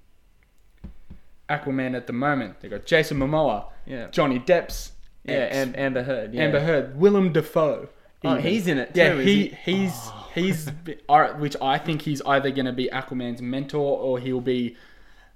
Aquaman 1.49 1.95
at 1.95 2.07
the 2.07 2.13
moment, 2.13 2.59
they 2.61 2.69
got 2.69 2.85
Jason 2.85 3.17
Momoa, 3.17 3.65
Yeah, 3.85 4.07
Johnny 4.09 4.39
Depp's 4.39 4.91
yeah, 5.23 5.47
Am- 5.51 5.73
Amber 5.75 6.03
Heard. 6.03 6.33
Yeah. 6.33 6.43
Amber 6.43 6.59
Heard, 6.59 6.99
Willem 6.99 7.33
Dafoe. 7.33 7.89
Oh, 8.23 8.35
he's 8.35 8.67
in 8.67 8.79
it 8.79 8.93
too. 8.93 8.99
Yeah, 8.99 9.21
he, 9.21 9.47
he? 9.49 9.87
Oh. 9.87 10.29
he's 10.33 10.69
he's 11.07 11.37
which 11.37 11.55
I 11.61 11.77
think 11.77 12.03
he's 12.03 12.21
either 12.23 12.49
going 12.51 12.65
to 12.65 12.73
be 12.73 12.89
Aquaman's 12.89 13.41
mentor 13.41 13.97
or 13.99 14.19
he'll 14.19 14.41
be 14.41 14.75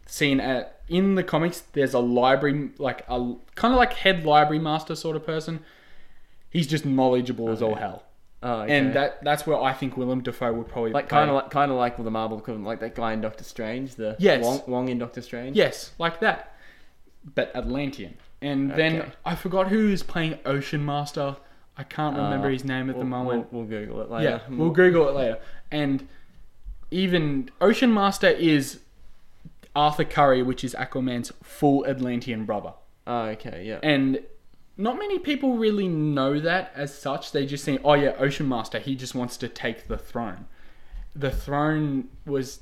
seen 0.06 0.40
at 0.40 0.82
in 0.88 1.16
the 1.16 1.24
comics. 1.24 1.62
There's 1.74 1.94
a 1.94 2.00
library, 2.00 2.72
like 2.78 3.06
a 3.08 3.36
kind 3.56 3.74
of 3.74 3.78
like 3.78 3.94
head 3.94 4.26
library 4.26 4.60
master 4.60 4.96
sort 4.96 5.16
of 5.16 5.26
person. 5.26 5.60
He's 6.50 6.66
just 6.66 6.84
knowledgeable 6.86 7.50
as 7.50 7.62
all 7.62 7.76
hell, 7.76 8.04
Oh, 8.42 8.62
okay. 8.62 8.78
and 8.78 8.94
that 8.94 9.22
that's 9.24 9.46
where 9.46 9.60
I 9.62 9.74
think 9.74 9.98
Willem 9.98 10.22
Dafoe 10.22 10.54
would 10.54 10.70
probably 10.70 10.92
like 10.92 11.10
kind 11.10 11.30
of 11.30 11.36
like 11.36 11.50
kind 11.52 11.72
of 11.72 11.78
like 11.78 11.98
with 11.98 12.06
the 12.06 12.12
Marvel 12.12 12.38
equivalent, 12.38 12.66
like 12.66 12.80
that 12.80 12.96
guy 12.96 13.12
in 13.14 13.20
Doctor 13.22 13.44
Strange, 13.44 13.96
the 13.96 14.16
Yes. 14.20 14.44
Wong, 14.44 14.62
Wong 14.68 14.88
in 14.90 14.98
Doctor 14.98 15.22
Strange. 15.22 15.58
yes, 15.58 15.92
like 15.98 16.20
that, 16.22 16.56
but 17.36 17.54
Atlantean. 17.56 18.16
And 18.42 18.72
then 18.72 19.12
I 19.26 19.36
forgot 19.36 19.68
who 19.68 19.90
is 19.90 20.02
playing 20.04 20.40
Ocean 20.46 20.86
Master. 20.86 21.36
I 21.76 21.84
can't 21.84 22.16
remember 22.16 22.48
Uh, 22.48 22.52
his 22.52 22.64
name 22.64 22.90
at 22.90 22.94
the 22.96 23.00
we'll, 23.00 23.08
moment. 23.08 23.52
We'll, 23.52 23.64
we'll 23.64 23.70
Google 23.70 24.02
it 24.02 24.10
later. 24.10 24.42
Yeah, 24.48 24.56
we'll 24.56 24.70
Google 24.72 25.10
it 25.10 25.16
later. 25.16 25.40
And 25.72 26.08
even 26.92 27.50
Ocean 27.62 27.94
Master 27.94 28.30
is 28.30 28.80
Arthur 29.76 30.04
Curry, 30.06 30.42
which 30.44 30.64
is 30.64 30.74
Aquaman's 30.76 31.32
full 31.44 31.86
Atlantean 31.86 32.46
brother. 32.46 32.74
Oh, 33.06 33.24
okay, 33.26 33.64
yeah. 33.66 33.80
And 33.84 34.22
not 34.80 34.98
many 34.98 35.20
people 35.20 35.58
really 35.58 35.88
know 35.88 36.40
that 36.40 36.72
as 36.76 36.98
such. 36.98 37.32
They 37.34 37.46
just 37.46 37.66
think, 37.66 37.82
oh 37.84 37.94
yeah, 37.96 38.14
Ocean 38.18 38.48
Master, 38.48 38.80
he 38.80 38.96
just 38.96 39.14
wants 39.14 39.36
to 39.38 39.48
take 39.48 39.88
the 39.88 39.98
throne. 39.98 40.46
The 41.16 41.32
throne 41.32 42.08
was 42.26 42.62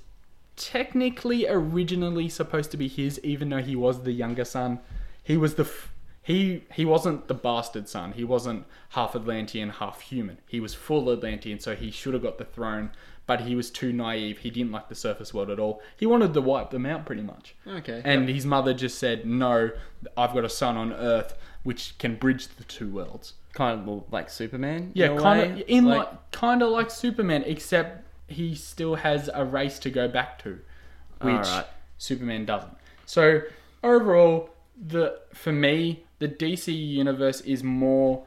technically 0.55 1.47
originally 1.47 2.29
supposed 2.29 2.71
to 2.71 2.77
be 2.77 2.87
his, 2.87 3.19
even 3.23 3.49
though 3.49 3.61
he 3.61 3.75
was 3.75 4.03
the 4.03 4.11
younger 4.11 4.45
son. 4.45 4.79
he 5.23 5.37
was 5.37 5.55
the 5.55 5.63
f- 5.63 5.91
he 6.23 6.63
he 6.73 6.83
wasn't 6.83 7.27
the 7.27 7.33
bastard 7.33 7.87
son. 7.87 8.11
He 8.13 8.23
wasn't 8.25 8.65
half 8.89 9.15
Atlantean, 9.15 9.69
half 9.69 10.01
human. 10.01 10.39
He 10.47 10.59
was 10.59 10.73
full 10.73 11.09
Atlantean, 11.09 11.59
so 11.59 11.75
he 11.75 11.89
should 11.91 12.13
have 12.13 12.23
got 12.23 12.37
the 12.37 12.43
throne. 12.45 12.91
But 13.25 13.41
he 13.41 13.55
was 13.55 13.69
too 13.69 13.91
naive. 13.93 14.39
He 14.39 14.49
didn't 14.49 14.71
like 14.71 14.87
the 14.87 14.95
surface 14.95 15.33
world 15.33 15.49
at 15.49 15.59
all. 15.59 15.81
He 15.97 16.05
wanted 16.05 16.33
to 16.33 16.39
wipe 16.41 16.69
them 16.71 16.85
out, 16.85 17.05
pretty 17.05 17.21
much. 17.21 17.55
Okay. 17.67 18.01
And 18.05 18.27
his 18.29 18.45
mother 18.45 18.73
just 18.73 18.97
said, 18.99 19.25
"No, 19.25 19.71
I've 20.17 20.33
got 20.33 20.45
a 20.45 20.49
son 20.49 20.75
on 20.77 20.91
Earth, 20.93 21.37
which 21.67 21.97
can 21.97 22.15
bridge 22.15 22.47
the 22.47 22.63
two 22.63 22.89
worlds." 22.89 23.33
kind 23.53 23.89
of 23.89 24.03
like 24.11 24.29
Superman. 24.29 24.91
Yeah, 24.93 25.17
kind 25.17 25.39
of 25.61 25.63
in 25.67 25.85
Like- 25.85 25.97
like, 26.11 26.31
kind 26.31 26.61
of 26.61 26.69
like 26.69 26.91
Superman, 26.91 27.43
except 27.47 28.05
he 28.27 28.53
still 28.53 28.95
has 28.95 29.29
a 29.33 29.43
race 29.43 29.79
to 29.79 29.89
go 29.89 30.07
back 30.07 30.37
to, 30.43 30.59
which 31.21 31.33
Alright. 31.47 31.65
Superman 31.97 32.45
doesn't. 32.45 32.77
So 33.07 33.41
overall, 33.83 34.49
the 34.95 35.19
for 35.33 35.51
me, 35.51 36.03
the 36.19 36.27
DC 36.27 36.71
universe 36.71 37.41
is 37.41 37.63
more. 37.63 38.25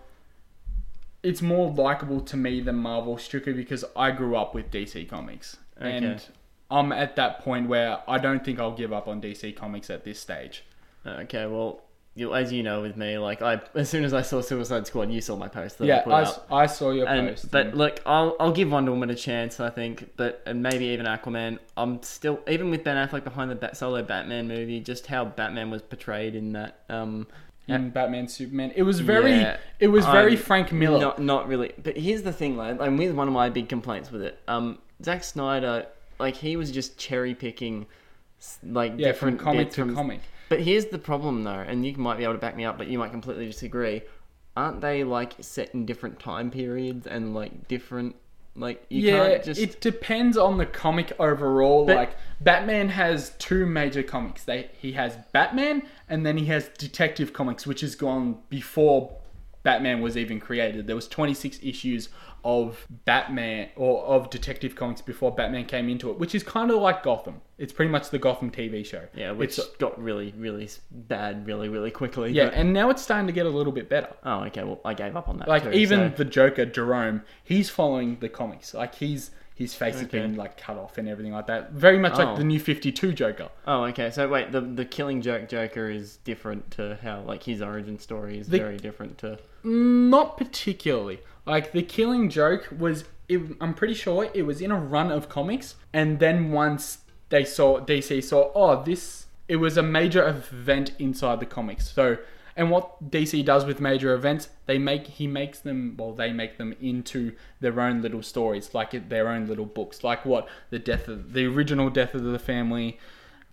It's 1.22 1.42
more 1.42 1.70
likable 1.70 2.20
to 2.22 2.36
me 2.36 2.60
than 2.60 2.76
Marvel, 2.76 3.16
strictly 3.18 3.52
because 3.52 3.84
I 3.94 4.10
grew 4.10 4.34
up 4.36 4.54
with 4.54 4.70
DC 4.72 5.04
comics, 5.08 5.58
Okay. 5.78 5.96
and 5.96 6.26
I'm 6.70 6.90
at 6.92 7.14
that 7.16 7.40
point 7.40 7.68
where 7.68 7.98
I 8.08 8.18
don't 8.18 8.42
think 8.44 8.58
I'll 8.58 8.74
give 8.82 8.92
up 8.92 9.06
on 9.06 9.20
DC 9.20 9.52
comics 9.54 9.90
at 9.90 10.02
this 10.04 10.18
stage. 10.18 10.64
Okay, 11.06 11.46
well, 11.46 11.82
you, 12.16 12.34
as 12.34 12.52
you 12.52 12.62
know 12.62 12.82
with 12.82 12.96
me, 12.96 13.18
like 13.18 13.40
I, 13.40 13.60
as 13.74 13.88
soon 13.88 14.04
as 14.04 14.12
I 14.12 14.22
saw 14.22 14.40
Suicide 14.40 14.86
Squad, 14.86 15.10
you 15.12 15.20
saw 15.20 15.36
my 15.36 15.48
post 15.48 15.78
that 15.78 15.84
I 15.84 15.86
yeah, 15.86 16.00
put 16.02 16.12
I, 16.12 16.22
up. 16.22 16.28
s- 16.28 16.40
I 16.50 16.66
saw 16.66 16.90
your 16.90 17.06
And, 17.08 17.28
post. 17.28 17.50
but 17.50 17.66
and- 17.68 17.78
look, 17.78 18.00
I'll 18.04 18.36
I'll 18.40 18.52
give 18.52 18.70
Wonder 18.70 18.90
Woman 18.90 19.10
a 19.10 19.14
chance. 19.14 19.60
I 19.60 19.70
think, 19.70 20.10
but 20.16 20.42
and 20.46 20.62
maybe 20.62 20.86
even 20.86 21.06
Aquaman. 21.06 21.58
I'm 21.76 22.02
still 22.02 22.40
even 22.48 22.70
with 22.70 22.82
Ben 22.84 22.96
Affleck 22.96 23.22
behind 23.24 23.50
the 23.50 23.54
Bat- 23.54 23.76
solo 23.76 24.02
Batman 24.02 24.48
movie, 24.48 24.80
just 24.80 25.06
how 25.06 25.24
Batman 25.24 25.70
was 25.70 25.82
portrayed 25.82 26.34
in 26.34 26.52
that. 26.52 26.80
Um, 26.88 27.26
in 27.68 27.90
Batman 27.90 28.26
Superman, 28.26 28.72
it 28.74 28.82
was 28.82 28.98
very, 28.98 29.30
Yeah, 29.30 29.56
it 29.78 29.86
was 29.88 30.04
very 30.06 30.32
I'm 30.32 30.38
Frank 30.38 30.72
Miller. 30.72 30.98
Not 30.98 31.20
not 31.20 31.46
really. 31.46 31.72
But 31.80 31.96
here's 31.96 32.22
the 32.22 32.32
thing, 32.32 32.56
like, 32.56 32.80
and 32.80 32.98
with 32.98 33.14
one 33.14 33.28
of 33.28 33.34
my 33.34 33.48
big 33.48 33.68
complaints 33.68 34.10
with 34.10 34.22
it, 34.22 34.40
um, 34.48 34.78
Zack 35.04 35.22
Snyder, 35.22 35.86
like 36.18 36.34
he 36.34 36.56
was 36.56 36.72
just 36.72 36.98
cherry 36.98 37.32
picking, 37.36 37.86
like 38.64 38.94
yeah, 38.96 39.12
from 39.12 39.36
different 39.36 39.40
comic 39.40 39.66
bits 39.66 39.76
to 39.76 39.82
from 39.82 39.94
comic. 39.94 40.20
But 40.50 40.62
here's 40.62 40.86
the 40.86 40.98
problem, 40.98 41.44
though, 41.44 41.52
and 41.52 41.86
you 41.86 41.96
might 41.96 42.18
be 42.18 42.24
able 42.24 42.34
to 42.34 42.40
back 42.40 42.56
me 42.56 42.64
up, 42.64 42.76
but 42.76 42.88
you 42.88 42.98
might 42.98 43.12
completely 43.12 43.46
disagree. 43.46 44.02
Aren't 44.56 44.80
they 44.80 45.04
like 45.04 45.34
set 45.40 45.72
in 45.74 45.86
different 45.86 46.18
time 46.18 46.50
periods 46.50 47.06
and 47.06 47.32
like 47.32 47.68
different, 47.68 48.16
like 48.56 48.84
you 48.88 49.02
yeah, 49.02 49.28
can't 49.28 49.44
just 49.44 49.60
it 49.60 49.80
depends 49.80 50.36
on 50.36 50.58
the 50.58 50.66
comic 50.66 51.12
overall. 51.20 51.86
But- 51.86 51.96
like 51.96 52.16
Batman 52.40 52.88
has 52.88 53.30
two 53.38 53.64
major 53.64 54.02
comics. 54.02 54.42
They 54.42 54.70
he 54.76 54.92
has 54.92 55.16
Batman 55.32 55.84
and 56.08 56.26
then 56.26 56.36
he 56.36 56.46
has 56.46 56.68
Detective 56.76 57.32
Comics, 57.32 57.64
which 57.64 57.82
has 57.82 57.94
gone 57.94 58.38
before 58.48 59.19
Batman 59.62 60.00
was 60.00 60.16
even 60.16 60.40
created. 60.40 60.86
There 60.86 60.96
was 60.96 61.06
26 61.08 61.60
issues 61.62 62.08
of 62.42 62.86
Batman 63.04 63.68
or 63.76 64.02
of 64.04 64.30
Detective 64.30 64.74
Comics 64.74 65.02
before 65.02 65.30
Batman 65.34 65.66
came 65.66 65.90
into 65.90 66.08
it, 66.10 66.18
which 66.18 66.34
is 66.34 66.42
kind 66.42 66.70
of 66.70 66.78
like 66.78 67.02
Gotham. 67.02 67.42
It's 67.58 67.72
pretty 67.72 67.90
much 67.90 68.08
the 68.08 68.18
Gotham 68.18 68.50
TV 68.50 68.84
show. 68.86 69.06
yeah, 69.14 69.32
which 69.32 69.58
It's- 69.58 69.76
got 69.76 70.02
really 70.02 70.32
really 70.38 70.68
bad 70.90 71.46
really 71.46 71.68
really 71.68 71.90
quickly. 71.90 72.32
yeah, 72.32 72.46
but- 72.46 72.54
and 72.54 72.72
now 72.72 72.88
it's 72.88 73.02
starting 73.02 73.26
to 73.26 73.32
get 73.34 73.44
a 73.44 73.50
little 73.50 73.72
bit 73.72 73.90
better. 73.90 74.08
oh, 74.24 74.44
okay. 74.44 74.64
Well, 74.64 74.80
I 74.84 74.94
gave 74.94 75.16
up 75.16 75.28
on 75.28 75.36
that. 75.38 75.48
Like 75.48 75.64
too, 75.64 75.72
even 75.72 76.10
so- 76.12 76.16
the 76.16 76.24
Joker, 76.24 76.64
Jerome, 76.64 77.22
he's 77.44 77.68
following 77.68 78.16
the 78.20 78.30
comics. 78.30 78.72
Like 78.72 78.94
he's 78.94 79.30
his 79.60 79.74
face 79.74 79.96
has 79.96 80.04
Okay. 80.04 80.20
been 80.20 80.36
like 80.36 80.56
cut 80.56 80.78
off 80.78 80.96
and 80.96 81.06
everything 81.06 81.32
like 81.34 81.46
that. 81.48 81.72
Very 81.72 81.98
much 81.98 82.14
Oh. 82.14 82.24
like 82.24 82.36
the 82.36 82.42
oh. 82.42 82.46
new 82.46 82.58
Fifty 82.58 82.90
Two 82.90 83.12
Joker. 83.12 83.50
Oh, 83.66 83.84
okay. 83.84 84.10
So 84.10 84.26
wait, 84.26 84.52
the 84.52 84.62
the 84.62 84.86
killing 84.86 85.20
joke 85.20 85.48
Joker 85.50 85.90
is 85.90 86.16
different 86.24 86.70
to 86.72 86.98
how 87.02 87.20
like 87.20 87.42
his 87.42 87.60
origin 87.60 87.98
story 87.98 88.38
is 88.38 88.48
The- 88.48 88.58
very 88.58 88.78
different 88.78 89.18
to. 89.18 89.38
Not 89.62 90.38
particularly. 90.38 91.20
Like 91.44 91.72
the 91.72 91.82
Killing 91.82 92.30
Joke 92.30 92.68
was. 92.76 93.04
It, 93.28 93.40
I'm 93.60 93.74
pretty 93.74 93.94
sure 93.94 94.28
it 94.34 94.42
was 94.42 94.60
in 94.62 94.70
a 94.70 94.80
run 94.80 95.12
of 95.12 95.28
comics, 95.28 95.76
and 95.92 96.18
then 96.18 96.50
once 96.52 96.98
they 97.28 97.44
saw 97.44 97.78
DC 97.80 98.24
saw, 98.24 98.50
oh, 98.54 98.82
this 98.82 99.26
it 99.46 99.56
was 99.56 99.76
a 99.76 99.82
major 99.82 100.26
event 100.26 100.92
inside 100.98 101.38
the 101.40 101.46
comics. 101.46 101.90
So, 101.92 102.16
and 102.60 102.70
what 102.70 103.10
DC 103.10 103.42
does 103.42 103.64
with 103.64 103.80
major 103.80 104.12
events, 104.12 104.50
they 104.66 104.76
make 104.76 105.06
he 105.06 105.26
makes 105.26 105.60
them. 105.60 105.94
Well, 105.98 106.12
they 106.12 106.30
make 106.30 106.58
them 106.58 106.74
into 106.78 107.32
their 107.58 107.80
own 107.80 108.02
little 108.02 108.22
stories, 108.22 108.74
like 108.74 109.08
their 109.08 109.28
own 109.28 109.46
little 109.46 109.64
books. 109.64 110.04
Like 110.04 110.26
what 110.26 110.46
the 110.68 110.78
death 110.78 111.08
of 111.08 111.32
the 111.32 111.46
original 111.46 111.88
death 111.88 112.14
of 112.14 112.22
the 112.22 112.38
family, 112.38 112.98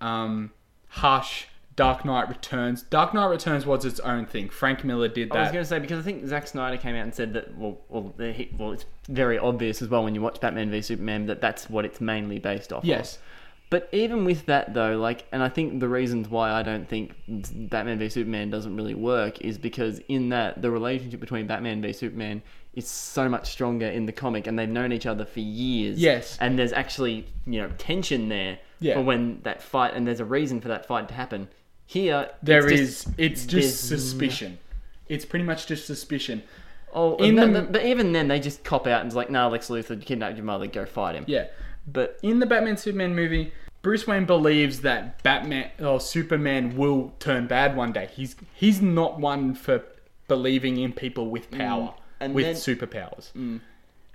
um, 0.01 0.51
Hush. 0.89 1.47
Dark 1.77 2.05
Knight 2.05 2.27
Returns. 2.27 2.81
Dark 2.81 3.13
Knight 3.13 3.27
Returns 3.27 3.63
was 3.63 3.85
its 3.85 3.99
own 3.99 4.25
thing. 4.25 4.49
Frank 4.49 4.83
Miller 4.83 5.07
did 5.07 5.29
that. 5.29 5.37
I 5.37 5.41
was 5.43 5.51
going 5.51 5.63
to 5.63 5.69
say 5.69 5.77
because 5.77 5.99
I 5.99 6.01
think 6.01 6.25
Zack 6.25 6.47
Snyder 6.47 6.75
came 6.75 6.95
out 6.95 7.03
and 7.03 7.13
said 7.13 7.33
that 7.33 7.55
well, 7.55 7.77
well, 7.87 8.15
the, 8.17 8.49
well, 8.57 8.71
it's 8.71 8.85
very 9.07 9.37
obvious 9.37 9.83
as 9.83 9.87
well 9.87 10.03
when 10.03 10.15
you 10.15 10.21
watch 10.21 10.41
Batman 10.41 10.71
v 10.71 10.81
Superman 10.81 11.27
that 11.27 11.39
that's 11.39 11.69
what 11.69 11.85
it's 11.85 12.01
mainly 12.01 12.39
based 12.39 12.73
off. 12.73 12.83
of. 13.17 13.21
But 13.69 13.89
even 13.91 14.23
with 14.23 14.45
that 14.45 14.73
though, 14.73 14.97
like, 14.97 15.25
and 15.31 15.43
I 15.43 15.49
think 15.49 15.79
the 15.81 15.89
reasons 15.89 16.29
why 16.29 16.51
I 16.51 16.63
don't 16.63 16.87
think 16.87 17.13
Batman 17.27 17.99
v 17.99 18.07
Superman 18.09 18.49
doesn't 18.49 18.75
really 18.75 18.95
work 18.95 19.41
is 19.41 19.57
because 19.57 19.99
in 20.07 20.29
that 20.29 20.61
the 20.61 20.71
relationship 20.71 21.19
between 21.19 21.47
Batman 21.47 21.81
v 21.81 21.91
Superman 21.91 22.41
is 22.75 22.87
so 22.87 23.27
much 23.27 23.49
stronger 23.51 23.87
in 23.87 24.05
the 24.05 24.11
comic, 24.13 24.47
and 24.47 24.57
they've 24.57 24.69
known 24.69 24.93
each 24.93 25.05
other 25.05 25.25
for 25.25 25.39
years. 25.41 25.99
Yes. 25.99 26.37
and 26.39 26.57
there's 26.57 26.71
actually 26.73 27.25
you 27.45 27.59
know 27.61 27.69
tension 27.77 28.29
there 28.29 28.59
Yeah. 28.79 28.93
for 28.95 29.01
when 29.01 29.41
that 29.43 29.61
fight, 29.61 29.93
and 29.95 30.07
there's 30.07 30.19
a 30.21 30.25
reason 30.25 30.61
for 30.61 30.69
that 30.69 30.85
fight 30.85 31.07
to 31.09 31.13
happen. 31.13 31.49
Here, 31.85 32.29
There 32.43 32.67
it's 32.67 32.81
is. 32.81 33.03
just- 33.05 33.19
it's 33.19 33.45
just 33.45 33.87
suspicion. 33.87 34.59
It's 35.09 35.25
pretty 35.25 35.45
much 35.45 35.67
just 35.67 35.85
suspicion. 35.87 36.43
Oh, 36.93 37.15
In 37.17 37.37
in 37.39 37.53
the- 37.53 37.61
but 37.63 37.85
even 37.85 38.11
then, 38.13 38.27
they 38.29 38.39
just 38.39 38.63
cop 38.63 38.87
out 38.87 39.01
and 39.01 39.07
it's 39.07 39.15
like, 39.15 39.29
"Nah, 39.29 39.47
Lex 39.47 39.67
Luthor 39.69 39.99
kidnapped 40.03 40.37
your 40.37 40.45
mother. 40.45 40.67
Go 40.67 40.85
fight 40.85 41.15
him." 41.15 41.25
Yeah. 41.27 41.47
But 41.87 42.19
In 42.21 42.39
the 42.39 42.45
Batman 42.45 42.77
Superman 42.77 43.15
movie, 43.15 43.53
Bruce 43.81 44.05
Wayne 44.05 44.25
believes 44.25 44.81
that 44.81 45.23
Batman 45.23 45.71
or 45.79 45.99
Superman 45.99 46.75
will 46.75 47.13
turn 47.19 47.47
bad 47.47 47.75
one 47.75 47.93
day. 47.93 48.09
He's 48.13 48.35
he's 48.53 48.81
not 48.81 49.19
one 49.19 49.55
for 49.55 49.83
believing 50.27 50.77
in 50.77 50.91
people 50.91 51.29
with 51.29 51.49
mm. 51.51 51.57
power, 51.57 51.93
and 52.19 52.33
with 52.33 52.45
then- 52.45 52.55
superpowers. 52.55 53.31
Mm. 53.33 53.61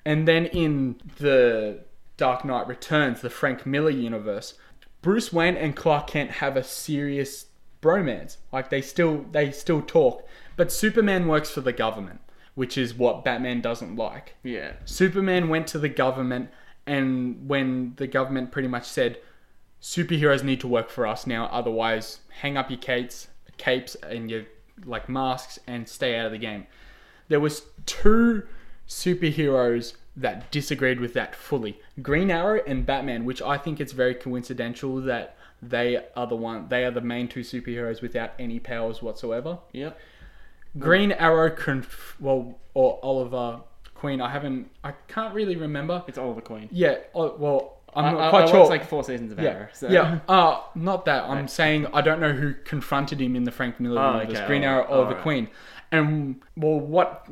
And 0.04 0.26
then 0.26 0.46
in 0.46 1.00
the 1.18 1.84
Dark 2.16 2.44
Knight 2.44 2.66
Returns, 2.66 3.20
the 3.20 3.30
Frank 3.30 3.64
Miller 3.64 3.90
universe, 3.90 4.54
Bruce 5.00 5.32
Wayne 5.32 5.56
and 5.56 5.74
Clark 5.74 6.08
Kent 6.08 6.30
have 6.32 6.56
a 6.56 6.64
serious 6.64 7.46
bromance. 7.80 8.36
Like 8.52 8.70
they 8.70 8.82
still 8.82 9.24
they 9.30 9.52
still 9.52 9.82
talk, 9.82 10.26
but 10.56 10.72
Superman 10.72 11.28
works 11.28 11.50
for 11.50 11.60
the 11.60 11.72
government, 11.72 12.20
which 12.54 12.76
is 12.76 12.94
what 12.94 13.24
Batman 13.24 13.60
doesn't 13.60 13.96
like. 13.96 14.36
yeah, 14.42 14.72
Superman 14.84 15.48
went 15.48 15.66
to 15.68 15.78
the 15.78 15.88
government, 15.88 16.50
and 16.86 17.48
when 17.48 17.94
the 17.96 18.06
government 18.06 18.50
pretty 18.50 18.68
much 18.68 18.86
said, 18.86 19.18
superheroes 19.80 20.42
need 20.42 20.60
to 20.60 20.68
work 20.68 20.90
for 20.90 21.06
us 21.06 21.26
now, 21.26 21.46
otherwise, 21.46 22.20
hang 22.40 22.56
up 22.56 22.70
your 22.70 22.78
capes, 22.78 23.28
capes 23.56 23.94
and 23.96 24.30
your 24.30 24.44
like 24.84 25.08
masks 25.08 25.58
and 25.66 25.88
stay 25.88 26.18
out 26.18 26.26
of 26.26 26.32
the 26.32 26.38
game. 26.38 26.66
There 27.28 27.40
was 27.40 27.62
two 27.86 28.44
superheroes 28.88 29.94
that 30.16 30.50
disagreed 30.50 31.00
with 31.00 31.14
that 31.14 31.34
fully: 31.34 31.80
Green 32.00 32.30
Arrow 32.30 32.60
and 32.66 32.84
Batman, 32.84 33.24
which 33.24 33.40
I 33.40 33.58
think 33.58 33.80
it's 33.80 33.92
very 33.92 34.14
coincidental 34.14 35.00
that 35.02 35.36
they 35.62 36.04
are 36.16 36.26
the 36.26 36.36
one, 36.36 36.68
they 36.68 36.84
are 36.84 36.90
the 36.90 37.00
main 37.00 37.28
two 37.28 37.40
superheroes 37.40 38.02
without 38.02 38.32
any 38.38 38.58
powers 38.58 39.00
whatsoever. 39.00 39.58
yep. 39.72 39.98
Green 40.78 41.12
Arrow, 41.12 41.50
conf- 41.50 42.16
well, 42.18 42.58
or 42.74 42.98
Oliver 43.02 43.60
Queen. 44.02 44.20
I 44.20 44.28
haven't. 44.30 44.68
I 44.84 44.92
can't 45.08 45.32
really 45.34 45.56
remember. 45.56 46.02
It's 46.08 46.18
Oliver 46.18 46.40
Queen. 46.42 46.68
Yeah. 46.72 46.96
Oh, 47.14 47.34
well, 47.38 47.78
I'm 47.94 48.04
I, 48.04 48.10
not 48.12 48.20
I- 48.20 48.30
quite 48.30 48.44
I 48.44 48.50
sure. 48.50 48.58
watched 48.60 48.70
like 48.70 48.86
four 48.88 49.04
seasons 49.04 49.32
of 49.32 49.38
yeah. 49.38 49.50
Arrow. 49.50 49.68
So. 49.72 49.88
Yeah. 49.88 50.18
Uh, 50.28 50.60
not 50.74 51.04
that. 51.06 51.24
I'm 51.24 51.48
saying 51.48 51.86
I 51.94 52.00
don't 52.02 52.20
know 52.20 52.32
who 52.32 52.54
confronted 52.64 53.20
him 53.20 53.36
in 53.36 53.44
the 53.44 53.50
Frank 53.52 53.80
Miller 53.80 54.00
Oh, 54.00 54.12
universe. 54.18 54.36
okay. 54.38 54.46
Green 54.46 54.64
Oh, 54.64 54.68
Arrow, 54.68 54.84
Oliver 54.88 55.08
alright. 55.10 55.22
Queen, 55.22 55.48
and 55.90 56.40
well, 56.56 56.80
what 56.80 57.26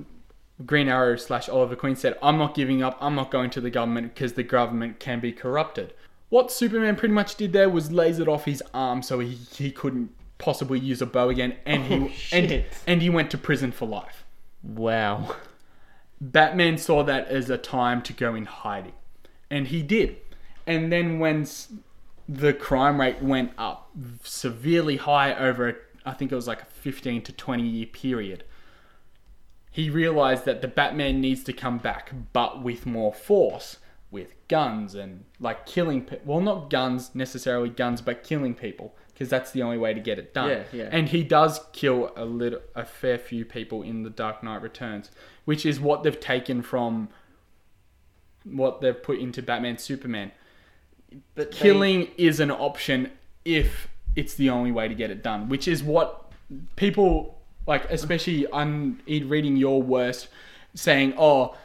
Green 0.64 0.88
Arrow 0.88 1.16
slash 1.16 1.48
Oliver 1.48 1.76
Queen 1.76 1.96
said, 1.96 2.16
I'm 2.22 2.38
not 2.38 2.54
giving 2.54 2.82
up. 2.82 2.96
I'm 3.00 3.14
not 3.14 3.30
going 3.30 3.50
to 3.50 3.60
the 3.60 3.70
government 3.70 4.14
because 4.14 4.34
the 4.34 4.42
government 4.44 5.00
can 5.00 5.18
be 5.20 5.32
corrupted. 5.32 5.92
What 6.28 6.52
Superman 6.52 6.94
pretty 6.96 7.14
much 7.14 7.34
did 7.34 7.52
there 7.52 7.68
was 7.68 7.88
lasered 7.88 8.28
off 8.28 8.44
his 8.44 8.62
arm 8.72 9.02
so 9.02 9.18
he, 9.18 9.30
he 9.34 9.72
couldn't 9.72 10.10
possibly 10.38 10.78
use 10.78 11.02
a 11.02 11.06
bow 11.06 11.28
again, 11.28 11.56
and 11.66 11.82
he 11.84 11.94
Oh, 11.96 12.10
and, 12.36 12.64
and 12.86 13.02
he 13.02 13.10
went 13.10 13.30
to 13.32 13.38
prison 13.38 13.72
for 13.72 13.86
life. 13.86 14.24
Wow. 14.62 15.34
Batman 16.20 16.76
saw 16.78 17.02
that 17.04 17.28
as 17.28 17.48
a 17.50 17.56
time 17.58 18.02
to 18.02 18.12
go 18.12 18.34
in 18.34 18.44
hiding, 18.44 18.92
and 19.50 19.68
he 19.68 19.82
did. 19.82 20.16
And 20.66 20.92
then 20.92 21.18
when 21.18 21.46
the 22.28 22.52
crime 22.52 23.00
rate 23.00 23.22
went 23.22 23.52
up 23.58 23.90
severely 24.22 24.96
high 24.96 25.34
over, 25.34 25.78
I 26.04 26.12
think 26.12 26.30
it 26.30 26.34
was 26.34 26.46
like 26.46 26.62
a 26.62 26.66
15 26.66 27.22
to 27.22 27.32
20 27.32 27.62
year 27.62 27.86
period, 27.86 28.44
he 29.70 29.88
realized 29.88 30.44
that 30.44 30.62
the 30.62 30.68
Batman 30.68 31.20
needs 31.20 31.42
to 31.44 31.52
come 31.52 31.78
back, 31.78 32.12
but 32.32 32.62
with 32.62 32.86
more 32.86 33.12
force. 33.14 33.78
with 34.10 34.34
guns 34.48 34.96
and 34.96 35.24
like 35.38 35.64
killing 35.66 36.04
pe- 36.04 36.18
well 36.24 36.40
not 36.40 36.68
guns 36.68 37.14
necessarily 37.14 37.68
guns 37.68 38.00
but 38.02 38.24
killing 38.24 38.52
people 38.54 38.92
because 39.20 39.28
that's 39.28 39.50
the 39.50 39.62
only 39.62 39.76
way 39.76 39.92
to 39.92 40.00
get 40.00 40.18
it 40.18 40.32
done 40.32 40.48
Yeah, 40.48 40.62
yeah. 40.72 40.88
and 40.90 41.06
he 41.10 41.22
does 41.22 41.60
kill 41.74 42.10
a 42.16 42.24
little 42.24 42.60
a 42.74 42.86
fair 42.86 43.18
few 43.18 43.44
people 43.44 43.82
in 43.82 44.02
the 44.02 44.08
dark 44.08 44.42
knight 44.42 44.62
returns 44.62 45.10
which 45.44 45.66
is 45.66 45.78
what 45.78 46.02
they've 46.04 46.18
taken 46.18 46.62
from 46.62 47.10
what 48.44 48.80
they've 48.80 49.00
put 49.02 49.18
into 49.18 49.42
batman 49.42 49.76
superman 49.76 50.32
But 51.34 51.50
they- 51.52 51.56
killing 51.58 52.08
is 52.16 52.40
an 52.40 52.50
option 52.50 53.10
if 53.44 53.88
it's 54.16 54.34
the 54.34 54.48
only 54.48 54.72
way 54.72 54.88
to 54.88 54.94
get 54.94 55.10
it 55.10 55.22
done, 55.22 55.48
which 55.48 55.68
is 55.68 55.82
what 55.84 56.32
people 56.76 57.38
like, 57.66 57.84
especially 57.90 58.44
I'm 58.52 58.98
reading 59.06 59.56
your 59.56 59.80
worst, 59.82 60.26
saying, 60.74 61.14
"Oh, 61.16 61.56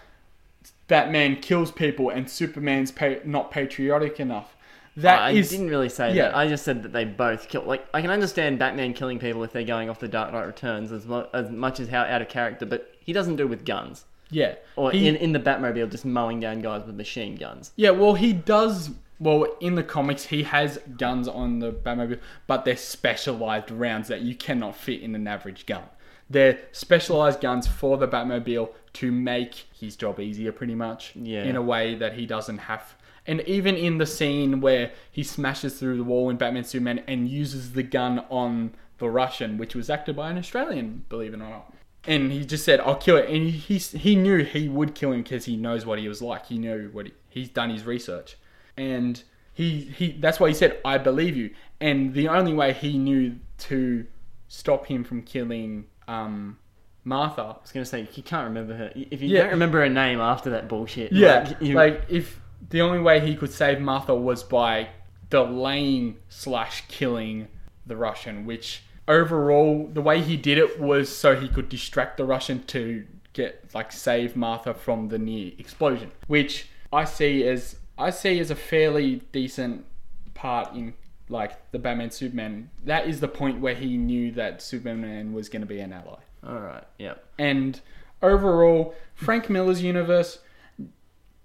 Batman 0.88 1.38
kills 1.38 1.72
people 1.72 2.10
and 2.12 2.30
Superman's 2.30 2.92
pa- 2.92 3.16
not 3.26 3.50
patriotic 3.50 4.20
enough." 4.20 4.55
That 4.98 5.20
I 5.22 5.32
is- 5.32 5.50
didn't 5.50 5.68
really 5.70 5.90
say 5.90 6.14
yeah. 6.14 6.30
that. 6.30 6.36
I 6.38 6.48
just 6.48 6.64
said 6.64 6.84
that 6.84 6.94
they 6.94 7.04
both 7.06 7.50
kill. 7.50 7.64
Like 7.64 7.86
I 7.94 8.02
can 8.02 8.10
understand 8.12 8.60
Batman 8.60 8.94
killing 8.94 9.20
people 9.20 9.44
if 9.44 9.52
they're 9.52 9.64
going 9.64 9.90
off 9.90 10.00
the 10.00 10.08
Dark 10.08 10.32
Knight 10.32 10.46
Returns 10.46 10.92
as, 10.92 11.06
mu- 11.06 11.26
as 11.34 11.50
much 11.52 11.80
as 11.80 11.90
how 11.90 12.04
out 12.04 12.22
of 12.22 12.30
character, 12.30 12.66
but 12.66 12.94
he 13.00 13.12
doesn't 13.14 13.36
do 13.36 13.44
it 13.44 13.50
with 13.50 13.66
guns 13.66 14.06
yeah, 14.32 14.56
or 14.76 14.92
He- 14.92 15.08
in 15.08 15.16
in 15.18 15.34
the 15.34 15.40
Batmobile 15.40 15.92
just 15.92 16.04
mowing 16.06 16.40
down 16.40 16.62
guys 16.62 16.86
with 16.86 16.96
machine 16.96 17.36
guns. 17.36 17.72
Yeah, 17.76 17.92
well, 17.92 18.16
he 18.16 18.34
does. 18.34 18.90
Well, 19.20 19.46
in 19.62 19.76
the 19.76 19.84
comics, 19.84 20.26
he 20.26 20.44
has 20.44 20.78
guns 20.98 21.28
on 21.28 21.60
the 21.60 21.72
Batmobile, 21.72 22.20
but 22.48 22.66
they're 22.66 22.76
specialized 22.76 23.72
rounds 23.72 24.08
that 24.10 24.22
you 24.22 24.36
cannot 24.36 24.76
fit 24.76 25.02
in 25.02 25.14
an 25.16 25.28
average 25.28 25.66
gun. 25.66 25.84
They're 26.30 26.60
specialized 26.72 27.40
guns 27.40 27.68
for 27.68 27.98
the 27.98 28.08
Batmobile 28.08 28.70
to 28.94 29.12
make 29.12 29.54
his 29.80 29.96
job 29.96 30.20
easier, 30.20 30.52
pretty 30.52 30.76
much. 30.76 31.12
Yeah. 31.16 31.44
In 31.44 31.56
a 31.56 31.62
way 31.62 31.96
that 31.96 32.14
he 32.14 32.26
doesn't 32.26 32.58
have. 32.58 32.96
And 33.28 33.42
even 33.42 33.76
in 33.76 33.98
the 33.98 34.06
scene 34.06 34.62
where 34.62 34.92
he 35.12 35.24
smashes 35.24 35.80
through 35.80 35.98
the 35.98 36.04
wall 36.04 36.30
in 36.30 36.38
Batman 36.38 36.64
Superman 36.64 37.04
and 37.08 37.28
uses 37.28 37.74
the 37.74 37.84
gun 37.84 38.20
on 38.30 38.76
the 39.00 39.10
Russian, 39.10 39.58
which 39.58 39.74
was 39.76 39.90
acted 39.90 40.16
by 40.16 40.30
an 40.30 40.38
Australian, 40.38 41.06
believe 41.10 41.34
it 41.34 41.38
or 41.38 41.50
not. 41.50 41.74
And 42.08 42.32
he 42.32 42.46
just 42.46 42.64
said, 42.64 42.80
"I'll 42.82 42.96
kill 42.96 43.18
it." 43.18 43.28
And 43.30 43.50
he 43.50 43.78
he, 43.80 44.16
knew 44.16 44.44
he 44.44 44.70
would 44.70 44.94
kill 44.94 45.12
him 45.12 45.24
because 45.24 45.46
he 45.46 45.58
knows 45.58 45.86
what 45.88 45.98
he 45.98 46.08
was 46.08 46.22
like. 46.22 46.46
He 46.46 46.60
knew 46.60 46.90
what 46.94 47.08
he, 47.08 47.14
he's 47.30 47.50
done 47.50 47.72
his 47.72 47.84
research, 47.84 48.38
and 48.78 49.24
he 49.54 49.82
he 49.82 50.12
that's 50.12 50.40
why 50.40 50.50
he 50.50 50.54
said, 50.54 50.80
"I 50.86 51.00
believe 51.00 51.36
you." 51.36 51.50
And 51.82 52.14
the 52.14 52.28
only 52.28 52.54
way 52.54 52.74
he 52.74 52.98
knew 53.00 53.38
to 53.58 54.06
stop 54.48 54.86
him 54.86 55.04
from 55.04 55.24
killing 55.24 55.86
um, 56.08 56.60
Martha 57.04 57.42
I 57.42 57.56
was 57.62 57.72
gonna 57.72 57.86
say 57.86 58.08
you 58.14 58.22
can't 58.24 58.48
remember 58.48 58.76
her. 58.76 58.92
If 58.96 59.22
you 59.24 59.30
Yeah. 59.30 59.42
don't 59.42 59.52
remember 59.52 59.80
her 59.80 59.90
name 59.90 60.20
after 60.20 60.52
that 60.52 60.70
bullshit, 60.70 61.12
Yeah, 61.12 61.40
like, 61.50 61.62
you- 61.62 61.74
like 61.76 62.04
if 62.08 62.40
the 62.70 62.82
only 62.82 63.00
way 63.00 63.20
he 63.20 63.36
could 63.36 63.52
save 63.52 63.80
Martha 63.80 64.16
was 64.16 64.44
by 64.44 64.90
delaying 65.30 66.18
slash 66.30 66.84
killing 66.88 67.48
the 67.86 67.96
Russian, 67.96 68.46
which 68.46 68.84
overall 69.08 69.90
the 69.92 70.02
way 70.02 70.22
he 70.22 70.38
did 70.38 70.58
it 70.58 70.80
was 70.80 71.16
so 71.16 71.36
he 71.36 71.48
could 71.48 71.70
distract 71.70 72.18
the 72.18 72.26
Russian 72.26 72.64
to 72.66 73.06
get 73.34 73.70
like 73.74 73.92
save 73.92 74.36
Martha 74.36 74.74
from 74.74 75.10
the 75.10 75.20
near 75.20 75.52
explosion, 75.58 76.12
which 76.28 76.68
I 76.92 77.04
see 77.06 77.48
as 77.48 77.78
I 77.98 78.10
see 78.10 78.40
as 78.40 78.52
a 78.52 78.56
fairly 78.56 79.22
decent 79.32 79.86
part 80.34 80.74
in 80.74 80.94
like 81.30 81.72
the 81.72 81.80
Batman 81.80 82.12
Superman. 82.12 82.70
That 82.84 83.08
is 83.08 83.20
the 83.20 83.28
point 83.28 83.60
where 83.60 83.76
he 83.76 83.98
knew 83.98 84.32
that 84.34 84.62
Superman 84.62 85.34
was 85.34 85.50
going 85.50 85.62
to 85.62 85.68
be 85.68 85.80
an 85.80 85.94
ally. 85.94 86.20
all 86.48 86.60
right, 86.60 86.84
yep. 86.98 87.26
And 87.38 87.80
overall, 88.22 88.96
Frank 89.16 89.50
Miller's 89.50 89.82
universe 89.82 90.40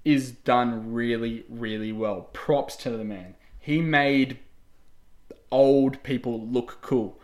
is 0.04 0.30
done 0.30 0.92
really, 0.92 1.44
really 1.48 1.92
well. 1.92 2.28
Props 2.32 2.76
to 2.76 2.90
the 2.90 3.04
man. 3.04 3.34
He 3.58 3.80
made 3.80 4.38
old 5.50 6.02
people 6.02 6.40
look 6.40 6.78
cool, 6.80 7.18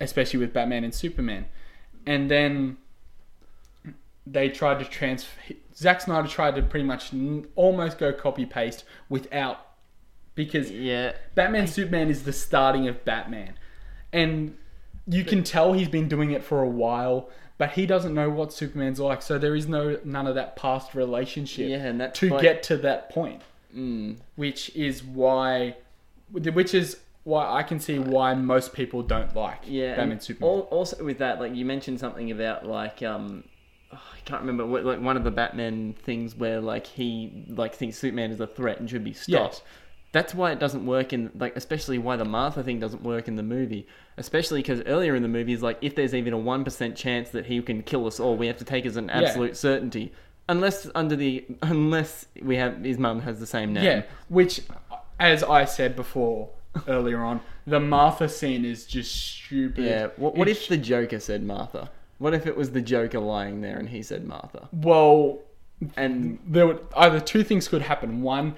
especially 0.00 0.38
with 0.40 0.52
Batman 0.52 0.84
and 0.84 0.94
Superman. 0.94 1.46
And 2.06 2.30
then 2.30 2.76
they 4.26 4.48
tried 4.48 4.78
to 4.78 4.84
transfer. 4.84 5.54
Zack 5.74 6.00
Snyder 6.00 6.28
tried 6.28 6.54
to 6.56 6.62
pretty 6.62 6.84
much 6.84 7.12
n- 7.12 7.46
almost 7.56 7.98
go 7.98 8.12
copy 8.12 8.46
paste 8.46 8.84
without. 9.08 9.66
Because 10.34 10.70
Yeah, 10.70 11.12
Batman 11.34 11.66
Superman 11.66 12.08
is 12.08 12.22
the 12.22 12.32
starting 12.32 12.88
of 12.88 13.04
Batman. 13.04 13.54
And 14.12 14.56
you 15.06 15.24
can 15.24 15.42
tell 15.42 15.72
he's 15.72 15.88
been 15.88 16.08
doing 16.08 16.30
it 16.30 16.44
for 16.44 16.62
a 16.62 16.68
while, 16.68 17.28
but 17.62 17.70
he 17.72 17.86
doesn't 17.86 18.12
know 18.12 18.28
what 18.28 18.52
Superman's 18.52 18.98
like, 18.98 19.22
so 19.22 19.38
there 19.38 19.54
is 19.54 19.68
no 19.68 19.96
none 20.04 20.26
of 20.26 20.34
that 20.34 20.56
past 20.56 20.94
relationship 20.96 21.68
Yeah, 21.70 21.76
and 21.86 22.00
that 22.00 22.12
to 22.16 22.30
why- 22.30 22.42
get 22.42 22.62
to 22.64 22.76
that 22.78 23.10
point. 23.10 23.40
mm, 23.72 24.16
Which 24.34 24.74
is 24.74 25.04
why 25.04 25.76
which 26.32 26.74
is 26.74 26.98
why 27.22 27.48
I 27.48 27.62
can 27.62 27.78
see 27.78 28.00
why 28.00 28.34
most 28.34 28.72
people 28.72 29.00
don't 29.04 29.32
like 29.36 29.60
yeah. 29.64 29.94
Batman 29.94 30.18
Superman. 30.18 30.60
also 30.76 31.04
with 31.04 31.18
that, 31.18 31.38
like 31.40 31.54
you 31.54 31.64
mentioned 31.64 32.00
something 32.00 32.32
about 32.32 32.66
like 32.66 33.00
um. 33.02 33.44
oh, 33.92 34.00
I 34.16 34.18
can't 34.24 34.40
remember 34.40 34.66
what, 34.66 34.84
like 34.84 35.00
one 35.00 35.16
of 35.16 35.22
the 35.22 35.30
Batman 35.30 35.94
things 36.02 36.34
where 36.34 36.60
like 36.60 36.86
he 36.86 37.44
like 37.48 37.74
thinks 37.76 37.96
Superman 37.96 38.32
is 38.32 38.40
a 38.40 38.46
threat 38.48 38.80
and 38.80 38.90
should 38.90 39.04
be 39.04 39.12
stopped. 39.12 39.62
That's 40.12 40.34
why 40.34 40.52
it 40.52 40.58
doesn't 40.58 40.84
work 40.84 41.12
in 41.12 41.30
like, 41.34 41.56
especially 41.56 41.98
why 41.98 42.16
the 42.16 42.24
Martha 42.24 42.62
thing 42.62 42.78
doesn't 42.78 43.02
work 43.02 43.28
in 43.28 43.36
the 43.36 43.42
movie. 43.42 43.86
Especially 44.16 44.60
because 44.60 44.82
earlier 44.82 45.14
in 45.14 45.22
the 45.22 45.28
movie 45.28 45.54
is 45.54 45.62
like, 45.62 45.78
if 45.80 45.94
there's 45.94 46.14
even 46.14 46.32
a 46.32 46.38
one 46.38 46.64
percent 46.64 46.96
chance 46.96 47.30
that 47.30 47.46
he 47.46 47.60
can 47.62 47.82
kill 47.82 48.06
us 48.06 48.20
all, 48.20 48.36
we 48.36 48.46
have 48.46 48.58
to 48.58 48.64
take 48.64 48.86
as 48.86 48.96
an 48.96 49.10
absolute 49.10 49.56
certainty. 49.56 50.12
Unless 50.48 50.88
under 50.94 51.16
the 51.16 51.44
unless 51.62 52.26
we 52.42 52.56
have 52.56 52.84
his 52.84 52.98
mum 52.98 53.20
has 53.20 53.40
the 53.40 53.46
same 53.46 53.72
name. 53.72 53.84
Yeah, 53.84 54.02
which, 54.28 54.60
as 55.18 55.42
I 55.42 55.64
said 55.64 55.96
before 55.96 56.50
earlier 56.88 57.22
on, 57.22 57.40
the 57.66 57.80
Martha 57.80 58.28
scene 58.28 58.64
is 58.64 58.84
just 58.84 59.14
stupid. 59.14 59.84
Yeah. 59.84 60.08
What, 60.16 60.34
what 60.34 60.48
if 60.48 60.68
the 60.68 60.76
Joker 60.76 61.20
said 61.20 61.42
Martha? 61.42 61.90
What 62.18 62.34
if 62.34 62.46
it 62.46 62.56
was 62.56 62.72
the 62.72 62.82
Joker 62.82 63.18
lying 63.18 63.62
there 63.62 63.78
and 63.78 63.88
he 63.88 64.02
said 64.02 64.26
Martha? 64.26 64.68
Well, 64.72 65.40
And 65.96 66.38
there 66.46 66.66
would 66.66 66.86
either 66.96 67.20
two 67.20 67.42
things 67.42 67.68
could 67.68 67.82
happen. 67.82 68.22
One, 68.22 68.54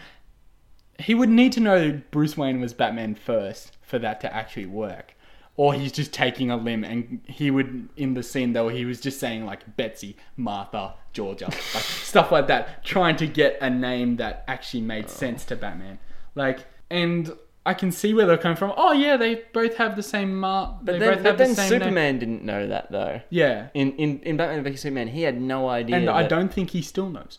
he 0.98 1.14
would 1.14 1.28
need 1.28 1.52
to 1.52 1.60
know 1.60 2.00
Bruce 2.10 2.36
Wayne 2.36 2.60
was 2.60 2.72
Batman 2.72 3.14
first 3.14 3.76
for 3.82 3.98
that 3.98 4.20
to 4.20 4.34
actually 4.34 4.66
work. 4.66 5.14
Or 5.56 5.72
he's 5.72 5.92
just 5.92 6.12
taking 6.12 6.50
a 6.50 6.56
limb 6.56 6.82
and 6.82 7.20
he 7.26 7.50
would 7.52 7.88
in 7.96 8.14
the 8.14 8.24
scene 8.24 8.54
though 8.54 8.68
he 8.68 8.84
was 8.84 9.00
just 9.00 9.20
saying 9.20 9.46
like 9.46 9.76
Betsy, 9.76 10.16
Martha, 10.36 10.94
Georgia, 11.12 11.46
like 11.46 11.54
stuff 11.84 12.32
like 12.32 12.48
that, 12.48 12.84
trying 12.84 13.16
to 13.16 13.26
get 13.28 13.58
a 13.60 13.70
name 13.70 14.16
that 14.16 14.42
actually 14.48 14.80
made 14.80 15.04
oh. 15.04 15.08
sense 15.08 15.44
to 15.44 15.56
Batman. 15.56 16.00
Like 16.34 16.66
and 16.90 17.32
I 17.66 17.74
can 17.74 17.92
see 17.92 18.12
where 18.12 18.26
they're 18.26 18.36
coming 18.36 18.56
from. 18.56 18.72
Oh 18.76 18.92
yeah, 18.92 19.16
they 19.16 19.42
both 19.52 19.76
have 19.76 19.96
the 19.96 20.02
same 20.02 20.38
Mar. 20.38 20.78
but 20.82 20.92
they 20.92 20.98
then, 20.98 21.14
both 21.14 21.22
but 21.22 21.26
have 21.26 21.38
the 21.38 21.44
then 21.44 21.54
same 21.54 21.70
name. 21.70 21.80
Superman 21.80 22.18
didn't 22.18 22.44
know 22.44 22.66
that 22.66 22.90
though. 22.90 23.20
Yeah, 23.30 23.68
In 23.74 23.92
in 23.92 24.20
in 24.20 24.36
Batman 24.36 24.62
vs 24.64 24.80
Superman, 24.80 25.08
he 25.08 25.22
had 25.22 25.40
no 25.40 25.68
idea. 25.68 25.96
and 25.96 26.10
I 26.10 26.26
don't 26.26 26.52
think 26.52 26.70
he 26.70 26.82
still 26.82 27.08
knows. 27.08 27.38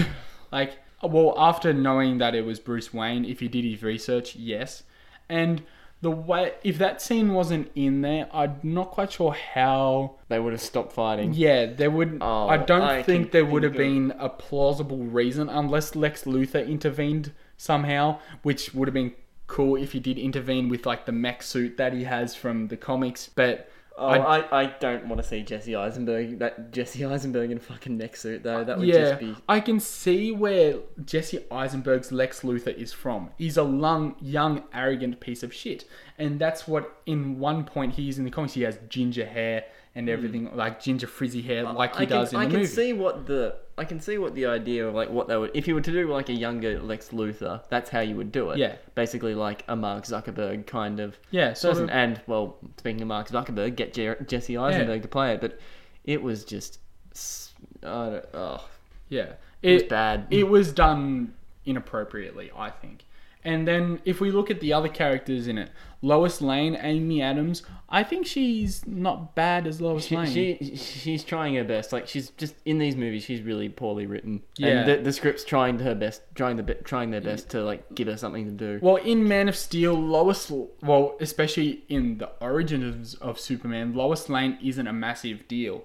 like, 0.52 0.78
well, 1.02 1.34
after 1.36 1.72
knowing 1.72 2.18
that 2.18 2.34
it 2.34 2.44
was 2.44 2.60
Bruce 2.60 2.92
Wayne, 2.94 3.24
if 3.24 3.40
he 3.40 3.48
did 3.48 3.64
his 3.64 3.82
research, 3.82 4.36
yes. 4.36 4.82
And 5.28 5.62
the 6.00 6.10
way, 6.10 6.52
if 6.64 6.78
that 6.78 7.00
scene 7.00 7.32
wasn't 7.32 7.70
in 7.74 8.00
there, 8.02 8.28
I'm 8.32 8.58
not 8.62 8.90
quite 8.90 9.12
sure 9.12 9.32
how. 9.32 10.16
they 10.28 10.38
would 10.40 10.52
have 10.52 10.60
stopped 10.60 10.92
fighting. 10.92 11.32
Yeah, 11.32 11.66
there 11.66 11.90
would. 11.90 12.18
Oh, 12.20 12.48
I 12.48 12.56
don't 12.56 12.82
I 12.82 13.02
think 13.02 13.30
there 13.30 13.44
would 13.44 13.62
have 13.62 13.76
think 13.76 14.12
of- 14.12 14.18
been 14.18 14.24
a 14.26 14.28
plausible 14.28 15.04
reason 15.04 15.48
unless 15.48 15.94
Lex 15.94 16.24
Luthor 16.24 16.66
intervened 16.66 17.32
somehow, 17.56 18.18
which 18.42 18.74
would 18.74 18.88
have 18.88 18.94
been 18.94 19.12
cool 19.46 19.76
if 19.76 19.92
he 19.92 20.00
did 20.00 20.18
intervene 20.18 20.68
with 20.68 20.86
like 20.86 21.06
the 21.06 21.12
mech 21.12 21.42
suit 21.42 21.76
that 21.76 21.92
he 21.92 22.04
has 22.04 22.34
from 22.34 22.68
the 22.68 22.76
comics. 22.76 23.28
But 23.34 23.70
Oh, 23.96 24.06
I- 24.06 24.38
I, 24.38 24.62
I, 24.62 24.66
don't 24.80 25.06
want 25.06 25.20
to 25.20 25.26
see 25.26 25.42
Jesse 25.42 25.76
Eisenberg 25.76 26.38
that 26.38 26.72
Jesse 26.72 27.04
Eisenberg 27.04 27.50
in 27.50 27.58
a 27.58 27.60
fucking 27.60 27.96
mech 27.96 28.16
suit 28.16 28.42
though. 28.42 28.64
That 28.64 28.78
would 28.78 28.88
yeah, 28.88 29.10
just 29.10 29.20
be 29.20 29.36
I 29.48 29.60
can 29.60 29.80
see 29.80 30.32
where 30.32 30.76
Jesse 31.04 31.44
Eisenberg's 31.50 32.10
Lex 32.10 32.40
Luthor 32.40 32.74
is 32.74 32.92
from. 32.92 33.30
He's 33.36 33.58
a 33.58 33.64
young, 33.64 34.16
young, 34.20 34.64
arrogant 34.72 35.20
piece 35.20 35.42
of 35.42 35.52
shit, 35.52 35.84
and 36.18 36.38
that's 36.40 36.66
what. 36.66 37.00
In 37.04 37.38
one 37.38 37.64
point, 37.64 37.94
he 37.94 38.08
is 38.08 38.18
in 38.18 38.24
the 38.24 38.30
comics. 38.30 38.54
He 38.54 38.62
has 38.62 38.78
ginger 38.88 39.26
hair 39.26 39.64
and 39.94 40.06
hmm. 40.06 40.12
everything, 40.12 40.56
like 40.56 40.80
ginger 40.80 41.06
frizzy 41.06 41.42
hair, 41.42 41.64
like 41.64 41.96
he 41.96 42.02
I 42.02 42.06
can, 42.06 42.18
does 42.18 42.32
in 42.32 42.38
I 42.38 42.46
the 42.46 42.58
can 42.58 42.66
see 42.66 42.92
what 42.92 43.26
the 43.26 43.56
I 43.78 43.84
can 43.84 44.00
see 44.00 44.18
what 44.18 44.34
the 44.34 44.46
idea 44.46 44.86
of 44.86 44.94
like 44.94 45.08
what 45.10 45.28
they 45.28 45.36
would 45.36 45.50
if 45.54 45.66
you 45.66 45.74
were 45.74 45.80
to 45.80 45.90
do 45.92 46.06
like 46.12 46.28
a 46.28 46.32
younger 46.34 46.78
Lex 46.80 47.08
Luthor, 47.08 47.62
that's 47.70 47.88
how 47.90 48.00
you 48.00 48.16
would 48.16 48.30
do 48.30 48.50
it. 48.50 48.58
Yeah. 48.58 48.76
basically 48.94 49.34
like 49.34 49.64
a 49.68 49.74
Mark 49.76 50.04
Zuckerberg 50.04 50.66
kind 50.66 51.00
of 51.00 51.18
yeah, 51.30 51.54
sort 51.54 51.72
person. 51.74 51.84
of. 51.84 51.90
And 51.90 52.20
well, 52.26 52.58
speaking 52.78 53.00
of 53.02 53.08
Mark 53.08 53.28
Zuckerberg, 53.28 53.76
get 53.76 53.94
Jer- 53.94 54.22
Jesse 54.28 54.56
Eisenberg 54.58 55.02
to 55.02 55.08
play 55.08 55.32
it, 55.34 55.40
but 55.40 55.58
it 56.04 56.22
was 56.22 56.44
just 56.44 56.78
s- 57.12 57.54
I 57.82 58.10
don't, 58.10 58.24
oh, 58.34 58.68
Yeah, 59.08 59.32
it 59.62 59.72
was 59.72 59.82
bad. 59.84 60.26
it 60.30 60.44
was 60.48 60.72
done 60.72 61.34
inappropriately, 61.64 62.50
I 62.56 62.70
think. 62.70 63.04
And 63.44 63.66
then 63.66 64.00
if 64.04 64.20
we 64.20 64.30
look 64.30 64.50
at 64.50 64.60
the 64.60 64.72
other 64.72 64.88
characters 64.88 65.48
in 65.48 65.58
it, 65.58 65.70
Lois 66.02 66.40
Lane, 66.40 66.76
Amy 66.80 67.22
Adams, 67.22 67.62
I 67.88 68.02
think 68.02 68.26
she's 68.26 68.84
not 68.86 69.34
bad 69.36 69.66
as 69.68 69.80
Lois 69.80 70.06
She, 70.06 70.16
Lane. 70.16 70.26
she 70.32 70.76
she's 70.76 71.22
trying 71.22 71.54
her 71.54 71.64
best. 71.64 71.92
Like 71.92 72.08
she's 72.08 72.30
just 72.30 72.54
in 72.64 72.78
these 72.78 72.96
movies, 72.96 73.22
she's 73.22 73.40
really 73.40 73.68
poorly 73.68 74.06
written. 74.06 74.42
Yeah. 74.58 74.68
and 74.80 74.88
the, 74.88 74.96
the 74.96 75.12
script's 75.12 75.44
trying 75.44 75.78
her 75.78 75.94
best, 75.94 76.22
trying 76.34 76.56
the 76.56 76.74
trying 76.74 77.10
their 77.12 77.20
best 77.20 77.50
to 77.50 77.62
like 77.62 77.94
give 77.94 78.08
her 78.08 78.16
something 78.16 78.44
to 78.46 78.50
do. 78.50 78.78
Well, 78.82 78.96
in 78.96 79.28
Man 79.28 79.48
of 79.48 79.56
Steel, 79.56 79.94
Lois, 79.94 80.50
well, 80.82 81.16
especially 81.20 81.84
in 81.88 82.18
the 82.18 82.30
origins 82.40 83.14
of 83.14 83.38
Superman, 83.38 83.94
Lois 83.94 84.28
Lane 84.28 84.58
isn't 84.62 84.86
a 84.86 84.92
massive 84.92 85.46
deal 85.46 85.84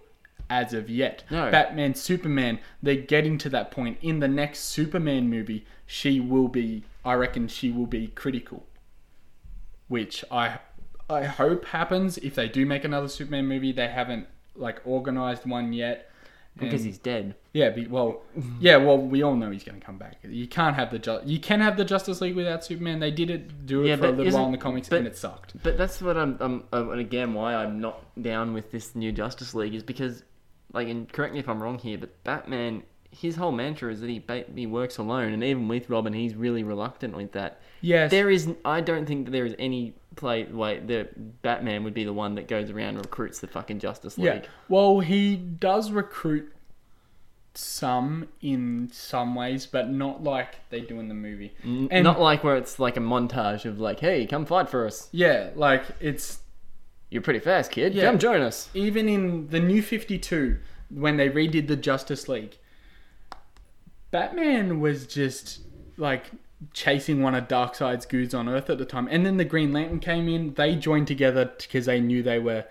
as 0.49 0.73
of 0.73 0.89
yet. 0.89 1.23
No. 1.29 1.51
Batman, 1.51 1.93
Superman, 1.93 2.59
they're 2.81 2.95
getting 2.95 3.37
to 3.39 3.49
that 3.49 3.69
point. 3.69 3.97
In 4.01 4.19
the 4.19 4.27
next 4.27 4.59
Superman 4.59 5.29
movie, 5.29 5.65
she 5.85 6.19
will 6.19 6.47
be, 6.47 6.83
I 7.03 7.13
reckon, 7.15 7.47
she 7.49 7.69
will 7.69 7.85
be 7.85 8.07
critical, 8.07 8.65
which 9.87 10.23
I, 10.31 10.59
I 11.09 11.23
hope 11.23 11.65
happens. 11.65 12.17
If 12.17 12.35
they 12.35 12.47
do 12.49 12.65
make 12.65 12.83
another 12.83 13.07
Superman 13.07 13.47
movie, 13.47 13.71
they 13.71 13.87
haven't 13.87 14.27
like 14.55 14.81
organized 14.85 15.45
one 15.45 15.71
yet. 15.73 16.09
because 16.59 16.83
he's 16.83 16.97
dead. 16.97 17.35
yeah, 17.53 17.69
be, 17.69 17.85
well, 17.85 18.21
yeah, 18.59 18.77
well, 18.77 18.97
we 18.97 19.21
all 19.21 19.35
know 19.35 19.51
he's 19.51 19.63
going 19.63 19.79
to 19.79 19.85
come 19.85 19.97
back. 19.99 20.15
You 20.23 20.47
can't 20.47 20.75
have 20.75 20.89
the 20.89 20.97
ju- 20.97 21.21
you 21.23 21.39
can 21.39 21.59
have 21.61 21.77
the 21.77 21.85
Justice 21.85 22.19
League 22.19 22.35
without 22.35 22.65
Superman. 22.65 22.99
They 22.99 23.11
did 23.11 23.29
it, 23.29 23.67
do 23.67 23.83
it 23.83 23.89
Yeah, 23.89 23.95
for 23.97 24.07
a 24.07 24.11
little 24.11 24.33
while 24.33 24.45
in 24.47 24.51
the 24.53 24.57
comics, 24.57 24.89
but- 24.89 24.97
and 24.97 25.07
it 25.07 25.15
sucked. 25.15 25.61
But 25.61 25.77
that's 25.77 26.01
what 26.01 26.17
I'm, 26.17 26.35
I'm, 26.39 26.63
uh, 26.73 26.89
and 26.89 26.99
again, 26.99 27.35
why 27.35 27.53
I'm 27.53 27.79
not 27.79 28.03
down 28.21 28.53
with 28.53 28.71
this 28.71 28.95
new 28.95 29.11
Justice 29.11 29.53
League 29.53 29.75
is 29.75 29.83
because, 29.83 30.23
like, 30.73 30.87
and 30.89 31.07
correct 31.13 31.33
me 31.35 31.39
if 31.39 31.47
I'm 31.47 31.61
wrong 31.61 31.77
here, 31.77 31.99
but 31.99 32.23
Batman, 32.23 32.81
his 33.11 33.35
whole 33.37 33.51
mantra 33.51 33.91
is 33.91 34.01
that 34.01 34.09
he 34.09 34.19
ba- 34.19 34.45
he 34.55 34.65
works 34.67 34.97
alone, 34.97 35.33
and 35.33 35.43
even 35.43 35.67
with 35.67 35.89
Robin, 35.89 36.13
he's 36.13 36.35
really 36.35 36.63
reluctant 36.63 37.15
with 37.15 37.31
that. 37.33 37.59
Yes, 37.81 38.11
There 38.11 38.29
is, 38.29 38.49
I 38.65 38.81
don't 38.81 39.05
think 39.05 39.25
that 39.25 39.31
there 39.31 39.45
is 39.45 39.55
any 39.59 39.93
play 40.15 40.43
way 40.45 40.79
that 40.79 41.41
Batman 41.43 41.83
would 41.83 41.93
be 41.93 42.03
the 42.03 42.13
one 42.13 42.35
that 42.35 42.47
goes 42.47 42.69
around 42.71 42.89
and 42.95 43.05
recruits 43.05 43.39
the 43.39 43.47
fucking 43.47 43.79
Justice 43.79 44.17
League. 44.17 44.25
yeah. 44.43 44.49
Well, 44.67 44.99
he 44.99 45.35
does 45.35 45.91
recruit 45.91 46.51
some 47.53 48.27
in 48.41 48.89
some 48.91 49.33
ways, 49.35 49.65
but 49.65 49.89
not 49.89 50.23
like 50.23 50.69
they 50.69 50.81
do 50.81 50.99
in 50.99 51.07
the 51.07 51.13
movie. 51.15 51.53
N- 51.63 51.87
And- 51.91 52.03
not 52.03 52.19
like 52.19 52.43
where 52.43 52.55
it's 52.55 52.77
like 52.79 52.97
a 52.97 53.01
montage 53.01 53.65
of 53.65 53.79
like, 53.79 53.99
hey, 53.99 54.25
come 54.27 54.45
fight 54.45 54.69
for 54.69 54.85
us. 54.85 55.09
Yeah, 55.11 55.49
like 55.55 55.83
it's 55.99 56.39
You're 57.09 57.21
pretty 57.23 57.39
fast, 57.39 57.71
kid. 57.71 57.93
Yeah. 57.95 58.03
Come 58.05 58.19
join 58.19 58.41
us. 58.41 58.69
even 58.73 59.07
in 59.09 59.47
the 59.49 59.59
New 59.59 59.81
Fifty 59.81 60.19
Two 60.19 60.57
when 60.89 61.17
they 61.17 61.29
redid 61.29 61.67
the 61.67 61.75
Justice 61.75 62.27
League. 62.27 62.57
Batman 64.17 64.79
was 64.79 65.05
just 65.05 65.59
like 65.97 66.31
chasing 66.73 67.21
one 67.21 67.35
of 67.35 67.47
Darkseid's 67.47 68.07
goons 68.07 68.33
on 68.33 68.49
Earth 68.49 68.67
at 68.71 68.79
the 68.79 68.85
time, 68.85 69.07
and 69.11 69.23
then 69.23 69.37
the 69.37 69.45
Green 69.45 69.71
Lantern 69.71 69.99
came 69.99 70.27
in. 70.27 70.55
They 70.55 70.75
joined 70.75 71.05
together 71.07 71.45
because 71.57 71.85
they 71.85 71.99
knew 71.99 72.23
they 72.23 72.39
were. 72.39 72.65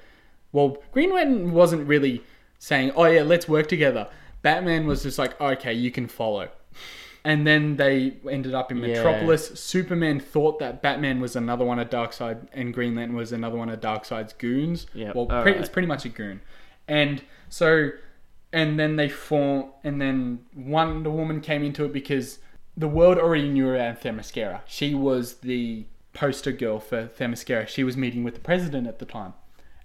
Well, 0.51 0.78
Green 0.90 1.14
Lantern 1.14 1.52
wasn't 1.52 1.86
really 1.86 2.24
saying, 2.59 2.90
"Oh 2.97 3.05
yeah, 3.05 3.23
let's 3.23 3.48
work 3.48 3.68
together." 3.68 4.09
Batman 4.43 4.86
was 4.86 5.05
just 5.05 5.18
like, 5.20 5.40
"Okay, 5.40 5.73
you 5.73 5.93
can 5.93 6.09
follow." 6.09 6.48
And 7.24 7.47
then 7.47 7.77
they 7.77 8.14
ended 8.28 8.55
up 8.55 8.73
in 8.73 8.78
Yeah. 8.78 8.89
Metropolis. 8.89 9.59
Superman 9.59 10.18
thought 10.18 10.59
that 10.59 10.82
Batman 10.82 11.20
was 11.20 11.36
another 11.36 11.64
one 11.64 11.78
of 11.78 11.89
Darkseid, 11.90 12.48
and 12.52 12.74
Green 12.74 12.97
Lantern 12.97 13.16
was 13.16 13.31
another 13.32 13.56
one 13.56 13.68
of 13.68 13.81
Darkseid's 13.81 14.32
goons. 14.32 14.86
Yeah, 14.94 15.12
Well, 15.14 15.27
pre- 15.27 15.36
right. 15.52 15.56
it's 15.56 15.68
pretty 15.68 15.86
much 15.89 16.05
a 16.05 16.09
goon. 16.09 16.40
And 16.89 17.23
so, 17.48 17.90
and 18.57 18.81
then 18.81 18.97
they 18.97 19.11
form, 19.11 19.66
and 19.85 20.01
then 20.01 20.39
Wonder 20.57 21.11
Woman 21.11 21.43
came 21.43 21.62
into 21.62 21.85
it 21.85 21.93
because 21.93 22.39
the 22.74 22.89
world 22.89 23.19
already 23.19 23.51
knew 23.51 23.69
about 23.74 24.01
Themyscira. 24.01 24.62
She 24.65 24.95
was 24.95 25.35
the 25.35 25.85
poster 26.15 26.53
girl 26.53 26.81
for 26.81 27.07
Themyscira. 27.07 27.69
She 27.69 27.85
was 27.85 27.99
meeting 27.99 28.24
with 28.24 28.33
the 28.33 28.41
president 28.41 28.87
at 28.87 28.99
the 28.99 29.05
time. 29.05 29.35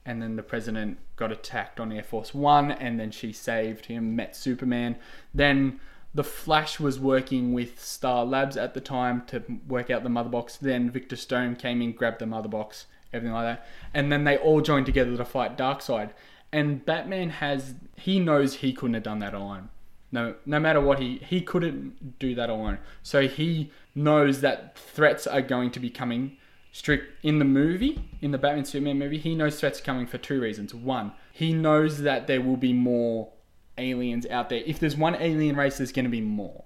And 0.06 0.22
then 0.22 0.38
the 0.38 0.42
president 0.42 1.00
got 1.18 1.34
attacked 1.34 1.82
on 1.82 1.92
Air 1.92 2.02
Force 2.02 2.34
One, 2.34 2.72
and 2.72 2.98
then 2.98 3.12
she 3.12 3.34
saved 3.34 3.88
him, 3.88 4.16
met 4.16 4.38
Superman. 4.38 4.96
Then 5.34 5.82
the 6.14 6.24
Flash 6.24 6.80
was 6.80 6.98
working 6.98 7.52
with 7.52 7.84
Star 7.84 8.24
Labs 8.24 8.56
at 8.56 8.74
the 8.74 8.80
time 8.80 9.24
to 9.28 9.44
work 9.68 9.90
out 9.90 10.04
the 10.04 10.10
mother 10.10 10.30
box. 10.30 10.56
Then 10.56 10.90
Victor 10.90 11.18
Stone 11.18 11.58
came 11.58 11.82
in, 11.82 11.92
grabbed 11.92 12.20
the 12.20 12.26
mother 12.26 12.48
box, 12.48 12.86
everything 13.12 13.34
like 13.34 13.58
that. 13.58 13.68
And 13.94 14.10
then 14.14 14.24
they 14.24 14.38
all 14.38 14.62
joined 14.62 14.86
together 14.86 15.18
to 15.18 15.26
fight 15.26 15.58
Darkseid. 15.58 16.12
And 16.54 16.86
Batman 16.86 17.30
has 17.30 17.76
he 17.96 18.20
knows 18.20 18.56
he 18.56 18.74
couldn't 18.74 18.96
have 18.96 19.04
done 19.04 19.20
that 19.20 19.34
alone. 19.34 19.70
No 20.12 20.36
no 20.46 20.60
matter 20.60 20.82
what 20.82 21.00
he 21.00 21.18
he 21.26 21.42
couldn't 21.42 22.20
do 22.20 22.36
that 22.36 22.50
alone. 22.50 22.80
So 23.04 23.28
he 23.28 23.72
knows 23.96 24.42
that 24.42 24.78
threats 24.78 25.26
are 25.28 25.42
going 25.42 25.72
to 25.72 25.80
be 25.80 25.90
coming 25.90 26.38
strict 26.74 27.24
in 27.24 27.40
the 27.40 27.46
movie, 27.46 28.10
in 28.22 28.32
the 28.32 28.38
Batman 28.38 28.64
Superman 28.66 28.98
movie, 28.98 29.18
he 29.18 29.36
knows 29.36 29.60
threats 29.60 29.80
are 29.82 29.84
coming 29.84 30.08
for 30.08 30.18
two 30.18 30.40
reasons. 30.40 30.74
One, 30.74 31.12
he 31.34 31.52
knows 31.54 32.02
that 32.04 32.28
there 32.28 32.42
will 32.42 32.56
be 32.58 32.72
more 32.72 33.30
aliens 33.78 34.26
out 34.28 34.50
there. 34.50 34.62
If 34.66 34.80
there's 34.80 34.96
one 34.96 35.16
alien 35.16 35.58
race, 35.58 35.78
there's 35.80 35.92
going 35.92 36.06
to 36.06 36.12
be 36.12 36.22
more, 36.22 36.64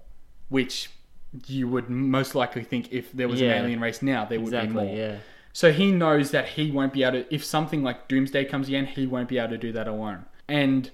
which 0.48 0.90
you 1.48 1.66
would 1.68 1.90
most 1.90 2.34
likely 2.36 2.62
think 2.62 2.92
if 2.92 3.12
there 3.12 3.28
was 3.28 3.40
Yeah. 3.40 3.54
an 3.54 3.64
alien 3.64 3.80
race 3.80 4.00
now, 4.00 4.24
there 4.24 4.40
would 4.40 4.52
be 4.52 4.66
more. 4.68 4.96
Yeah. 4.96 5.16
So 5.56 5.72
he 5.72 5.90
knows 5.90 6.32
that 6.32 6.48
he 6.48 6.70
won't 6.70 6.92
be 6.92 7.02
able 7.02 7.22
to. 7.22 7.34
If 7.34 7.42
something 7.42 7.82
like 7.82 8.08
Doomsday 8.08 8.44
comes 8.44 8.68
again, 8.68 8.84
he 8.84 9.06
won't 9.06 9.26
be 9.26 9.38
able 9.38 9.48
to 9.52 9.56
do 9.56 9.72
that 9.72 9.88
alone. 9.88 10.26
And 10.46 10.90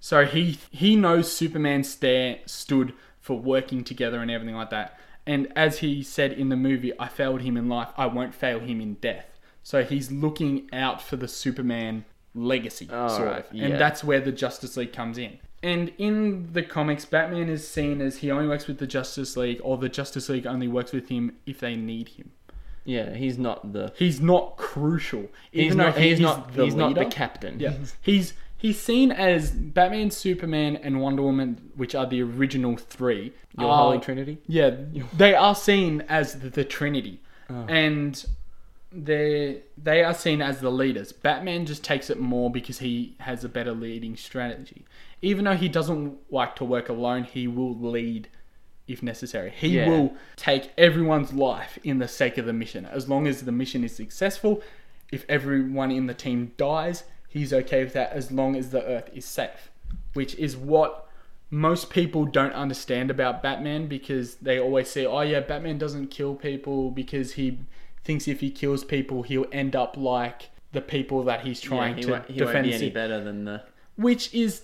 so 0.00 0.24
he 0.24 0.58
he 0.70 0.96
knows 0.96 1.30
Superman 1.30 1.84
sta 1.84 2.40
stood 2.46 2.94
for 3.20 3.38
working 3.38 3.84
together 3.84 4.22
and 4.22 4.30
everything 4.30 4.54
like 4.54 4.70
that. 4.70 4.98
And 5.26 5.52
as 5.54 5.80
he 5.80 6.02
said 6.02 6.32
in 6.32 6.48
the 6.48 6.56
movie, 6.56 6.98
I 6.98 7.06
failed 7.08 7.42
him 7.42 7.58
in 7.58 7.68
life. 7.68 7.90
I 7.98 8.06
won't 8.06 8.34
fail 8.34 8.60
him 8.60 8.80
in 8.80 8.94
death. 8.94 9.26
So 9.62 9.84
he's 9.84 10.10
looking 10.10 10.70
out 10.72 11.02
for 11.02 11.16
the 11.16 11.28
Superman 11.28 12.06
legacy, 12.34 12.88
Oh, 12.90 13.08
sort 13.08 13.28
of. 13.28 13.44
yeah. 13.52 13.66
And 13.66 13.74
that's 13.78 14.02
where 14.02 14.22
the 14.22 14.32
Justice 14.32 14.78
League 14.78 14.94
comes 14.94 15.18
in. 15.18 15.38
And 15.62 15.92
in 15.98 16.54
the 16.54 16.62
comics, 16.62 17.04
Batman 17.04 17.50
is 17.50 17.68
seen 17.68 18.00
as 18.00 18.16
he 18.16 18.30
only 18.30 18.48
works 18.48 18.68
with 18.68 18.78
the 18.78 18.86
Justice 18.86 19.36
League, 19.36 19.60
or 19.62 19.76
the 19.76 19.90
Justice 19.90 20.30
League 20.30 20.46
only 20.46 20.66
works 20.66 20.92
with 20.92 21.10
him 21.10 21.36
if 21.44 21.60
they 21.60 21.76
need 21.76 22.08
him. 22.08 22.30
Yeah. 22.88 23.14
He's 23.14 23.38
not 23.38 23.72
the. 23.72 23.92
He's 23.96 24.20
not 24.20 24.56
crucial. 24.56 25.28
He's 25.52 25.66
Even 25.66 25.76
not. 25.78 25.94
though 25.94 26.00
He's 26.00 26.20
not. 26.20 26.54
the 26.54 26.64
he's 26.64 26.74
not 26.74 26.94
the 26.94 27.04
captain. 27.06 27.60
Yeah, 27.60 27.70
mm-hmm. 27.72 27.84
he's 28.00 28.32
he's 28.56 28.80
seen 28.80 29.12
as 29.12 29.50
Batman, 29.50 30.10
Superman, 30.10 30.76
and 30.76 31.00
Wonder 31.00 31.22
Woman, 31.22 31.70
which 31.76 31.94
are 31.94 32.06
the 32.06 32.22
original 32.22 32.76
three. 32.76 33.32
Your 33.58 33.68
are- 33.70 33.84
Holy 33.84 33.98
Trinity. 33.98 34.38
Yeah, 34.46 34.70
they 35.16 35.34
are 35.34 35.54
seen 35.54 36.02
as 36.08 36.40
the, 36.40 36.48
the 36.50 36.64
Trinity, 36.64 37.20
Oh. 37.50 37.66
and 37.68 38.24
they 38.90 39.60
they 39.76 40.02
are 40.02 40.14
seen 40.14 40.40
as 40.40 40.60
the 40.60 40.70
leaders. 40.70 41.12
Batman 41.12 41.66
just 41.66 41.84
takes 41.84 42.08
it 42.10 42.18
more 42.18 42.50
because 42.50 42.78
he 42.78 43.14
has 43.20 43.44
a 43.44 43.48
better 43.48 43.72
leading 43.72 44.16
strategy. 44.16 44.84
Even 45.20 45.44
though 45.44 45.56
he 45.56 45.68
doesn't 45.68 46.16
like 46.30 46.56
to 46.56 46.64
work 46.64 46.88
alone, 46.88 47.24
he 47.24 47.46
will 47.48 47.76
lead 47.76 48.28
if 48.88 49.02
necessary. 49.02 49.52
He 49.56 49.68
Yeah. 49.76 49.88
will 49.88 50.16
take 50.36 50.72
everyone's 50.78 51.32
life 51.32 51.78
in 51.84 51.98
the 51.98 52.08
sake 52.08 52.38
of 52.38 52.46
the 52.46 52.52
mission. 52.52 52.86
As 52.86 53.08
long 53.08 53.26
as 53.26 53.42
the 53.42 53.52
mission 53.52 53.84
is 53.84 53.94
successful, 53.94 54.62
if 55.12 55.24
everyone 55.28 55.90
in 55.90 56.06
the 56.06 56.14
team 56.14 56.52
dies, 56.56 57.04
he's 57.28 57.52
okay 57.52 57.84
with 57.84 57.92
that 57.92 58.12
as 58.12 58.32
long 58.32 58.56
as 58.56 58.70
the 58.70 58.82
Earth 58.84 59.10
is 59.14 59.24
safe. 59.24 59.70
Which 60.14 60.34
is 60.36 60.56
what 60.56 61.06
most 61.50 61.88
people 61.90 62.24
don't 62.24 62.52
understand 62.52 63.10
about 63.10 63.42
Batman 63.42 63.86
because 63.86 64.36
they 64.36 64.58
always 64.58 64.88
say, 64.90 65.06
oh 65.06 65.20
yeah, 65.20 65.40
Batman 65.40 65.78
doesn't 65.78 66.08
kill 66.08 66.34
people 66.34 66.90
because 66.90 67.34
he 67.34 67.58
thinks 68.04 68.26
if 68.28 68.40
he 68.40 68.50
kills 68.50 68.84
people, 68.84 69.22
he'll 69.22 69.46
end 69.52 69.74
up 69.76 69.96
like 69.96 70.50
the 70.72 70.80
people 70.82 71.22
that 71.24 71.42
he's 71.46 71.60
trying 71.60 71.96
he 71.96 72.02
to 72.02 72.10
won't, 72.10 72.26
he 72.30 72.32
won't 72.42 72.46
defend. 72.52 72.66
be 72.66 72.74
any 72.74 72.90
better 72.90 73.22
than 73.24 73.44
the. 73.44 73.62
which 73.96 74.32
is 74.34 74.62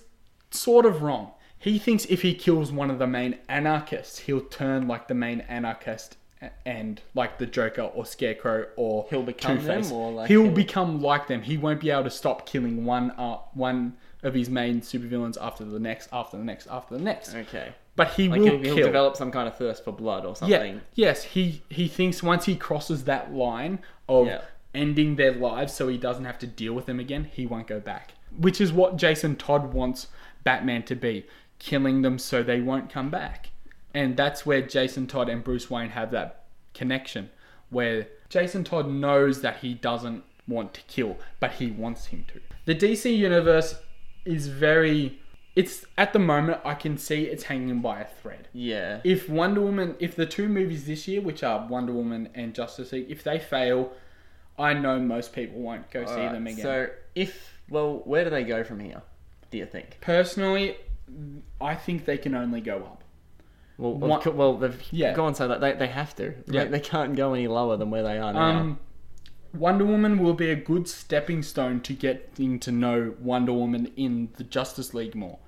sort 0.51 0.85
of 0.85 1.01
wrong. 1.01 1.31
He 1.59 1.79
thinks 1.79 2.05
if 2.05 2.21
he 2.21 2.33
kills 2.35 2.71
one 2.71 2.91
of 2.91 2.99
the 2.99 3.07
main 3.07 3.39
anarchists, 3.49 4.19
he'll 4.19 4.41
turn 4.41 4.87
like 4.87 5.07
the 5.07 5.13
main 5.15 5.41
anarchist 5.41 6.17
and 6.65 7.01
like 7.15 7.39
the 7.39 7.45
Joker 7.47 7.83
or 7.83 8.05
Scarecrow 8.05 8.67
or 8.75 9.07
He'll 9.09 9.23
become 9.23 9.57
Two-Face. 9.57 9.91
or, 9.91 10.11
like, 10.11 10.27
he'll 10.27 10.43
he'll- 10.43 10.51
become 10.51 11.01
like 11.01 11.27
them. 11.27 11.41
He 11.41 11.57
won't 11.57 11.79
be 11.81 11.89
able 11.89 12.03
to 12.03 12.09
stop 12.11 12.45
killing 12.45 12.85
one 12.85 13.11
uh, 13.11 13.37
one 13.53 13.97
of 14.21 14.33
his 14.33 14.49
main 14.49 14.81
supervillains 14.81 15.37
after 15.41 15.63
the 15.65 15.79
next, 15.79 16.09
after 16.11 16.37
the 16.37 16.43
next, 16.43 16.67
after 16.67 16.97
the 16.97 17.03
next. 17.03 17.33
Okay. 17.33 17.73
But 17.95 18.09
he 18.13 18.27
Like 18.27 18.41
will 18.41 18.47
he'll, 18.47 18.59
he'll 18.59 18.75
kill. 18.75 18.85
develop 18.87 19.15
some 19.15 19.31
kind 19.31 19.47
of 19.47 19.57
thirst 19.57 19.83
for 19.83 19.91
blood 19.93 20.25
or 20.25 20.35
something. 20.35 20.75
Yeah. 20.75 20.79
Yes, 20.93 21.23
he 21.23 21.63
he 21.69 21.87
thinks 21.87 22.21
once 22.21 22.45
he 22.45 22.55
crosses 22.55 23.05
that 23.05 23.33
line 23.33 23.79
of 24.09 24.27
Yeah. 24.27 24.41
ending 24.75 25.15
their 25.15 25.31
lives 25.31 25.73
so 25.73 25.87
he 25.87 25.97
doesn't 25.97 26.25
have 26.25 26.37
to 26.39 26.47
deal 26.47 26.73
with 26.73 26.85
them 26.85 26.99
again, 26.99 27.23
he 27.31 27.47
won't 27.47 27.65
go 27.67 27.79
back. 27.79 28.11
Which 28.37 28.59
is 28.59 28.73
what 28.73 28.97
Jason 28.97 29.35
Todd 29.37 29.73
wants 29.73 30.07
Batman 30.43 30.83
to 30.83 30.95
be, 30.95 31.25
killing 31.65 32.03
them 32.03 32.19
so 32.19 32.43
they 32.43 32.61
won't 32.61 32.89
come 32.91 33.09
back. 33.09 33.49
And 33.93 34.15
that's 34.15 34.45
where 34.45 34.61
Jason 34.61 35.07
Todd 35.07 35.29
and 35.29 35.43
Bruce 35.43 35.69
Wayne 35.69 35.89
have 35.89 36.11
that 36.11 36.43
connection 36.73 37.31
where 37.69 38.07
Jason 38.29 38.63
Todd 38.63 38.87
knows 38.87 39.41
that 39.41 39.57
he 39.57 39.73
doesn't 39.73 40.23
want 40.47 40.75
to 40.75 40.81
kill, 40.81 41.17
but 41.39 41.53
he 41.53 41.71
wants 41.71 42.07
him 42.07 42.25
to. 42.27 42.39
The 42.65 42.75
DC 42.75 43.17
universe 43.17 43.75
is 44.25 44.47
very 44.47 45.19
it's 45.55 45.85
at 45.97 46.11
the 46.11 46.19
moment 46.19 46.59
I 46.65 46.73
can 46.73 46.97
see 46.97 47.23
it's 47.23 47.43
hanging 47.43 47.79
by 47.79 48.01
a 48.01 48.05
thread. 48.05 48.49
Yeah. 48.53 48.99
If 49.03 49.29
Wonder 49.29 49.61
Woman, 49.61 49.95
if 49.99 50.15
the 50.15 50.25
two 50.25 50.49
movies 50.49 50.85
this 50.85 51.07
year, 51.07 51.21
which 51.21 51.43
are 51.43 51.65
Wonder 51.65 51.93
Woman 51.93 52.29
and 52.35 52.53
Justice 52.53 52.91
League, 52.91 53.09
if 53.09 53.23
they 53.23 53.39
fail, 53.39 53.93
I 54.59 54.73
know 54.73 54.99
most 54.99 55.33
people 55.33 55.61
won't 55.61 55.89
go 55.89 56.05
see 56.05 56.11
Alright, 56.11 56.33
them 56.33 56.45
again. 56.45 56.61
So 56.61 56.87
if 57.15 57.57
well, 57.69 58.01
where 58.05 58.23
do 58.25 58.29
they 58.29 58.43
go 58.43 58.63
from 58.63 58.81
here? 58.81 59.01
Do 59.49 59.57
you 59.57 59.65
think? 59.65 59.97
Personally, 60.01 60.75
I 61.61 61.75
think 61.75 62.05
they 62.05 62.17
can 62.17 62.35
only 62.35 62.61
go 62.61 62.77
up. 62.77 63.03
Well, 63.77 63.93
What- 63.93 64.35
well, 64.35 64.55
they've 64.57 64.81
Yeah. 64.91 65.13
gone 65.13 65.35
so 65.35 65.47
that 65.47 65.61
they, 65.61 65.73
they 65.73 65.87
have 65.87 66.15
to. 66.15 66.33
Yeah. 66.47 66.63
They, 66.65 66.71
they 66.71 66.79
can't 66.79 67.15
go 67.15 67.33
any 67.33 67.47
lower 67.47 67.77
than 67.77 67.89
where 67.91 68.03
they 68.03 68.17
are 68.17 68.33
now. 68.33 68.41
Um, 68.59 68.79
Wonder 69.53 69.85
Woman 69.85 70.19
will 70.19 70.33
be 70.33 70.49
a 70.49 70.55
good 70.55 70.87
stepping 70.87 71.41
stone 71.41 71.79
to 71.81 71.93
getting 71.93 72.59
to 72.59 72.71
know 72.71 73.13
Wonder 73.21 73.53
Woman 73.53 73.91
in 73.95 74.29
the 74.37 74.43
Justice 74.43 74.93
League 74.93 75.15
more, 75.15 75.39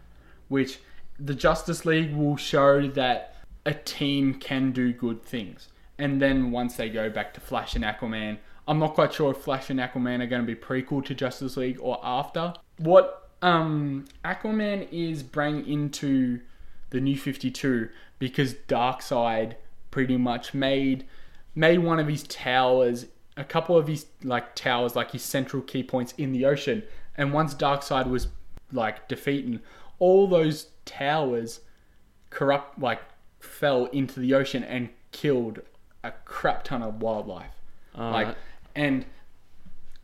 which 0.47 0.79
the 1.19 1.33
Justice 1.33 1.85
League 1.85 2.15
will 2.15 2.37
show 2.37 2.87
that 2.87 3.35
a 3.65 3.73
team 3.73 4.35
can 4.35 4.71
do 4.71 4.93
good 4.93 5.23
things. 5.23 5.69
And 5.97 6.21
then 6.21 6.51
once 6.51 6.75
they 6.77 6.89
go 6.89 7.09
back 7.09 7.33
to 7.33 7.41
Flash 7.41 7.75
and 7.75 7.83
Aquaman, 7.83 8.37
I'm 8.67 8.79
not 8.79 8.93
quite 8.93 9.13
sure 9.13 9.31
if 9.31 9.37
Flash 9.37 9.69
and 9.69 9.79
Aquaman 9.79 10.21
are 10.21 10.27
going 10.27 10.45
to 10.45 10.47
be 10.47 10.55
prequel 10.55 11.03
to 11.05 11.13
Justice 11.15 11.57
League 11.57 11.77
or 11.81 11.99
after. 12.03 12.53
What 12.77 13.26
um, 13.41 14.05
Aquaman 14.25 14.87
is 14.91 15.23
bringing 15.23 15.67
into 15.67 16.41
the 16.89 16.99
New 16.99 17.17
52 17.17 17.89
because 18.19 18.53
Darkseid 18.67 19.55
pretty 19.91 20.17
much 20.17 20.53
made 20.53 21.05
made 21.55 21.79
one 21.79 21.99
of 21.99 22.07
his 22.07 22.23
towers, 22.23 23.07
a 23.35 23.43
couple 23.43 23.77
of 23.77 23.87
his 23.87 24.05
like 24.23 24.55
towers, 24.55 24.95
like 24.95 25.11
his 25.11 25.23
central 25.23 25.61
key 25.61 25.83
points 25.83 26.13
in 26.17 26.31
the 26.31 26.45
ocean. 26.45 26.83
And 27.15 27.33
once 27.33 27.53
Darkseid 27.53 28.07
was 28.07 28.27
like 28.71 29.07
defeated, 29.07 29.61
all 29.99 30.27
those 30.27 30.67
towers 30.85 31.61
corrupt 32.29 32.79
like 32.79 33.01
fell 33.39 33.85
into 33.85 34.19
the 34.19 34.33
ocean 34.33 34.63
and 34.63 34.89
killed 35.11 35.61
a 36.03 36.11
crap 36.25 36.63
ton 36.63 36.81
of 36.83 37.01
wildlife. 37.01 37.53
like 38.11 38.35
and 38.75 39.05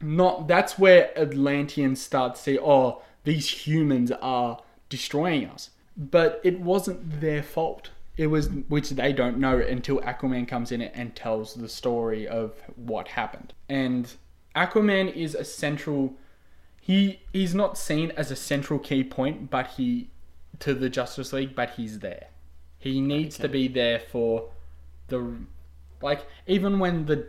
not 0.01 0.47
that's 0.47 0.77
where 0.77 1.17
Atlanteans 1.17 2.01
start 2.01 2.35
to 2.35 2.41
see, 2.41 2.59
oh, 2.59 3.01
these 3.23 3.49
humans 3.67 4.11
are 4.21 4.61
destroying 4.89 5.45
us. 5.47 5.69
But 5.95 6.41
it 6.43 6.59
wasn't 6.59 7.21
their 7.21 7.43
fault. 7.43 7.91
It 8.17 8.27
was 8.27 8.49
which 8.67 8.91
they 8.91 9.13
don't 9.13 9.37
know 9.37 9.57
until 9.57 9.99
Aquaman 10.01 10.47
comes 10.47 10.71
in 10.71 10.81
and 10.81 11.15
tells 11.15 11.55
the 11.55 11.69
story 11.69 12.27
of 12.27 12.53
what 12.75 13.09
happened. 13.09 13.53
And 13.69 14.11
Aquaman 14.55 15.13
is 15.13 15.35
a 15.35 15.43
central 15.43 16.15
he 16.83 17.21
he's 17.31 17.55
not 17.55 17.77
seen 17.77 18.11
as 18.17 18.29
a 18.29 18.35
central 18.35 18.77
key 18.77 19.05
point, 19.05 19.49
but 19.49 19.67
he 19.77 20.09
to 20.59 20.73
the 20.73 20.89
Justice 20.89 21.31
League, 21.31 21.55
but 21.55 21.71
he's 21.71 21.99
there. 21.99 22.27
He 22.77 22.99
needs 22.99 23.37
to 23.37 23.47
be 23.47 23.69
there 23.69 23.99
for 23.99 24.49
the 25.07 25.37
like 26.01 26.25
even 26.45 26.79
when 26.79 27.05
the 27.05 27.27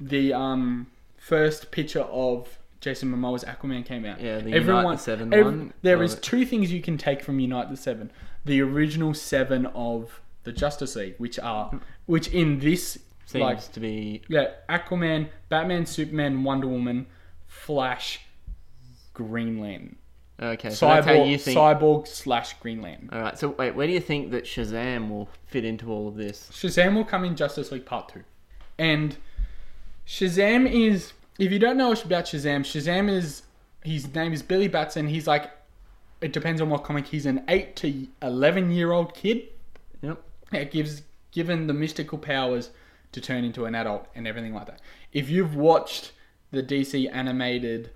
the 0.00 0.32
um 0.32 0.86
first 1.16 1.72
picture 1.72 2.02
of 2.02 2.58
Jason 2.82 3.10
Momoa's 3.10 3.44
Aquaman 3.44 3.86
came 3.86 4.04
out. 4.04 4.20
Yeah, 4.20 4.40
the 4.40 4.50
Unite 4.50 4.96
the 4.96 4.96
Seven 4.98 5.30
one. 5.30 5.72
There 5.80 6.02
is 6.02 6.16
two 6.16 6.44
things 6.44 6.70
you 6.70 6.82
can 6.82 6.98
take 6.98 7.22
from 7.22 7.40
Unite 7.40 7.70
the 7.70 7.76
Seven: 7.76 8.10
the 8.44 8.60
original 8.60 9.14
seven 9.14 9.66
of 9.66 10.20
the 10.44 10.52
Justice 10.52 10.96
League, 10.96 11.14
which 11.18 11.38
are 11.38 11.80
which 12.06 12.28
in 12.28 12.58
this 12.58 12.98
Seems 13.24 13.40
like 13.40 13.72
to 13.72 13.80
be 13.80 14.22
yeah, 14.28 14.50
Aquaman, 14.68 15.30
Batman, 15.48 15.86
Superman, 15.86 16.44
Wonder 16.44 16.66
Woman, 16.66 17.06
Flash, 17.46 18.20
Green 19.14 19.58
Lantern, 19.60 19.96
okay. 20.40 20.70
So 20.70 20.86
that's 20.86 21.06
how 21.06 21.12
you 21.12 21.38
Cyborg, 21.38 21.40
think. 21.40 21.58
Cyborg 21.58 22.08
slash 22.08 22.54
Green 22.54 22.82
Lantern. 22.82 23.10
All 23.12 23.20
right. 23.20 23.38
So 23.38 23.50
wait, 23.50 23.74
where 23.74 23.86
do 23.86 23.92
you 23.92 24.00
think 24.00 24.30
that 24.32 24.44
Shazam 24.44 25.08
will 25.08 25.28
fit 25.46 25.64
into 25.64 25.90
all 25.90 26.08
of 26.08 26.16
this? 26.16 26.50
Shazam 26.52 26.94
will 26.94 27.04
come 27.04 27.24
in 27.24 27.36
Justice 27.36 27.72
League 27.72 27.86
Part 27.86 28.08
2. 28.10 28.24
And 28.78 29.16
Shazam 30.06 30.70
is, 30.70 31.12
if 31.38 31.50
you 31.52 31.58
don't 31.58 31.76
know 31.76 31.92
about 31.92 32.24
Shazam, 32.26 32.60
Shazam 32.60 33.08
is, 33.10 33.42
his 33.84 34.12
name 34.14 34.32
is 34.32 34.42
Billy 34.42 34.68
Batson. 34.68 35.08
He's 35.08 35.26
like, 35.26 35.50
it 36.20 36.32
depends 36.32 36.60
on 36.60 36.70
what 36.70 36.84
comic, 36.84 37.06
he's 37.06 37.26
an 37.26 37.42
8 37.48 37.74
to 37.76 38.06
11 38.22 38.70
year 38.70 38.92
old 38.92 39.14
kid 39.14 39.48
Yep. 40.02 40.22
that 40.52 40.70
gives, 40.70 41.02
given 41.32 41.66
the 41.66 41.72
mystical 41.74 42.18
powers 42.18 42.70
to 43.12 43.20
turn 43.20 43.44
into 43.44 43.64
an 43.66 43.74
adult 43.74 44.06
and 44.14 44.26
everything 44.26 44.54
like 44.54 44.66
that. 44.66 44.80
If 45.12 45.28
you've 45.30 45.54
watched 45.54 46.12
the 46.50 46.62
DC 46.62 47.08
animated 47.12 47.90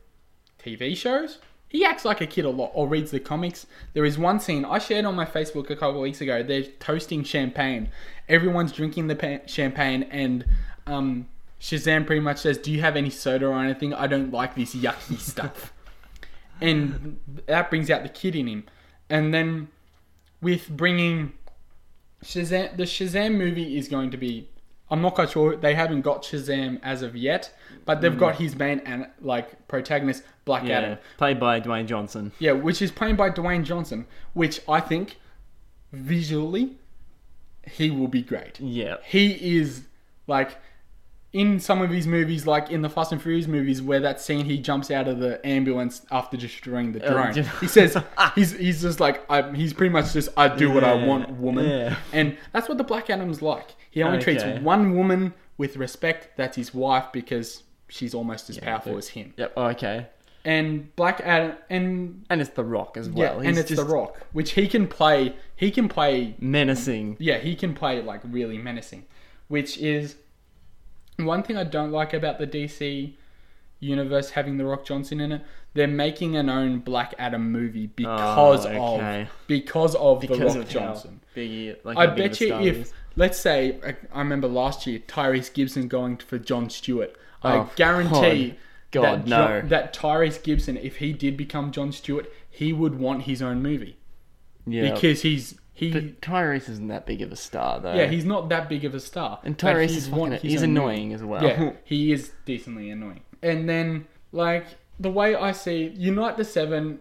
TV 0.63 0.97
shows, 0.97 1.39
he 1.69 1.85
acts 1.85 2.05
like 2.05 2.21
a 2.21 2.27
kid 2.27 2.45
a 2.45 2.51
lot 2.51 2.71
or 2.75 2.87
reads 2.89 3.11
the 3.11 3.21
comics. 3.21 3.67
There 3.93 4.05
is 4.05 4.19
one 4.19 4.41
scene 4.41 4.65
I 4.65 4.79
shared 4.79 5.05
on 5.05 5.15
my 5.15 5.25
Facebook 5.25 5.69
a 5.71 5.77
couple 5.77 5.97
of 5.97 6.03
weeks 6.03 6.21
ago. 6.21 6.43
They're 6.43 6.63
toasting 6.63 7.25
champagne. 7.25 7.89
Everyone's 8.29 8.73
drinking 8.73 9.09
the 9.09 9.17
pa- 9.17 9.47
champagne, 9.47 10.05
and 10.05 10.45
um, 10.87 11.27
Shazam 11.61 12.07
pretty 12.07 12.21
much 12.21 12.39
says, 12.39 12.59
"Do 12.59 12.71
you 12.71 12.81
have 12.81 12.97
any 12.97 13.11
soda 13.11 13.47
or 13.47 13.59
anything? 13.59 13.95
I 13.95 14.07
don't 14.07 14.33
like 14.33 14.55
this 14.55 14.75
yucky 14.75 15.19
stuff." 15.33 15.73
and 16.61 17.19
that 17.47 17.71
brings 17.71 17.91
out 17.91 18.03
the 18.03 18.09
kid 18.09 18.35
in 18.35 18.47
him. 18.47 18.65
And 19.11 19.33
then 19.33 19.69
with 20.41 20.69
bringing 20.69 21.33
Shazam, 22.25 22.77
the 22.77 22.85
Shazam 22.85 23.37
movie 23.37 23.77
is 23.77 23.89
going 23.89 24.11
to 24.11 24.17
be. 24.17 24.49
I'm 24.89 25.03
not 25.03 25.17
quite 25.17 25.31
sure. 25.31 25.57
They 25.57 25.75
haven't 25.75 26.03
got 26.03 26.23
Shazam 26.23 26.79
as 26.83 27.03
of 27.03 27.17
yet, 27.17 27.53
but 27.85 28.01
they've 28.01 28.17
got 28.17 28.35
mm. 28.35 28.39
his 28.39 28.55
main 28.55 28.81
and 28.81 29.09
like 29.21 29.67
protagonist 29.67 30.23
Black 30.45 30.65
Yeah. 30.65 30.79
Adam. 30.79 30.99
Played 31.17 31.41
by 31.41 31.61
Dwayne 31.61 31.87
Johnson. 31.87 32.33
Yeah, 32.39 32.53
which 32.53 32.81
is 32.81 32.93
played 32.93 33.17
by 33.17 33.31
Dwayne 33.31 33.65
Johnson, 33.65 34.07
which 34.33 34.61
I 34.69 34.81
think 34.81 35.17
visually 35.93 36.77
he 37.69 37.91
will 37.91 38.07
be 38.07 38.23
great. 38.23 38.61
Yeah. 38.61 38.99
He 39.05 39.59
is 39.59 39.87
like 40.29 40.57
in 41.33 41.61
some 41.61 41.83
of 41.83 41.91
his 41.91 42.07
movies, 42.07 42.47
like 42.47 42.71
in 42.71 42.83
the 42.83 42.89
Fast 42.89 43.13
and 43.13 43.21
Furious 43.21 43.47
movies, 43.47 43.83
where 43.83 44.01
that 44.01 44.21
scene 44.21 44.45
he 44.47 44.59
jumps 44.59 44.91
out 44.91 45.07
of 45.09 45.19
the 45.19 45.45
ambulance 45.47 46.03
after 46.11 46.37
destroying 46.37 46.93
the 46.93 47.05
Oh, 47.05 47.13
drone. 47.13 47.45
he 47.61 47.67
says 47.69 47.97
he's 48.35 48.53
he's 48.57 48.81
just 48.83 49.01
like 49.01 49.25
I, 49.31 49.53
he's 49.53 49.73
pretty 49.75 49.93
much 49.93 50.13
just 50.13 50.29
I 50.37 50.49
do 50.49 50.71
what 50.73 50.85
I 50.85 50.95
want, 51.07 51.31
woman, 51.33 51.69
yeah. 51.69 51.97
and 52.13 52.37
that's 52.53 52.69
what 52.69 52.79
the 52.79 52.85
Black 52.85 53.11
Adam's 53.11 53.43
like. 53.43 53.75
He 53.91 54.03
only 54.03 54.19
Okay. 54.19 54.37
treats 54.39 54.63
one 54.63 54.95
woman 54.97 55.35
with 55.59 55.77
respect. 55.77 56.37
That's 56.37 56.57
his 56.57 56.73
wife 56.75 57.07
because 57.13 57.65
she's 57.89 58.15
almost 58.15 58.49
as 58.51 58.59
powerful 58.59 58.93
but- 58.93 58.99
as 58.99 59.09
him. 59.09 59.35
Yep. 59.37 59.53
oh, 59.57 59.67
Okay. 59.69 60.07
And 60.45 60.95
Black 60.95 61.21
Adam 61.25 61.57
and 61.69 62.25
And 62.31 62.41
it's 62.41 62.51
The 62.51 62.63
Rock 62.63 62.97
as 62.97 63.11
well. 63.11 63.43
yeah, 63.43 63.49
and 63.49 63.59
it's 63.59 63.69
just 63.69 63.85
The 63.85 63.93
Rock, 63.93 64.21
which 64.33 64.53
he 64.53 64.69
can 64.69 64.87
play. 64.87 65.35
He 65.57 65.73
can 65.73 65.89
play. 65.89 66.37
menacing. 66.39 67.17
Yeah, 67.19 67.39
he 67.39 67.57
can 67.57 67.75
play 67.75 68.01
like 68.01 68.21
really 68.25 68.57
menacing, 68.57 69.07
which 69.49 69.77
is 69.79 70.15
one 71.19 71.43
thing 71.43 71.57
I 71.57 71.65
don't 71.65 71.93
like 71.93 72.13
about 72.15 72.39
the 72.39 72.47
DC 72.47 73.15
universe 73.81 74.31
having 74.31 74.57
The 74.57 74.65
Rock 74.65 74.85
Johnson 74.85 75.21
in 75.21 75.33
it. 75.33 75.43
They're 75.75 75.87
making 75.87 76.37
an 76.37 76.49
own 76.49 76.79
Black 76.81 77.15
Adam 77.19 77.53
movie 77.53 77.87
oh, 77.87 77.93
because 77.95 78.67
Oh, 78.67 78.95
okay. 78.97 79.23
of 79.23 79.29
because 79.49 79.95
of 79.95 80.21
The 80.23 80.29
Rock 80.39 80.57
of 80.57 80.69
Johnson. 80.69 81.21
big 81.35 81.77
like 81.85 81.97
I 81.99 82.07
how 82.07 82.15
big 82.15 82.25
of 82.27 82.31
bet 82.33 82.41
you 82.41 82.55
if 82.61 82.77
is. 82.79 82.93
let's 83.17 83.39
say 83.39 83.79
I- 83.87 84.19
remember 84.19 84.49
last 84.49 84.87
year 84.87 84.99
Tyrese 85.01 85.53
Gibson 85.53 85.89
going 85.89 86.17
for 86.17 86.39
John 86.39 86.71
Stewart. 86.71 87.15
I 87.43 87.57
Oh, 87.59 87.71
guarantee 87.77 88.55
God. 88.91 89.05
that 89.05 89.27
God, 89.27 89.29
no. 89.29 89.69
that 89.69 89.95
Tyrese 89.95 90.43
Gibson, 90.43 90.79
if 90.79 90.97
he 90.97 91.13
did 91.13 91.37
become 91.37 91.71
John 91.71 91.93
Stewart, 91.93 92.31
he 92.49 92.73
would 92.73 92.99
want 92.99 93.23
his 93.25 93.43
own 93.43 93.63
movie 93.63 93.99
yeah, 94.67 94.93
because 94.95 95.21
he's 95.23 95.59
he. 95.77 95.93
but 95.93 96.21
Tyrese 96.23 96.69
isn't 96.71 96.89
that 96.89 97.05
big 97.07 97.21
of 97.21 97.31
a 97.31 97.37
star 97.37 97.79
though. 97.81 97.95
yeah, 97.95 98.07
he's 98.07 98.25
not 98.25 98.49
that 98.49 98.69
big 98.69 98.85
of 98.85 98.95
a 98.95 99.01
star. 99.01 99.41
and 99.45 99.57
Tyrese 99.57 99.91
is 99.91 100.09
fucking, 100.09 100.33
he's 100.39 100.63
annoying 100.63 101.13
as 101.13 101.23
well. 101.23 101.45
Yeah, 101.45 101.73
he 101.85 102.13
is 102.13 102.33
decently 102.47 102.91
annoying. 102.91 103.21
And 103.43 103.69
then, 103.69 104.07
like, 104.33 104.67
the 104.99 105.11
way 105.11 105.35
I 105.35 105.53
see 105.53 105.93
Unite 105.95 106.39
the 106.39 106.45
Seven, 106.45 107.01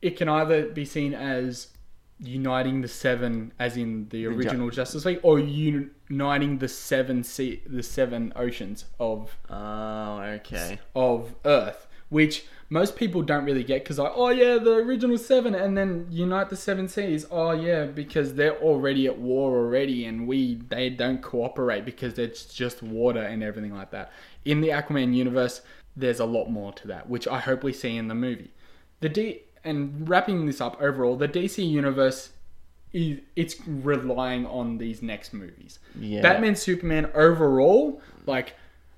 it 0.00 0.16
can 0.16 0.28
either 0.28 0.68
be 0.68 0.84
seen 0.84 1.14
as 1.14 1.68
uniting 2.20 2.80
the 2.80 2.88
seven, 2.88 3.52
as 3.58 3.76
in 3.76 4.08
the 4.10 4.26
original 4.26 4.70
Justice 4.70 5.04
League, 5.04 5.20
or 5.22 5.40
uniting 5.40 6.58
the 6.58 6.68
seven 6.68 7.24
sea, 7.24 7.62
the 7.66 7.82
seven 7.82 8.32
oceans 8.36 8.84
of 9.00 9.36
oh, 9.50 10.20
okay. 10.20 10.78
of 10.94 11.34
Earth, 11.44 11.88
which 12.08 12.46
most 12.72 12.96
people 12.96 13.20
don't 13.20 13.44
really 13.44 13.62
get 13.62 13.84
because 13.84 13.98
like, 13.98 14.12
oh 14.14 14.30
yeah, 14.30 14.56
the 14.56 14.76
original 14.76 15.18
seven, 15.18 15.54
and 15.54 15.76
then 15.76 16.06
unite 16.08 16.48
the 16.48 16.56
seven 16.56 16.88
seas. 16.88 17.26
Oh 17.30 17.50
yeah, 17.50 17.84
because 17.84 18.32
they're 18.32 18.58
already 18.62 19.06
at 19.06 19.18
war 19.18 19.54
already, 19.58 20.06
and 20.06 20.26
we 20.26 20.54
they 20.70 20.88
don't 20.88 21.20
cooperate 21.20 21.84
because 21.84 22.18
it's 22.18 22.46
just 22.46 22.82
water 22.82 23.20
and 23.20 23.42
everything 23.42 23.74
like 23.74 23.90
that. 23.90 24.10
In 24.46 24.62
the 24.62 24.68
Aquaman 24.68 25.14
universe, 25.14 25.60
there's 25.94 26.18
a 26.18 26.24
lot 26.24 26.48
more 26.48 26.72
to 26.72 26.88
that, 26.88 27.10
which 27.10 27.28
I 27.28 27.40
hope 27.40 27.62
we 27.62 27.74
see 27.74 27.94
in 27.94 28.08
the 28.08 28.14
movie. 28.14 28.54
The 29.00 29.10
D 29.10 29.42
and 29.64 30.08
wrapping 30.08 30.46
this 30.46 30.62
up 30.62 30.80
overall, 30.80 31.16
the 31.16 31.28
DC 31.28 31.68
universe 31.68 32.30
is 32.94 33.18
it's 33.36 33.56
relying 33.66 34.46
on 34.46 34.78
these 34.78 35.02
next 35.02 35.34
movies. 35.34 35.78
Yeah. 36.00 36.22
Batman 36.22 36.56
Superman 36.56 37.10
overall, 37.14 38.00
like 38.24 38.54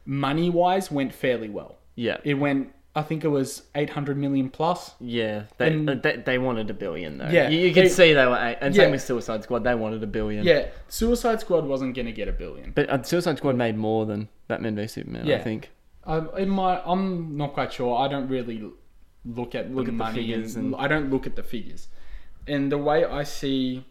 money 0.06 0.48
wise, 0.48 0.92
went 0.92 1.12
fairly 1.12 1.48
well. 1.48 1.78
Yeah. 1.96 2.18
It 2.22 2.34
went 2.34 2.72
I 2.96 3.02
think 3.02 3.24
it 3.24 3.28
was 3.28 3.64
800 3.74 4.16
million 4.16 4.50
plus. 4.50 4.94
Yeah, 5.00 5.44
they, 5.58 5.72
And- 5.72 5.90
uh, 5.90 5.94
they 5.96 6.16
they 6.16 6.38
wanted 6.38 6.70
a 6.70 6.74
billion 6.74 7.18
though. 7.18 7.28
Yeah, 7.28 7.48
you, 7.48 7.58
you 7.66 7.74
could 7.74 7.84
they- 7.86 7.88
see 7.88 8.12
they 8.12 8.24
were, 8.26 8.32
a- 8.34 8.56
and 8.62 8.74
Yeah. 8.74 8.82
same 8.84 8.92
with 8.92 9.02
Suicide 9.02 9.42
Squad. 9.42 9.64
They 9.64 9.74
wanted 9.74 10.02
a 10.02 10.06
billion. 10.06 10.44
Yeah, 10.44 10.66
Suicide 10.88 11.40
Squad 11.40 11.64
wasn't 11.66 11.96
gonna 11.96 12.12
get 12.12 12.28
a 12.28 12.32
billion. 12.32 12.70
but 12.72 12.88
uh, 12.88 13.02
Suicide 13.02 13.38
Squad 13.38 13.56
made 13.56 13.76
more 13.76 14.06
than 14.06 14.28
Batman 14.48 14.76
v 14.76 14.86
Superman. 14.86 15.28
I 15.30 15.38
think. 15.38 15.70
Um, 16.04 16.30
in 16.36 16.50
my, 16.50 16.80
I'm 16.84 17.36
not 17.36 17.54
quite 17.54 17.72
sure. 17.72 17.96
I 17.98 18.08
don't 18.08 18.28
really 18.28 18.62
look 19.24 19.54
at 19.54 19.72
Look 19.74 19.86
the 19.86 19.92
at 19.92 19.98
the 19.98 20.20
figures 20.20 20.54
and, 20.54 20.66
and- 20.74 20.76
I 20.76 20.86
don't 20.86 21.10
look 21.10 21.26
at 21.26 21.34
the 21.34 21.42
figures. 21.42 21.88
And 22.46 22.70
the 22.70 22.76
way 22.78 23.04
I 23.06 23.22
see 23.24 23.86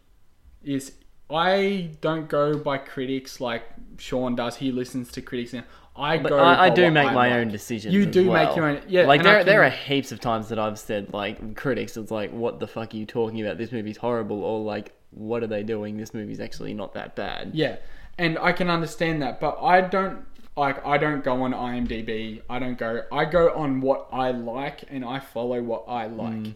is 0.64 0.94
I 1.30 1.90
don't 2.02 2.30
go 2.30 2.58
by 2.58 2.78
critics 2.78 3.42
like 3.42 3.64
Sean 3.98 4.36
does. 4.36 4.58
He 4.58 4.72
listens 4.72 5.12
to 5.14 5.22
critics 5.22 5.54
now. 5.54 5.64
I 5.96 6.18
But 6.18 6.30
go. 6.30 6.38
I, 6.40 6.66
I 6.66 6.70
do 6.70 6.90
make 6.90 7.08
I 7.08 7.14
my 7.14 7.28
like. 7.30 7.34
own 7.34 7.48
decisions. 7.50 7.94
You 7.94 8.06
do 8.06 8.32
make 8.32 8.56
your 8.56 8.66
own- 8.68 8.82
yeah, 8.88 9.06
Like 9.06 9.20
and 9.20 9.28
I 9.30 9.34
there, 9.36 9.44
there 9.44 9.64
are 9.64 9.70
heaps 9.70 10.12
of 10.12 10.20
times 10.20 10.50
that 10.50 10.58
I've 10.58 10.80
said 10.80 11.14
like 11.14 11.56
critics, 11.56 11.96
it's 11.98 12.10
like, 12.12 12.32
what 12.32 12.60
the 12.60 12.68
fuck 12.68 12.94
are 12.94 12.98
you 12.98 13.06
talking 13.06 13.42
about? 13.42 13.58
This 13.58 13.72
movie's 13.72 13.98
horrible, 13.98 14.44
or 14.44 14.62
like, 14.62 14.94
what 15.12 15.44
are 15.44 15.48
they 15.48 15.62
doing? 15.62 15.98
This 15.98 16.14
movie's 16.14 16.40
actually 16.40 16.74
not 16.74 16.94
that 16.96 17.16
bad. 17.16 17.52
Yeah, 17.54 17.76
and 18.18 18.40
I 18.40 18.54
can 18.54 18.70
understand 18.72 19.22
that, 19.22 19.40
but 19.40 19.60
I 19.62 19.82
don't 19.82 20.26
like. 20.58 20.84
I 20.86 20.98
don't 20.98 21.24
go 21.24 21.44
on 21.44 21.52
IMDb. 21.54 22.42
I 22.50 22.58
don't 22.58 22.78
go. 22.78 23.04
I 23.12 23.26
go 23.26 23.54
on 23.54 23.80
what 23.82 24.08
I 24.12 24.32
like, 24.32 24.86
and 24.90 25.06
I 25.06 25.20
follow 25.20 25.62
what 25.62 25.86
I 25.88 26.08
like. 26.08 26.34
Mm. 26.34 26.56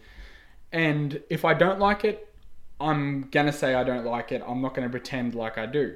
And 0.71 1.21
if 1.29 1.45
I 1.45 1.53
don't 1.53 1.79
like 1.79 2.03
it, 2.03 2.27
I'm 2.79 3.27
gonna 3.31 3.53
say 3.53 3.75
I 3.75 3.83
don't 3.83 4.05
like 4.05 4.31
it. 4.31 4.41
I'm 4.47 4.61
not 4.61 4.73
gonna 4.73 4.89
pretend 4.89 5.35
like 5.35 5.57
I 5.59 5.67
do. 5.67 5.95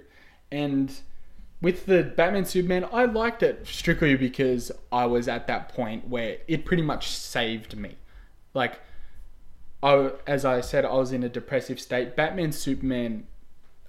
And 0.51 0.93
with 1.61 1.85
the 1.85 2.03
Batman 2.03 2.45
Superman, 2.45 2.87
I 2.91 3.05
liked 3.05 3.43
it 3.43 3.67
strictly 3.67 4.15
because 4.15 4.71
I 4.91 5.05
was 5.05 5.27
at 5.27 5.47
that 5.47 5.69
point 5.69 6.07
where 6.07 6.37
it 6.47 6.65
pretty 6.65 6.83
much 6.83 7.07
saved 7.07 7.77
me. 7.77 7.95
Like, 8.53 8.79
I, 9.83 10.11
as 10.27 10.45
I 10.45 10.61
said, 10.61 10.85
I 10.85 10.93
was 10.93 11.11
in 11.11 11.23
a 11.23 11.29
depressive 11.29 11.79
state. 11.79 12.15
Batman 12.15 12.51
Superman 12.51 13.25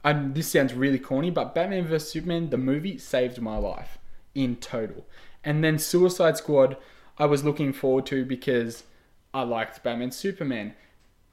and 0.04 0.34
this 0.34 0.50
sounds 0.50 0.74
really 0.74 0.98
corny, 0.98 1.30
but 1.30 1.54
Batman 1.54 1.86
vs 1.86 2.10
Superman, 2.10 2.50
the 2.50 2.56
movie, 2.56 2.98
saved 2.98 3.40
my 3.40 3.56
life 3.56 3.98
in 4.34 4.56
total. 4.56 5.06
And 5.44 5.62
then 5.62 5.78
Suicide 5.78 6.36
Squad, 6.36 6.76
I 7.18 7.26
was 7.26 7.44
looking 7.44 7.72
forward 7.72 8.06
to 8.06 8.24
because 8.24 8.84
I 9.32 9.42
liked 9.42 9.82
Batman 9.82 10.10
Superman. 10.10 10.74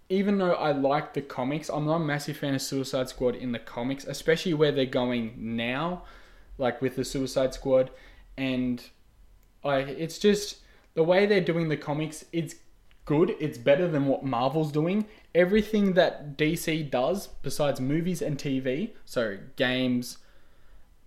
Even 0.08 0.38
though 0.38 0.54
I 0.54 0.72
like 0.72 1.14
the 1.14 1.22
comics, 1.22 1.70
I'm 1.70 1.86
not 1.86 1.96
a 1.98 2.00
massive 2.00 2.38
fan 2.38 2.56
of 2.56 2.62
Suicide 2.62 3.10
Squad 3.10 3.36
in 3.36 3.52
the 3.52 3.60
comics, 3.60 4.06
especially 4.06 4.54
where 4.54 4.72
they're 4.72 4.86
going 4.86 5.34
now, 5.38 6.04
like 6.60 6.82
with 6.82 6.96
the 6.96 7.04
Suicide 7.04 7.54
Squad. 7.56 7.90
And 8.38 8.84
I, 9.64 9.78
it's 9.80 10.20
just 10.20 10.60
the 10.94 11.04
way 11.04 11.26
they're 11.26 11.42
doing 11.42 11.70
the 11.70 11.78
comics. 11.78 12.26
It's 12.32 12.56
good. 13.06 13.36
It's 13.40 13.58
better 13.58 13.88
than 13.88 14.06
what 14.06 14.24
Marvel's 14.24 14.72
doing. 14.72 15.08
Everything 15.34 15.94
that 15.94 16.38
DC 16.38 16.90
does, 16.92 17.28
besides 17.42 17.82
movies 17.82 18.22
and 18.22 18.38
TV, 18.38 18.92
so 19.06 19.38
games, 19.56 20.20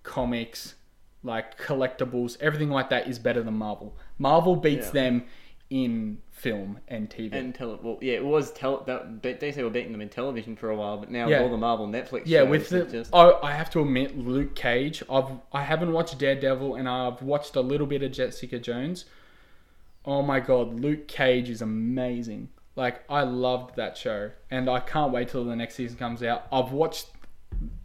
comics, 0.02 0.74
like 1.22 1.58
collectibles, 1.58 2.36
everything 2.40 2.70
like 2.70 2.90
that 2.90 3.06
is 3.06 3.18
better 3.18 3.42
than 3.42 3.54
Marvel. 3.54 3.96
Marvel 4.18 4.56
beats 4.56 4.86
Yeah. 4.86 4.92
them 4.92 5.24
in 5.70 6.18
film 6.42 6.80
and 6.88 7.08
TV. 7.08 7.32
And 7.34 7.54
tele- 7.54 7.78
well, 7.80 7.98
yeah, 8.00 8.14
it 8.14 8.24
was 8.24 8.50
tele- 8.50 8.82
that, 8.86 9.22
DC 9.22 9.62
were 9.62 9.70
beating 9.70 9.92
them 9.92 10.00
in 10.00 10.08
television 10.08 10.56
for 10.56 10.70
a 10.70 10.76
while, 10.76 10.98
but 10.98 11.08
now 11.08 11.28
Yeah. 11.28 11.40
all 11.40 11.48
the 11.48 11.56
Marvel 11.56 11.86
Netflix 11.86 12.22
yeah, 12.24 12.42
with 12.42 12.68
the 12.68 12.84
just 12.84 13.10
oh, 13.12 13.38
I 13.44 13.52
have 13.52 13.70
to 13.70 13.80
admit, 13.80 14.18
Luke 14.18 14.56
Cage. 14.56 15.04
I've 15.08 15.30
I 15.52 15.62
haven't 15.62 15.92
watched 15.92 16.18
Daredevil, 16.18 16.74
and 16.74 16.88
I've 16.88 17.22
watched 17.22 17.54
a 17.54 17.60
little 17.60 17.86
bit 17.86 18.02
of 18.02 18.10
Jessica 18.10 18.58
Jones. 18.58 19.04
Oh 20.04 20.20
my 20.22 20.40
god, 20.40 20.80
Luke 20.80 21.06
Cage 21.06 21.48
is 21.48 21.62
amazing. 21.62 22.48
Like 22.74 23.04
I 23.08 23.22
loved 23.22 23.76
that 23.76 23.96
show, 23.96 24.32
and 24.50 24.68
I 24.68 24.80
can't 24.80 25.12
wait 25.12 25.28
till 25.28 25.44
the 25.44 25.54
next 25.54 25.76
season 25.76 25.96
comes 25.96 26.24
out. 26.24 26.48
I've 26.50 26.72
watched 26.72 27.06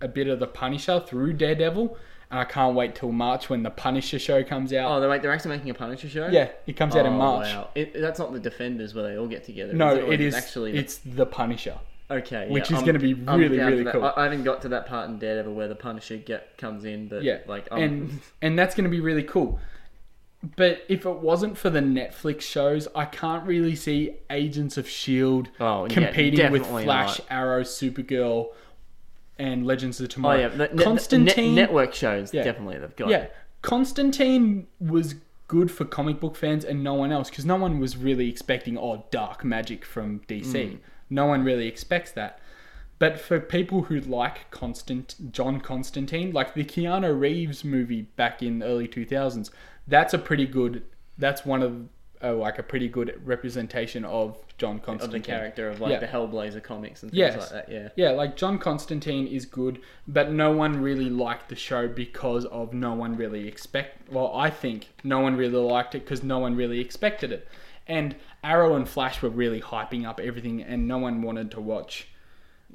a 0.01 0.07
bit 0.07 0.27
of 0.27 0.39
the 0.39 0.47
Punisher 0.47 0.99
through 0.99 1.33
Daredevil, 1.33 1.95
and 2.29 2.39
I 2.39 2.43
can't 2.45 2.75
wait 2.75 2.95
till 2.95 3.11
March 3.11 3.49
when 3.49 3.63
the 3.63 3.69
Punisher 3.69 4.19
show 4.19 4.43
comes 4.43 4.73
out. 4.73 4.91
oh, 4.91 4.99
they're 4.99 5.09
like 5.09 5.21
they're 5.21 5.31
actually 5.31 5.55
making 5.57 5.69
a 5.69 5.73
Punisher 5.73 6.09
show. 6.09 6.27
yeah, 6.27 6.49
it 6.65 6.73
comes 6.73 6.95
out 6.95 7.05
in 7.05 7.13
Oh, 7.13 7.17
March. 7.17 7.47
Wow. 7.47 7.69
It, 7.75 7.93
that's 7.99 8.19
not 8.19 8.33
the 8.33 8.39
Defenders 8.39 8.93
where 8.93 9.03
they 9.09 9.17
all 9.17 9.27
get 9.27 9.43
together. 9.45 9.73
No, 9.73 9.95
it? 9.95 10.03
Or 10.03 10.13
it 10.13 10.21
is 10.21 10.35
actually. 10.35 10.71
the- 10.73 10.79
It's 10.79 10.97
the 10.97 11.25
Punisher. 11.25 11.77
okay, 12.11 12.47
which 12.49 12.71
is 12.71 12.81
gonna 12.83 12.99
be 12.99 13.11
I'm 13.27 13.39
really, 13.39 13.57
down 13.57 13.71
really 13.71 13.83
that. 13.83 13.93
cool. 13.93 14.03
I, 14.05 14.13
I 14.17 14.23
haven't 14.23 14.43
got 14.43 14.61
to 14.63 14.69
that 14.69 14.87
part 14.87 15.09
in 15.09 15.19
Daredevil 15.19 15.53
where 15.53 15.67
the 15.67 15.75
Punisher 15.75 16.17
get 16.17 16.57
comes 16.57 16.83
in, 16.85 17.07
but 17.07 17.23
Yeah, 17.23 17.39
like 17.47 17.67
um, 17.71 17.81
and 17.81 18.19
and 18.41 18.57
that's 18.59 18.75
going 18.75 18.85
to 18.85 18.89
be 18.89 18.99
really 19.01 19.23
cool. 19.23 19.59
But 20.55 20.83
if 20.87 21.05
it 21.05 21.17
wasn't 21.17 21.57
for 21.57 21.69
the 21.71 21.79
Netflix 21.79 22.41
shows, 22.41 22.87
I 22.95 23.05
can't 23.05 23.45
really 23.47 23.75
see 23.75 24.17
Agents 24.29 24.77
of 24.77 24.87
Shield 24.87 25.49
Oh, 25.59 25.83
yeah, 25.85 25.93
competing 25.93 26.51
with 26.51 26.61
definitely 26.61 26.83
Flash, 26.83 27.19
not. 27.19 27.27
Arrow, 27.31 27.63
Supergirl, 27.63 28.49
and 29.39 29.65
Legends 29.65 29.99
of 30.01 30.09
Tomorrow. 30.09 30.35
oh 30.35 30.39
yeah, 30.39 30.55
net- 30.55 30.77
Constantine, 30.77 31.55
net- 31.55 31.69
network 31.69 31.93
shows 31.93 32.33
Yeah. 32.33 32.43
definitely 32.43 32.79
they've 32.79 32.95
got. 32.95 33.09
yeah, 33.09 33.27
Constantine 33.61 34.67
was 34.79 35.15
good 35.47 35.69
for 35.71 35.85
comic 35.85 36.19
book 36.19 36.35
fans 36.35 36.65
and 36.65 36.83
no 36.83 36.93
one 36.93 37.11
else 37.11 37.29
because 37.29 37.45
no 37.45 37.55
one 37.55 37.79
was 37.79 37.95
really 37.95 38.27
expecting 38.29 38.77
oh 38.77 39.05
dark 39.11 39.45
magic 39.45 39.85
from 39.85 40.19
DC. 40.27 40.71
Hmm. 40.71 40.75
No 41.09 41.25
one 41.25 41.43
really 41.43 41.67
expects 41.67 42.11
that. 42.11 42.39
But 42.99 43.19
for 43.19 43.39
people 43.39 43.83
who 43.83 43.99
like 44.01 44.49
Constant 44.49 45.31
John 45.31 45.61
Constantine, 45.61 46.31
like 46.31 46.53
the 46.55 46.63
Keanu 46.65 47.17
Reeves 47.17 47.63
movie 47.63 48.01
back 48.01 48.41
in 48.41 48.59
the 48.59 48.65
early 48.65 48.87
2000s, 48.87 49.51
that's 49.87 50.13
a 50.13 50.17
pretty 50.17 50.47
good 50.47 50.83
that's 51.17 51.45
one 51.45 51.61
of 51.61 51.87
uh, 52.23 52.33
like 52.35 52.57
a 52.59 52.63
pretty 52.63 52.87
good 52.87 53.19
representation 53.25 54.03
of 54.05 54.37
John 54.57 54.79
Constantine. 54.79 55.19
of 55.21 55.23
the 55.25 55.31
character 55.31 55.69
of 55.69 55.79
like 55.79 55.91
Yeah. 55.91 55.99
the 55.99 56.07
Hellblazer 56.07 56.63
comics 56.63 57.03
and 57.03 57.11
things 57.11 57.17
Yes. 57.19 57.37
like 57.37 57.49
that. 57.67 57.71
Yeah. 57.71 57.89
Yeah, 57.95 58.11
like 58.11 58.35
John 58.35 58.57
Constantine 58.57 59.27
is 59.27 59.45
good, 59.45 59.79
but 60.07 60.31
no 60.31 60.51
one 60.51 60.81
really 60.81 61.09
liked 61.09 61.49
the 61.49 61.55
show 61.55 61.87
because 61.87 62.45
of 62.45 62.73
no 62.73 62.93
one 62.93 63.15
really 63.17 63.47
expect. 63.47 64.11
Well, 64.11 64.31
I 64.35 64.49
think 64.49 64.89
no 65.03 65.19
one 65.19 65.35
really 65.37 65.57
liked 65.57 65.93
it 65.95 66.03
because 66.03 66.23
no 66.23 66.39
one 66.39 66.55
really 66.55 66.79
expected 66.79 67.31
it, 67.31 67.47
and 67.87 68.15
Arrow 68.43 68.75
and 68.75 68.87
Flash 68.89 69.21
were 69.21 69.29
really 69.29 69.61
hyping 69.61 70.05
up 70.07 70.19
everything, 70.19 70.61
and 70.61 70.87
no 70.87 70.97
one 70.97 71.21
wanted 71.21 71.51
to 71.51 71.61
watch. 71.61 72.07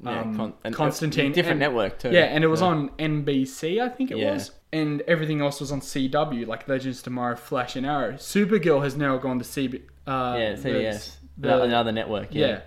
Yeah, 0.01 0.21
um, 0.21 0.35
Con- 0.35 0.53
and- 0.63 0.73
Constantine, 0.75 1.31
different 1.31 1.53
and- 1.53 1.59
network 1.73 1.99
too. 1.99 2.11
Yeah, 2.11 2.21
and 2.23 2.43
it 2.43 2.47
was 2.47 2.59
So- 2.59 2.67
on 2.67 2.89
NBC, 2.99 3.79
I 3.81 3.89
think 3.89 4.11
it 4.11 4.17
Yeah. 4.17 4.33
was, 4.33 4.51
and 4.71 5.01
everything 5.01 5.41
else 5.41 5.59
was 5.59 5.71
on 5.71 5.81
CW, 5.81 6.45
like 6.45 6.67
Legends 6.67 6.99
of 6.99 7.03
Tomorrow, 7.05 7.35
Flash, 7.35 7.75
and 7.75 7.85
Arrow. 7.85 8.13
Supergirl 8.13 8.83
has 8.83 8.97
now 8.97 9.17
gone 9.17 9.39
to 9.39 9.45
CB. 9.45 9.83
Uh, 10.07 10.35
yeah, 10.37 10.51
the- 10.53 10.57
CBS, 10.61 11.17
the- 11.37 11.61
another 11.61 11.91
network. 11.91 12.29
yeah. 12.33 12.47
Yeah. 12.47 12.59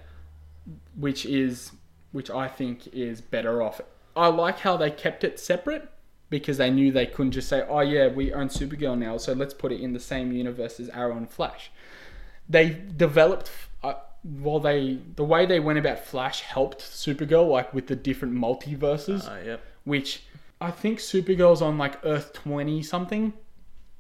Which 0.99 1.27
is 1.27 1.73
which 2.13 2.31
I 2.31 2.49
think 2.49 2.87
is 2.95 3.21
better 3.21 3.61
off. 3.61 3.81
I 4.17 4.29
like 4.29 4.61
how 4.61 4.79
they 4.79 4.91
kept 4.91 5.23
it 5.23 5.39
separate 5.39 5.87
because 6.31 6.57
they 6.57 6.71
knew 6.71 6.91
they 6.91 7.05
couldn't 7.05 7.33
just 7.33 7.47
say, 7.49 7.63
"Oh 7.69 7.81
yeah, 7.81 8.07
we 8.09 8.33
own 8.33 8.49
Supergirl 8.49 8.97
now, 8.97 9.19
so 9.19 9.35
let's 9.35 9.53
put 9.53 9.71
it 9.73 9.81
in 9.83 9.93
the 9.93 10.01
same 10.01 10.33
universe 10.33 10.81
as 10.81 10.89
Arrow 10.91 11.15
and 11.17 11.29
Flash." 11.29 11.71
They 12.49 12.71
developed 12.97 13.51
while 14.43 14.59
they 14.61 14.99
the 15.15 15.25
way 15.25 15.47
they 15.47 15.61
went 15.61 15.79
about 15.79 15.99
Flash 16.05 16.41
helped 16.41 16.81
Supergirl 16.81 17.49
like 17.49 17.73
with 17.73 17.87
the 17.87 17.97
different 17.97 18.35
multiverses, 18.35 19.29
Uh, 19.29 19.45
yep. 19.45 19.63
which 19.85 20.25
I 20.61 20.71
think 20.71 20.99
Supergirl's 20.99 21.63
on 21.63 21.79
like 21.79 21.99
Earth 22.05 22.33
20 22.33 22.83
something 22.83 23.33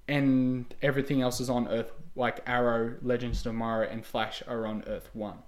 and 0.09 0.73
everything 0.82 1.20
else 1.23 1.40
is 1.40 1.51
on 1.51 1.69
Earth 1.69 1.93
like 2.15 2.40
Arrow, 2.47 2.94
Legends 3.03 3.39
of 3.40 3.44
Tomorrow, 3.53 3.89
and 3.90 4.05
Flash 4.05 4.43
are 4.48 4.66
on 4.66 4.82
Earth 4.86 5.11
One. 5.12 5.39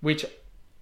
Which, 0.00 0.24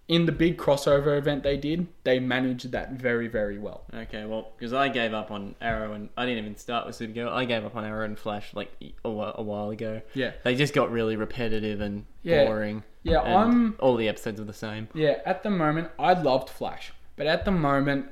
in 0.09 0.24
the 0.27 0.33
big 0.33 0.57
crossover 0.57 1.19
event 1.19 1.43
they 1.43 1.57
did, 1.57 1.89
they 2.05 2.20
managed 2.20 2.70
that 2.73 2.93
very, 2.93 3.27
very 3.27 3.59
well. 3.59 3.83
Okay, 3.93 4.24
well, 4.24 4.53
because 4.57 4.73
I 4.73 4.89
gave 4.89 5.12
up 5.12 5.31
on 5.33 5.57
Arrow 5.61 5.93
and 5.95 6.11
I 6.16 6.24
didn't 6.27 6.45
even 6.45 6.57
start 6.57 6.87
with 6.87 6.97
Supergirl. 6.97 7.28
I 7.33 7.45
gave 7.45 7.65
up 7.65 7.74
on 7.74 7.85
Arrow 7.85 8.05
and 8.05 8.16
Flash 8.19 8.55
like 8.55 8.70
a, 9.05 9.09
a 9.09 9.43
while 9.43 9.70
ago. 9.70 10.03
Yeah, 10.15 10.33
They 10.45 10.55
just 10.55 10.74
got 10.74 10.93
really 10.93 11.16
repetitive 11.16 11.81
and 11.81 12.05
Yeah. 12.23 12.45
boring. 12.47 12.85
yeah. 13.03 13.20
and 13.23 13.35
I'm 13.35 13.77
all 13.81 13.97
the 13.97 14.09
episodes 14.09 14.39
are 14.41 14.45
the 14.45 14.53
same. 14.53 14.89
yeah. 14.95 15.19
At 15.27 15.43
the 15.43 15.51
moment, 15.51 15.89
I 15.99 16.12
loved 16.12 16.51
Flash, 16.51 16.93
but 17.16 17.27
at 17.27 17.45
the 17.45 17.51
moment, 17.53 18.07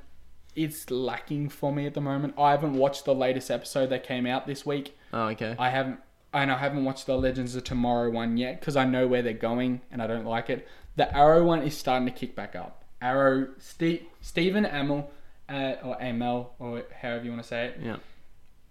it's 0.57 0.91
lacking 0.91 1.49
for 1.49 1.73
me. 1.73 1.87
At 1.87 1.95
the 1.95 2.01
moment, 2.01 2.35
I 2.39 2.51
haven't 2.53 2.75
watched 2.75 3.05
the 3.05 3.15
latest 3.15 3.51
episode 3.51 3.87
that 3.91 4.03
came 4.05 4.27
out 4.27 4.47
this 4.47 4.65
week. 4.67 4.97
Oh, 5.13 5.27
okay. 5.29 5.55
I 5.59 5.71
haven't, 5.71 5.99
and 6.33 6.51
I 6.51 6.59
haven't 6.59 6.85
watched 6.85 7.07
the 7.07 7.17
Legends 7.17 7.55
of 7.57 7.63
Tomorrow 7.65 8.11
one 8.11 8.37
yet 8.37 8.59
because 8.61 8.77
I 8.77 8.85
know 8.85 9.07
where 9.07 9.23
they're 9.23 9.33
going 9.33 9.81
and 9.93 10.01
I 10.03 10.07
don't 10.09 10.25
like 10.27 10.51
it. 10.51 10.67
The 10.97 11.15
Arrow 11.17 11.45
one 11.45 11.63
is 11.63 11.77
starting 11.77 12.07
to 12.07 12.13
kick 12.13 12.35
back 12.37 12.55
up. 12.55 12.85
Arrow, 13.03 13.49
Ste 13.59 14.03
Stephen 14.21 14.65
Amell, 14.65 15.07
uh, 15.49 15.75
or 15.83 15.97
Amell, 16.01 16.49
or 16.59 16.85
however 17.01 17.25
you 17.25 17.31
want 17.31 17.43
to 17.43 17.49
say 17.49 17.67
it. 17.67 17.81
Yeah. 17.83 17.97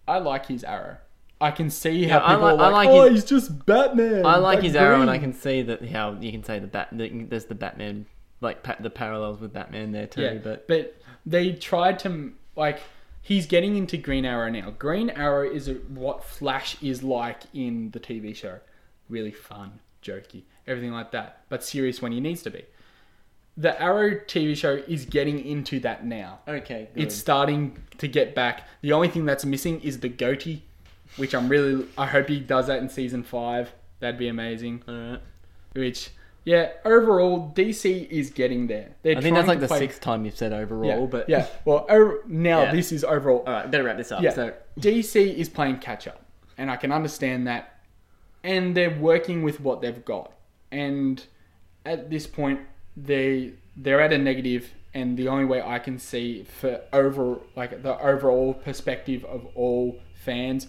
I 0.08 0.18
like 0.20 0.48
his 0.48 0.64
Arrow. 0.64 0.98
I 1.42 1.52
can 1.52 1.70
see 1.70 2.06
how 2.06 2.20
Yeah, 2.20 2.26
I 2.26 2.30
people 2.36 2.44
like- 2.56 2.60
I 2.60 2.64
are 2.64 2.72
like, 2.72 2.88
like 2.88 2.90
oh, 2.90 3.04
his- 3.04 3.22
he's 3.22 3.30
just 3.30 3.66
Batman. 3.66 4.26
I 4.26 4.38
like 4.38 4.62
his 4.62 4.76
Arrow, 4.76 5.02
and 5.02 5.10
I 5.10 5.18
green." 5.18 5.32
can 5.32 5.40
see 5.40 5.62
that 5.64 5.86
how 5.90 6.14
you 6.20 6.32
can 6.32 6.44
say 6.44 6.60
the 6.60 6.68
bat. 6.68 6.90
The, 6.92 7.10
there's 7.26 7.46
the 7.46 7.56
Batman, 7.56 8.06
like 8.42 8.64
pa- 8.64 8.78
the 8.80 8.90
parallels 8.90 9.40
with 9.42 9.52
Batman 9.54 9.92
there 9.92 10.08
too. 10.08 10.22
Yeah, 10.22 10.34
But 10.36 10.68
but 10.68 10.96
they 11.26 11.52
tried 11.54 12.00
to 12.00 12.32
like 12.56 12.80
he's 13.22 13.46
getting 13.46 13.76
into 13.76 13.98
Green 13.98 14.26
Arrow 14.26 14.50
now. 14.50 14.72
Green 14.72 15.10
Arrow 15.10 15.50
is 15.50 15.68
a, 15.68 15.74
what 15.74 16.24
Flash 16.24 16.82
is 16.82 17.04
like 17.04 17.42
in 17.54 17.92
the 17.92 18.00
TV 18.00 18.34
show. 18.36 18.60
really 19.10 19.32
fun, 19.32 19.80
jokey, 20.02 20.44
everything 20.68 20.92
like 20.92 21.12
that, 21.12 21.44
but 21.50 21.64
serious 21.64 22.02
when 22.02 22.12
he 22.12 22.20
needs 22.20 22.42
to 22.44 22.50
be. 22.50 22.64
The 23.56 23.80
Arrow 23.80 24.12
TV 24.16 24.56
show 24.58 24.82
is 24.88 25.06
getting 25.06 25.44
into 25.46 25.80
that 25.82 26.06
now. 26.06 26.40
Okay, 26.48 26.90
It's 26.96 27.14
starting 27.16 27.78
to 28.00 28.08
get 28.08 28.34
back. 28.34 28.68
The 28.82 28.94
only 28.94 29.10
thing 29.10 29.26
that's 29.26 29.46
missing 29.46 29.80
is 29.82 30.00
the 30.00 30.10
goatee, 30.10 30.64
which 31.18 31.36
I'm 31.36 31.48
really. 31.50 31.86
I 31.98 32.08
hope 32.08 32.28
he 32.30 32.40
does 32.40 32.68
that 32.68 32.80
in 32.80 32.90
season 32.90 33.22
five. 33.24 33.72
That'd 34.00 34.18
be 34.18 34.28
amazing. 34.28 34.84
Alright. 34.90 35.20
Which, 35.74 36.10
yeah, 36.46 36.72
overall, 36.84 37.52
DC 37.56 38.10
is 38.10 38.32
getting 38.32 38.66
there. 38.68 38.90
They're 39.04 39.18
I 39.18 39.22
think 39.22 39.36
that's 39.36 39.48
like 39.48 39.60
the 39.60 39.68
play- 39.68 39.80
sixth 39.80 40.02
time 40.02 40.26
you've 40.26 40.36
said 40.36 40.52
overall, 40.52 41.02
Yeah, 41.02 41.06
but 41.06 41.30
yeah. 41.30 41.48
Well, 41.64 41.86
o- 41.90 42.20
now 42.28 42.64
Yeah. 42.64 42.72
this 42.72 42.92
is 42.92 43.04
overall. 43.04 43.44
All 43.46 43.54
right, 43.54 43.70
better 43.70 43.84
wrap 43.84 43.98
this 43.98 44.12
up. 44.12 44.24
Yeah. 44.24 44.32
So 44.34 44.54
DC 44.80 45.36
is 45.36 45.48
playing 45.48 45.78
catch 45.78 46.08
up, 46.08 46.22
and 46.58 46.72
I 46.72 46.76
can 46.76 46.92
understand 46.92 47.46
that. 47.48 47.80
And 48.44 48.76
they're 48.76 48.90
working 49.00 49.44
with 49.44 49.62
what 49.62 49.82
they've 49.82 50.04
got, 50.04 50.34
and 50.74 51.24
at 51.86 52.10
this 52.10 52.28
point, 52.28 52.60
they 52.98 53.54
they're 53.78 54.02
at 54.02 54.12
a 54.12 54.18
negative, 54.18 54.72
and 54.94 55.18
the 55.18 55.28
only 55.28 55.46
way 55.46 55.62
I 55.62 55.80
can 55.80 56.00
see 56.00 56.44
for 56.44 56.82
over 56.92 57.40
like 57.56 57.84
the 57.84 57.98
overall 58.00 58.54
perspective 58.54 59.24
of 59.26 59.48
all 59.56 60.00
fans, 60.16 60.68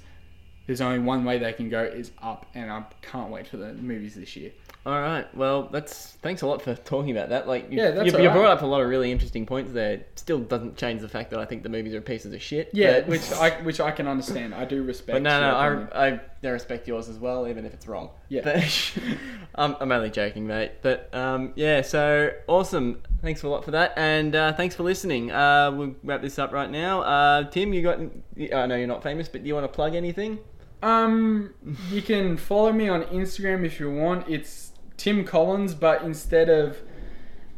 there's 0.66 0.80
only 0.80 0.98
one 0.98 1.24
way 1.24 1.38
they 1.38 1.52
can 1.52 1.70
go 1.70 1.82
is 1.82 2.10
up, 2.22 2.46
and 2.54 2.70
I 2.70 2.84
can't 3.02 3.30
wait 3.30 3.48
for 3.48 3.56
the 3.56 3.72
movies 3.72 4.14
this 4.14 4.36
year. 4.36 4.52
All 4.86 5.00
right. 5.00 5.34
Well, 5.34 5.68
that's 5.72 6.12
thanks 6.20 6.42
a 6.42 6.46
lot 6.46 6.60
for 6.60 6.74
talking 6.74 7.10
about 7.10 7.30
that. 7.30 7.48
Like, 7.48 7.70
you, 7.72 7.78
Yeah, 7.78 7.92
that's 7.92 8.12
you, 8.12 8.18
you 8.18 8.28
right. 8.28 8.34
brought 8.34 8.50
up 8.50 8.60
a 8.60 8.66
lot 8.66 8.82
of 8.82 8.88
really 8.88 9.10
interesting 9.10 9.46
points 9.46 9.72
there. 9.72 10.02
Still 10.16 10.40
doesn't 10.40 10.76
change 10.76 11.00
the 11.00 11.08
fact 11.08 11.30
that 11.30 11.40
I 11.40 11.46
think 11.46 11.62
the 11.62 11.70
movies 11.70 11.94
are 11.94 12.02
pieces 12.02 12.34
of 12.34 12.42
shit. 12.42 12.68
Yeah, 12.74 13.00
but, 13.00 13.08
which 13.08 13.32
I 13.32 13.62
which 13.62 13.80
I 13.80 13.90
can 13.92 14.06
understand. 14.06 14.54
I 14.54 14.66
do 14.66 14.82
respect. 14.82 15.14
but 15.14 15.22
no, 15.22 15.40
no. 15.40 15.56
I, 15.94 16.08
I, 16.08 16.20
I 16.42 16.48
respect 16.48 16.86
yours 16.86 17.08
as 17.08 17.18
well, 17.18 17.48
even 17.48 17.64
if 17.64 17.72
it's 17.72 17.88
wrong. 17.88 18.10
Yeah. 18.28 18.42
But 18.44 18.92
I'm, 19.54 19.74
I'm 19.80 19.90
only 19.90 20.10
joking, 20.10 20.46
mate. 20.46 20.72
But 20.82 21.08
um, 21.14 21.54
yeah, 21.56 21.80
so 21.80 22.32
awesome. 22.46 23.02
Thanks 23.22 23.42
a 23.42 23.48
lot 23.48 23.64
for 23.64 23.70
that, 23.70 23.94
and 23.96 24.36
uh, 24.36 24.52
thanks 24.52 24.74
for 24.74 24.82
listening. 24.82 25.30
Uh, 25.30 25.72
we'll 25.74 25.94
wrap 26.04 26.20
this 26.20 26.38
up 26.38 26.52
right 26.52 26.70
now. 26.70 27.00
Uh, 27.00 27.44
Tim, 27.44 27.72
you 27.72 27.80
got? 27.80 28.00
I 28.00 28.66
know 28.66 28.76
you're 28.76 28.86
not 28.86 29.02
famous, 29.02 29.28
but 29.28 29.40
do 29.42 29.48
you 29.48 29.54
want 29.54 29.64
to 29.64 29.74
plug 29.74 29.94
anything? 29.94 30.40
Um, 30.82 31.54
you 31.90 32.02
can 32.02 32.36
follow 32.36 32.70
me 32.70 32.90
on 32.90 33.04
Instagram 33.04 33.64
if 33.64 33.80
you 33.80 33.90
want. 33.90 34.28
It's 34.28 34.72
Tim 34.96 35.24
Collins, 35.24 35.74
but 35.74 36.02
instead 36.02 36.48
of 36.48 36.78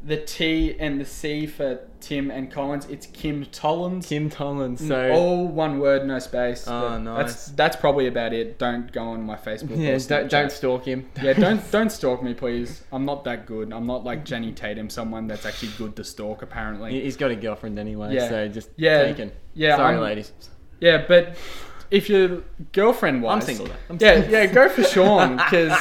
the 0.05 0.17
T 0.17 0.77
and 0.79 1.01
the 1.01 1.05
C 1.05 1.47
for 1.47 1.81
Tim 2.01 2.31
and 2.31 2.51
Collins, 2.51 2.87
it's 2.87 3.07
Kim 3.07 3.45
Tollins. 3.47 4.07
Kim 4.09 4.31
Tollins. 4.31 4.87
So 4.87 5.11
all 5.11 5.49
one 5.49 5.81
word, 5.81 6.07
no 6.07 6.19
space. 6.21 6.65
Oh, 6.69 6.81
but 6.91 6.99
nice. 6.99 7.17
That's 7.19 7.47
that's 7.49 7.77
probably 7.77 8.07
about 8.07 8.33
it. 8.33 8.57
Don't 8.59 8.93
go 8.93 9.03
on 9.03 9.23
my 9.25 9.35
Facebook. 9.37 9.77
yeah, 9.77 9.99
don't, 10.07 10.31
don't 10.31 10.53
stalk 10.53 10.85
him. 10.85 11.09
yeah, 11.23 11.33
don't 11.33 11.69
don't 11.73 11.91
stalk 11.91 12.23
me, 12.23 12.35
please. 12.35 12.85
I'm 12.93 13.05
not 13.05 13.25
that 13.25 13.47
good. 13.47 13.73
I'm 13.73 13.87
not 13.87 14.05
like 14.05 14.25
Jenny 14.25 14.53
Tatum, 14.53 14.89
someone 14.91 15.27
that's 15.27 15.45
actually 15.45 15.73
good 15.77 15.97
to 15.97 16.05
stalk. 16.05 16.43
Apparently. 16.43 16.93
He- 16.93 17.01
He's 17.03 17.17
got 17.17 17.31
a 17.33 17.37
girlfriend 17.37 17.79
anyway, 17.79 18.15
Yeah. 18.15 18.29
so 18.29 18.49
just 18.49 18.71
Yeah. 18.77 19.03
taken. 19.03 19.33
Yeah, 19.55 19.77
Sorry, 19.77 19.95
I'm- 19.95 20.03
ladies. 20.03 20.33
Yeah, 20.81 21.05
but 21.09 21.37
if 21.91 22.09
your 22.09 22.43
girlfriend 22.73 23.23
wise, 23.23 23.35
I'm 23.49 23.57
single. 23.57 23.75
I'm 23.91 23.97
yeah, 24.01 24.15
single. 24.21 24.31
yeah, 24.31 24.47
go 24.47 24.69
for 24.69 24.85
Sean 24.95 25.37
because 25.39 25.73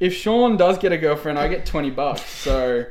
if 0.00 0.14
Sean 0.14 0.56
does 0.56 0.78
get 0.78 0.92
a 0.92 0.98
girlfriend, 0.98 1.38
I 1.38 1.48
get 1.48 1.66
twenty 1.66 1.90
bucks. 1.90 2.22
So 2.22 2.84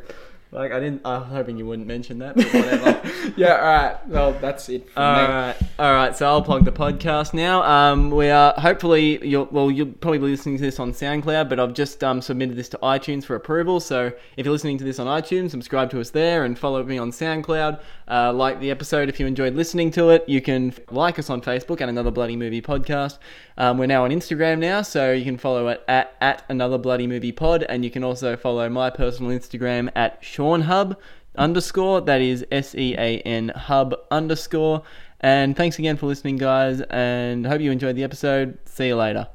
Like 0.56 0.72
I 0.72 0.80
didn't. 0.80 1.02
I 1.04 1.18
was 1.18 1.28
hoping 1.28 1.58
you 1.58 1.66
wouldn't 1.66 1.86
mention 1.86 2.20
that, 2.20 2.38
but 2.38 2.46
whatever. 2.46 3.34
yeah, 3.36 3.58
all 3.58 3.62
right. 3.62 4.08
Well, 4.08 4.32
that's 4.40 4.70
it 4.70 4.90
for 4.90 5.02
all 5.02 5.28
right, 5.28 5.56
all 5.78 5.94
right. 5.94 6.16
So 6.16 6.26
I'll 6.28 6.42
plug 6.42 6.64
the 6.64 6.72
podcast 6.72 7.34
now. 7.34 7.62
Um, 7.64 8.10
we 8.10 8.30
are 8.30 8.54
hopefully 8.54 9.28
you'll 9.28 9.50
well 9.52 9.70
you'll 9.70 9.92
probably 9.92 10.20
be 10.20 10.28
listening 10.28 10.56
to 10.56 10.64
this 10.64 10.80
on 10.80 10.94
SoundCloud, 10.94 11.50
but 11.50 11.60
I've 11.60 11.74
just 11.74 12.02
um 12.06 12.22
submitted 12.22 12.56
this 12.56 12.70
to 12.70 12.78
iTunes 12.78 13.26
for 13.26 13.36
approval. 13.36 13.82
So 13.82 14.14
if 14.38 14.46
you're 14.46 14.54
listening 14.54 14.78
to 14.78 14.86
this 14.86 14.98
on 14.98 15.08
iTunes, 15.08 15.52
subscribe 15.52 15.90
to 15.92 16.00
us 16.00 16.12
there 16.12 16.46
and 16.46 16.58
follow 16.58 16.82
me 16.84 16.98
on 16.98 17.12
SoundCloud. 17.12 17.82
Uh, 18.08 18.32
like 18.32 18.62
the 18.62 18.72
episode 18.72 19.10
if 19.10 19.20
you 19.20 19.26
enjoyed 19.26 19.56
listening 19.56 19.92
to 19.92 20.12
it. 20.12 20.24
You 20.30 20.40
can 20.40 20.74
like 20.90 21.20
us 21.20 21.30
on 21.30 21.42
Facebook 21.42 21.82
at 21.82 21.90
Another 21.90 22.12
Bloody 22.12 22.38
Movie 22.38 22.62
Podcast. 22.62 23.18
Um, 23.58 23.78
we're 23.78 23.88
now 23.88 24.06
on 24.06 24.12
Instagram 24.12 24.60
now, 24.60 24.84
so 24.84 25.12
you 25.12 25.26
can 25.26 25.38
follow 25.38 25.68
it 25.68 25.84
at 25.90 26.16
at 26.22 26.46
Another 26.48 26.78
Bloody 26.78 27.08
Movie 27.08 27.34
Pod, 27.34 27.64
and 27.64 27.84
you 27.84 27.92
can 27.92 28.06
also 28.06 28.38
follow 28.38 28.70
my 28.70 28.90
personal 28.90 29.38
Instagram 29.38 29.92
at 29.96 30.20
Sean 30.22 30.45
Hub 30.62 31.00
underscore. 31.38 32.02
That 32.02 32.22
is 32.22 32.46
S 32.52 32.76
E 32.76 32.96
A 32.98 33.20
N 33.20 33.50
Hub 33.50 33.96
underscore. 34.12 34.84
And 35.22 35.56
thanks 35.56 35.80
again 35.80 35.98
for 35.98 36.08
listening, 36.08 36.38
guys, 36.38 36.82
and 36.82 37.46
hope 37.46 37.62
you 37.62 37.72
enjoyed 37.72 37.96
the 37.96 38.04
episode. 38.04 38.58
See 38.66 38.88
you 38.88 38.96
later. 38.96 39.28